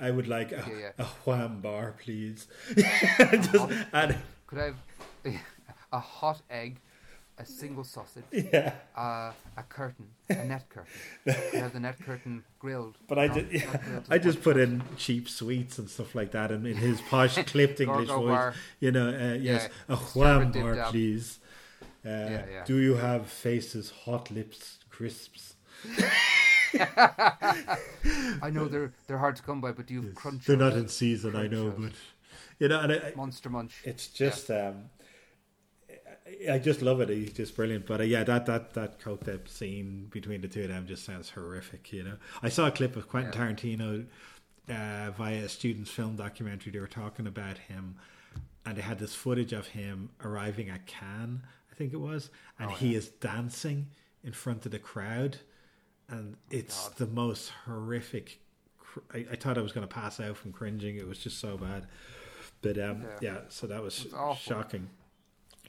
I 0.00 0.10
would 0.10 0.28
like 0.28 0.52
a, 0.52 0.64
Yeah, 0.68 0.78
yeah. 0.78 0.90
a 0.98 1.04
wham 1.24 1.60
bar, 1.60 1.94
please. 2.02 2.46
just 2.76 3.54
add, 3.92 4.16
Could 4.46 4.58
I 4.58 4.64
have 5.24 5.36
a 5.92 5.98
hot 6.00 6.40
egg, 6.50 6.80
a 7.38 7.44
single 7.44 7.84
sausage, 7.84 8.24
yeah. 8.32 8.74
uh, 8.96 9.32
a 9.56 9.62
curtain, 9.68 10.06
a 10.30 10.44
net 10.44 10.68
curtain? 10.68 10.92
I 11.26 11.56
have 11.58 11.72
the 11.72 11.80
net 11.80 11.98
curtain 12.04 12.44
grilled? 12.58 12.96
But 13.08 13.18
I 13.18 13.28
just, 13.28 13.50
yeah, 13.52 14.00
I 14.08 14.18
just 14.18 14.38
put 14.42 14.54
buttered. 14.54 14.68
in 14.68 14.82
cheap 14.96 15.28
sweets 15.28 15.78
and 15.78 15.88
stuff 15.90 16.14
like 16.14 16.30
that, 16.32 16.50
and 16.52 16.66
in 16.66 16.76
his 16.76 17.00
posh 17.00 17.36
clipped 17.46 17.80
English 17.80 18.08
voice, 18.08 18.28
bar. 18.28 18.54
you 18.80 18.92
know, 18.92 19.08
uh, 19.08 19.34
yes, 19.34 19.68
Yeah. 19.88 19.94
a 19.94 19.98
wham 19.98 20.52
bar, 20.52 20.76
please. 20.90 21.40
Uh, 22.04 22.08
Yeah, 22.08 22.44
yeah. 22.52 22.64
Do 22.64 22.76
you 22.78 22.94
have 22.96 23.26
faces, 23.28 23.90
hot 24.04 24.30
lips, 24.30 24.78
crisps? 24.90 25.54
I 28.42 28.50
know 28.52 28.66
they're 28.66 28.92
they're 29.06 29.18
hard 29.18 29.36
to 29.36 29.42
come 29.42 29.60
by, 29.60 29.72
but 29.72 29.86
do 29.86 29.94
you 29.94 30.02
have 30.02 30.14
crunch? 30.14 30.46
They're 30.46 30.56
not 30.56 30.74
in 30.74 30.88
season, 30.88 31.36
I 31.36 31.46
know, 31.46 31.70
but 31.70 31.92
you 32.58 32.68
know, 32.68 32.80
and 32.80 32.92
I, 32.92 33.12
Monster 33.16 33.50
Munch. 33.50 33.82
it's 33.84 34.08
just 34.08 34.50
um 34.50 34.90
I- 36.50 36.58
just 36.58 36.82
love 36.82 37.00
it. 37.00 37.08
He's 37.08 37.32
just 37.32 37.54
brilliant. 37.56 37.86
But 37.86 38.00
uh, 38.00 38.04
yeah, 38.04 38.24
that 38.24 38.46
that 38.46 38.74
that 38.74 38.98
coke 39.00 39.24
dip 39.24 39.48
scene 39.48 40.08
between 40.10 40.40
the 40.40 40.48
two 40.48 40.62
of 40.62 40.68
them 40.68 40.86
just 40.86 41.04
sounds 41.04 41.30
horrific. 41.30 41.92
You 41.92 42.04
know, 42.04 42.16
I 42.42 42.48
saw 42.48 42.66
a 42.66 42.70
clip 42.70 42.96
of 42.96 43.08
Quentin 43.08 43.32
Yeah. 43.32 43.38
Tarantino 43.46 44.06
uh, 44.68 45.10
via 45.12 45.44
a 45.44 45.48
student's 45.48 45.90
film 45.90 46.16
documentary. 46.16 46.72
They 46.72 46.78
were 46.80 46.86
talking 46.86 47.26
about 47.26 47.58
him, 47.58 47.96
and 48.66 48.76
they 48.76 48.82
had 48.82 48.98
this 48.98 49.14
footage 49.14 49.52
of 49.52 49.66
him 49.68 50.10
arriving 50.24 50.70
at 50.70 50.86
Cannes, 50.86 51.42
I 51.70 51.74
think 51.74 51.92
it 51.92 52.00
was, 52.00 52.30
and 52.58 52.70
Oh, 52.70 52.74
he 52.74 52.94
is 52.94 53.08
dancing 53.08 53.86
in 54.22 54.32
front 54.32 54.64
of 54.64 54.72
the 54.72 54.78
crowd, 54.78 55.36
and 56.08 56.36
it's 56.50 56.88
God. 56.88 56.96
the 56.96 57.06
most 57.08 57.50
horrific. 57.66 58.38
cr- 58.78 59.00
I, 59.12 59.26
I 59.32 59.36
thought 59.36 59.58
I 59.58 59.60
was 59.60 59.72
going 59.72 59.86
to 59.86 59.94
pass 59.94 60.18
out 60.20 60.36
from 60.38 60.52
cringing. 60.52 60.96
It 60.96 61.06
was 61.06 61.18
just 61.18 61.38
so 61.40 61.58
bad. 61.58 61.86
But 62.62 62.78
um, 62.78 63.02
Yeah. 63.02 63.32
yeah. 63.32 63.38
so 63.50 63.66
that 63.66 63.82
was 63.82 64.06
awful. 64.16 64.34
shocking. 64.36 64.88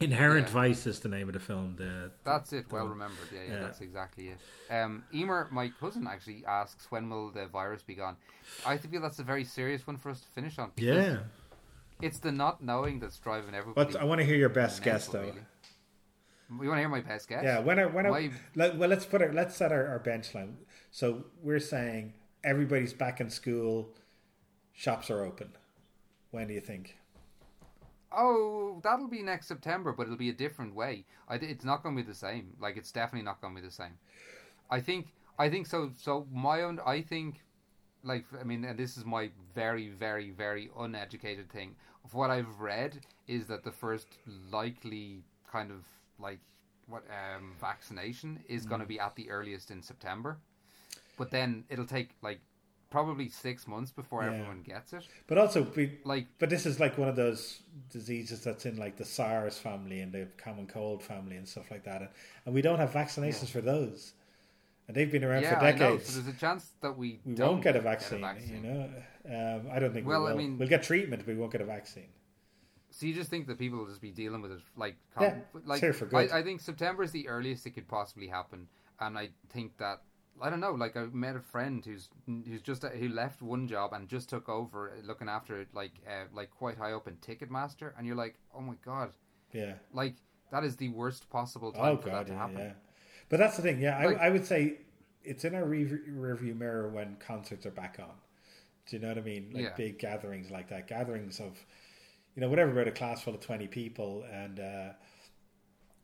Inherent 0.01 0.47
Yeah. 0.47 0.53
Vice 0.53 0.87
is 0.87 0.99
the 0.99 1.07
name 1.09 1.29
of 1.29 1.33
the 1.33 1.39
film. 1.39 1.75
The, 1.77 2.11
That's 2.25 2.51
it. 2.51 2.65
Well 2.69 2.87
remembered. 2.87 3.27
Yeah, 3.33 3.39
yeah, 3.47 3.53
Yeah. 3.53 3.59
that's 3.61 3.79
exactly 3.81 4.29
it. 4.29 4.39
Um, 4.73 5.03
Emer, 5.13 5.47
my 5.51 5.69
cousin, 5.79 6.05
actually 6.05 6.43
asks 6.45 6.91
when 6.91 7.09
will 7.09 7.31
the 7.31 7.47
virus 7.47 7.81
be 7.81 7.95
gone. 7.95 8.17
I 8.65 8.77
feel 8.77 9.01
that's 9.01 9.19
a 9.19 9.23
very 9.23 9.45
serious 9.45 9.87
one 9.87 9.95
for 9.97 10.09
us 10.09 10.19
to 10.21 10.27
finish 10.27 10.59
on. 10.59 10.71
Yeah, 10.75 11.19
it's 12.01 12.19
the 12.19 12.31
not 12.31 12.61
knowing 12.61 12.99
that's 12.99 13.17
driving 13.19 13.55
everybody. 13.55 13.93
but 13.93 14.01
I 14.01 14.03
want 14.03 14.19
to 14.19 14.25
hear 14.25 14.35
your 14.35 14.49
best 14.49 14.83
guess 14.83 15.07
though. 15.07 15.21
really. 15.21 15.41
You 16.61 16.67
want 16.67 16.73
to 16.77 16.81
hear 16.81 16.89
my 16.89 17.01
best 17.01 17.27
guess? 17.27 17.43
Yeah, 17.43 17.59
when 17.59 17.79
are, 17.79 17.87
when 17.87 18.07
My- 18.07 18.29
let, 18.55 18.77
well, 18.77 18.87
let's 18.89 19.05
put 19.05 19.21
it. 19.21 19.33
Let's 19.33 19.55
set 19.55 19.71
our, 19.71 19.87
our 19.87 19.97
bench 19.99 20.35
line. 20.35 20.57
So 20.91 21.25
we're 21.41 21.59
saying 21.59 22.13
everybody's 22.43 22.93
back 22.93 23.19
in 23.21 23.29
school, 23.31 23.89
shops 24.73 25.09
are 25.09 25.23
open. 25.23 25.53
When 26.31 26.47
do 26.47 26.53
you 26.53 26.59
think? 26.61 26.97
Oh, 28.15 28.79
that'll 28.83 29.07
be 29.07 29.21
next 29.21 29.47
September, 29.47 29.91
but 29.91 30.03
it'll 30.03 30.17
be 30.17 30.29
a 30.29 30.33
different 30.33 30.73
way. 30.73 31.05
I, 31.27 31.35
it's 31.35 31.65
not 31.65 31.83
going 31.83 31.95
to 31.95 32.03
be 32.03 32.07
the 32.07 32.15
same. 32.15 32.53
Like 32.59 32.77
it's 32.77 32.91
definitely 32.91 33.25
not 33.25 33.41
going 33.41 33.55
to 33.55 33.61
be 33.61 33.67
the 33.67 33.73
same. 33.73 33.97
I 34.69 34.79
think. 34.79 35.07
I 35.37 35.49
think 35.49 35.67
so. 35.67 35.91
So 35.97 36.27
my 36.31 36.61
own. 36.61 36.79
I 36.85 37.01
think. 37.01 37.41
Like 38.03 38.25
I 38.39 38.43
mean, 38.43 38.63
and 38.65 38.77
this 38.77 38.97
is 38.97 39.05
my 39.05 39.31
very, 39.53 39.89
very, 39.89 40.29
very 40.29 40.69
uneducated 40.77 41.49
thing. 41.49 41.75
Of 42.03 42.13
what 42.13 42.29
I've 42.29 42.59
read 42.59 42.99
is 43.27 43.47
that 43.47 43.63
the 43.63 43.71
first 43.71 44.07
likely 44.51 45.23
kind 45.51 45.71
of 45.71 45.83
like 46.19 46.39
what 46.87 47.03
um, 47.09 47.53
vaccination 47.59 48.43
is 48.47 48.65
going 48.65 48.81
to 48.81 48.87
be 48.87 48.99
at 48.99 49.15
the 49.15 49.29
earliest 49.29 49.71
in 49.71 49.81
September, 49.81 50.37
but 51.17 51.31
then 51.31 51.63
it'll 51.69 51.85
take 51.85 52.11
like 52.21 52.39
probably 52.89 53.29
six 53.29 53.67
months 53.67 53.91
before 53.91 54.23
Yeah. 54.23 54.31
everyone 54.33 54.61
gets 54.61 54.93
it. 54.93 55.07
But 55.27 55.37
also, 55.37 55.63
we, 55.75 55.99
Like 56.03 56.27
but 56.39 56.49
this 56.49 56.65
is 56.65 56.79
like 56.79 56.97
one 56.97 57.09
of 57.09 57.15
those 57.15 57.61
diseases 57.91 58.43
that's 58.43 58.65
in 58.65 58.77
like 58.77 58.95
the 58.97 59.05
SARS 59.05 59.57
family 59.57 60.01
and 60.01 60.11
the 60.11 60.27
common 60.37 60.67
cold 60.67 61.03
family 61.03 61.35
and 61.37 61.47
stuff 61.47 61.71
like 61.71 61.83
that, 61.85 62.01
and, 62.01 62.09
and 62.45 62.53
we 62.55 62.61
don't 62.61 62.79
have 62.79 62.91
vaccinations 62.91 63.49
for 63.49 63.61
those, 63.61 64.13
and 64.87 64.95
they've 64.95 65.11
been 65.11 65.23
around 65.23 65.43
yeah, 65.43 65.55
for 65.59 65.65
decades. 65.65 66.09
So 66.09 66.21
there's 66.21 66.35
a 66.35 66.39
chance 66.39 66.71
that 66.81 66.97
we 66.97 67.19
we 67.25 67.33
don't 67.35 67.49
won't 67.53 67.63
get 67.63 67.75
a 67.75 67.81
vaccine, 67.81 68.21
vaccine. 68.21 68.63
you 68.63 68.69
know. 68.69 68.89
Um, 69.27 69.67
I 69.71 69.79
don't 69.79 69.91
think. 69.93 70.07
Well, 70.07 70.25
we 70.25 70.31
I 70.31 70.35
mean- 70.35 70.57
we'll 70.57 70.69
get 70.69 70.83
treatment, 70.83 71.23
but 71.25 71.33
we 71.33 71.39
won't 71.39 71.51
get 71.51 71.61
a 71.61 71.65
vaccine. 71.65 72.09
So 72.91 73.05
you 73.07 73.13
just 73.13 73.29
think 73.29 73.47
that 73.47 73.57
people 73.59 73.79
will 73.79 73.87
just 73.87 73.99
be 73.99 74.11
dealing 74.11 74.41
with 74.41 74.51
it 74.53 74.61
like, 74.77 74.95
Yeah, 75.19 75.39
like 75.65 75.77
it's 75.77 75.81
here 75.81 75.91
for 75.91 76.05
good. 76.05 76.31
I, 76.31 76.37
I 76.39 76.43
think 76.43 76.61
September 76.61 77.03
is 77.03 77.11
the 77.11 77.27
earliest 77.27 77.65
it 77.65 77.71
could 77.71 77.89
possibly 77.89 78.27
happen, 78.27 78.69
and 79.01 79.17
I 79.17 79.31
think 79.49 79.75
that 79.79 80.01
I 80.41 80.49
don't 80.49 80.59
know. 80.59 80.71
Like 80.73 80.97
I 80.97 81.05
met 81.11 81.35
a 81.35 81.39
friend 81.39 81.83
who's 81.85 82.09
who's 82.25 82.61
just 82.61 82.83
who 82.83 83.07
left 83.09 83.41
one 83.41 83.67
job 83.67 83.93
and 83.93 84.07
just 84.07 84.29
took 84.29 84.49
over 84.49 84.91
looking 85.03 85.29
after 85.29 85.59
it, 85.61 85.69
like 85.73 85.93
uh, 86.07 86.25
like 86.33 86.51
quite 86.51 86.77
high 86.77 86.91
up 86.93 87.07
in 87.07 87.15
Ticketmaster, 87.17 87.93
and 87.97 88.05
you're 88.05 88.15
like, 88.17 88.35
oh 88.53 88.61
my 88.61 88.75
god, 88.83 89.11
Yeah. 89.53 89.73
like 89.93 90.15
that 90.51 90.63
is 90.63 90.75
the 90.75 90.89
worst 90.89 91.29
possible 91.29 91.71
time 91.71 91.95
Oh 91.95 91.97
for 91.97 92.09
god, 92.09 92.19
that 92.19 92.27
to 92.27 92.33
yeah, 92.33 92.39
happen. 92.39 92.57
yeah. 92.57 92.71
But 93.29 93.37
that's 93.37 93.55
the 93.57 93.63
thing. 93.63 93.79
Yeah, 93.79 94.05
Like- 94.05 94.19
I, 94.19 94.27
I 94.27 94.29
would 94.29 94.45
say 94.45 94.79
it's 95.23 95.43
in 95.45 95.55
our 95.55 95.65
rear 95.65 96.01
rearview 96.09 96.55
mirror 96.57 96.89
when 96.89 97.15
concerts 97.15 97.65
are 97.65 97.71
back 97.71 97.97
on. 97.99 98.11
Do 98.87 98.95
you 98.97 99.01
know 99.01 99.07
what 99.07 99.17
I 99.17 99.21
mean? 99.21 99.49
Like 99.53 99.63
Yeah. 99.63 99.73
big 99.75 99.97
gatherings 99.99 100.51
like 100.51 100.67
that, 100.69 100.87
gatherings 100.87 101.39
of, 101.39 101.57
you 102.35 102.41
know, 102.41 102.49
whatever 102.49 102.71
about 102.71 102.87
a 102.87 102.91
class 102.91 103.23
full 103.23 103.33
of 103.33 103.39
twenty 103.39 103.67
people, 103.67 104.23
and 104.31 104.59
uh, 104.59 104.89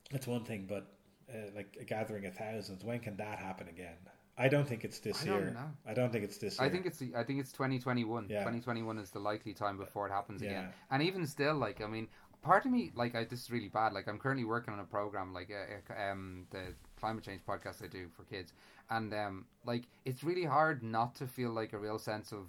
that's 0.10 0.26
one 0.26 0.44
thing. 0.46 0.66
But 0.68 0.88
uh, 1.30 1.52
like 1.56 1.78
a 1.80 1.84
gathering 1.84 2.26
of 2.26 2.34
thousands, 2.36 2.84
when 2.84 3.00
can 3.00 3.18
that 3.18 3.38
happen 3.40 3.68
again? 3.68 3.98
I 4.38 4.48
don't 4.48 4.68
think 4.68 4.84
it's 4.84 5.00
this 5.00 5.22
I 5.24 5.26
don't 5.28 5.40
year. 5.42 5.52
know. 5.52 5.70
I 5.86 5.94
don't 5.94 6.12
think 6.12 6.24
it's 6.24 6.38
this 6.38 6.58
year. 6.60 6.68
I 6.68 6.72
think 6.72 6.86
it's 6.86 6.98
the, 7.00 7.12
I 7.16 7.24
think 7.24 7.40
it's 7.40 7.52
2021. 7.52 8.28
Yeah. 8.30 8.40
2021 8.40 8.98
is 8.98 9.12
the 9.12 9.20
likely 9.20 9.54
time 9.54 9.78
before 9.78 10.08
it 10.08 10.12
happens 10.12 10.42
again. 10.42 10.70
And 10.90 11.04
even 11.04 11.28
still, 11.28 11.56
like 11.56 11.82
I 11.82 11.88
mean, 11.88 12.08
part 12.42 12.66
of 12.66 12.72
me, 12.72 12.92
like 12.96 13.14
I, 13.16 13.26
this 13.26 13.42
is 13.44 13.52
really 13.52 13.68
bad. 13.70 13.94
Like 13.94 14.08
I'm 14.08 14.18
currently 14.18 14.46
working 14.46 14.74
on 14.74 14.80
a 14.80 14.84
program, 14.86 15.34
like 15.34 15.52
uh, 15.52 15.94
uh, 15.94 16.12
um, 16.12 16.48
the 16.52 16.74
climate 17.00 17.24
change 17.24 17.42
podcast 17.46 17.84
I 17.84 17.88
do 17.88 18.08
for 18.16 18.24
kids, 18.24 18.54
and 18.90 19.14
um, 19.14 19.46
like 19.66 19.84
it's 20.06 20.24
really 20.24 20.46
hard 20.46 20.82
not 20.82 21.16
to 21.16 21.28
feel 21.28 21.52
like 21.52 21.74
a 21.74 21.78
real 21.78 22.00
sense 22.00 22.32
of, 22.32 22.48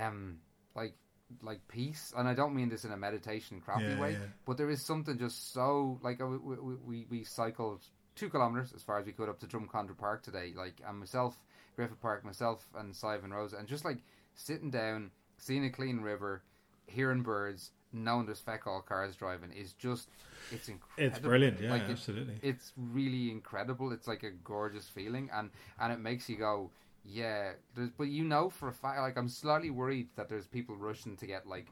um, 0.00 0.38
like 0.76 0.94
like 1.42 1.66
peace. 1.68 2.12
And 2.16 2.28
I 2.28 2.34
don't 2.34 2.54
mean 2.54 2.68
this 2.68 2.84
in 2.84 2.92
a 2.92 2.96
meditation 2.96 3.60
crappy 3.60 3.84
Yeah, 3.84 4.00
way, 4.00 4.12
yeah. 4.12 4.18
but 4.44 4.56
there 4.56 4.70
is 4.70 4.82
something 4.82 5.18
just 5.18 5.52
so 5.52 5.98
like 6.02 6.20
uh, 6.20 6.26
we, 6.26 6.76
we, 6.84 7.06
we 7.10 7.24
cycled 7.24 7.82
two 8.14 8.28
kilometers 8.28 8.72
as 8.74 8.82
far 8.82 8.98
as 8.98 9.06
we 9.06 9.12
could 9.12 9.28
up 9.28 9.38
to 9.40 9.46
Drumcondra 9.46 9.96
Park 9.96 10.22
today. 10.22 10.52
Like 10.56 10.80
and 10.86 10.98
myself, 10.98 11.36
Griffith 11.76 12.00
Park, 12.00 12.24
myself 12.24 12.66
and 12.76 12.94
Sivan 12.94 13.30
Rose, 13.32 13.52
and 13.52 13.66
just 13.68 13.84
like 13.84 13.98
sitting 14.34 14.70
down, 14.70 15.10
seeing 15.38 15.64
a 15.64 15.70
clean 15.70 16.00
river, 16.00 16.42
hearing 16.86 17.22
birds, 17.22 17.70
knowing 17.92 18.26
there's 18.26 18.40
feck 18.40 18.66
all 18.66 18.80
cars 18.82 19.14
driving 19.16 19.52
is 19.52 19.72
just 19.74 20.08
it's 20.50 20.68
incredible. 20.68 21.04
it's 21.16 21.18
brilliant. 21.18 21.60
Yeah, 21.60 21.70
Like, 21.70 21.82
it- 21.82 21.90
absolutely. 21.90 22.38
it's 22.42 22.72
really 22.76 23.30
incredible. 23.30 23.92
It's 23.92 24.06
like 24.08 24.22
a 24.22 24.30
gorgeous 24.30 24.88
feeling, 24.88 25.30
and 25.32 25.50
and 25.80 25.92
it 25.92 25.98
makes 26.00 26.28
you 26.28 26.36
go, 26.36 26.70
yeah. 27.04 27.52
There's, 27.74 27.90
but 27.96 28.08
you 28.08 28.24
know 28.24 28.50
for 28.50 28.68
a 28.68 28.72
fact, 28.72 28.98
like 29.00 29.16
I'm 29.16 29.28
slightly 29.28 29.70
worried 29.70 30.08
that 30.16 30.28
there's 30.28 30.46
people 30.46 30.76
rushing 30.76 31.16
to 31.18 31.26
get 31.26 31.46
like 31.46 31.68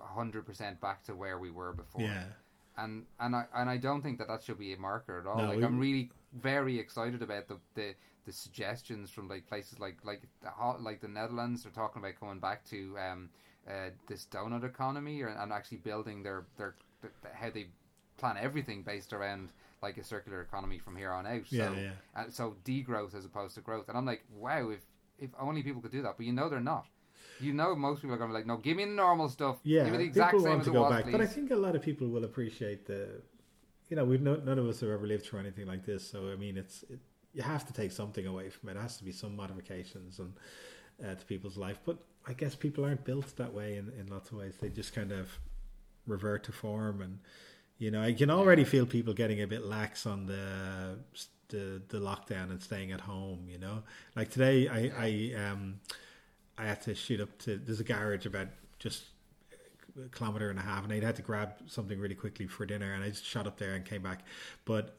hundred 0.00 0.46
percent 0.46 0.80
back 0.80 1.02
to 1.04 1.14
where 1.14 1.38
we 1.38 1.50
were 1.50 1.72
before. 1.72 2.02
yeah. 2.02 2.24
And 2.78 3.04
and 3.20 3.34
I 3.36 3.44
and 3.54 3.68
I 3.68 3.76
don't 3.76 4.02
think 4.02 4.18
that 4.18 4.28
that 4.28 4.42
should 4.42 4.58
be 4.58 4.72
a 4.72 4.78
marker 4.78 5.18
at 5.20 5.26
all. 5.26 5.38
No, 5.38 5.48
like 5.48 5.58
we- 5.58 5.64
I'm 5.64 5.78
really 5.78 6.10
very 6.32 6.78
excited 6.78 7.22
about 7.22 7.48
the 7.48 7.58
the. 7.74 7.94
The 8.26 8.32
suggestions 8.34 9.08
from 9.08 9.26
like 9.26 9.46
places 9.46 9.80
like 9.80 9.96
like 10.04 10.20
the, 10.42 10.50
like 10.82 11.00
the 11.00 11.08
Netherlands 11.08 11.64
are 11.64 11.70
talking 11.70 12.02
about 12.02 12.20
coming 12.20 12.38
back 12.40 12.62
to 12.66 12.94
um, 12.98 13.30
uh, 13.66 13.88
this 14.06 14.26
donut 14.30 14.64
economy 14.64 15.22
or, 15.22 15.28
and 15.28 15.50
actually 15.50 15.78
building 15.78 16.22
their, 16.22 16.44
their 16.58 16.74
their 17.00 17.10
how 17.32 17.48
they 17.48 17.68
plan 18.18 18.36
everything 18.38 18.82
based 18.82 19.14
around 19.14 19.48
like 19.80 19.96
a 19.96 20.04
circular 20.04 20.42
economy 20.42 20.78
from 20.78 20.94
here 20.94 21.10
on 21.10 21.26
out. 21.26 21.50
Yeah, 21.50 21.68
so, 21.68 21.72
yeah. 21.72 21.90
And 22.16 22.30
so 22.30 22.56
degrowth 22.66 23.14
as 23.14 23.24
opposed 23.24 23.54
to 23.54 23.62
growth. 23.62 23.88
And 23.88 23.96
I'm 23.96 24.04
like, 24.04 24.24
wow, 24.30 24.68
if 24.68 24.80
if 25.18 25.30
only 25.40 25.62
people 25.62 25.80
could 25.80 25.92
do 25.92 26.02
that. 26.02 26.18
But 26.18 26.26
you 26.26 26.32
know 26.34 26.50
they're 26.50 26.60
not. 26.60 26.84
You 27.40 27.52
know 27.52 27.74
most 27.74 28.02
people 28.02 28.14
are 28.14 28.18
going 28.18 28.30
to 28.30 28.34
be 28.34 28.38
like, 28.38 28.46
no, 28.46 28.56
give 28.56 28.76
me 28.76 28.84
the 28.84 28.90
normal 28.90 29.28
stuff. 29.28 29.56
Yeah, 29.62 29.84
give 29.84 29.92
me 29.92 29.98
the 29.98 30.04
exact 30.04 30.32
people 30.32 30.44
same 30.44 30.50
want 30.50 30.60
as 30.60 30.66
to 30.66 30.72
go 30.72 30.82
was, 30.82 30.90
back, 30.90 31.04
please. 31.04 31.12
but 31.12 31.20
I 31.20 31.26
think 31.26 31.50
a 31.50 31.56
lot 31.56 31.76
of 31.76 31.82
people 31.82 32.08
will 32.08 32.24
appreciate 32.24 32.86
the. 32.86 33.08
You 33.88 33.96
know, 33.96 34.04
we've 34.04 34.20
no, 34.20 34.36
none 34.36 34.58
of 34.58 34.66
us 34.66 34.80
have 34.80 34.90
ever 34.90 35.06
lived 35.06 35.24
through 35.24 35.40
anything 35.40 35.66
like 35.66 35.84
this, 35.86 36.08
so 36.08 36.30
I 36.30 36.36
mean, 36.36 36.58
it's 36.58 36.82
it, 36.90 36.98
you 37.32 37.42
have 37.42 37.66
to 37.66 37.72
take 37.72 37.92
something 37.92 38.26
away 38.26 38.50
from 38.50 38.68
it. 38.68 38.76
It 38.76 38.80
has 38.80 38.96
to 38.98 39.04
be 39.04 39.12
some 39.12 39.36
modifications 39.36 40.18
and 40.18 40.32
uh, 41.04 41.14
to 41.14 41.24
people's 41.24 41.56
life, 41.56 41.80
but 41.86 41.98
I 42.26 42.32
guess 42.32 42.54
people 42.54 42.84
aren't 42.84 43.04
built 43.04 43.36
that 43.36 43.54
way 43.54 43.76
in, 43.76 43.90
in 43.98 44.08
lots 44.08 44.30
of 44.30 44.38
ways. 44.38 44.56
They 44.60 44.68
just 44.68 44.94
kind 44.94 45.12
of 45.12 45.38
revert 46.06 46.44
to 46.44 46.52
form, 46.52 47.00
and 47.00 47.20
you 47.78 47.90
know, 47.90 48.02
I 48.02 48.12
can 48.12 48.30
already 48.30 48.64
feel 48.64 48.84
people 48.84 49.14
getting 49.14 49.40
a 49.42 49.46
bit 49.46 49.64
lax 49.64 50.06
on 50.06 50.26
the 50.26 50.98
the, 51.48 51.80
the 51.88 51.98
lockdown 51.98 52.50
and 52.50 52.62
staying 52.62 52.92
at 52.92 53.00
home. 53.00 53.46
You 53.48 53.58
know, 53.58 53.82
like 54.16 54.30
today, 54.30 54.68
I 54.68 54.92
I 54.98 55.50
um 55.50 55.80
I 56.58 56.64
had 56.64 56.82
to 56.82 56.94
shoot 56.94 57.20
up 57.20 57.36
to 57.40 57.56
there's 57.56 57.80
a 57.80 57.84
garage 57.84 58.26
about 58.26 58.48
just 58.78 59.04
a 60.04 60.08
kilometer 60.08 60.50
and 60.50 60.58
a 60.58 60.62
half, 60.62 60.84
and 60.84 60.92
I 60.92 61.00
had 61.00 61.16
to 61.16 61.22
grab 61.22 61.50
something 61.66 61.98
really 61.98 62.14
quickly 62.14 62.46
for 62.46 62.66
dinner, 62.66 62.92
and 62.94 63.02
I 63.04 63.08
just 63.10 63.24
shot 63.24 63.46
up 63.46 63.58
there 63.58 63.74
and 63.74 63.84
came 63.84 64.02
back. 64.02 64.20
But 64.64 64.96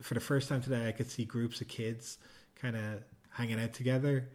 for 0.00 0.14
the 0.14 0.20
first 0.20 0.48
time 0.48 0.62
today, 0.62 0.88
I 0.88 0.92
could 0.92 1.10
see 1.10 1.24
groups 1.24 1.60
of 1.60 1.68
kids 1.68 2.18
kind 2.60 2.76
of 2.76 3.02
hanging 3.30 3.60
out 3.60 3.72
together, 3.72 4.28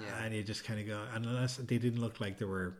Yeah. 0.00 0.24
and 0.24 0.34
you 0.34 0.42
just 0.42 0.64
kind 0.64 0.80
of 0.80 0.86
go, 0.86 1.04
and 1.14 1.24
unless 1.26 1.56
they 1.56 1.78
didn't 1.78 2.00
look 2.00 2.20
like 2.20 2.38
they 2.38 2.44
were 2.44 2.74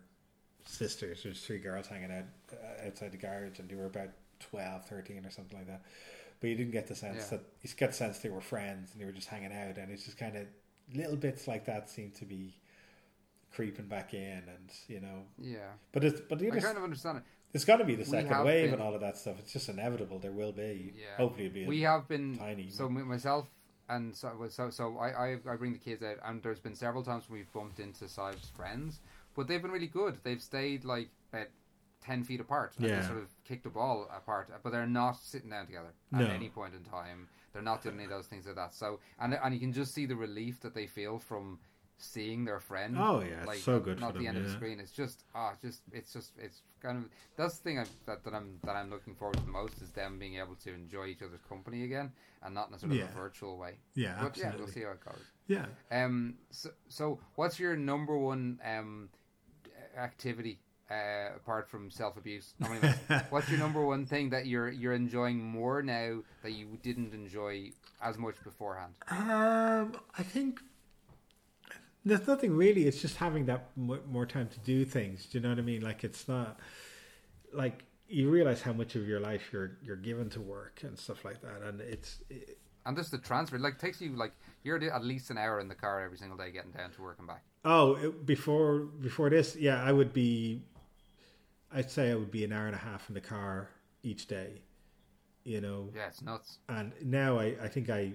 sisters, 0.65 1.23
there's 1.23 1.45
three 1.45 1.59
girls 1.59 1.87
hanging 1.87 2.11
out 2.13 2.25
uh, 2.53 2.87
outside 2.87 3.13
the 3.13 3.19
garage, 3.19 3.59
and 3.59 3.69
they 3.69 3.75
were 3.75 3.87
about 3.87 4.11
12, 4.41 4.87
13 4.87 5.25
or 5.27 5.31
something 5.31 5.59
like 5.59 5.67
that. 5.67 5.83
But 6.41 6.51
you 6.51 6.57
didn't 6.57 6.73
get 6.73 6.87
the 6.89 6.95
sense 6.97 7.29
Yeah. 7.31 7.39
that 7.39 7.45
you 7.63 7.71
get 7.77 7.91
the 7.91 7.97
sense 7.97 8.19
they 8.19 8.29
were 8.31 8.41
friends 8.41 8.93
and 8.93 9.01
they 9.01 9.05
were 9.05 9.13
just 9.13 9.29
hanging 9.29 9.53
out, 9.53 9.79
and 9.79 9.91
it's 9.93 10.05
just 10.05 10.19
kind 10.19 10.37
of 10.37 10.47
little 10.95 11.17
bits 11.17 11.47
like 11.49 11.65
that 11.67 11.89
seem 11.89 12.11
to 12.13 12.25
be 12.25 12.55
creeping 13.55 13.87
back 13.87 14.15
in, 14.15 14.43
and 14.49 14.71
you 14.89 15.01
know, 15.01 15.23
yeah. 15.39 15.73
but 15.93 16.05
it's 16.05 16.21
but 16.21 16.39
the 16.39 16.47
I 16.47 16.51
other, 16.51 16.61
kind 16.61 16.77
of 16.79 16.85
understand 16.85 17.19
it. 17.19 17.25
it's 17.53 17.65
got 17.65 17.77
to 17.77 17.85
be 17.85 17.95
the 17.95 18.05
second 18.05 18.45
wave 18.45 18.67
been- 18.67 18.75
and 18.75 18.83
all 18.83 18.95
of 18.95 19.01
that 19.01 19.17
stuff. 19.17 19.37
It's 19.39 19.53
just 19.53 19.69
inevitable. 19.69 20.19
There 20.19 20.33
will 20.33 20.53
be. 20.53 20.93
Yeah. 20.97 21.17
Hopefully, 21.17 21.47
it'll 21.47 21.55
be. 21.55 21.67
We 21.67 21.81
have 21.83 22.09
been 22.09 22.37
tiny. 22.39 22.71
So 22.71 22.89
myself 22.89 23.47
and 23.89 24.17
so 24.17 24.31
so 24.49 24.71
so 24.71 24.97
I, 24.99 25.09
I 25.09 25.37
I 25.49 25.57
bring 25.57 25.73
the 25.73 25.79
kids 25.79 26.03
out, 26.03 26.17
and 26.25 26.43
there's 26.43 26.61
been 26.61 26.75
several 26.75 27.03
times 27.03 27.25
when 27.29 27.39
we've 27.39 27.53
bumped 27.53 27.81
into 27.81 28.09
Sive's 28.09 28.49
friends, 28.49 29.01
but 29.37 29.47
they've 29.47 29.63
been 29.63 29.71
really 29.71 29.87
good. 29.87 30.19
They've 30.25 30.43
stayed 30.43 30.85
like 30.85 31.09
about 31.33 31.49
ten 32.03 32.23
feet 32.25 32.41
apart 32.41 32.75
and 32.77 32.87
Yeah. 32.87 33.01
they 33.01 33.07
sort 33.07 33.19
of 33.19 33.29
kick 33.45 33.63
the 33.63 33.71
ball 33.71 34.09
apart, 34.15 34.51
but 34.63 34.71
they're 34.73 34.87
not 34.87 35.17
sitting 35.23 35.51
down 35.51 35.67
together 35.67 35.95
at 36.13 36.21
No. 36.21 36.27
any 36.27 36.49
point 36.51 36.75
in 36.75 36.83
time. 36.85 37.29
They're 37.53 37.63
not 37.63 37.83
doing 37.83 37.95
any 37.95 38.05
of 38.05 38.11
those 38.11 38.27
things 38.27 38.47
like 38.47 38.57
that. 38.57 38.75
So 38.75 39.01
and 39.21 39.33
and 39.43 39.55
you 39.55 39.61
can 39.61 39.73
just 39.73 39.95
see 39.95 40.05
the 40.07 40.17
relief 40.17 40.61
that 40.63 40.75
they 40.75 40.87
feel 40.87 41.19
from 41.19 41.61
seeing 41.99 42.45
their 42.45 42.61
friend. 42.61 42.97
Oh, 42.99 43.21
yeah, 43.21 43.39
it's 43.39 43.47
like 43.47 43.59
so 43.59 43.81
good 43.81 44.01
Not 44.01 44.13
for 44.13 44.19
the 44.19 44.27
them, 44.27 44.37
end 44.37 44.45
of 44.45 44.51
the 44.51 44.57
screen. 44.57 44.81
It's 44.81 44.91
just 44.93 45.25
ah, 45.35 45.53
just 45.63 45.83
it's 45.93 46.13
just 46.13 46.33
it's 46.39 46.63
kind 46.83 46.99
of 46.99 47.05
that's 47.37 47.57
the 47.59 47.63
thing 47.65 47.79
I, 47.79 47.85
that 48.07 48.25
that 48.25 48.35
I'm 48.35 48.59
that 48.65 48.77
I'm 48.77 48.91
looking 48.91 49.15
forward 49.15 49.37
to 49.39 49.45
the 49.45 49.51
most 49.51 49.81
is 49.81 49.91
them 49.93 50.19
being 50.19 50.37
able 50.37 50.55
to 50.65 50.73
enjoy 50.75 51.07
each 51.07 51.23
other's 51.23 51.41
company 51.49 51.85
again 51.85 52.13
and 52.43 52.55
not 52.55 52.69
in 52.69 52.75
a 52.75 52.79
sort 52.79 52.93
of 52.93 52.99
Yeah. 52.99 53.05
a 53.05 53.15
virtual 53.15 53.57
way. 53.57 53.75
Yeah, 53.95 54.17
But 54.21 54.37
yeah, 54.37 54.47
absolutely. 54.47 54.59
we'll 54.59 54.73
see 54.73 54.83
how 54.83 54.91
it 54.91 55.05
goes. 55.05 55.25
Yeah. 55.47 55.67
Um, 55.91 56.35
so, 56.51 56.71
so 56.89 57.19
what's 57.37 57.59
your 57.59 57.77
number 57.77 58.19
one 58.19 58.59
um 58.65 59.09
activity 59.97 60.59
uh, 60.91 61.37
apart 61.37 61.69
from 61.69 61.91
self 61.91 62.17
abuse? 62.17 62.55
what's 63.31 63.49
your 63.49 63.59
number 63.59 63.85
one 63.85 64.05
thing 64.07 64.31
that 64.31 64.47
you're 64.47 64.71
you're 64.71 64.93
enjoying 64.93 65.43
more 65.43 65.83
now 65.83 66.19
that 66.43 66.53
you 66.53 66.79
didn't 66.83 67.15
enjoy 67.15 67.71
as 68.03 68.19
much 68.19 68.35
beforehand? 68.45 68.95
Um, 69.11 69.95
I 70.19 70.23
think 70.23 70.61
there's 72.05 72.27
nothing 72.27 72.57
really. 72.57 72.87
It's 72.87 73.01
just 73.01 73.17
having 73.17 73.47
that 73.47 73.69
mo- 73.77 74.01
more 74.11 74.27
time 74.27 74.49
to 74.49 74.59
do 74.61 74.85
things. 74.85 75.27
Do 75.27 75.39
you 75.39 75.43
know 75.43 75.51
what 75.51 75.59
I 75.59 75.63
mean? 75.63 75.83
Like 75.83 76.05
it's 76.05 76.29
not 76.29 76.59
like 77.53 77.85
you 78.09 78.31
realize 78.31 78.61
how 78.63 78.73
much 78.73 78.95
of 78.97 79.09
your 79.09 79.21
life 79.21 79.51
you're 79.53 79.73
you're 79.83 79.97
given 79.97 80.29
to 80.31 80.41
work 80.41 80.81
and 80.83 80.99
stuff 80.99 81.25
like 81.25 81.41
that, 81.43 81.63
and 81.67 81.81
it's 81.81 82.19
it, 82.31 82.59
And 82.87 82.97
just 82.97 83.11
the 83.11 83.19
transfer, 83.19 83.59
like, 83.59 83.79
takes 83.79 84.01
you 84.01 84.11
like 84.11 84.33
you're 84.63 84.83
at 84.93 85.05
least 85.05 85.31
an 85.31 85.39
hour 85.39 85.59
in 85.61 85.69
the 85.69 85.75
car 85.75 86.03
every 86.05 86.19
single 86.19 86.37
day 86.37 86.51
getting 86.51 86.73
down 86.73 86.91
to 86.93 87.03
work 87.03 87.17
and 87.19 87.27
back. 87.29 87.43
oh 87.65 87.95
it, 87.97 88.27
before 88.27 88.81
before 88.81 89.31
this, 89.31 89.57
yeah, 89.57 89.83
I 89.83 89.93
would 89.93 90.13
be. 90.13 90.63
I'd 91.73 91.91
say 91.91 92.11
I 92.13 92.15
would 92.15 92.31
be 92.31 92.45
an 92.45 92.53
hour 92.53 92.67
and 92.67 92.75
a 92.77 92.79
half 92.79 93.09
in 93.09 93.15
the 93.15 93.21
car 93.21 93.69
each 94.03 94.27
day. 94.27 94.63
You 95.45 95.61
know, 95.61 95.91
Yeah, 95.95 96.07
it's 96.09 96.23
nuts. 96.23 96.59
and 96.69 96.93
now 97.03 97.39
I, 97.39 97.57
I 97.63 97.69
think 97.69 97.91
I 97.91 98.13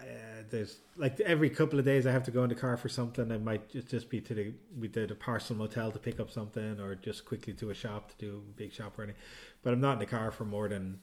uh, 0.00 0.42
there's 0.50 0.78
like 0.96 1.18
every 1.20 1.50
couple 1.50 1.78
of 1.78 1.84
days 1.84 2.06
I 2.06 2.12
have 2.12 2.22
to 2.24 2.30
go 2.30 2.42
in 2.44 2.48
the 2.48 2.54
car 2.54 2.76
for 2.76 2.88
something. 2.88 3.30
I 3.32 3.38
might 3.38 3.68
just, 3.70 3.88
just 3.88 4.08
be 4.10 4.20
to 4.22 4.34
the 4.34 4.52
we 4.78 4.88
did 4.88 5.10
a 5.10 5.14
parcel 5.14 5.56
motel 5.56 5.90
to 5.90 5.98
pick 5.98 6.20
up 6.20 6.30
something, 6.30 6.78
or 6.80 6.94
just 6.94 7.24
quickly 7.24 7.52
to 7.54 7.70
a 7.70 7.74
shop 7.74 8.10
to 8.10 8.16
do 8.16 8.36
a 8.48 8.52
big 8.56 8.72
shop 8.72 8.98
or 8.98 9.02
anything. 9.04 9.20
But 9.62 9.72
I'm 9.74 9.80
not 9.80 9.94
in 9.94 9.98
the 9.98 10.06
car 10.06 10.30
for 10.30 10.44
more 10.44 10.68
than 10.68 11.00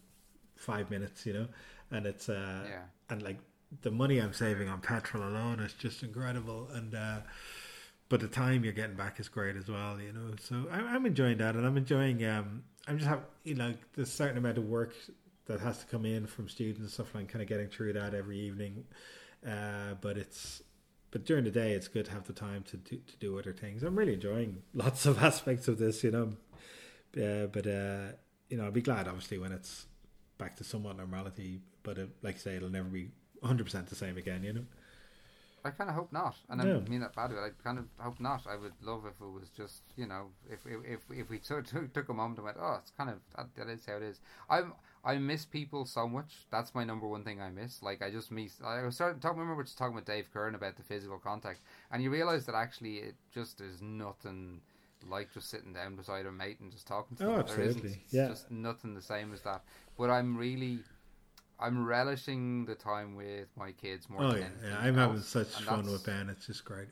five 0.55 0.89
minutes, 0.89 1.25
you 1.25 1.33
know. 1.33 1.47
And 1.91 2.05
it's 2.05 2.29
uh, 2.29 2.63
Yeah. 2.67 2.81
and 3.09 3.21
like 3.21 3.37
the 3.81 3.91
money 3.91 4.19
I'm 4.19 4.33
saving 4.33 4.69
on 4.69 4.79
petrol 4.79 5.23
alone 5.27 5.59
is 5.59 5.73
just 5.73 6.01
incredible. 6.03 6.69
And 6.73 6.95
uh, 6.95 7.19
but 8.07 8.19
the 8.21 8.27
time 8.27 8.63
you're 8.63 8.71
getting 8.73 8.95
back 8.95 9.19
is 9.19 9.27
great 9.27 9.55
as 9.57 9.67
well, 9.67 9.99
you 9.99 10.13
know. 10.13 10.35
So 10.39 10.67
I'm, 10.71 10.87
I'm 10.87 11.05
enjoying 11.05 11.37
that, 11.39 11.55
and 11.55 11.65
I'm 11.65 11.75
enjoying. 11.77 12.23
Um, 12.25 12.63
I'm 12.87 12.97
just 12.97 13.09
have 13.09 13.21
you 13.43 13.55
know 13.55 13.73
there's 13.95 14.07
a 14.07 14.11
certain 14.11 14.37
amount 14.37 14.57
of 14.57 14.65
work 14.65 14.93
that 15.47 15.59
has 15.59 15.79
to 15.79 15.85
come 15.85 16.05
in 16.05 16.25
from 16.25 16.49
students 16.49 16.81
and 16.81 16.89
stuff. 16.89 17.13
like 17.13 17.27
kind 17.27 17.41
of 17.41 17.47
getting 17.47 17.67
through 17.67 17.93
that 17.93 18.13
every 18.13 18.39
evening, 18.39 18.85
uh, 19.47 19.93
but 20.01 20.17
it's 20.17 20.61
but 21.11 21.25
during 21.25 21.45
the 21.45 21.51
day 21.51 21.71
it's 21.73 21.87
good 21.87 22.05
to 22.05 22.11
have 22.11 22.25
the 22.27 22.33
time 22.33 22.63
to 22.63 22.77
do, 22.77 22.97
to 22.97 23.17
do 23.17 23.39
other 23.39 23.53
things. 23.53 23.83
I'm 23.83 23.95
really 23.97 24.13
enjoying 24.13 24.63
lots 24.73 25.05
of 25.05 25.21
aspects 25.23 25.67
of 25.67 25.77
this, 25.77 26.03
you 26.03 26.11
know. 26.11 26.33
Uh, 27.15 27.47
but 27.47 27.65
uh, 27.67 28.13
you 28.49 28.57
know, 28.57 28.65
I'll 28.65 28.71
be 28.71 28.81
glad 28.81 29.07
obviously 29.07 29.37
when 29.37 29.51
it's 29.51 29.85
back 30.37 30.57
to 30.57 30.63
somewhat 30.63 30.97
normality. 30.97 31.61
But 31.83 31.99
uh, 31.99 32.05
like 32.21 32.35
I 32.35 32.39
say, 32.39 32.55
it'll 32.55 32.69
never 32.69 32.89
be 32.89 33.09
100 33.39 33.63
percent 33.63 33.87
the 33.87 33.95
same 33.95 34.17
again, 34.17 34.43
you 34.43 34.53
know. 34.53 34.65
I 35.65 35.71
kind 35.71 35.89
of 35.89 35.95
hope 35.95 36.11
not, 36.13 36.35
and 36.47 36.61
Yeah. 36.61 36.75
I 36.75 36.89
mean 36.89 36.99
that 36.99 37.15
badly. 37.15 37.37
I 37.37 37.49
kind 37.63 37.79
of 37.79 37.85
hope 37.97 38.19
not. 38.19 38.45
I 38.47 38.55
would 38.55 38.73
love 38.83 39.05
if 39.07 39.19
it 39.19 39.25
was 39.25 39.49
just 39.49 39.81
you 39.95 40.05
know 40.05 40.27
if 40.47 40.59
if 40.67 40.99
if, 41.09 41.29
we 41.29 41.39
took, 41.39 41.65
took 41.65 41.91
took 41.93 42.09
a 42.09 42.13
moment 42.13 42.37
and 42.37 42.45
went, 42.45 42.57
oh, 42.59 42.77
it's 42.79 42.91
kind 42.91 43.09
of 43.09 43.17
that, 43.35 43.47
that 43.55 43.69
is 43.69 43.83
how 43.85 43.95
it 43.97 44.03
is. 44.03 44.21
I'm 44.47 44.73
I 45.05 45.17
miss 45.19 45.45
people 45.45 45.85
so 45.85 46.07
much. 46.07 46.47
That's 46.49 46.73
my 46.73 46.83
number 46.83 47.07
one 47.07 47.23
thing 47.23 47.39
I 47.41 47.51
miss. 47.51 47.83
Like 47.83 48.01
I 48.01 48.09
just 48.09 48.31
miss. 48.31 48.59
I 48.65 48.81
was 48.83 48.95
starting 48.95 49.19
talking. 49.21 49.39
Remember 49.39 49.63
just 49.63 49.77
talking 49.77 49.95
with 49.95 50.05
Dave 50.05 50.27
Kern 50.33 50.55
about 50.55 50.75
the 50.77 50.83
physical 50.83 51.19
contact, 51.19 51.59
and 51.91 52.01
you 52.01 52.09
realize 52.09 52.45
that 52.47 52.55
actually 52.55 52.97
it 52.97 53.15
just 53.33 53.61
is 53.61 53.81
nothing 53.81 54.61
like 55.07 55.31
just 55.31 55.49
sitting 55.51 55.71
down 55.73 55.95
beside 55.95 56.25
a 56.25 56.31
mate 56.31 56.59
and 56.61 56.71
just 56.71 56.87
talking 56.87 57.15
to 57.17 57.23
Oh, 57.23 57.37
them. 57.37 57.45
There 57.45 57.59
isn't- 57.61 57.67
absolutely. 57.83 58.01
It's 58.05 58.13
Yeah. 58.13 58.27
just 58.29 58.49
nothing 58.49 58.95
the 58.95 59.01
same 59.01 59.31
as 59.33 59.41
that. 59.43 59.63
But 59.97 60.09
I'm 60.09 60.35
really. 60.35 60.79
I'm 61.57 61.85
relishing 61.85 62.65
the 62.65 62.75
time 62.75 63.15
with 63.15 63.47
my 63.55 63.71
kids 63.71 64.09
more 64.09 64.23
Oh 64.23 64.31
than 64.31 64.39
yeah, 64.41 64.45
anything 64.47 64.69
yeah. 64.71 64.79
I'm 64.79 64.95
having 64.95 65.21
such 65.21 65.55
and 65.55 65.65
fun 65.65 65.85
with 65.85 66.05
Ben. 66.05 66.29
It's 66.29 66.47
just 66.47 66.65
great. 66.65 66.89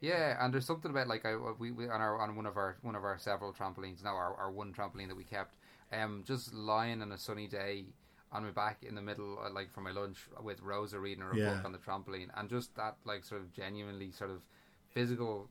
yeah, 0.00 0.36
and 0.44 0.52
there's 0.54 0.66
something 0.66 0.90
about 0.90 1.08
like 1.08 1.24
I 1.24 1.36
we, 1.58 1.70
we 1.72 1.88
on 1.88 2.00
our 2.00 2.20
on 2.20 2.36
one 2.36 2.46
of 2.46 2.56
our 2.56 2.76
one 2.82 2.94
of 2.94 3.02
our 3.04 3.18
several 3.18 3.52
trampolines 3.52 4.02
now 4.04 4.14
our, 4.14 4.34
our 4.36 4.50
one 4.50 4.72
trampoline 4.72 5.08
that 5.08 5.16
we 5.16 5.24
kept, 5.24 5.54
um, 5.92 6.22
just 6.26 6.52
lying 6.54 7.02
on 7.02 7.12
a 7.12 7.18
sunny 7.18 7.46
day 7.46 7.86
on 8.32 8.44
my 8.44 8.50
back 8.50 8.82
in 8.82 8.94
the 8.94 9.02
middle 9.02 9.38
uh, 9.44 9.50
like 9.50 9.70
for 9.70 9.80
my 9.82 9.90
lunch 9.90 10.18
with 10.42 10.60
Rosa 10.62 10.98
reading 10.98 11.22
her 11.22 11.36
Yeah. 11.36 11.36
book 11.36 11.62
on 11.64 11.72
the 11.72 11.78
trampoline 11.78 12.28
and 12.36 12.48
just 12.48 12.74
that 12.76 12.96
like 13.04 13.24
sort 13.24 13.42
of 13.42 13.52
genuinely 13.52 14.10
sort 14.10 14.30
of 14.30 14.42
physical 14.90 15.50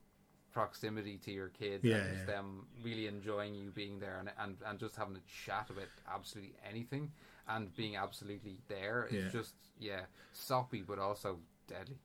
proximity 0.52 1.18
to 1.18 1.32
your 1.32 1.48
kids 1.50 1.90
Yeah, 1.90 1.98
and 1.98 2.06
just 2.06 2.26
yeah. 2.26 2.26
them 2.26 2.66
really 2.84 3.08
enjoying 3.08 3.56
you 3.56 3.72
being 3.72 4.00
there 4.00 4.18
and, 4.20 4.30
and 4.40 4.58
and 4.66 4.80
just 4.80 4.96
having 4.96 5.16
a 5.16 5.22
chat 5.46 5.70
about 5.70 5.88
absolutely 6.14 6.54
anything 6.68 7.10
and 7.48 7.74
being 7.76 7.96
absolutely 7.96 8.60
there 8.68 9.08
is 9.12 9.24
Yeah. 9.24 9.30
just 9.32 9.54
yeah 9.80 10.02
soppy 10.34 10.82
but 10.82 11.00
also 11.00 11.40
deadly. 11.68 11.98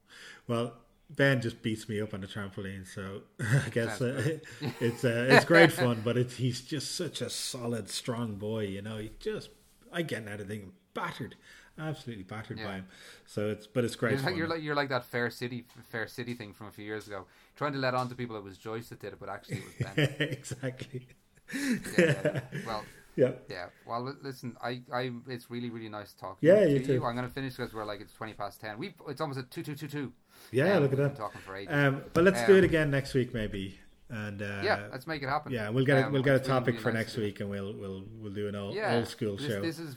Well, 0.48 0.72
Ben 1.08 1.40
just 1.40 1.62
beats 1.62 1.88
me 1.88 2.00
up 2.00 2.14
on 2.14 2.20
the 2.20 2.26
trampoline, 2.26 2.86
so 2.86 3.22
I 3.40 3.68
guess 3.70 4.00
uh, 4.00 4.38
it's 4.80 5.04
uh, 5.04 5.26
it's 5.30 5.44
great 5.44 5.72
fun. 5.72 6.02
But 6.04 6.16
it's 6.16 6.36
he's 6.36 6.60
just 6.60 6.96
such 6.96 7.20
a 7.20 7.30
solid, 7.30 7.88
strong 7.90 8.34
boy. 8.34 8.64
You 8.66 8.82
know, 8.82 8.98
he 8.98 9.12
just 9.20 9.50
I 9.92 10.02
get 10.02 10.26
out 10.26 10.40
of 10.40 10.48
thing 10.48 10.72
battered, 10.94 11.36
absolutely 11.78 12.24
battered 12.24 12.58
Yeah. 12.58 12.64
by 12.66 12.72
him. 12.76 12.86
So 13.24 13.48
it's 13.50 13.66
but 13.68 13.84
it's 13.84 13.94
great 13.94 14.14
You're 14.14 14.22
like, 14.22 14.36
you're 14.36 14.48
like 14.48 14.62
you're 14.62 14.74
like 14.74 14.88
that 14.88 15.04
Fair 15.04 15.30
City 15.30 15.64
Fair 15.90 16.08
City 16.08 16.34
thing 16.34 16.52
from 16.52 16.66
a 16.66 16.70
few 16.72 16.84
years 16.84 17.06
ago, 17.06 17.26
trying 17.54 17.72
to 17.74 17.78
let 17.78 17.94
on 17.94 18.08
to 18.08 18.14
people 18.16 18.36
it 18.36 18.42
was 18.42 18.58
Joyce 18.58 18.88
that 18.88 18.98
did 19.00 19.12
it, 19.12 19.20
but 19.20 19.28
actually 19.28 19.58
it 19.58 19.64
was 19.64 19.94
Ben. 19.94 20.16
exactly. 20.32 21.06
yeah. 21.96 22.40
Well, 22.66 22.84
Yeah. 23.14 23.30
yeah. 23.48 23.66
Well, 23.86 24.12
listen, 24.22 24.56
I, 24.62 24.82
I, 24.92 25.12
it's 25.28 25.50
really, 25.50 25.70
really 25.70 25.88
nice 25.88 26.12
talking. 26.12 26.48
Yeah, 26.48 26.64
to 26.64 26.70
you 26.70 26.80
too. 26.84 27.04
I'm 27.04 27.14
going 27.14 27.26
to 27.28 27.32
finish 27.32 27.54
because 27.54 27.72
we're 27.72 27.84
like 27.84 28.00
it's 28.00 28.12
twenty 28.12 28.34
past 28.34 28.60
ten. 28.60 28.76
We, 28.78 28.94
it's 29.08 29.20
almost 29.20 29.38
at 29.38 29.50
two, 29.50 29.62
two, 29.62 29.74
two, 29.76 29.88
two. 29.88 30.12
Yeah, 30.52 30.74
Um, 30.76 30.82
look 30.82 30.92
at 30.92 30.98
that. 30.98 31.16
Talking 31.16 31.40
for 31.40 31.56
ages. 31.56 31.74
Um, 31.74 32.02
but 32.12 32.24
let's 32.24 32.42
do 32.44 32.52
Um, 32.52 32.58
it 32.58 32.64
again 32.64 32.90
next 32.90 33.14
week, 33.14 33.32
maybe. 33.34 33.78
And 34.08 34.40
uh, 34.40 34.60
yeah, 34.62 34.86
let's 34.92 35.06
make 35.06 35.22
it 35.22 35.28
happen. 35.28 35.50
yeah, 35.52 35.68
we'll 35.68 35.84
get 35.84 35.98
a, 35.98 36.06
Um, 36.06 36.12
we'll 36.12 36.22
get 36.22 36.36
a 36.36 36.38
topic 36.38 36.74
really 36.74 36.78
for 36.82 36.92
nice 36.92 37.00
next 37.00 37.14
to 37.14 37.20
week, 37.22 37.40
and 37.40 37.50
we'll 37.50 37.72
we'll 37.72 38.04
we'll 38.20 38.32
do 38.32 38.46
an 38.48 38.54
old 38.54 38.74
Yeah, 38.74 38.94
old 38.94 39.08
school 39.08 39.36
this, 39.36 39.46
show. 39.46 39.60
This 39.60 39.78
is 39.80 39.96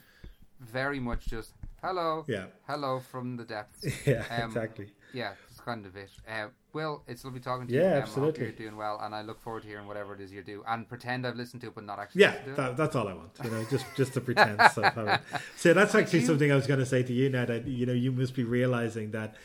very 0.59 0.99
much 0.99 1.27
just 1.27 1.51
hello, 1.81 2.25
Yeah, 2.27 2.45
hello 2.67 2.99
from 3.11 3.37
the 3.37 3.43
depths. 3.45 3.85
yeah, 4.07 4.23
Um, 4.31 4.45
exactly. 4.45 4.87
Yeah, 5.13 5.33
it's 5.49 5.59
kind 5.61 5.85
of 5.85 5.95
it. 5.95 6.09
Uh, 6.27 6.47
Will, 6.73 7.03
it's 7.07 7.23
lovely 7.25 7.39
talking 7.39 7.65
to 7.67 7.73
Yeah, 7.73 7.81
you. 7.81 7.87
Um, 7.87 7.93
I 7.93 7.95
hope 7.99 8.03
absolutely. 8.07 8.43
you're 8.45 8.51
doing 8.53 8.75
well, 8.77 8.99
and 9.01 9.13
I 9.15 9.21
look 9.21 9.39
forward 9.41 9.61
to 9.63 9.67
hearing 9.67 9.87
whatever 9.87 10.13
it 10.15 10.21
is 10.21 10.31
you 10.31 10.41
do. 10.43 10.63
And 10.67 10.87
pretend 10.89 11.25
I've 11.25 11.35
listened 11.35 11.61
to 11.61 11.67
it, 11.67 11.75
but 11.75 11.83
not 11.83 11.97
actually. 11.99 12.21
Yeah, 12.21 12.33
to 12.33 12.51
that, 12.55 12.77
that's 12.77 12.95
all 12.95 13.07
I 13.07 13.13
want. 13.13 13.31
You 13.43 13.49
know, 13.51 13.63
just 13.69 13.85
just 13.95 14.17
of 14.17 14.25
having. 14.27 15.19
So 15.55 15.73
that's 15.73 15.93
actually 15.95 16.19
you- 16.21 16.25
something 16.25 16.51
I 16.51 16.55
was 16.55 16.65
going 16.67 16.79
to 16.79 16.85
say 16.85 17.03
to 17.03 17.13
you 17.13 17.29
now. 17.29 17.45
That 17.45 17.67
you 17.67 17.85
know, 17.85 17.93
you 17.93 18.11
must 18.11 18.33
be 18.35 18.43
realizing 18.43 19.11
that 19.11 19.35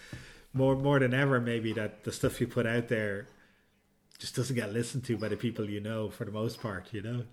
more 0.55 0.77
more 0.77 0.99
than 0.99 1.13
ever, 1.13 1.41
maybe 1.41 1.73
that 1.75 2.05
the 2.05 2.13
stuff 2.13 2.41
you 2.41 2.47
put 2.47 2.67
out 2.67 2.89
there 2.89 3.27
just 4.19 4.37
doesn't 4.37 4.57
get 4.57 4.73
listened 4.73 5.05
to 5.05 5.17
by 5.19 5.29
the 5.29 5.37
people 5.37 5.69
you 5.69 5.81
know 5.81 6.09
for 6.09 6.25
the 6.25 6.31
most 6.31 6.63
part. 6.63 6.89
You 6.93 7.03
know. 7.03 7.25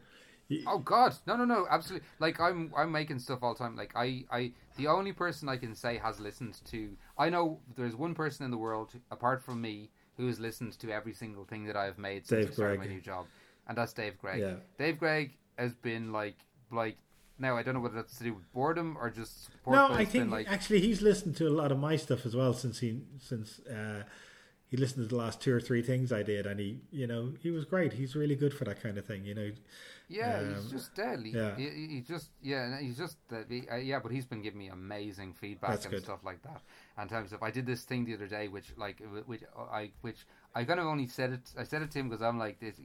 Oh 0.67 0.79
God, 0.79 1.15
no, 1.25 1.37
no, 1.37 1.45
no, 1.45 1.65
absolutely. 1.69 2.05
Like 2.19 2.41
I'm, 2.41 2.73
I'm 2.75 2.91
making 2.91 3.19
stuff 3.19 3.39
all 3.41 3.53
the 3.53 3.59
time. 3.59 3.77
Like 3.77 3.93
I, 3.95 4.25
I, 4.29 4.51
the 4.75 4.87
only 4.87 5.13
person 5.13 5.47
I 5.47 5.55
can 5.55 5.73
say 5.73 5.97
has 5.97 6.19
listened 6.19 6.59
to. 6.65 6.89
I 7.17 7.29
know 7.29 7.59
there's 7.77 7.95
one 7.95 8.13
person 8.13 8.43
in 8.43 8.51
the 8.51 8.57
world 8.57 8.91
apart 9.11 9.41
from 9.41 9.61
me 9.61 9.91
who 10.17 10.27
has 10.27 10.41
listened 10.41 10.77
to 10.79 10.91
every 10.91 11.13
single 11.13 11.45
thing 11.45 11.65
that 11.67 11.77
I've 11.77 11.97
made 11.97 12.27
since 12.27 12.41
Dave 12.41 12.51
I 12.51 12.53
started 12.53 12.79
my 12.79 12.87
new 12.87 12.99
job, 12.99 13.27
and 13.67 13.77
that's 13.77 13.93
Dave 13.93 14.17
Gregg. 14.19 14.41
Yeah. 14.41 14.55
Dave 14.77 14.99
Gregg 14.99 15.37
has 15.57 15.73
been 15.73 16.11
like, 16.11 16.35
like. 16.69 16.97
Now 17.39 17.57
I 17.57 17.63
don't 17.63 17.73
know 17.73 17.79
whether 17.79 17.95
that's 17.95 18.17
to 18.19 18.23
do 18.23 18.33
with 18.33 18.51
boredom 18.53 18.97
or 18.99 19.09
just. 19.09 19.49
No, 19.67 19.87
I 19.91 20.05
think 20.05 20.29
like, 20.31 20.51
actually 20.51 20.81
he's 20.81 21.01
listened 21.01 21.35
to 21.37 21.47
a 21.47 21.49
lot 21.61 21.71
of 21.71 21.79
my 21.79 21.95
stuff 21.95 22.25
as 22.25 22.35
well 22.35 22.53
since 22.53 22.79
he 22.79 23.01
since 23.19 23.59
uh, 23.67 24.03
he 24.67 24.77
listened 24.77 25.03
to 25.09 25.15
the 25.15 25.19
last 25.21 25.41
two 25.41 25.53
or 25.53 25.59
three 25.59 25.81
things 25.81 26.11
I 26.13 26.23
did, 26.23 26.45
and 26.45 26.59
he 26.59 26.79
you 26.91 27.07
know 27.07 27.33
he 27.41 27.49
was 27.51 27.65
great. 27.65 27.93
He's 27.93 28.15
really 28.15 28.35
good 28.35 28.53
for 28.53 28.65
that 28.65 28.81
kind 28.81 28.97
of 28.97 29.05
thing. 29.05 29.25
You 29.25 29.35
know. 29.35 29.51
Yeah, 30.07 30.39
Um, 30.39 30.55
he's 30.55 30.69
just 30.71 30.93
deadly. 30.93 31.29
yeah. 31.29 31.55
He, 31.55 31.69
he- 31.69 32.01
just 32.01 32.31
yeah, 32.41 32.77
he's 32.81 32.97
just. 32.97 33.15
He, 33.47 33.63
uh, 33.71 33.77
yeah, 33.77 33.99
but 33.99 34.11
he's 34.11 34.25
been 34.25 34.41
giving 34.41 34.59
me 34.59 34.67
amazing 34.67 35.33
feedback 35.33 35.69
That's 35.71 35.85
and 35.85 35.93
good. 35.93 36.03
stuff 36.03 36.19
like 36.25 36.41
that. 36.43 36.61
And 36.97 37.09
times 37.09 37.31
if 37.31 37.41
I 37.41 37.49
did 37.49 37.65
this 37.65 37.83
thing 37.83 38.03
the 38.03 38.15
other 38.15 38.27
day, 38.27 38.49
which 38.49 38.73
like 38.75 39.01
which 39.25 39.43
I 39.71 39.91
which 40.01 40.27
I 40.53 40.65
kind 40.65 40.81
of 40.81 40.85
only 40.85 41.07
said 41.07 41.31
it. 41.31 41.53
I 41.57 41.63
said 41.63 41.81
it 41.81 41.91
to 41.91 41.99
him 41.99 42.09
because 42.09 42.21
I'm 42.21 42.37
like 42.37 42.59
this 42.59 42.75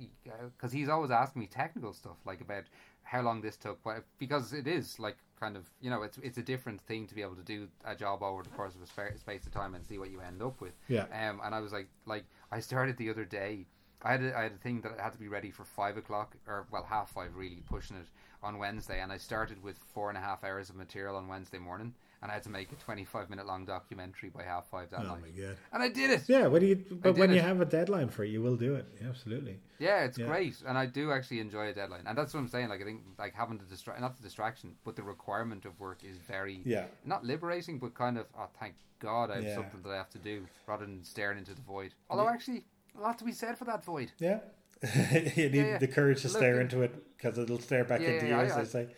because 0.56 0.70
he's 0.70 0.88
always 0.88 1.10
asking 1.10 1.40
me 1.40 1.46
technical 1.48 1.92
stuff 1.92 2.16
like 2.24 2.40
about 2.40 2.62
how 3.06 3.22
long 3.22 3.40
this 3.40 3.56
took. 3.56 3.82
But 3.82 4.04
because 4.18 4.52
it 4.52 4.66
is 4.66 4.98
like 4.98 5.16
kind 5.40 5.56
of 5.56 5.64
you 5.80 5.90
know 5.90 6.02
it's 6.02 6.18
it's 6.18 6.38
a 6.38 6.42
different 6.42 6.80
thing 6.82 7.06
to 7.06 7.14
be 7.14 7.22
able 7.22 7.36
to 7.36 7.42
do 7.42 7.68
a 7.84 7.94
job 7.94 8.22
over 8.22 8.42
the 8.42 8.50
course 8.50 8.74
of 8.74 8.82
a 8.82 8.86
spa- 8.86 9.16
space 9.18 9.46
of 9.46 9.52
time 9.52 9.74
and 9.74 9.84
see 9.84 9.98
what 9.98 10.10
you 10.10 10.20
end 10.20 10.42
up 10.42 10.60
with. 10.60 10.74
Yeah. 10.88 11.04
Um, 11.04 11.40
and 11.44 11.54
I 11.54 11.60
was 11.60 11.72
like, 11.72 11.88
like 12.04 12.24
I 12.52 12.60
started 12.60 12.96
the 12.96 13.10
other 13.10 13.24
day 13.24 13.66
I 14.02 14.12
had 14.12 14.22
a, 14.22 14.38
I 14.38 14.42
had 14.44 14.52
a 14.52 14.58
thing 14.58 14.80
that 14.82 15.00
had 15.00 15.12
to 15.12 15.18
be 15.18 15.28
ready 15.28 15.50
for 15.50 15.64
five 15.64 15.96
o'clock 15.96 16.36
or 16.46 16.66
well 16.70 16.84
half 16.88 17.10
five 17.10 17.34
really 17.34 17.62
pushing 17.68 17.96
it 17.96 18.06
on 18.42 18.58
Wednesday, 18.58 19.00
and 19.00 19.10
I 19.10 19.16
started 19.16 19.62
with 19.62 19.78
four 19.78 20.08
and 20.10 20.18
a 20.18 20.20
half 20.20 20.44
hours 20.44 20.70
of 20.70 20.76
material 20.76 21.16
on 21.16 21.28
Wednesday 21.28 21.58
morning, 21.58 21.94
and 22.22 22.30
I 22.30 22.34
had 22.34 22.42
to 22.44 22.50
make 22.50 22.70
a 22.72 22.74
twenty-five 22.76 23.28
minute 23.30 23.46
long 23.46 23.64
documentary 23.64 24.30
by 24.30 24.42
half 24.42 24.68
five 24.70 24.90
that 24.90 25.00
Oh 25.00 25.08
night, 25.14 25.20
my 25.22 25.28
god. 25.42 25.56
and 25.72 25.82
I 25.82 25.88
did 25.88 26.10
it. 26.10 26.22
Yeah, 26.28 26.46
when 26.46 26.62
you 26.62 26.76
but 26.90 27.16
when 27.16 27.30
you 27.32 27.40
have 27.40 27.60
a 27.60 27.64
deadline 27.64 28.08
for 28.08 28.24
it, 28.24 28.28
you 28.30 28.42
will 28.42 28.56
do 28.56 28.74
it. 28.74 28.86
Yeah, 29.00 29.08
absolutely. 29.08 29.58
Yeah, 29.78 30.04
it's 30.04 30.18
Yeah. 30.18 30.26
great, 30.26 30.56
and 30.66 30.76
I 30.78 30.86
do 30.86 31.12
actually 31.12 31.40
enjoy 31.40 31.68
a 31.68 31.72
deadline, 31.74 32.04
and 32.06 32.16
that's 32.16 32.32
what 32.34 32.40
I'm 32.40 32.48
saying. 32.48 32.68
Like 32.68 32.80
I 32.80 32.84
think 32.84 33.02
like 33.18 33.34
having 33.34 33.58
the 33.58 33.64
distra- 33.64 34.00
not 34.00 34.16
the 34.16 34.22
distraction, 34.22 34.74
but 34.84 34.96
the 34.96 35.02
requirement 35.02 35.64
of 35.64 35.78
work 35.78 36.02
is 36.04 36.16
very 36.18 36.62
Yeah. 36.64 36.86
not 37.04 37.24
liberating, 37.24 37.78
but 37.78 37.94
kind 37.94 38.16
of 38.18 38.26
oh 38.38 38.48
thank 38.58 38.74
God 38.98 39.30
I 39.30 39.36
have 39.36 39.44
Yeah. 39.44 39.54
something 39.54 39.82
that 39.82 39.90
I 39.90 39.96
have 39.96 40.10
to 40.10 40.18
do 40.18 40.46
rather 40.66 40.86
than 40.86 41.04
staring 41.04 41.38
into 41.38 41.54
the 41.54 41.60
void. 41.62 41.92
Although 42.08 42.28
actually, 42.28 42.64
a 42.96 43.00
lot 43.00 43.18
to 43.18 43.24
be 43.24 43.32
said 43.32 43.58
for 43.58 43.66
that 43.66 43.84
void. 43.84 44.12
Yeah. 44.18 44.40
you 45.36 45.48
need 45.48 45.80
the 45.80 45.88
courage 45.88 46.20
to 46.22 46.28
Look, 46.28 46.36
stare 46.36 46.60
into 46.60 46.82
it 46.82 46.92
because 47.16 47.38
it'll 47.38 47.58
stare 47.58 47.84
back 47.84 48.00
into 48.02 48.26
you, 48.26 48.34
as 48.34 48.52
I- 48.52 48.58
they 48.62 48.68
say. 48.68 48.88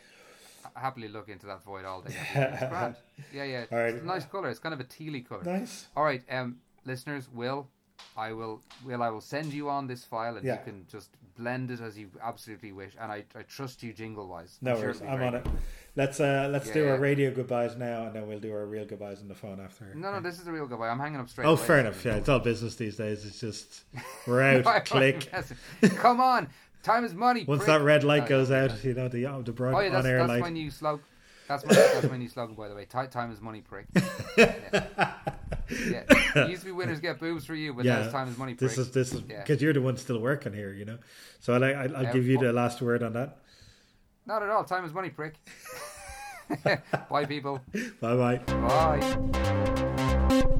Happily 0.74 1.08
look 1.08 1.28
into 1.28 1.46
that 1.46 1.62
void 1.64 1.84
all 1.84 2.02
day. 2.02 2.14
It's 2.34 2.64
grand. 2.68 2.96
Yeah, 3.32 3.44
yeah. 3.44 3.64
All 3.72 3.78
right. 3.78 3.94
It's 3.94 4.02
a 4.02 4.06
nice 4.06 4.24
color. 4.24 4.48
It's 4.50 4.60
kind 4.60 4.72
of 4.74 4.80
a 4.80 4.84
tealy 4.84 5.26
color. 5.26 5.42
Nice. 5.44 5.86
All 5.96 6.04
right, 6.04 6.22
um, 6.30 6.56
listeners, 6.84 7.28
Will, 7.32 7.68
I 8.16 8.32
will, 8.32 8.62
Will, 8.84 9.02
I 9.02 9.10
will 9.10 9.20
send 9.20 9.52
you 9.52 9.68
on 9.68 9.86
this 9.86 10.04
file, 10.04 10.36
and 10.36 10.44
Yeah. 10.46 10.58
you 10.58 10.64
can 10.64 10.86
just 10.90 11.10
blend 11.36 11.70
it 11.70 11.80
as 11.80 11.96
you 11.98 12.10
absolutely 12.22 12.72
wish. 12.72 12.94
And 13.00 13.10
I, 13.12 13.24
I 13.36 13.42
trust 13.42 13.82
you, 13.82 13.92
jingle 13.92 14.26
wise. 14.28 14.58
No 14.60 14.74
worries. 14.74 15.02
I'm 15.02 15.22
on 15.22 15.34
it. 15.36 15.46
Let's 15.96 16.20
uh 16.20 16.48
let's 16.52 16.68
Yeah, 16.68 16.74
do 16.74 16.88
our 16.90 16.96
radio 16.98 17.32
goodbyes 17.32 17.74
now, 17.76 18.06
and 18.06 18.14
then 18.14 18.28
we'll 18.28 18.38
do 18.38 18.52
our 18.52 18.66
real 18.66 18.84
goodbyes 18.84 19.20
on 19.20 19.26
the 19.26 19.34
phone 19.34 19.58
after. 19.60 19.92
No, 19.96 20.12
no, 20.12 20.20
this 20.20 20.38
is 20.40 20.46
a 20.46 20.52
real 20.52 20.66
goodbye. 20.68 20.88
I'm 20.90 20.98
hanging 21.00 21.18
up 21.18 21.28
straight. 21.28 21.46
Oh, 21.46 21.54
away. 21.54 21.62
fair 21.62 21.78
enough. 21.80 22.04
Yeah, 22.04 22.14
it's 22.16 22.28
all 22.28 22.38
business 22.38 22.76
these 22.76 22.96
days. 22.96 23.24
It's 23.24 23.40
just 23.40 23.82
we're 24.26 24.42
out. 24.58 24.64
I'm 24.66 24.82
click. 24.82 25.28
Come 25.96 26.20
on, 26.20 26.48
time 26.82 27.04
is 27.04 27.14
money. 27.14 27.44
Once 27.44 27.64
prick. 27.64 27.78
that 27.78 27.82
red 27.82 28.04
light 28.04 28.24
No, 28.24 28.28
goes 28.28 28.50
yeah. 28.50 28.64
out, 28.64 28.84
you 28.84 28.94
know 28.94 29.08
the 29.08 29.26
oh, 29.26 29.42
the 29.42 29.52
broad 29.52 29.74
Oh 29.74 29.80
yeah, 29.80 29.90
that's, 29.90 30.04
on 30.06 30.10
air 30.10 30.18
that's 30.18 30.28
light. 30.28 30.40
my 30.40 30.50
new 30.50 30.70
slogan. 30.70 31.04
That's 31.48 31.64
my 31.64 31.74
that's 31.74 32.08
my 32.10 32.16
new 32.16 32.28
slogan, 32.28 32.54
by 32.54 32.68
the 32.68 32.74
way. 32.74 32.84
Time 32.84 33.32
is 33.32 33.40
money, 33.40 33.62
prick. 33.62 33.86
Yeah. 34.36 35.14
yeah. 35.90 36.02
It 36.44 36.50
used 36.50 36.62
to 36.62 36.66
be 36.66 36.72
winners 36.72 36.98
get 36.98 37.20
boobs 37.20 37.44
for 37.44 37.54
you, 37.54 37.74
but 37.74 37.84
now 37.84 37.98
yeah, 37.98 38.04
it's 38.04 38.12
time 38.12 38.28
is 38.28 38.38
money, 38.38 38.54
prick. 38.54 38.70
this 38.70 38.78
is 38.78 38.90
this 38.90 39.12
is 39.12 39.22
Yeah. 39.28 39.42
because 39.42 39.60
you're 39.60 39.74
the 39.74 39.82
one 39.82 39.98
still 39.98 40.18
working 40.18 40.54
here, 40.54 40.72
you 40.72 40.86
know. 40.86 40.96
So 41.40 41.52
I'll, 41.52 41.62
I'll, 41.62 41.96
I'll 41.96 42.02
Yeah, 42.04 42.12
give 42.12 42.26
you 42.26 42.38
the 42.38 42.54
last 42.54 42.80
word 42.80 43.02
on 43.02 43.12
that. 43.12 43.36
Not 44.24 44.42
at 44.42 44.48
all. 44.48 44.64
Time 44.64 44.86
is 44.86 44.94
money, 44.94 45.10
prick. 45.10 45.34
Bye, 47.10 47.26
people. 47.26 47.60
Bye 48.00 48.16
bye. 48.16 48.38
Bye. 48.46 50.58